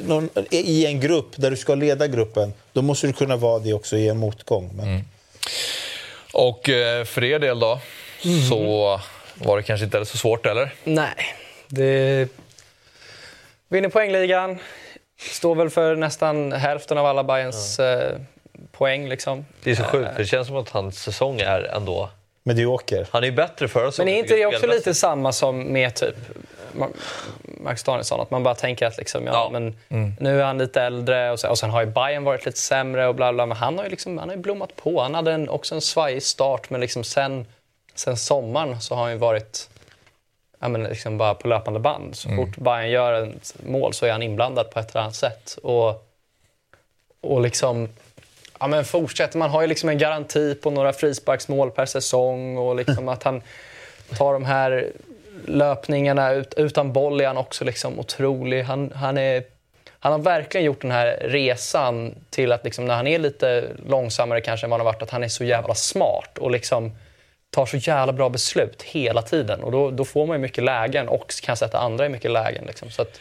någon, 0.02 0.28
i 0.50 0.86
en 0.86 1.00
grupp 1.00 1.36
där 1.36 1.50
du 1.50 1.56
ska 1.56 1.74
leda 1.74 2.06
gruppen, 2.06 2.52
då 2.72 2.82
måste 2.82 3.06
du 3.06 3.12
kunna 3.12 3.36
vara 3.36 3.58
det 3.58 3.72
också 3.72 3.96
i 3.96 4.08
en 4.08 4.18
motgång. 4.18 4.70
Men, 4.74 5.04
Och 6.32 6.68
eh, 6.68 7.04
för 7.04 7.24
er 7.24 7.38
del 7.38 7.60
då, 7.60 7.80
så 8.50 9.00
var 9.34 9.56
det 9.56 9.62
kanske 9.62 9.84
inte 9.84 10.04
så 10.04 10.16
svårt, 10.18 10.46
eller? 10.46 10.74
Nej. 10.84 11.34
Det... 11.68 12.28
Vinner 13.68 13.88
poängligan. 13.88 14.58
Står 15.30 15.54
väl 15.54 15.70
för 15.70 15.96
nästan 15.96 16.52
hälften 16.52 16.98
av 16.98 17.06
alla 17.06 17.24
Bayerns 17.24 17.78
eh, 17.80 18.16
poäng. 18.72 19.08
Liksom. 19.08 19.44
Det 19.62 19.70
är 19.70 19.74
så 19.74 19.84
sjukt. 19.84 20.10
Det 20.16 20.26
känns 20.26 20.46
som 20.46 20.56
att 20.56 20.68
hans 20.68 21.02
säsong 21.02 21.40
är 21.40 21.62
ändå... 21.76 22.10
medioker. 22.42 23.06
Han 23.10 23.22
är 23.22 23.26
ju 23.26 23.32
bättre 23.32 23.68
förra 23.68 23.82
Men 23.84 23.92
säsongen. 23.92 24.14
är 24.14 24.18
inte 24.18 24.34
det 24.36 24.46
också 24.46 24.66
lite 24.66 24.94
samma 24.94 25.32
som 25.32 25.72
med 25.72 25.94
typ 25.94 26.14
Ma- 26.72 26.92
Max 27.60 27.82
Danielsson? 27.82 28.20
Att 28.20 28.30
man 28.30 28.42
bara 28.42 28.54
tänker 28.54 28.86
att 28.86 28.96
liksom, 28.96 29.26
ja, 29.26 29.32
Ja. 29.32 29.48
Men 29.60 29.76
nu 30.20 30.40
är 30.40 30.44
han 30.44 30.58
lite 30.58 30.82
äldre 30.82 31.30
och 31.30 31.40
sen, 31.40 31.50
och 31.50 31.58
sen 31.58 31.70
har 31.70 31.80
ju 31.80 31.86
Bayern 31.86 32.24
varit 32.24 32.46
lite 32.46 32.58
sämre 32.58 33.06
och 33.08 33.14
bla 33.14 33.32
bla. 33.32 33.46
Men 33.46 33.56
han 33.56 33.76
har 33.78 33.84
ju, 33.84 33.90
liksom, 33.90 34.18
han 34.18 34.28
har 34.28 34.36
ju 34.36 34.42
blommat 34.42 34.76
på. 34.76 35.00
Han 35.02 35.14
hade 35.14 35.32
en, 35.32 35.48
också 35.48 35.74
en 35.74 35.80
svajig 35.80 36.22
start 36.22 36.70
men 36.70 36.80
liksom 36.80 37.04
sen, 37.04 37.46
sen 37.94 38.16
sommaren 38.16 38.80
så 38.80 38.94
har 38.94 39.02
han 39.02 39.12
ju 39.12 39.18
varit 39.18 39.68
ja, 40.64 40.68
men 40.68 40.82
liksom 40.82 41.18
bara 41.18 41.34
på 41.34 41.48
löpande 41.48 41.80
band. 41.80 42.16
Så 42.16 42.28
fort 42.28 42.56
Bayern 42.56 42.90
gör 42.90 43.22
ett 43.22 43.54
mål 43.66 43.92
så 43.94 44.06
är 44.06 44.12
han 44.12 44.22
inblandad 44.22 44.70
på 44.70 44.78
ett 44.78 44.90
eller 44.90 45.00
annat 45.00 45.14
sätt. 45.14 45.58
Och, 45.62 46.08
och 47.20 47.40
liksom... 47.40 47.88
Ja, 48.60 48.66
men 48.66 48.84
fortsätter. 48.84 49.38
Man 49.38 49.50
har 49.50 49.60
ju 49.60 49.66
liksom 49.66 49.88
en 49.88 49.98
garanti 49.98 50.54
på 50.54 50.70
några 50.70 50.92
frisparksmål 50.92 51.70
per 51.70 51.86
säsong 51.86 52.58
och 52.58 52.76
liksom 52.76 53.08
att 53.08 53.22
han 53.22 53.42
tar 54.18 54.32
de 54.32 54.44
här 54.44 54.92
löpningarna 55.46 56.32
ut, 56.32 56.54
utan 56.54 56.92
boll 56.92 57.20
är 57.20 57.26
han 57.26 57.36
också 57.36 57.64
liksom 57.64 57.98
otrolig. 57.98 58.62
Han, 58.62 58.92
han, 58.94 59.18
är, 59.18 59.44
han 59.98 60.12
har 60.12 60.18
verkligen 60.18 60.64
gjort 60.64 60.80
den 60.80 60.90
här 60.90 61.18
resan 61.20 62.14
till 62.30 62.52
att 62.52 62.64
liksom 62.64 62.84
när 62.84 62.94
han 62.94 63.06
är 63.06 63.18
lite 63.18 63.68
långsammare 63.88 64.40
kanske 64.40 64.66
än 64.66 64.70
vad 64.70 64.80
han 64.80 64.86
har 64.86 64.92
varit, 64.92 65.02
att 65.02 65.10
han 65.10 65.24
är 65.24 65.28
så 65.28 65.44
jävla 65.44 65.74
smart 65.74 66.38
och 66.38 66.50
liksom 66.50 66.92
tar 67.54 67.66
så 67.66 67.76
jävla 67.76 68.12
bra 68.12 68.28
beslut 68.28 68.82
hela 68.82 69.22
tiden. 69.22 69.60
Och 69.60 69.72
då, 69.72 69.90
då 69.90 70.04
får 70.04 70.26
man 70.26 70.36
ju 70.36 70.42
mycket 70.42 70.64
lägen 70.64 71.08
och 71.08 71.34
kan 71.42 71.56
sätta 71.56 71.78
andra 71.78 72.06
i 72.06 72.08
mycket 72.08 72.30
lägen. 72.30 72.64
Liksom. 72.64 72.90
Så 72.90 73.02
att, 73.02 73.20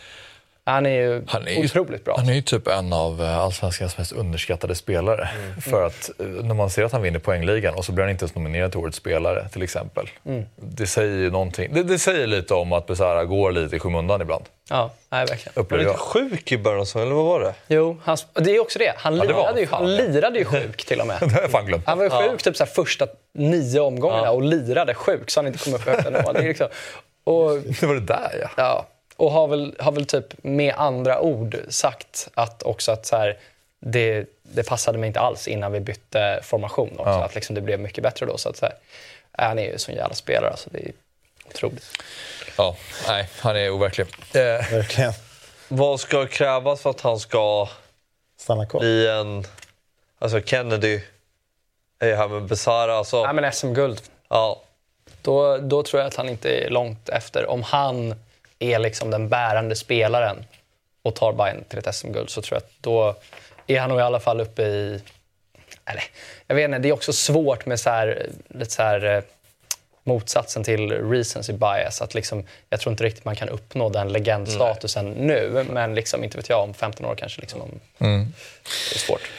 han 0.66 0.86
är 0.86 0.89
ju 0.89 1.24
Han 1.28 1.47
är 1.47 1.51
ju, 1.51 1.66
otroligt 1.66 2.05
bra. 2.05 2.16
Han 2.18 2.30
är 2.30 2.34
ju 2.34 2.41
typ 2.41 2.68
en 2.68 2.93
av 2.93 3.22
eh, 3.22 3.39
allsvenskans 3.39 3.97
mest 3.97 4.11
underskattade 4.11 4.76
spelare. 4.76 5.30
För 5.61 5.86
att 5.86 6.11
eh, 6.20 6.26
när 6.26 6.53
man 6.53 6.70
ser 6.70 6.84
att 6.84 6.91
han 6.91 7.01
vinner 7.01 7.20
poängligan 7.20 7.76
och 7.76 7.86
så 7.86 7.91
blir 7.91 8.03
han 8.03 8.11
inte 8.11 8.24
ens 8.24 8.36
nominerad 8.36 8.72
till 8.72 8.80
årets 8.80 8.97
spelare 8.97 9.49
till 9.49 9.61
exempel. 9.61 10.09
Det 10.55 10.88
säger 10.88 11.18
ju 11.18 11.32
någonting. 11.32 11.74
Det, 11.74 11.84
det 11.84 11.99
säger 11.99 12.28
lite 12.28 12.53
om 12.53 12.74
att 12.74 12.88
Besara 12.88 13.26
går 13.26 13.51
lite 13.51 13.76
i 13.76 13.80
skymundan 13.80 14.22
ibland. 14.22 14.43
Ja, 14.70 14.91
nej, 15.09 15.26
verkligen. 15.26 15.53
Var 15.55 15.64
Upplever 15.64 15.84
du 15.84 15.89
jag. 15.89 15.93
inte 15.93 16.03
sjuk 16.03 16.51
i 16.51 16.57
början 16.57 16.86
säsongen, 16.86 17.07
eller 17.07 17.16
vad 17.16 17.26
var 17.26 17.39
det? 17.39 17.53
Jo, 17.68 17.97
han, 18.03 18.18
det 18.34 18.55
är 18.55 18.61
också 18.61 18.80
det. 18.80 18.93
Han, 18.97 19.14
det 19.14 19.20
var 19.20 19.26
lirade, 19.26 19.59
ju, 19.59 19.68
han 19.68 19.91
ja. 19.91 19.97
lirade 19.97 20.39
ju 20.39 20.45
sjuk 20.45 20.86
till 20.86 21.01
och 21.01 21.07
med. 21.07 21.18
Det 21.22 21.34
har 21.34 21.41
jag 21.41 21.51
fan 21.51 21.66
glömt. 21.66 21.86
Han 21.86 21.97
var 21.97 22.05
ju 22.05 22.09
sjuk 22.09 22.43
typ 22.43 22.57
så 22.57 22.64
här, 22.64 22.72
första 22.72 23.07
nio 23.34 23.80
omgångarna 23.80 24.32
och 24.32 24.41
lirade 24.41 24.93
sjuk 24.93 25.32
så 25.32 25.39
han 25.39 25.47
inte 25.47 25.59
kom 25.59 25.74
upp 25.74 25.88
i 25.88 25.89
högsta 25.89 26.09
nivå. 26.09 26.34
Det 26.34 26.39
är 26.39 26.43
liksom, 26.43 26.68
och, 27.24 27.51
Det 27.80 27.86
var 27.86 27.93
det 27.93 28.01
där 28.01 28.39
ja. 28.41 28.49
ja, 28.57 28.88
och 29.24 29.32
har 29.32 29.47
väl, 29.47 29.76
har 29.80 29.91
väl 29.91 30.05
typ 30.05 30.43
med 30.43 30.74
andra 30.78 31.19
ord 31.19 31.57
sagt 31.69 32.30
att 32.34 32.63
också 32.63 32.91
att 32.91 33.05
så 33.05 33.15
här, 33.17 33.38
det, 33.80 34.26
det 34.43 34.63
passade 34.63 34.97
mig 34.97 35.07
inte 35.07 35.19
alls 35.19 35.47
innan 35.47 35.71
vi 35.71 35.80
bytte 35.80 36.39
formation 36.43 36.89
också. 36.97 37.09
Ja. 37.09 37.24
Att 37.24 37.36
liksom 37.36 37.55
det 37.55 37.61
blev 37.61 37.80
mycket 37.80 38.03
bättre 38.03 38.26
då. 38.26 38.38
Så 38.38 38.49
att 38.49 38.57
så 38.57 38.65
här, 38.65 38.76
han 39.32 39.59
är 39.59 39.63
ju 39.63 39.74
en 39.74 39.80
sån 39.80 39.95
jävla 39.95 40.15
spelare. 40.15 40.51
Alltså, 40.51 40.69
det 40.69 40.80
är 40.80 40.91
otroligt. 41.49 41.86
ja. 42.57 42.76
Nej, 43.07 43.30
han 43.39 43.57
är 43.57 43.69
overklig. 43.69 44.07
Eh, 44.34 44.41
Verkligen. 44.71 45.13
Vad 45.67 45.99
ska 45.99 46.26
krävas 46.28 46.82
för 46.82 46.89
att 46.89 47.01
han 47.01 47.19
ska 47.19 47.69
Stanna 48.38 48.65
kvar. 48.65 48.80
bli 48.80 49.07
en... 49.07 49.43
Alltså 50.19 50.41
Kennedy 50.41 51.01
är 51.99 52.07
ju 52.07 52.15
här 52.15 52.28
med 52.28 52.43
Besara. 52.43 52.95
Alltså, 52.95 53.26
Nej, 53.26 53.34
men 53.34 53.51
SM-guld. 53.53 54.01
ja, 54.30 54.62
Då, 55.21 55.58
då 55.58 55.83
tror 55.83 56.01
jag 56.01 56.08
att 56.08 56.16
han 56.16 56.29
inte 56.29 56.50
är 56.50 56.70
långt 56.70 57.09
efter. 57.09 57.50
Om 57.50 57.63
han 57.63 58.16
är 58.64 58.80
liksom 58.80 59.12
den 59.12 59.30
bärande 59.30 59.76
spelaren 59.76 60.46
och 61.04 61.16
tar 61.16 61.34
Bayern 61.34 61.64
till 61.64 61.80
ett 61.80 61.96
SM-guld 61.96 62.30
så 62.30 62.42
tror 62.42 62.56
jag 62.56 62.64
att 62.64 62.72
då 62.82 63.16
är 63.68 63.80
han 63.80 63.90
nog 63.90 64.00
i 64.00 64.02
alla 64.02 64.20
fall 64.20 64.42
uppe 64.42 64.64
i... 64.64 65.02
Eller, 65.86 66.04
jag 66.48 66.56
vet 66.56 66.66
inte, 66.66 66.80
det 66.80 66.90
är 66.90 66.94
också 66.94 67.14
svårt 67.14 67.66
med 67.66 67.80
så 67.80 67.90
här, 67.90 68.30
lite 68.48 68.72
så 68.72 68.84
här, 68.84 69.16
eh, 69.16 69.24
motsatsen 70.04 70.64
till 70.64 70.92
recency 70.92 71.54
bias. 71.54 72.02
Att 72.02 72.14
liksom, 72.14 72.44
jag 72.70 72.80
tror 72.80 72.92
inte 72.92 73.04
riktigt 73.04 73.26
man 73.26 73.36
kan 73.36 73.50
uppnå 73.50 73.90
den 73.90 74.08
legendstatusen 74.14 75.12
nu, 75.12 75.66
men 75.70 75.96
liksom, 75.96 76.24
inte 76.24 76.38
vet 76.38 76.50
jag, 76.50 76.64
om 76.64 76.74
15 76.74 77.06
år 77.06 77.16
kanske. 77.16 77.42
Liksom, 77.42 77.62
om, 77.62 77.80
Det 78.90 78.96
är 78.96 79.00
svårt. 79.00 79.30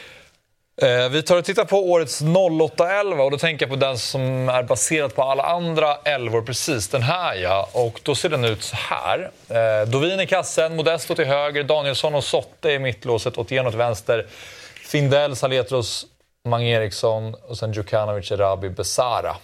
Eh, 0.82 1.08
vi 1.08 1.22
tar 1.22 1.36
och 1.36 1.44
tittar 1.44 1.64
på 1.64 1.90
årets 1.90 2.22
08-11 2.22 3.18
och 3.18 3.30
då 3.30 3.38
tänker 3.38 3.66
jag 3.66 3.70
på 3.70 3.76
den 3.76 3.98
som 3.98 4.48
är 4.48 4.62
baserad 4.62 5.14
på 5.14 5.22
alla 5.22 5.42
andra 5.42 5.96
elvor, 6.04 6.42
precis 6.42 6.88
den 6.88 7.02
här 7.02 7.34
ja. 7.34 7.68
Och 7.72 8.00
då 8.02 8.14
ser 8.14 8.28
den 8.28 8.44
ut 8.44 8.62
så 8.62 8.76
här. 8.76 9.30
Eh, 9.48 9.88
Dovin 9.88 10.20
i 10.20 10.26
kassen, 10.26 10.76
Modesto 10.76 11.14
till 11.14 11.24
höger, 11.24 11.62
Danielsson 11.62 12.14
och 12.14 12.24
Sotte 12.24 12.70
i 12.70 12.78
mittlåset, 12.78 13.38
Otieno 13.38 13.70
till 13.70 13.78
vänster, 13.78 14.26
Findell, 14.74 15.36
Saletros, 15.36 16.06
Mange 16.48 16.70
Eriksson 16.70 17.34
och 17.34 17.58
sen 17.58 17.72
Djukanovic, 17.72 18.30
Erabi, 18.30 18.70
Besara. 18.70 19.36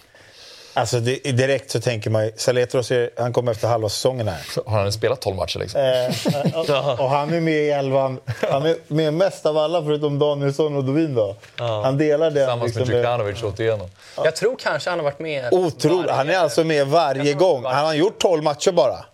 Alltså 0.73 0.99
det, 0.99 1.31
direkt 1.31 1.71
så 1.71 1.81
tänker 1.81 2.09
man 2.09 2.25
ju, 2.25 2.31
Saletros 2.37 2.91
är, 2.91 3.09
han 3.17 3.33
kommer 3.33 3.51
efter 3.51 3.67
halva 3.67 3.89
säsongen 3.89 4.27
här. 4.27 4.41
Har 4.65 4.79
han 4.79 4.91
spelat 4.91 5.21
12 5.21 5.35
matcher 5.35 5.59
liksom? 5.59 5.81
Eh, 5.81 6.59
och, 6.59 6.99
och 6.99 7.09
han 7.09 7.33
är 7.33 7.39
med 7.41 7.53
i 7.53 7.69
elvan. 7.69 8.19
Han 8.51 8.65
är 8.65 8.75
med 8.87 9.13
mest 9.13 9.45
av 9.45 9.57
alla 9.57 9.83
förutom 9.83 10.19
Danielsson 10.19 10.75
och 10.77 10.83
Dovin 10.83 11.15
då. 11.15 11.35
Han 11.57 11.97
delar 11.97 12.25
den. 12.25 12.33
Tillsammans 12.33 12.63
liksom, 12.65 12.79
med 12.81 12.87
med- 12.89 12.97
Djukanovic 12.97 13.43
och 13.43 13.49
Otieno. 13.49 13.89
Jag 14.23 14.35
tror 14.35 14.55
kanske 14.59 14.89
han 14.89 14.99
har 14.99 15.03
varit 15.03 15.19
med... 15.19 15.53
Otroligt. 15.53 16.11
Han 16.11 16.29
är 16.29 16.37
alltså 16.37 16.63
med 16.63 16.87
varje 16.87 17.33
gång. 17.33 17.65
Han 17.65 17.85
har 17.85 17.93
gjort 17.93 18.19
12 18.21 18.43
matcher 18.43 18.71
bara. 18.71 19.05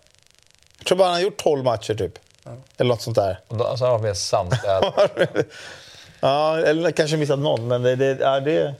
Jag 0.78 0.86
tror 0.86 0.98
bara 0.98 1.04
han 1.04 1.14
har 1.14 1.20
gjort 1.22 1.36
12 1.36 1.64
matcher 1.64 1.94
typ. 1.94 2.18
Eller 2.78 2.88
något 2.88 3.02
sånt 3.02 3.16
där. 3.16 3.40
Och 3.48 3.56
då- 3.56 3.64
Alltså 3.64 3.84
han 3.84 3.92
har 3.92 3.98
varit 3.98 4.08
med 4.08 4.16
samtliga... 4.16 4.80
Ja, 6.20 6.58
eller 6.58 6.90
kanske 6.90 7.16
missat 7.16 7.38
någon, 7.38 7.68
men 7.68 7.82
det, 7.82 7.96
det, 7.96 8.16
ja, 8.20 8.40
det, 8.40 8.74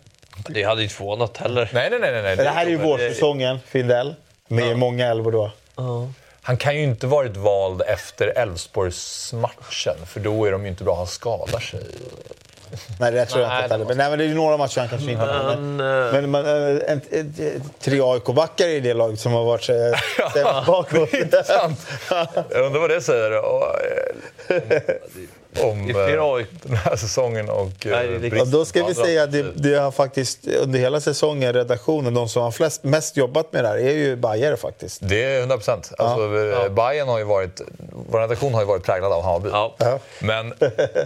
det 0.49 0.63
hade 0.63 0.83
inte 0.83 0.95
förvånat 0.95 1.37
heller. 1.37 1.71
Nej, 1.73 1.91
nej, 1.91 1.99
nej. 2.01 2.13
nej, 2.13 2.23
nej. 2.23 2.37
det 2.37 2.49
här 2.49 2.67
är 2.67 2.71
ju 2.71 2.77
vårsäsongen, 2.77 3.59
Findell. 3.67 4.15
Med 4.49 4.79
många 4.79 5.07
elvor 5.07 5.33
då. 5.33 5.51
Han 6.43 6.57
kan 6.57 6.77
ju 6.77 6.83
inte 6.83 7.07
varit 7.07 7.37
vald 7.37 7.83
efter 7.87 8.39
Elfsborgsmatchen 8.39 9.95
för 10.07 10.21
då 10.21 10.45
är 10.45 10.53
de 10.53 10.63
ju 10.63 10.69
inte 10.69 10.85
bra. 10.85 10.97
Han 10.97 11.07
skadar 11.07 11.61
sig. 11.61 11.81
Nej, 13.01 13.13
det 13.13 13.27
tror 13.27 13.43
jag 13.43 13.49
Nej, 13.49 13.63
inte. 13.65 13.77
det 13.77 13.83
att- 13.83 13.89
Men, 13.89 13.97
nej, 13.97 14.11
men 14.11 14.19
det 14.19 14.25
är 14.25 14.29
ju 14.29 14.35
några 14.35 14.57
matcher 14.57 14.81
han 14.81 14.89
kanske 14.89 15.11
inte 15.11 15.25
har. 15.25 15.57
Men, 15.57 15.77
Men, 15.77 16.31
men, 16.31 16.47
eh, 16.47 16.93
en, 16.93 17.01
en, 17.11 17.35
en, 17.39 17.63
tre 17.81 18.01
AIK-backar 18.03 18.67
i 18.69 18.81
det 18.81 18.95
laget 18.95 19.21
som 19.21 19.33
har 19.33 19.45
varit 19.45 19.69
eh, 19.69 19.75
sämst 20.35 20.67
bakåt. 20.67 21.13
Jag 22.51 22.67
undrar 22.67 22.81
vad 22.81 22.91
det 22.91 23.01
säger. 23.01 23.33
Eh, 25.61 25.69
om 25.69 25.91
eh, 25.91 26.47
den 26.63 26.77
här 26.77 26.97
säsongen 26.97 27.51
och 27.51 27.87
eh, 27.87 27.91
Nej, 27.91 28.09
riktigt. 28.09 28.39
Ja, 28.39 28.45
då 28.45 28.65
ska 28.65 28.85
vi 28.85 28.95
säga 28.95 29.23
att 29.23 29.33
det, 29.33 29.43
det 29.55 29.75
har 29.75 29.91
faktiskt 29.91 30.47
under 30.47 30.79
hela 30.79 31.01
säsongen, 31.01 31.53
redaktionen, 31.53 32.15
de 32.15 32.29
som 32.29 32.43
har 32.43 32.51
flest, 32.51 32.85
mest 32.85 33.17
jobbat 33.17 33.53
med 33.53 33.65
det 33.65 33.69
här 33.69 33.77
är 33.77 33.93
ju 33.93 34.17
Bajare 34.17 34.57
faktiskt. 34.57 35.01
Det 35.03 35.25
är 35.25 35.39
100 35.39 35.57
procent. 35.57 35.93
Alltså, 35.99 36.37
ja. 36.37 36.69
Bayern 36.69 37.09
har 37.09 37.19
ju 37.19 37.25
varit, 37.25 37.61
vår 38.11 38.21
redaktion 38.21 38.55
har 38.55 38.61
ju 38.61 38.67
varit 38.67 38.85
präglad 38.85 39.13
av 39.13 39.23
Hammarby. 39.23 39.49
Ja. 39.53 39.99
Men 40.19 40.55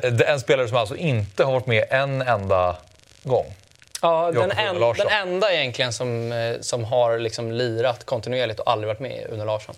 är 0.03 0.23
en 0.23 0.41
spelare 0.41 0.69
som 0.69 0.77
alltså 0.77 0.97
inte 0.97 1.45
har 1.45 1.53
varit 1.53 1.67
med 1.67 1.85
en 1.91 2.23
enda 2.23 2.77
gång. 3.23 3.55
Ja, 4.03 4.33
den, 4.33 4.51
en, 4.51 4.81
den 4.81 5.09
enda 5.09 5.53
egentligen 5.53 5.93
som, 5.93 6.33
eh, 6.33 6.61
som 6.61 6.85
har 6.85 7.19
liksom 7.19 7.53
lirat 7.53 8.05
kontinuerligt 8.05 8.61
och 8.61 8.71
aldrig 8.71 8.89
varit 8.89 9.01
med 9.01 9.13
är 9.13 9.33
Une 9.33 9.45
Larsson. 9.45 9.75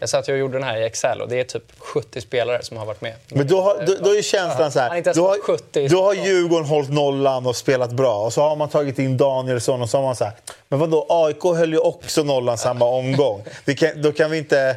Jag 0.00 0.08
satt 0.08 0.28
och 0.28 0.36
gjorde 0.36 0.52
den 0.58 0.62
här 0.62 0.76
i 0.76 0.84
Excel 0.84 1.20
och 1.20 1.28
det 1.28 1.40
är 1.40 1.44
typ 1.44 1.62
70 1.78 2.20
spelare 2.20 2.62
som 2.62 2.76
har 2.76 2.86
varit 2.86 3.00
med. 3.00 3.14
Men 3.28 3.46
då, 3.46 3.60
har, 3.60 3.86
då, 3.86 3.94
då 4.00 4.16
är 4.16 4.22
känslan 4.22 4.72
så 4.72 4.80
här. 4.80 5.14
Då 5.14 5.28
har, 5.28 5.38
70. 5.38 5.88
då 5.88 6.02
har 6.02 6.14
Djurgården 6.14 6.68
hållit 6.68 6.90
nollan 6.90 7.46
och 7.46 7.56
spelat 7.56 7.92
bra. 7.92 8.24
Och 8.24 8.32
så 8.32 8.40
har 8.40 8.56
man 8.56 8.68
tagit 8.68 8.98
in 8.98 9.16
Danielsson 9.16 9.82
och 9.82 9.90
så 9.90 9.98
har 9.98 10.04
man 10.04 10.16
så 10.16 10.24
här. 10.24 10.32
Men 10.68 10.78
vadå, 10.78 11.06
AIK 11.08 11.42
höll 11.42 11.72
ju 11.72 11.78
också 11.78 12.22
nollan 12.22 12.58
samma 12.58 12.84
omgång. 12.84 13.44
Det 13.64 13.74
kan, 13.74 14.02
då 14.02 14.12
kan 14.12 14.30
vi 14.30 14.38
inte... 14.38 14.76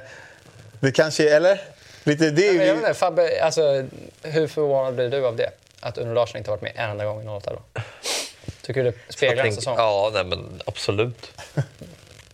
Det 0.79 0.91
kanske... 0.91 1.35
Eller? 1.35 1.61
Lite, 2.03 2.29
det 2.29 2.47
är 2.47 2.53
Men 2.53 2.67
jag 2.67 2.75
vet 2.75 2.83
inte, 2.83 2.93
Fabbe, 2.93 3.43
alltså, 3.43 3.85
hur 4.21 4.47
förvånad 4.47 4.95
blir 4.95 5.09
du 5.09 5.27
av 5.27 5.35
det? 5.35 5.49
Att 5.79 5.97
Une 5.97 6.13
Larsson 6.13 6.37
inte 6.37 6.51
har 6.51 6.57
varit 6.57 6.61
med 6.61 6.71
en 6.75 6.89
enda 6.89 7.05
gång 7.05 7.23
i 7.23 7.27
08 7.27 7.53
då? 7.53 7.81
Tycker 8.61 8.83
du 8.83 8.91
det 8.91 9.13
speglar 9.13 9.45
en 9.45 9.55
säsong? 9.55 9.75
Ja, 9.77 10.11
nej, 10.13 10.23
men 10.23 10.61
absolut. 10.65 11.31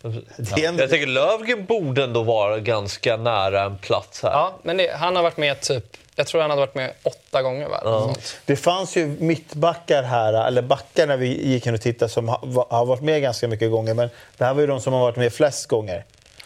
En, 0.03 0.77
Jag 0.77 0.89
tänker 0.89 1.07
Lövgren 1.07 1.65
borde 1.65 2.03
ändå 2.03 2.23
vara 2.23 2.59
ganska 2.59 3.17
nära 3.17 3.63
en 3.63 3.77
plats 3.77 4.23
här. 4.23 4.31
Ja, 4.31 4.53
men 4.63 4.77
det, 4.77 4.91
han 4.95 5.15
har 5.15 5.23
varit 5.23 5.37
med 5.37 5.61
typ... 5.61 5.85
Jag 6.15 6.27
tror 6.27 6.41
han 6.41 6.49
hade 6.49 6.59
varit 6.59 6.75
med 6.75 6.93
åtta 7.03 7.41
gånger, 7.41 7.69
va? 7.69 7.79
Sånt. 7.83 8.35
det 8.45 8.55
fanns 8.55 8.97
ju 8.97 9.05
mittbackar 9.19 10.03
här, 10.03 10.47
eller 10.47 10.61
backar 10.61 11.07
när 11.07 11.17
vi 11.17 11.47
gick 11.49 11.67
in 11.67 11.73
och 11.73 11.81
tittade, 11.81 12.09
som 12.09 12.29
har, 12.29 12.39
va- 12.43 12.67
har 12.69 12.85
varit 12.85 13.01
med 13.01 13.21
ganska 13.21 13.47
mycket 13.47 13.71
gånger. 13.71 13.93
Men 13.93 14.09
det 14.37 14.45
här 14.45 14.53
var 14.53 14.61
ju 14.61 14.67
de 14.67 14.81
som 14.81 14.93
har 14.93 14.99
varit 14.99 15.15
med 15.15 15.33
flest 15.33 15.67
gånger. 15.67 16.05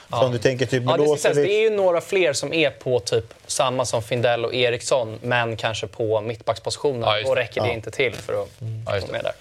Om 0.10 0.32
du 0.32 0.38
tänker 0.38 0.66
typ 0.66 0.84
Ja, 0.88 0.98
det, 0.98 1.18
sägas, 1.18 1.38
det 1.38 1.54
är 1.54 1.62
ju 1.62 1.70
några 1.70 2.02
fler 2.02 2.34
som 2.34 2.54
är 2.54 2.70
på 2.70 3.00
typ 3.00 3.34
samma 3.48 3.86
som 3.86 4.04
Findell 4.04 4.46
och 4.46 4.54
Eriksson, 4.54 5.20
men 5.22 5.58
kanske 5.58 5.88
på 5.88 6.22
mittbackspositionen. 6.22 7.02
Ja, 7.26 7.36
det. 7.36 7.42
räcker 7.42 7.62
det 7.62 7.74
inte 7.74 7.92
till 7.92 8.14
för 8.14 8.42
att 8.42 8.50
Ja, 8.86 8.96
just 8.96 9.08
vara 9.08 9.18
med 9.18 9.24
där. 9.24 9.34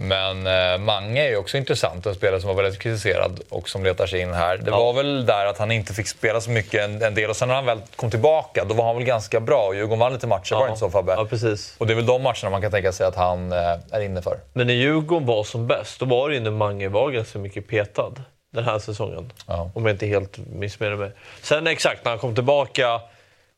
Men 0.00 0.46
eh, 0.46 0.78
Mange 0.78 1.24
är 1.24 1.28
ju 1.28 1.36
också 1.36 1.56
intressant, 1.56 2.06
en 2.06 2.14
spelare 2.14 2.40
som 2.40 2.48
var 2.48 2.62
väldigt 2.62 2.80
kritiserad 2.80 3.40
och 3.48 3.68
som 3.68 3.84
letar 3.84 4.06
sig 4.06 4.20
in 4.20 4.32
här. 4.32 4.56
Det 4.56 4.70
var 4.70 4.92
väl 4.92 5.26
där 5.26 5.46
att 5.46 5.58
han 5.58 5.70
inte 5.70 5.94
fick 5.94 6.08
spela 6.08 6.40
så 6.40 6.50
mycket 6.50 6.84
en, 6.84 7.02
en 7.02 7.14
del 7.14 7.30
och 7.30 7.36
sen 7.36 7.48
när 7.48 7.54
han 7.54 7.66
väl 7.66 7.80
kom 7.96 8.10
tillbaka 8.10 8.64
då 8.64 8.74
var 8.74 8.86
han 8.86 8.96
väl 8.96 9.04
ganska 9.04 9.40
bra 9.40 9.66
och 9.66 9.74
Djurgården 9.74 9.98
vann 9.98 10.12
lite 10.12 10.26
matcher, 10.26 10.54
var 10.54 10.64
det 10.64 10.68
inte 10.68 10.80
så 10.80 10.90
Fabbe? 10.90 11.12
Ja, 11.12 11.24
precis. 11.24 11.74
Och 11.78 11.86
det 11.86 11.92
är 11.92 11.94
väl 11.94 12.06
de 12.06 12.22
matcherna 12.22 12.50
man 12.50 12.62
kan 12.62 12.70
tänka 12.70 12.92
sig 12.92 13.06
att 13.06 13.16
han 13.16 13.52
eh, 13.52 13.58
är 13.90 14.00
inne 14.00 14.22
för. 14.22 14.38
Men 14.52 14.66
när 14.66 14.74
Djurgården 14.74 15.26
var 15.26 15.44
som 15.44 15.66
bäst, 15.66 16.00
då 16.00 16.06
var 16.06 16.28
det 16.28 16.34
ju 16.34 16.40
när 16.40 16.50
Mange 16.50 16.88
var 16.88 17.10
ganska 17.10 17.38
mycket 17.38 17.68
petad 17.68 18.12
den 18.52 18.64
här 18.64 18.78
säsongen. 18.78 19.32
Ja. 19.46 19.70
Om 19.74 19.86
jag 19.86 19.94
inte 19.94 20.06
helt 20.06 20.38
missminner 20.38 20.96
mig. 20.96 21.10
Sen 21.42 21.66
exakt, 21.66 22.04
när 22.04 22.12
han 22.12 22.18
kom 22.18 22.34
tillbaka, 22.34 23.00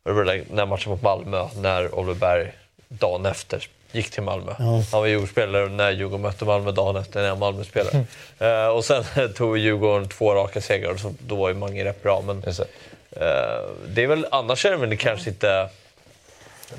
där 0.04 0.66
matchen 0.66 0.90
mot 0.90 1.02
Malmö, 1.02 1.46
när 1.56 1.94
Oliver 1.94 2.14
Berg 2.14 2.52
dagen 2.88 3.26
efter 3.26 3.66
gick 3.92 4.10
till 4.10 4.22
Malmö. 4.22 4.52
Han 4.58 4.84
var 4.92 5.06
Djurgårdsspelare 5.06 5.68
när 5.68 5.90
Djurgården 5.90 6.20
mötte 6.22 6.44
Malmö 6.44 6.72
dagen 6.72 6.96
efter 6.96 7.20
när 7.22 7.28
han 7.28 7.38
Malmöspelare. 7.38 8.04
Eh, 8.38 8.66
och 8.68 8.84
sen 8.84 9.04
tog 9.36 9.58
Djurgården 9.58 10.08
två 10.08 10.34
raka 10.34 10.60
segrar, 10.60 10.96
så 10.96 11.14
då 11.18 11.34
var 11.36 11.48
ju 11.48 11.54
Mange 11.54 11.84
rätt 11.84 12.02
bra. 12.02 12.20
Men 12.26 12.42
Just 12.46 12.60
det. 13.10 13.24
eh, 13.26 13.68
det 13.88 14.02
är 14.02 14.06
väl, 14.06 14.26
annars 14.30 14.64
är 14.66 14.70
det 14.70 14.76
väl 14.76 14.96
kanske 14.96 15.30
inte... 15.30 15.68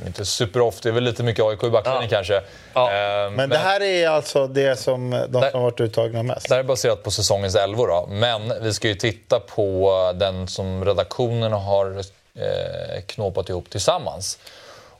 Inte 0.06 0.26
superofta, 0.26 0.80
det 0.84 0.90
är 0.90 0.94
väl 0.94 1.04
lite 1.04 1.24
mycket 1.24 1.46
AIK 1.46 1.64
i 1.64 1.70
backlinjen 1.70 2.04
Ja. 2.04 2.10
kanske. 2.10 2.42
Ja. 2.74 2.92
Eh, 2.92 3.32
Men 3.32 3.50
det 3.50 3.58
här 3.58 3.82
är 3.82 4.10
alltså 4.10 4.48
det 4.48 4.76
som 4.80 5.10
de 5.30 5.42
som 5.42 5.42
har 5.54 5.60
varit 5.62 5.80
uttagna 5.82 6.24
mest. 6.24 6.50
Det 6.50 6.54
här 6.56 6.60
är 6.60 6.64
baserat 6.64 7.04
på 7.04 7.12
säsongens 7.12 7.56
elvor 7.56 7.88
då. 7.88 8.08
Men 8.12 8.54
vi 8.64 8.74
ska 8.74 8.88
ju 8.88 8.96
titta 8.96 9.40
på 9.40 10.12
den 10.16 10.48
som 10.48 10.86
redaktionen 10.86 11.52
har 11.54 11.98
eh, 12.36 13.02
knåpat 13.06 13.50
ihop 13.50 13.70
tillsammans. 13.70 14.38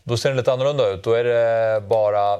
Då 0.04 0.18
ser 0.18 0.30
den 0.30 0.38
lite 0.38 0.52
annorlunda 0.54 0.88
ut. 0.90 1.04
Då 1.04 1.14
är 1.14 1.24
det 1.24 1.82
bara 1.82 2.40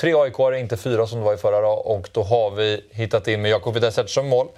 tre 0.00 0.14
aik 0.14 0.60
inte 0.60 0.76
fyra 0.76 1.06
som 1.06 1.18
det 1.18 1.24
var 1.24 1.34
i 1.34 1.36
förra 1.36 1.60
dag. 1.60 1.86
Och 1.86 2.08
då 2.12 2.22
har 2.22 2.50
vi 2.50 2.84
hittat 2.90 3.28
in 3.28 3.42
med 3.42 3.50
Jakob 3.50 3.74
Widell 3.74 4.08
som 4.08 4.28
mål. 4.28 4.48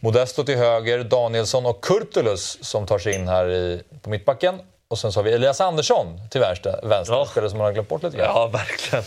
Modesto 0.00 0.44
till 0.44 0.56
höger, 0.56 1.04
Danielsson 1.04 1.66
och 1.66 1.84
Kurtulus 1.84 2.58
som 2.64 2.86
tar 2.86 2.98
sig 2.98 3.14
in 3.14 3.28
här 3.28 3.50
i, 3.50 3.82
på 4.02 4.10
mittbacken. 4.10 4.60
Och 4.88 4.98
sen 4.98 5.12
så 5.12 5.18
har 5.18 5.24
vi 5.24 5.32
Elias 5.32 5.60
Andersson 5.60 6.20
till 6.30 6.40
vänster, 6.40 6.80
vänster 6.82 7.14
Ja. 7.14 7.26
spelare 7.26 7.50
som 7.50 7.58
man 7.58 7.64
har 7.64 7.72
glömt 7.72 7.88
bort 7.88 8.02
lite 8.02 8.16
grann. 8.16 8.26
Ja, 8.34 8.46
verkligen. 8.46 9.04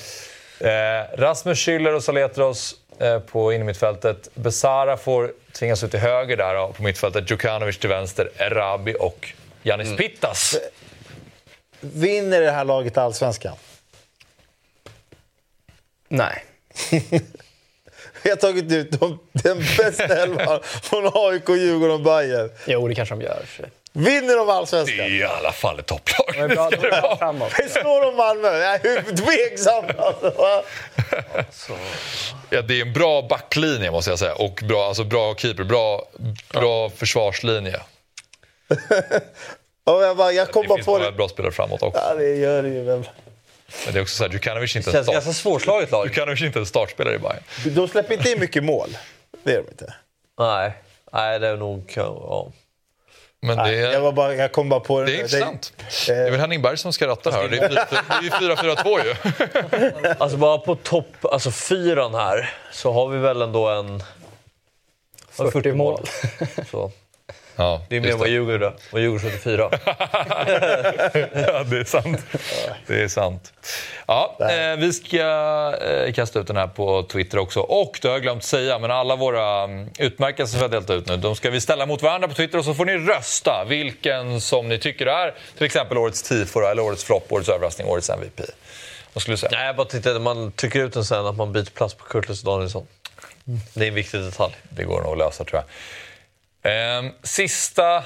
Eh, 0.59 1.17
Rasmus 1.17 1.57
Schüller 1.67 1.93
och 1.95 2.03
Saletros 2.03 2.75
eh, 2.99 3.19
på 3.19 3.53
innermittfältet. 3.53 4.29
Besara 4.33 4.97
får 4.97 5.31
tvingas 5.59 5.83
ut 5.83 5.91
till 5.91 5.99
höger 5.99 6.37
där 6.37 6.55
då, 6.55 6.67
på 6.77 6.83
mittfältet. 6.83 7.31
Djukanovic 7.31 7.77
till 7.79 7.89
vänster, 7.89 8.29
Erabi 8.37 8.95
och 8.99 9.29
Janis 9.63 9.97
Pittas. 9.97 10.55
Vinner 11.81 12.41
det 12.41 12.51
här 12.51 12.65
laget 12.65 12.97
allsvenskan? 12.97 13.55
Nej. 16.07 16.43
Vi 18.23 18.29
har 18.29 18.37
tagit 18.37 18.71
ut 18.71 18.91
de, 18.99 19.19
den 19.31 19.57
bästa 19.77 20.23
elvan 20.23 20.59
från 20.63 21.11
AIK, 21.13 21.49
Djurgården 21.49 21.95
och 21.95 22.01
Bayern. 22.01 22.51
Jo, 22.65 22.87
det 22.87 22.95
kanske 22.95 23.15
de 23.15 23.21
gör. 23.21 23.43
för 23.45 23.63
sig. 23.63 23.71
Vinner 23.93 24.37
de 24.37 24.47
Det 24.47 24.53
är 24.53 24.57
allsvenskan? 24.57 25.05
i 25.07 25.23
alla 25.23 25.51
fall 25.51 25.79
ett 25.79 25.85
topplag. 25.85 26.25
De 26.33 26.39
är 26.41 26.47
bra, 26.47 26.69
de 26.69 26.75
är 26.87 27.01
bra 27.01 27.17
framåt. 27.17 27.51
Slår 27.51 28.05
de 28.05 28.15
Malmö? 28.17 28.47
Jag 28.57 28.85
är 28.85 29.15
tveksam. 29.15 29.85
Alltså. 29.97 30.29
va? 30.29 30.63
Ja, 32.49 32.61
det 32.61 32.73
är 32.77 32.81
en 32.81 32.93
bra 32.93 33.21
backlinje 33.21 33.91
måste 33.91 34.09
jag 34.11 34.19
säga. 34.19 34.35
Och 34.35 34.59
bra, 34.63 34.87
alltså 34.87 35.03
bra 35.03 35.35
keeper, 35.35 35.63
bra, 35.63 36.07
bra 36.53 36.89
försvarslinje. 36.89 37.79
Och 39.95 40.03
jag, 40.03 40.17
bara, 40.17 40.31
jag 40.31 40.51
kom 40.51 40.61
Det 40.63 40.67
bara 40.67 40.75
finns 40.77 40.85
på 40.85 40.91
många 40.91 41.05
det. 41.05 41.11
bra 41.11 41.29
spelare 41.29 41.51
framåt 41.51 41.83
också. 41.83 42.01
Ja, 42.09 42.13
det 42.15 42.35
gör 42.35 42.63
det 42.63 42.69
ju. 42.69 42.83
Men... 42.83 43.05
Men 43.85 43.93
det 43.93 43.99
är 43.99 44.01
också 44.01 44.15
så 44.15 44.23
här, 44.23 44.31
Djukanovic 44.31 44.75
är 44.75 44.79
inte 44.79 44.91
Det 44.91 44.97
en 44.97 45.03
känns 45.05 45.13
ganska 45.13 45.33
start. 45.33 45.41
svårslaget 45.43 45.91
lag. 45.91 46.05
Djukanovic 46.07 46.41
är 46.41 46.45
inte 46.45 46.59
en 46.59 46.65
startspelare 46.65 47.15
i 47.15 47.17
Bayern. 47.17 47.43
De 47.75 47.87
släpper 47.87 48.13
inte 48.13 48.29
in 48.31 48.39
mycket 48.39 48.63
mål. 48.63 48.97
Det 49.43 49.51
är 49.51 49.57
de 49.63 49.69
inte. 49.69 49.93
Nej, 50.39 50.73
nej 51.13 51.39
det 51.39 51.47
är 51.47 51.57
nog... 51.57 51.91
Ja. 51.95 52.51
Men 53.43 53.57
Nej, 53.57 53.71
det 53.75 53.77
jag, 53.81 53.93
är, 53.93 53.99
var 53.99 54.11
bara, 54.11 54.35
jag 54.35 54.51
kom 54.51 54.69
bara 54.69 54.79
på 54.79 55.01
det 55.01 55.11
är 55.11 55.15
intressant. 55.15 55.73
Det 56.07 56.13
är 56.13 56.31
väl 56.31 56.39
Henning 56.39 56.61
Berg 56.61 56.77
som 56.77 56.93
ska 56.93 57.07
ratta 57.07 57.31
här. 57.31 57.47
Det 57.47 57.57
är 57.57 57.69
det 57.69 57.87
är 58.09 58.21
ju 58.21 58.29
4-4-2 58.29 59.05
ju. 59.05 60.13
Alltså 60.19 60.37
bara 60.37 60.57
på 60.57 60.75
topp, 60.75 61.25
alltså 61.31 61.51
fyran 61.51 62.15
här, 62.15 62.53
så 62.71 62.91
har 62.91 63.07
vi 63.07 63.17
väl 63.17 63.41
ändå 63.41 63.67
en... 63.69 64.03
40 65.31 65.71
mål. 65.73 66.05
Så. 66.71 66.91
Ja, 67.61 67.81
Det 67.89 67.95
är 67.97 68.01
mer 68.01 68.11
än 68.11 68.17
vad 68.17 68.29
Djurgården 68.29 68.61
gör. 68.61 68.73
Vad 68.91 69.01
Djurgården 69.01 69.31
74. 69.31 69.69
ja, 71.33 71.63
det 71.63 71.77
är 71.77 71.83
sant. 71.83 72.19
Det 72.87 73.03
är 73.03 73.07
sant. 73.07 73.53
Ja, 74.07 74.37
eh, 74.39 74.77
vi 74.77 74.93
ska 74.93 75.17
eh, 75.81 76.13
kasta 76.13 76.39
ut 76.39 76.47
den 76.47 76.57
här 76.57 76.67
på 76.67 77.03
Twitter 77.03 77.37
också. 77.37 77.59
Och 77.59 77.99
det 78.01 78.07
har 78.07 78.15
jag 78.15 78.21
glömt 78.21 78.43
säga, 78.43 78.79
men 78.79 78.91
alla 78.91 79.15
våra 79.15 79.63
mm, 79.63 79.89
utmärkelser 79.99 80.51
som 80.51 80.69
vi 80.69 80.75
har 80.75 80.81
delat 80.81 81.01
ut 81.01 81.07
nu, 81.07 81.17
de 81.17 81.35
ska 81.35 81.49
vi 81.49 81.61
ställa 81.61 81.85
mot 81.85 82.01
varandra 82.01 82.27
på 82.27 82.33
Twitter 82.33 82.57
och 82.57 82.65
så 82.65 82.73
får 82.73 82.85
ni 82.85 82.97
rösta 82.97 83.65
vilken 83.67 84.41
som 84.41 84.69
ni 84.69 84.79
tycker 84.79 85.05
är 85.05 85.33
till 85.57 85.65
exempel 85.65 85.97
årets 85.97 86.21
tifo 86.21 86.59
då, 86.59 86.67
eller 86.67 86.83
årets 86.83 87.03
flopp, 87.03 87.31
årets 87.31 87.49
överraskning, 87.49 87.87
årets 87.87 88.09
MVP. 88.09 88.41
Vad 89.13 89.21
skulle 89.21 89.33
du 89.33 89.37
säga? 89.37 89.51
Nej, 89.53 89.65
jag 89.65 89.75
bara 89.75 89.87
tittade, 89.87 90.19
man 90.19 90.51
tycker 90.51 90.79
ut 90.79 90.93
den 90.93 91.05
sen 91.05 91.25
att 91.25 91.37
man 91.37 91.53
byter 91.53 91.71
plats 91.71 91.93
på 91.93 92.03
Kurtlus 92.03 92.43
och 92.43 92.53
Danielsson. 92.53 92.87
Det 93.73 93.83
är 93.83 93.87
en 93.87 93.93
viktig 93.93 94.21
detalj. 94.21 94.53
Det 94.69 94.83
går 94.83 95.01
nog 95.01 95.11
att 95.11 95.17
lösa 95.17 95.43
tror 95.43 95.57
jag. 95.57 95.65
Ehm, 96.63 97.11
sista 97.23 98.03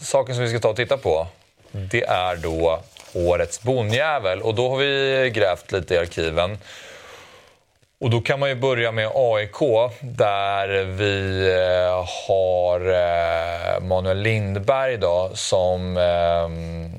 saken 0.00 0.34
som 0.34 0.44
vi 0.44 0.50
ska 0.50 0.58
ta 0.58 0.68
och 0.68 0.76
titta 0.76 0.96
på, 0.96 1.26
det 1.70 2.02
är 2.02 2.36
då 2.36 2.80
årets 3.14 3.62
bonjävel. 3.62 4.42
Och 4.42 4.54
då 4.54 4.68
har 4.70 4.76
vi 4.76 5.30
grävt 5.34 5.72
lite 5.72 5.94
i 5.94 5.98
arkiven. 5.98 6.58
Och 8.00 8.10
då 8.10 8.20
kan 8.20 8.40
man 8.40 8.48
ju 8.48 8.54
börja 8.54 8.92
med 8.92 9.10
AIK 9.14 9.58
där 10.00 10.84
vi 10.84 11.46
eh, 11.52 12.08
har 12.28 12.80
eh, 12.80 13.80
Manuel 13.80 14.18
Lindberg 14.18 14.96
då 14.96 15.30
som... 15.34 15.96
Ehm, 15.96 16.90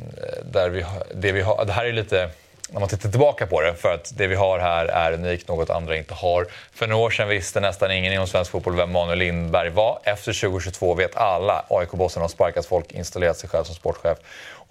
där 0.43 0.69
vi, 0.69 0.85
det, 1.13 1.31
vi 1.31 1.41
har, 1.41 1.65
det 1.65 1.71
här 1.71 1.85
är 1.85 1.93
lite 1.93 2.29
när 2.71 2.79
man 2.79 2.89
tittar 2.89 3.09
tillbaka 3.09 3.47
på 3.47 3.61
det, 3.61 3.75
för 3.75 3.93
att 3.93 4.13
det 4.17 4.27
vi 4.27 4.35
har 4.35 4.59
här 4.59 4.85
är 4.85 5.11
unikt, 5.11 5.47
något 5.47 5.69
andra 5.69 5.97
inte 5.97 6.13
har. 6.13 6.47
För 6.73 6.87
några 6.87 7.03
år 7.05 7.09
sedan 7.09 7.27
visste 7.27 7.59
nästan 7.59 7.91
ingen 7.91 8.13
inom 8.13 8.27
svensk 8.27 8.51
fotboll 8.51 8.75
vem 8.75 8.91
Manuel 8.91 9.19
Lindberg 9.19 9.69
var. 9.69 9.99
Efter 10.03 10.33
2022 10.41 10.93
vet 10.93 11.15
alla. 11.15 11.65
AIK-bossen 11.69 12.21
har 12.21 12.29
sparkat 12.29 12.65
folk, 12.65 12.91
installerat 12.91 13.37
sig 13.37 13.49
själv 13.49 13.63
som 13.63 13.75
sportchef 13.75 14.17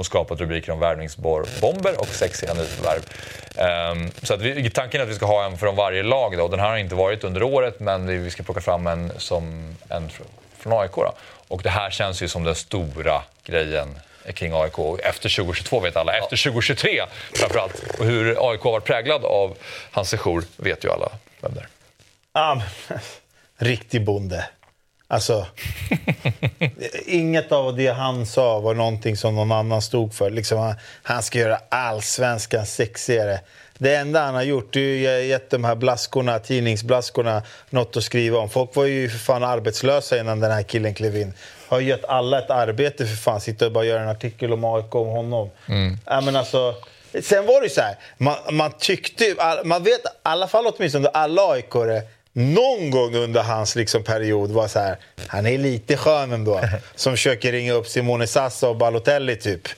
och 0.01 0.07
skapat 0.07 0.41
rubriker 0.41 0.73
om 0.73 0.79
värvningsbomber 0.81 2.01
och 2.01 2.07
sexiga 2.07 2.55
nyförvärv. 2.55 3.03
Um, 3.93 4.11
så 4.23 4.35
att 4.35 4.41
vi, 4.41 4.71
tanken 4.71 5.01
är 5.01 5.05
att 5.05 5.11
vi 5.11 5.15
ska 5.15 5.27
ha 5.27 5.45
en 5.45 5.59
från 5.59 5.77
varje 5.77 6.03
lag. 6.03 6.37
Då. 6.37 6.49
Den 6.49 6.61
här 6.61 6.71
har 6.71 6.77
inte 6.77 6.95
varit 6.95 7.25
under 7.25 7.43
året, 7.43 7.81
men 7.81 8.25
vi, 8.25 8.31
ska 8.31 8.43
plocka 8.43 8.61
fram 8.61 8.87
en, 8.87 9.13
som, 9.17 9.77
en 9.89 10.11
från 10.59 10.81
AIK. 10.81 10.95
Då. 10.95 11.13
Och 11.49 11.63
det 11.63 11.71
här 11.71 11.91
känns 11.91 12.23
ju 12.23 12.29
som 12.29 12.45
den 12.45 12.55
stora 12.55 13.23
grejen 13.45 13.89
kring 14.33 14.53
AIK. 14.55 14.79
Efter 15.03 15.37
2022 15.37 15.81
vet 15.81 15.97
alla. 15.97 16.13
Efter 16.13 16.37
2023 16.37 17.03
framförallt. 17.33 17.99
Och 17.99 18.05
hur 18.05 18.51
AIK 18.51 18.61
har 18.61 18.73
varit 18.73 18.85
präglad 18.85 19.25
av 19.25 19.57
hans 19.91 20.11
sejour 20.11 20.45
vet 20.57 20.85
ju 20.85 20.91
alla 20.91 21.13
vem 21.41 21.55
det 21.55 21.61
är. 21.61 21.69
Men, 22.33 22.63
riktig 23.59 24.05
bonde. 24.05 24.45
Alltså, 25.09 25.47
inget 27.07 27.53
av 27.53 27.77
det 27.77 27.89
han 27.89 28.27
sa 28.27 28.61
var 28.61 28.75
någonting 28.75 29.17
som 29.17 29.35
någon 29.35 29.53
annan 29.53 29.83
stod 29.83 30.15
för. 30.15 30.31
Liksom, 30.31 30.59
han, 30.59 30.75
han 31.03 31.23
ska 31.23 31.39
göra 31.39 31.59
allsvenskan 31.69 32.67
sexigare. 32.67 33.41
Det 33.79 33.97
enda 33.97 34.25
han 34.25 34.35
har 34.35 34.43
gjort 34.43 34.77
är 34.77 35.19
att 35.19 35.25
gett 35.25 35.51
de 35.51 35.65
här 35.65 35.75
blaskorna, 35.75 36.39
tidningsblaskorna 36.39 37.43
något 37.71 37.97
att 37.97 38.05
skriva 38.05 38.39
om. 38.39 38.51
Folk 38.51 38.75
var 38.75 38.85
ju 38.85 39.09
för 39.09 39.19
fan 39.19 39.45
arbetslösa 39.45 40.21
innan 40.21 40.41
den 40.41 40.51
här 40.51 40.63
killen 40.63 40.95
klev 40.95 41.17
in. 41.17 41.35
Har 41.71 41.81
gett 41.81 42.05
alla 42.05 42.39
ett 42.39 42.51
arbete 42.51 43.07
för 43.07 43.17
fan. 43.17 43.41
Sitta 43.41 43.67
och 43.67 43.73
bara 43.73 43.85
göra 43.85 44.03
en 44.03 44.09
artikel 44.09 44.53
om 44.53 44.65
AIK 44.65 44.95
om 44.95 45.09
honom. 45.09 45.51
Ja, 46.07 46.21
men 46.21 46.37
alltså, 46.37 46.75
sen 47.23 47.47
var 47.47 47.61
det 47.61 47.67
ju 47.67 47.71
så 47.71 47.81
här, 47.81 47.97
man, 48.19 48.37
man 48.51 48.73
tyckte 48.79 49.35
man 49.65 49.83
vet 49.83 50.01
i 50.01 50.09
alla 50.23 50.49
fall 50.49 50.67
åtminstone 50.67 51.09
alla 51.09 51.43
aik 51.43 51.75
någon 52.33 52.91
gång 52.91 53.15
under 53.15 53.43
hans 53.43 53.77
liksom, 53.77 54.03
period 54.03 54.51
var 54.51 54.69
så 54.69 54.79
här, 54.79 54.97
han 55.27 55.47
är 55.47 55.59
lite 55.59 55.97
skön 55.97 56.33
ändå. 56.33 56.61
Som 56.95 57.13
försöker 57.13 57.53
ringa 57.53 57.73
upp 57.73 57.87
Simone 57.87 58.27
Sassa 58.27 58.69
och 58.69 58.77
Balotelli 58.77 59.37
typ. 59.37 59.69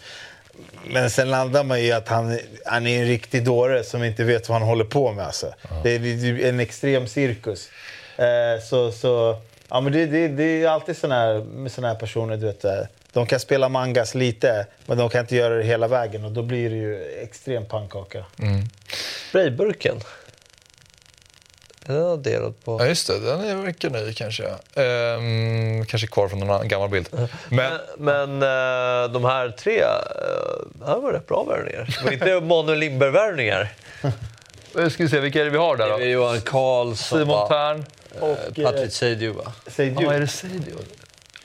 Men 0.84 1.10
sen 1.10 1.30
landar 1.30 1.64
man 1.64 1.78
i 1.78 1.92
att 1.92 2.08
han, 2.08 2.38
han 2.66 2.86
är 2.86 2.98
en 3.02 3.08
riktig 3.08 3.44
dåre 3.44 3.84
som 3.84 4.04
inte 4.04 4.24
vet 4.24 4.48
vad 4.48 4.58
han 4.58 4.68
håller 4.68 4.84
på 4.84 5.12
med. 5.12 5.26
Alltså. 5.26 5.54
Det 5.82 5.90
är 5.90 6.44
en 6.44 6.60
extrem 6.60 7.06
cirkus. 7.06 7.68
Eh, 8.16 8.64
så, 8.64 8.92
så, 8.92 9.36
ja, 9.72 9.80
men 9.80 9.92
det, 9.92 10.06
det, 10.06 10.28
det 10.28 10.62
är 10.62 10.68
alltid 10.68 10.96
såna 10.96 11.14
här, 11.14 11.38
med 11.38 11.72
såna 11.72 11.88
här 11.88 11.94
personer. 11.94 12.36
Du 12.36 12.46
vet, 12.46 12.64
eh, 12.64 12.72
de 13.12 13.26
kan 13.26 13.40
spela 13.40 13.68
mangas 13.68 14.14
lite, 14.14 14.66
men 14.86 14.98
de 14.98 15.10
kan 15.10 15.20
inte 15.20 15.36
göra 15.36 15.54
det 15.54 15.62
hela 15.64 15.88
vägen. 15.88 16.24
Och 16.24 16.32
då 16.32 16.42
blir 16.42 16.70
det 16.70 16.76
ju 16.76 17.22
extrem 17.22 17.66
pannkaka. 17.66 18.24
Sprayburken. 19.28 19.96
Den 21.86 22.02
har 22.02 22.16
delat 22.16 22.64
på. 22.64 22.80
Ja, 22.80 22.86
just 22.86 23.06
det. 23.06 23.20
Den 23.20 23.40
är 23.40 23.56
verkar 23.56 23.90
ny 23.90 24.14
kanske. 24.14 24.44
Ehm, 24.74 25.86
kanske 25.86 26.06
kvar 26.06 26.28
från 26.28 26.38
någon 26.38 26.68
gammal 26.68 26.88
bild. 26.88 27.08
Men 27.48 27.72
Men 27.96 28.42
eh, 28.42 29.12
de 29.12 29.24
här 29.24 29.50
tre, 29.50 29.80
uh, 29.80 29.86
det 30.74 30.86
här 30.86 30.98
var 30.98 31.12
rätt 31.12 31.26
bra 31.26 31.44
värvningar. 31.44 31.96
Det 31.98 32.04
var 32.04 32.12
inte 32.12 32.40
Manuel 32.46 32.78
Lindberg-värvningar. 32.78 33.68
eh, 34.78 34.88
ska 34.88 35.02
vi 35.02 35.08
se, 35.08 35.20
vilka 35.20 35.40
är 35.40 35.44
det 35.44 35.50
vi 35.50 35.58
har 35.58 35.76
där 35.76 35.86
Det 35.88 35.94
är 35.94 35.98
då? 35.98 36.04
Johan 36.04 36.40
Karlsson, 36.40 37.18
Simon? 37.18 37.48
Tern. 37.48 37.84
Eh, 38.16 38.22
Och, 38.22 38.58
eh, 38.58 38.64
Patrik 38.64 38.92
Seidiou, 38.92 39.32
va? 39.32 39.52
Säg 39.66 39.96
Ja, 40.00 40.12
är 40.12 40.20
det 40.20 40.26
Seidio? 40.28 40.78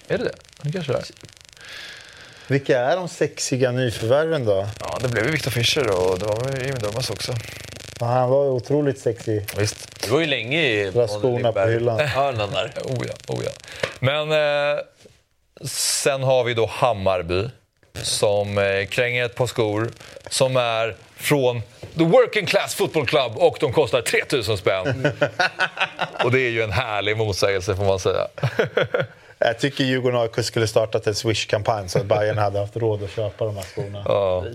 Är 0.08 0.18
det 0.18 0.24
det? 0.24 0.36
Det 0.62 0.72
kanske 0.72 0.92
det 0.92 0.98
är. 0.98 1.06
vilka 2.48 2.80
är 2.80 2.96
de 2.96 3.10
sexiga 3.10 3.72
nyförvärven 3.72 4.46
då? 4.46 4.68
Ja, 4.80 4.98
det 5.02 5.08
blev 5.08 5.26
ju 5.26 5.32
Viktor 5.32 5.52
Fischer 5.52 5.90
och 5.92 6.20
det 6.20 6.26
var 6.26 6.58
Jimmy 6.66 6.80
Durmaz 6.80 7.10
också. 7.10 7.34
Ja, 8.00 8.06
Han 8.06 8.30
var 8.30 8.46
otroligt 8.50 9.00
sexig. 9.00 9.46
Visst. 9.58 10.02
Det 10.02 10.10
var 10.12 10.20
ju 10.20 10.26
länge 10.26 10.62
i 10.62 10.92
skorna 10.92 11.52
på 11.52 11.60
hyllan. 11.66 12.00
hörnan 12.00 12.52
där. 12.52 12.74
Oh 12.86 13.06
ja, 13.08 13.14
oh 13.36 13.44
ja. 13.46 13.52
Men 14.00 14.32
eh, 14.32 14.80
sen 15.68 16.24
har 16.24 16.44
vi 16.44 16.54
då 16.54 16.66
Hammarby 16.66 17.50
som 18.02 18.58
eh, 18.58 18.86
kränger 18.88 19.26
ett 19.26 19.36
par 19.36 19.48
skor 19.48 19.92
som 20.30 20.58
är 20.58 20.96
från 21.16 21.62
The 21.98 22.04
Working 22.04 22.46
Class 22.46 22.76
Football 22.76 23.06
Club 23.06 23.32
och 23.36 23.58
de 23.60 23.74
kostar 23.74 24.02
3000 24.02 24.58
spänn. 24.58 25.08
och 26.24 26.32
det 26.32 26.40
är 26.40 26.50
ju 26.50 26.62
en 26.62 26.72
härlig 26.72 27.18
motsägelse 27.18 27.76
får 27.76 27.86
man 27.86 28.00
säga. 28.00 28.28
Jag 29.40 29.60
tycker 29.60 29.84
Djurgården 29.84 30.22
AIK 30.22 30.46
skulle 30.46 30.68
startat 30.68 31.08
en 31.08 31.16
Swish-kampanj 31.16 31.90
så 31.90 32.00
att 32.00 32.06
Bayern 32.06 32.38
hade 32.38 32.60
haft 32.60 32.78
råd 32.78 33.04
att 33.04 33.12
köpa 33.12 33.46
de 33.46 33.56
här 33.56 33.64
skorna. 33.64 34.04
Ja. 34.06 34.46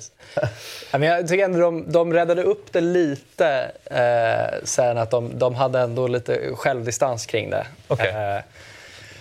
Men 0.93 1.03
jag 1.03 1.29
tycker 1.29 1.45
ändå 1.45 1.61
de, 1.61 1.93
de 1.93 2.13
räddade 2.13 2.43
upp 2.43 2.73
det 2.73 2.81
lite 2.81 3.71
eh, 3.85 4.65
sen 4.65 4.99
att 4.99 5.11
de, 5.11 5.39
de 5.39 5.55
hade 5.55 5.81
ändå 5.81 6.07
lite 6.07 6.41
självdistans 6.55 7.27
kring 7.27 7.51
det. 7.51 7.67
Okej. 7.89 8.09
Eh, 8.09 8.43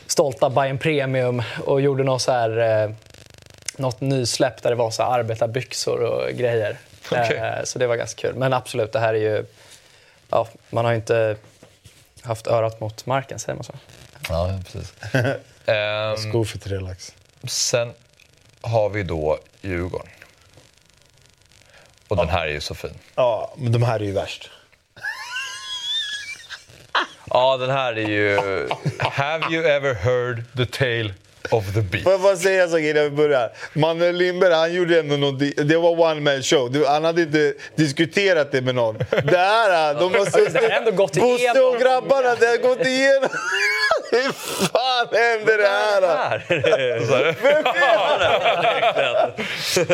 stolta 0.08 0.50
Bayern 0.50 0.78
Premium 0.78 1.44
och 1.66 1.82
gjorde 1.82 2.04
något, 2.04 2.22
så 2.22 2.32
här, 2.32 2.84
eh, 2.84 2.92
något 3.78 4.02
nysläpp 4.02 4.64
där 4.64 4.70
det 4.70 4.76
var 4.76 4.92
så 4.92 5.04
här 5.04 5.20
arbetarbyxor 5.20 6.04
och 6.04 6.30
grejer. 6.32 6.78
Okej. 7.12 7.38
Eh, 7.38 7.64
så 7.64 7.80
det 7.80 7.88
var 7.88 7.96
ganska 7.96 8.22
kul. 8.22 8.36
Men 8.36 8.54
absolut, 8.54 8.92
det 8.92 9.00
här 9.00 9.14
är 9.14 9.20
ju... 9.20 9.46
Ja, 10.30 10.48
man 10.70 10.86
har 10.86 10.92
ju 10.92 10.98
inte 10.98 11.36
haft 12.22 12.48
örat 12.48 12.80
mot 12.80 13.06
marken, 13.06 13.40
säger 13.40 13.56
man 13.56 13.64
så? 13.64 13.74
Ja, 14.30 14.60
precis. 14.66 14.94
Ehm, 15.66 16.18
Skor 16.18 16.46
för 16.46 16.58
tre 16.60 16.80
lax. 16.80 17.14
sen 17.48 17.94
har 18.62 18.90
vi 18.90 19.04
då 19.04 19.40
Djurgården. 19.62 20.08
Och 22.08 22.18
den 22.18 22.30
här 22.30 22.48
är 22.48 22.52
ju 22.52 22.62
så 22.62 22.76
fin. 22.76 22.94
Ja, 23.16 23.54
men 23.58 23.72
de 23.72 23.84
här 23.84 24.00
är 24.00 24.04
ju 24.04 24.12
värst. 24.12 24.50
Ja, 27.30 27.58
den 27.58 27.70
här 27.70 27.94
är 27.98 28.10
ju... 28.10 28.40
Have 29.00 29.46
you 29.54 29.66
ever 29.66 29.94
heard 29.94 30.44
the 30.58 30.66
tale 30.66 31.14
of 31.52 31.74
the 31.74 31.82
beast? 31.82 32.04
Får 32.04 32.12
jag 32.12 32.22
bara 32.22 32.36
säga 32.36 32.64
en 32.64 32.70
sak 32.70 32.80
innan 32.80 33.04
vi 33.04 33.10
börjar? 33.10 33.52
Manuel 33.74 34.16
Lindberg, 34.16 34.54
han 34.54 34.74
gjorde 34.74 35.00
ändå 35.00 35.16
något, 35.16 35.40
det 35.40 35.78
var 35.78 36.00
one 36.00 36.22
man 36.22 36.44
show. 36.44 36.86
Han 36.88 37.04
hade 37.04 37.22
inte 37.22 37.54
diskuterat 37.76 38.52
det 38.52 38.62
med 38.62 38.76
någon. 38.76 38.98
Det 39.24 39.38
här, 39.38 39.94
de 39.94 40.14
har 40.14 40.26
suttit... 40.26 40.54
det 40.54 40.60
har 40.62 40.70
ändå 40.70 40.92
gått 40.92 41.14
Bosse 41.14 41.62
och 41.62 41.80
grabbarna, 41.80 42.36
det 42.36 42.46
har 42.46 42.58
gått 42.58 42.86
igenom. 42.88 43.30
Hur 44.12 44.32
fan 44.32 45.08
hände 45.12 45.58
det 45.58 45.68
här? 45.68 46.02
här. 46.02 46.46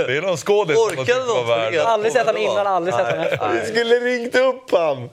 Det 0.07 0.17
är 0.17 0.21
någon 0.21 0.37
skådis 0.37 0.77
som 0.77 0.89
tyckte 0.89 1.13
det 1.13 1.19
var 1.19 1.35
någon 1.35 1.47
värd. 1.47 1.75
Aldrig 1.75 2.13
sett 2.13 2.25
han 2.25 2.37
innan, 2.37 2.67
aldrig 2.67 2.95
sett 2.95 3.07
han 3.07 3.19
efter. 3.19 3.49
Vi 3.49 3.65
skulle 3.67 3.95
ringt 3.95 4.35
upp 4.35 4.71
han. 4.71 5.09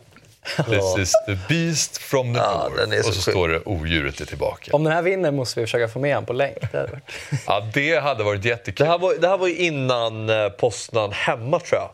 This 0.68 0.98
is 0.98 1.12
the 1.26 1.38
beast 1.48 1.98
from 1.98 2.34
the 2.34 2.40
Ja, 2.40 2.68
north. 2.68 3.02
så 3.02 3.08
och 3.08 3.14
så 3.14 3.20
sjuk. 3.22 3.32
står 3.34 3.48
det 3.48 3.60
odjuret 3.64 4.20
är 4.20 4.24
tillbaka. 4.24 4.70
Om 4.72 4.84
den 4.84 4.92
här 4.92 5.02
vinner 5.02 5.30
måste 5.30 5.60
vi 5.60 5.66
försöka 5.66 5.88
få 5.88 5.98
med 5.98 6.14
honom 6.14 6.26
på 6.26 6.32
länk. 6.32 6.56
Det 6.72 6.78
hade 6.78 6.90
varit. 6.90 7.02
Ja, 7.46 7.66
det 7.74 7.98
hade 7.98 8.24
varit 8.24 8.42
Det 8.42 8.48
jättekul. 8.48 8.86
här, 8.86 8.98
var, 8.98 9.14
det 9.14 9.28
här 9.28 9.36
var 9.36 9.48
ju 9.48 9.56
innan 9.56 10.30
eh, 10.30 10.48
Poznan 10.48 11.12
hemma, 11.12 11.60
tror 11.60 11.80
jag. 11.80 11.90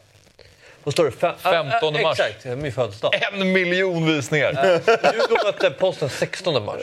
Vad 0.85 0.93
står 0.95 1.05
det? 1.05 1.11
Fem, 1.11 1.35
15 1.43 1.97
äh, 1.97 2.03
mars. 2.03 2.21
Exakt, 2.21 2.45
min 2.59 2.73
födelsedag. 2.73 3.13
En 3.33 3.53
miljon 3.53 4.07
visningar! 4.07 4.53
Djurgården 4.87 5.47
mötte 5.47 5.71
Poznan 5.71 6.11
16 6.11 6.65
mars. 6.65 6.83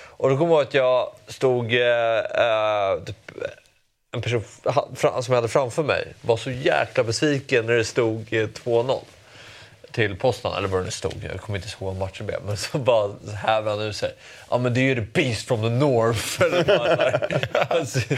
Och 0.00 0.30
då 0.30 0.36
kommer 0.36 0.52
jag 0.54 0.58
ihåg 0.60 0.68
att 0.68 0.74
jag 0.74 1.12
stod... 1.28 1.74
Eh, 1.74 1.80
eh, 2.18 2.98
typ, 3.06 3.16
en 4.14 4.22
person 4.22 4.44
som 4.94 5.12
jag 5.28 5.34
hade 5.34 5.48
framför 5.48 5.82
mig 5.82 6.06
var 6.20 6.36
så 6.36 6.50
jäkla 6.50 7.04
besviken 7.04 7.66
när 7.66 7.72
det 7.74 7.84
stod 7.84 8.20
eh, 8.32 8.46
2-0 8.46 9.00
till 9.92 10.16
Poznan, 10.16 10.56
eller 10.58 10.68
vad 10.68 10.80
det 10.80 10.84
nu 10.84 10.90
stod. 10.90 11.28
Jag 11.32 11.40
kommer 11.40 11.58
inte 11.58 11.68
ihåg 11.80 11.96
matchen 11.96 12.26
blev. 12.26 12.42
Men 12.46 12.56
så 12.56 12.78
bara 12.78 13.10
häver 13.34 13.70
han 13.70 13.80
ur 13.80 13.92
sig. 13.92 14.14
Ja, 14.50 14.58
men 14.58 14.74
det 14.74 14.80
är 14.80 14.82
ju 14.82 14.94
the 14.94 15.00
beast 15.00 15.48
from 15.48 15.62
the 15.62 15.68
north. 15.68 16.42
Eller. 16.42 17.38
Alltså, 17.72 17.98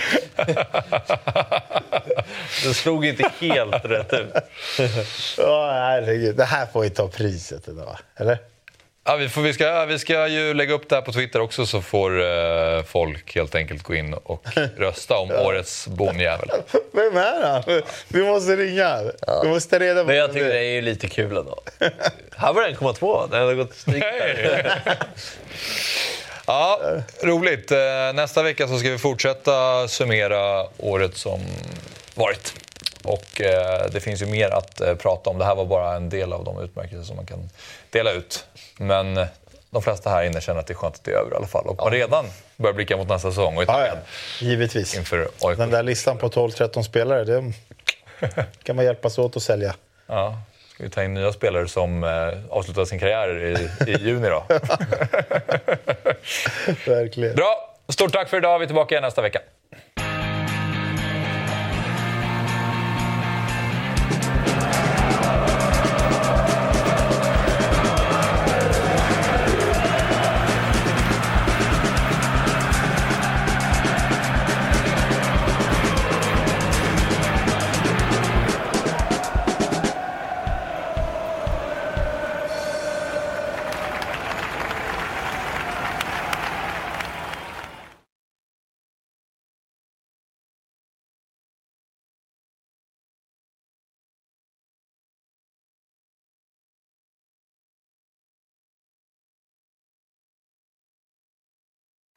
det 2.64 2.74
slog 2.74 3.06
inte 3.06 3.30
helt 3.40 3.84
rätt 3.84 4.12
ut. 4.12 4.34
Ja, 5.38 5.70
herregud. 5.72 6.36
Det 6.36 6.44
här 6.44 6.66
får 6.66 6.84
ju 6.84 6.90
ta 6.90 7.08
priset 7.08 7.68
idag, 7.68 7.98
eller? 8.16 8.38
Ja, 9.06 9.16
vi, 9.16 9.28
får, 9.28 9.42
vi, 9.42 9.52
ska, 9.52 9.84
vi 9.84 9.98
ska 9.98 10.28
ju 10.28 10.54
lägga 10.54 10.74
upp 10.74 10.88
det 10.88 10.94
här 10.94 11.02
på 11.02 11.12
Twitter 11.12 11.40
också 11.40 11.66
så 11.66 11.82
får 11.82 12.22
eh, 12.22 12.82
folk 12.82 13.34
helt 13.34 13.54
enkelt 13.54 13.82
gå 13.82 13.94
in 13.94 14.14
och 14.14 14.46
rösta 14.76 15.16
om 15.18 15.30
årets 15.30 15.86
bonjävel. 15.88 16.48
Vem 16.92 17.16
är 17.16 17.42
han? 17.50 17.82
Vi 18.08 18.22
måste 18.24 18.56
ringa. 18.56 19.00
Vi 19.42 19.48
måste 19.48 19.78
reda 19.78 20.00
på 20.00 20.06
Men 20.06 20.16
jag 20.16 20.32
tycker 20.32 20.44
det 20.44 20.52
det 20.52 20.58
är. 20.58 20.62
är 20.62 20.72
ju 20.74 20.80
lite 20.80 21.08
kul 21.08 21.36
ändå. 21.36 21.60
Här 22.36 22.52
var 22.52 22.62
det 22.62 22.68
1,2. 22.76 23.30
Den 23.30 23.40
hade 23.40 23.54
gått 23.54 23.74
snyggt 23.76 24.00
där. 24.18 24.82
Ja, 26.46 26.80
roligt. 27.22 27.70
Eh, 27.70 27.78
Nästa 28.14 28.42
vecka 28.42 28.68
så 28.68 28.78
ska 28.78 28.90
vi 28.90 28.98
fortsätta 28.98 29.88
summera 29.88 30.66
året 30.78 31.16
som 31.16 31.40
varit. 32.14 32.54
Och 33.04 33.40
eh, 33.40 33.86
det 33.92 34.00
finns 34.00 34.22
ju 34.22 34.26
mer 34.26 34.50
att 34.50 34.80
eh, 34.80 34.94
prata 34.94 35.30
om. 35.30 35.38
Det 35.38 35.44
här 35.44 35.54
var 35.54 35.64
bara 35.64 35.96
en 35.96 36.08
del 36.08 36.32
av 36.32 36.44
de 36.44 36.60
utmärkelser 36.62 37.04
som 37.04 37.16
man 37.16 37.26
kan 37.26 37.50
dela 37.90 38.12
ut. 38.12 38.46
Men 38.78 39.16
eh, 39.16 39.26
de 39.70 39.82
flesta 39.82 40.10
här 40.10 40.24
inne 40.24 40.40
känner 40.40 40.60
att 40.60 40.66
det 40.66 40.72
är 40.72 40.74
skönt 40.76 40.94
att 40.94 41.04
det 41.04 41.10
är 41.10 41.16
över 41.16 41.32
i 41.32 41.34
alla 41.34 41.46
fall. 41.46 41.66
Och 41.66 41.76
man 41.76 41.90
redan 41.90 42.26
börjar 42.56 42.74
blicka 42.74 42.96
mot 42.96 43.08
nästa 43.08 43.30
säsong 43.30 43.56
och 43.56 43.62
är 43.62 43.66
Ja, 43.66 43.86
ja. 43.86 43.94
Givetvis. 44.40 44.96
inför 44.96 45.28
AIK. 45.40 45.58
Den 45.58 45.70
där 45.70 45.82
listan 45.82 46.18
på 46.18 46.28
12-13 46.28 46.82
spelare, 46.82 47.24
det 47.24 47.52
kan 48.62 48.76
man 48.76 48.84
hjälpas 48.84 49.18
åt 49.18 49.36
att 49.36 49.42
sälja. 49.42 49.74
Ja, 50.06 50.38
ska 50.74 50.84
vi 50.84 50.90
ta 50.90 51.02
in 51.04 51.14
nya 51.14 51.32
spelare 51.32 51.68
som 51.68 52.04
eh, 52.04 52.10
avslutar 52.50 52.84
sin 52.84 52.98
karriär 52.98 53.44
i, 53.44 53.90
i 53.90 53.96
juni 54.00 54.28
då. 54.28 54.44
Verkligen. 56.86 57.34
Bra! 57.36 57.70
Stort 57.88 58.12
tack 58.12 58.28
för 58.28 58.36
idag. 58.36 58.58
Vi 58.58 58.62
är 58.62 58.66
tillbaka 58.66 58.94
igen 58.94 59.02
nästa 59.02 59.22
vecka. 59.22 59.40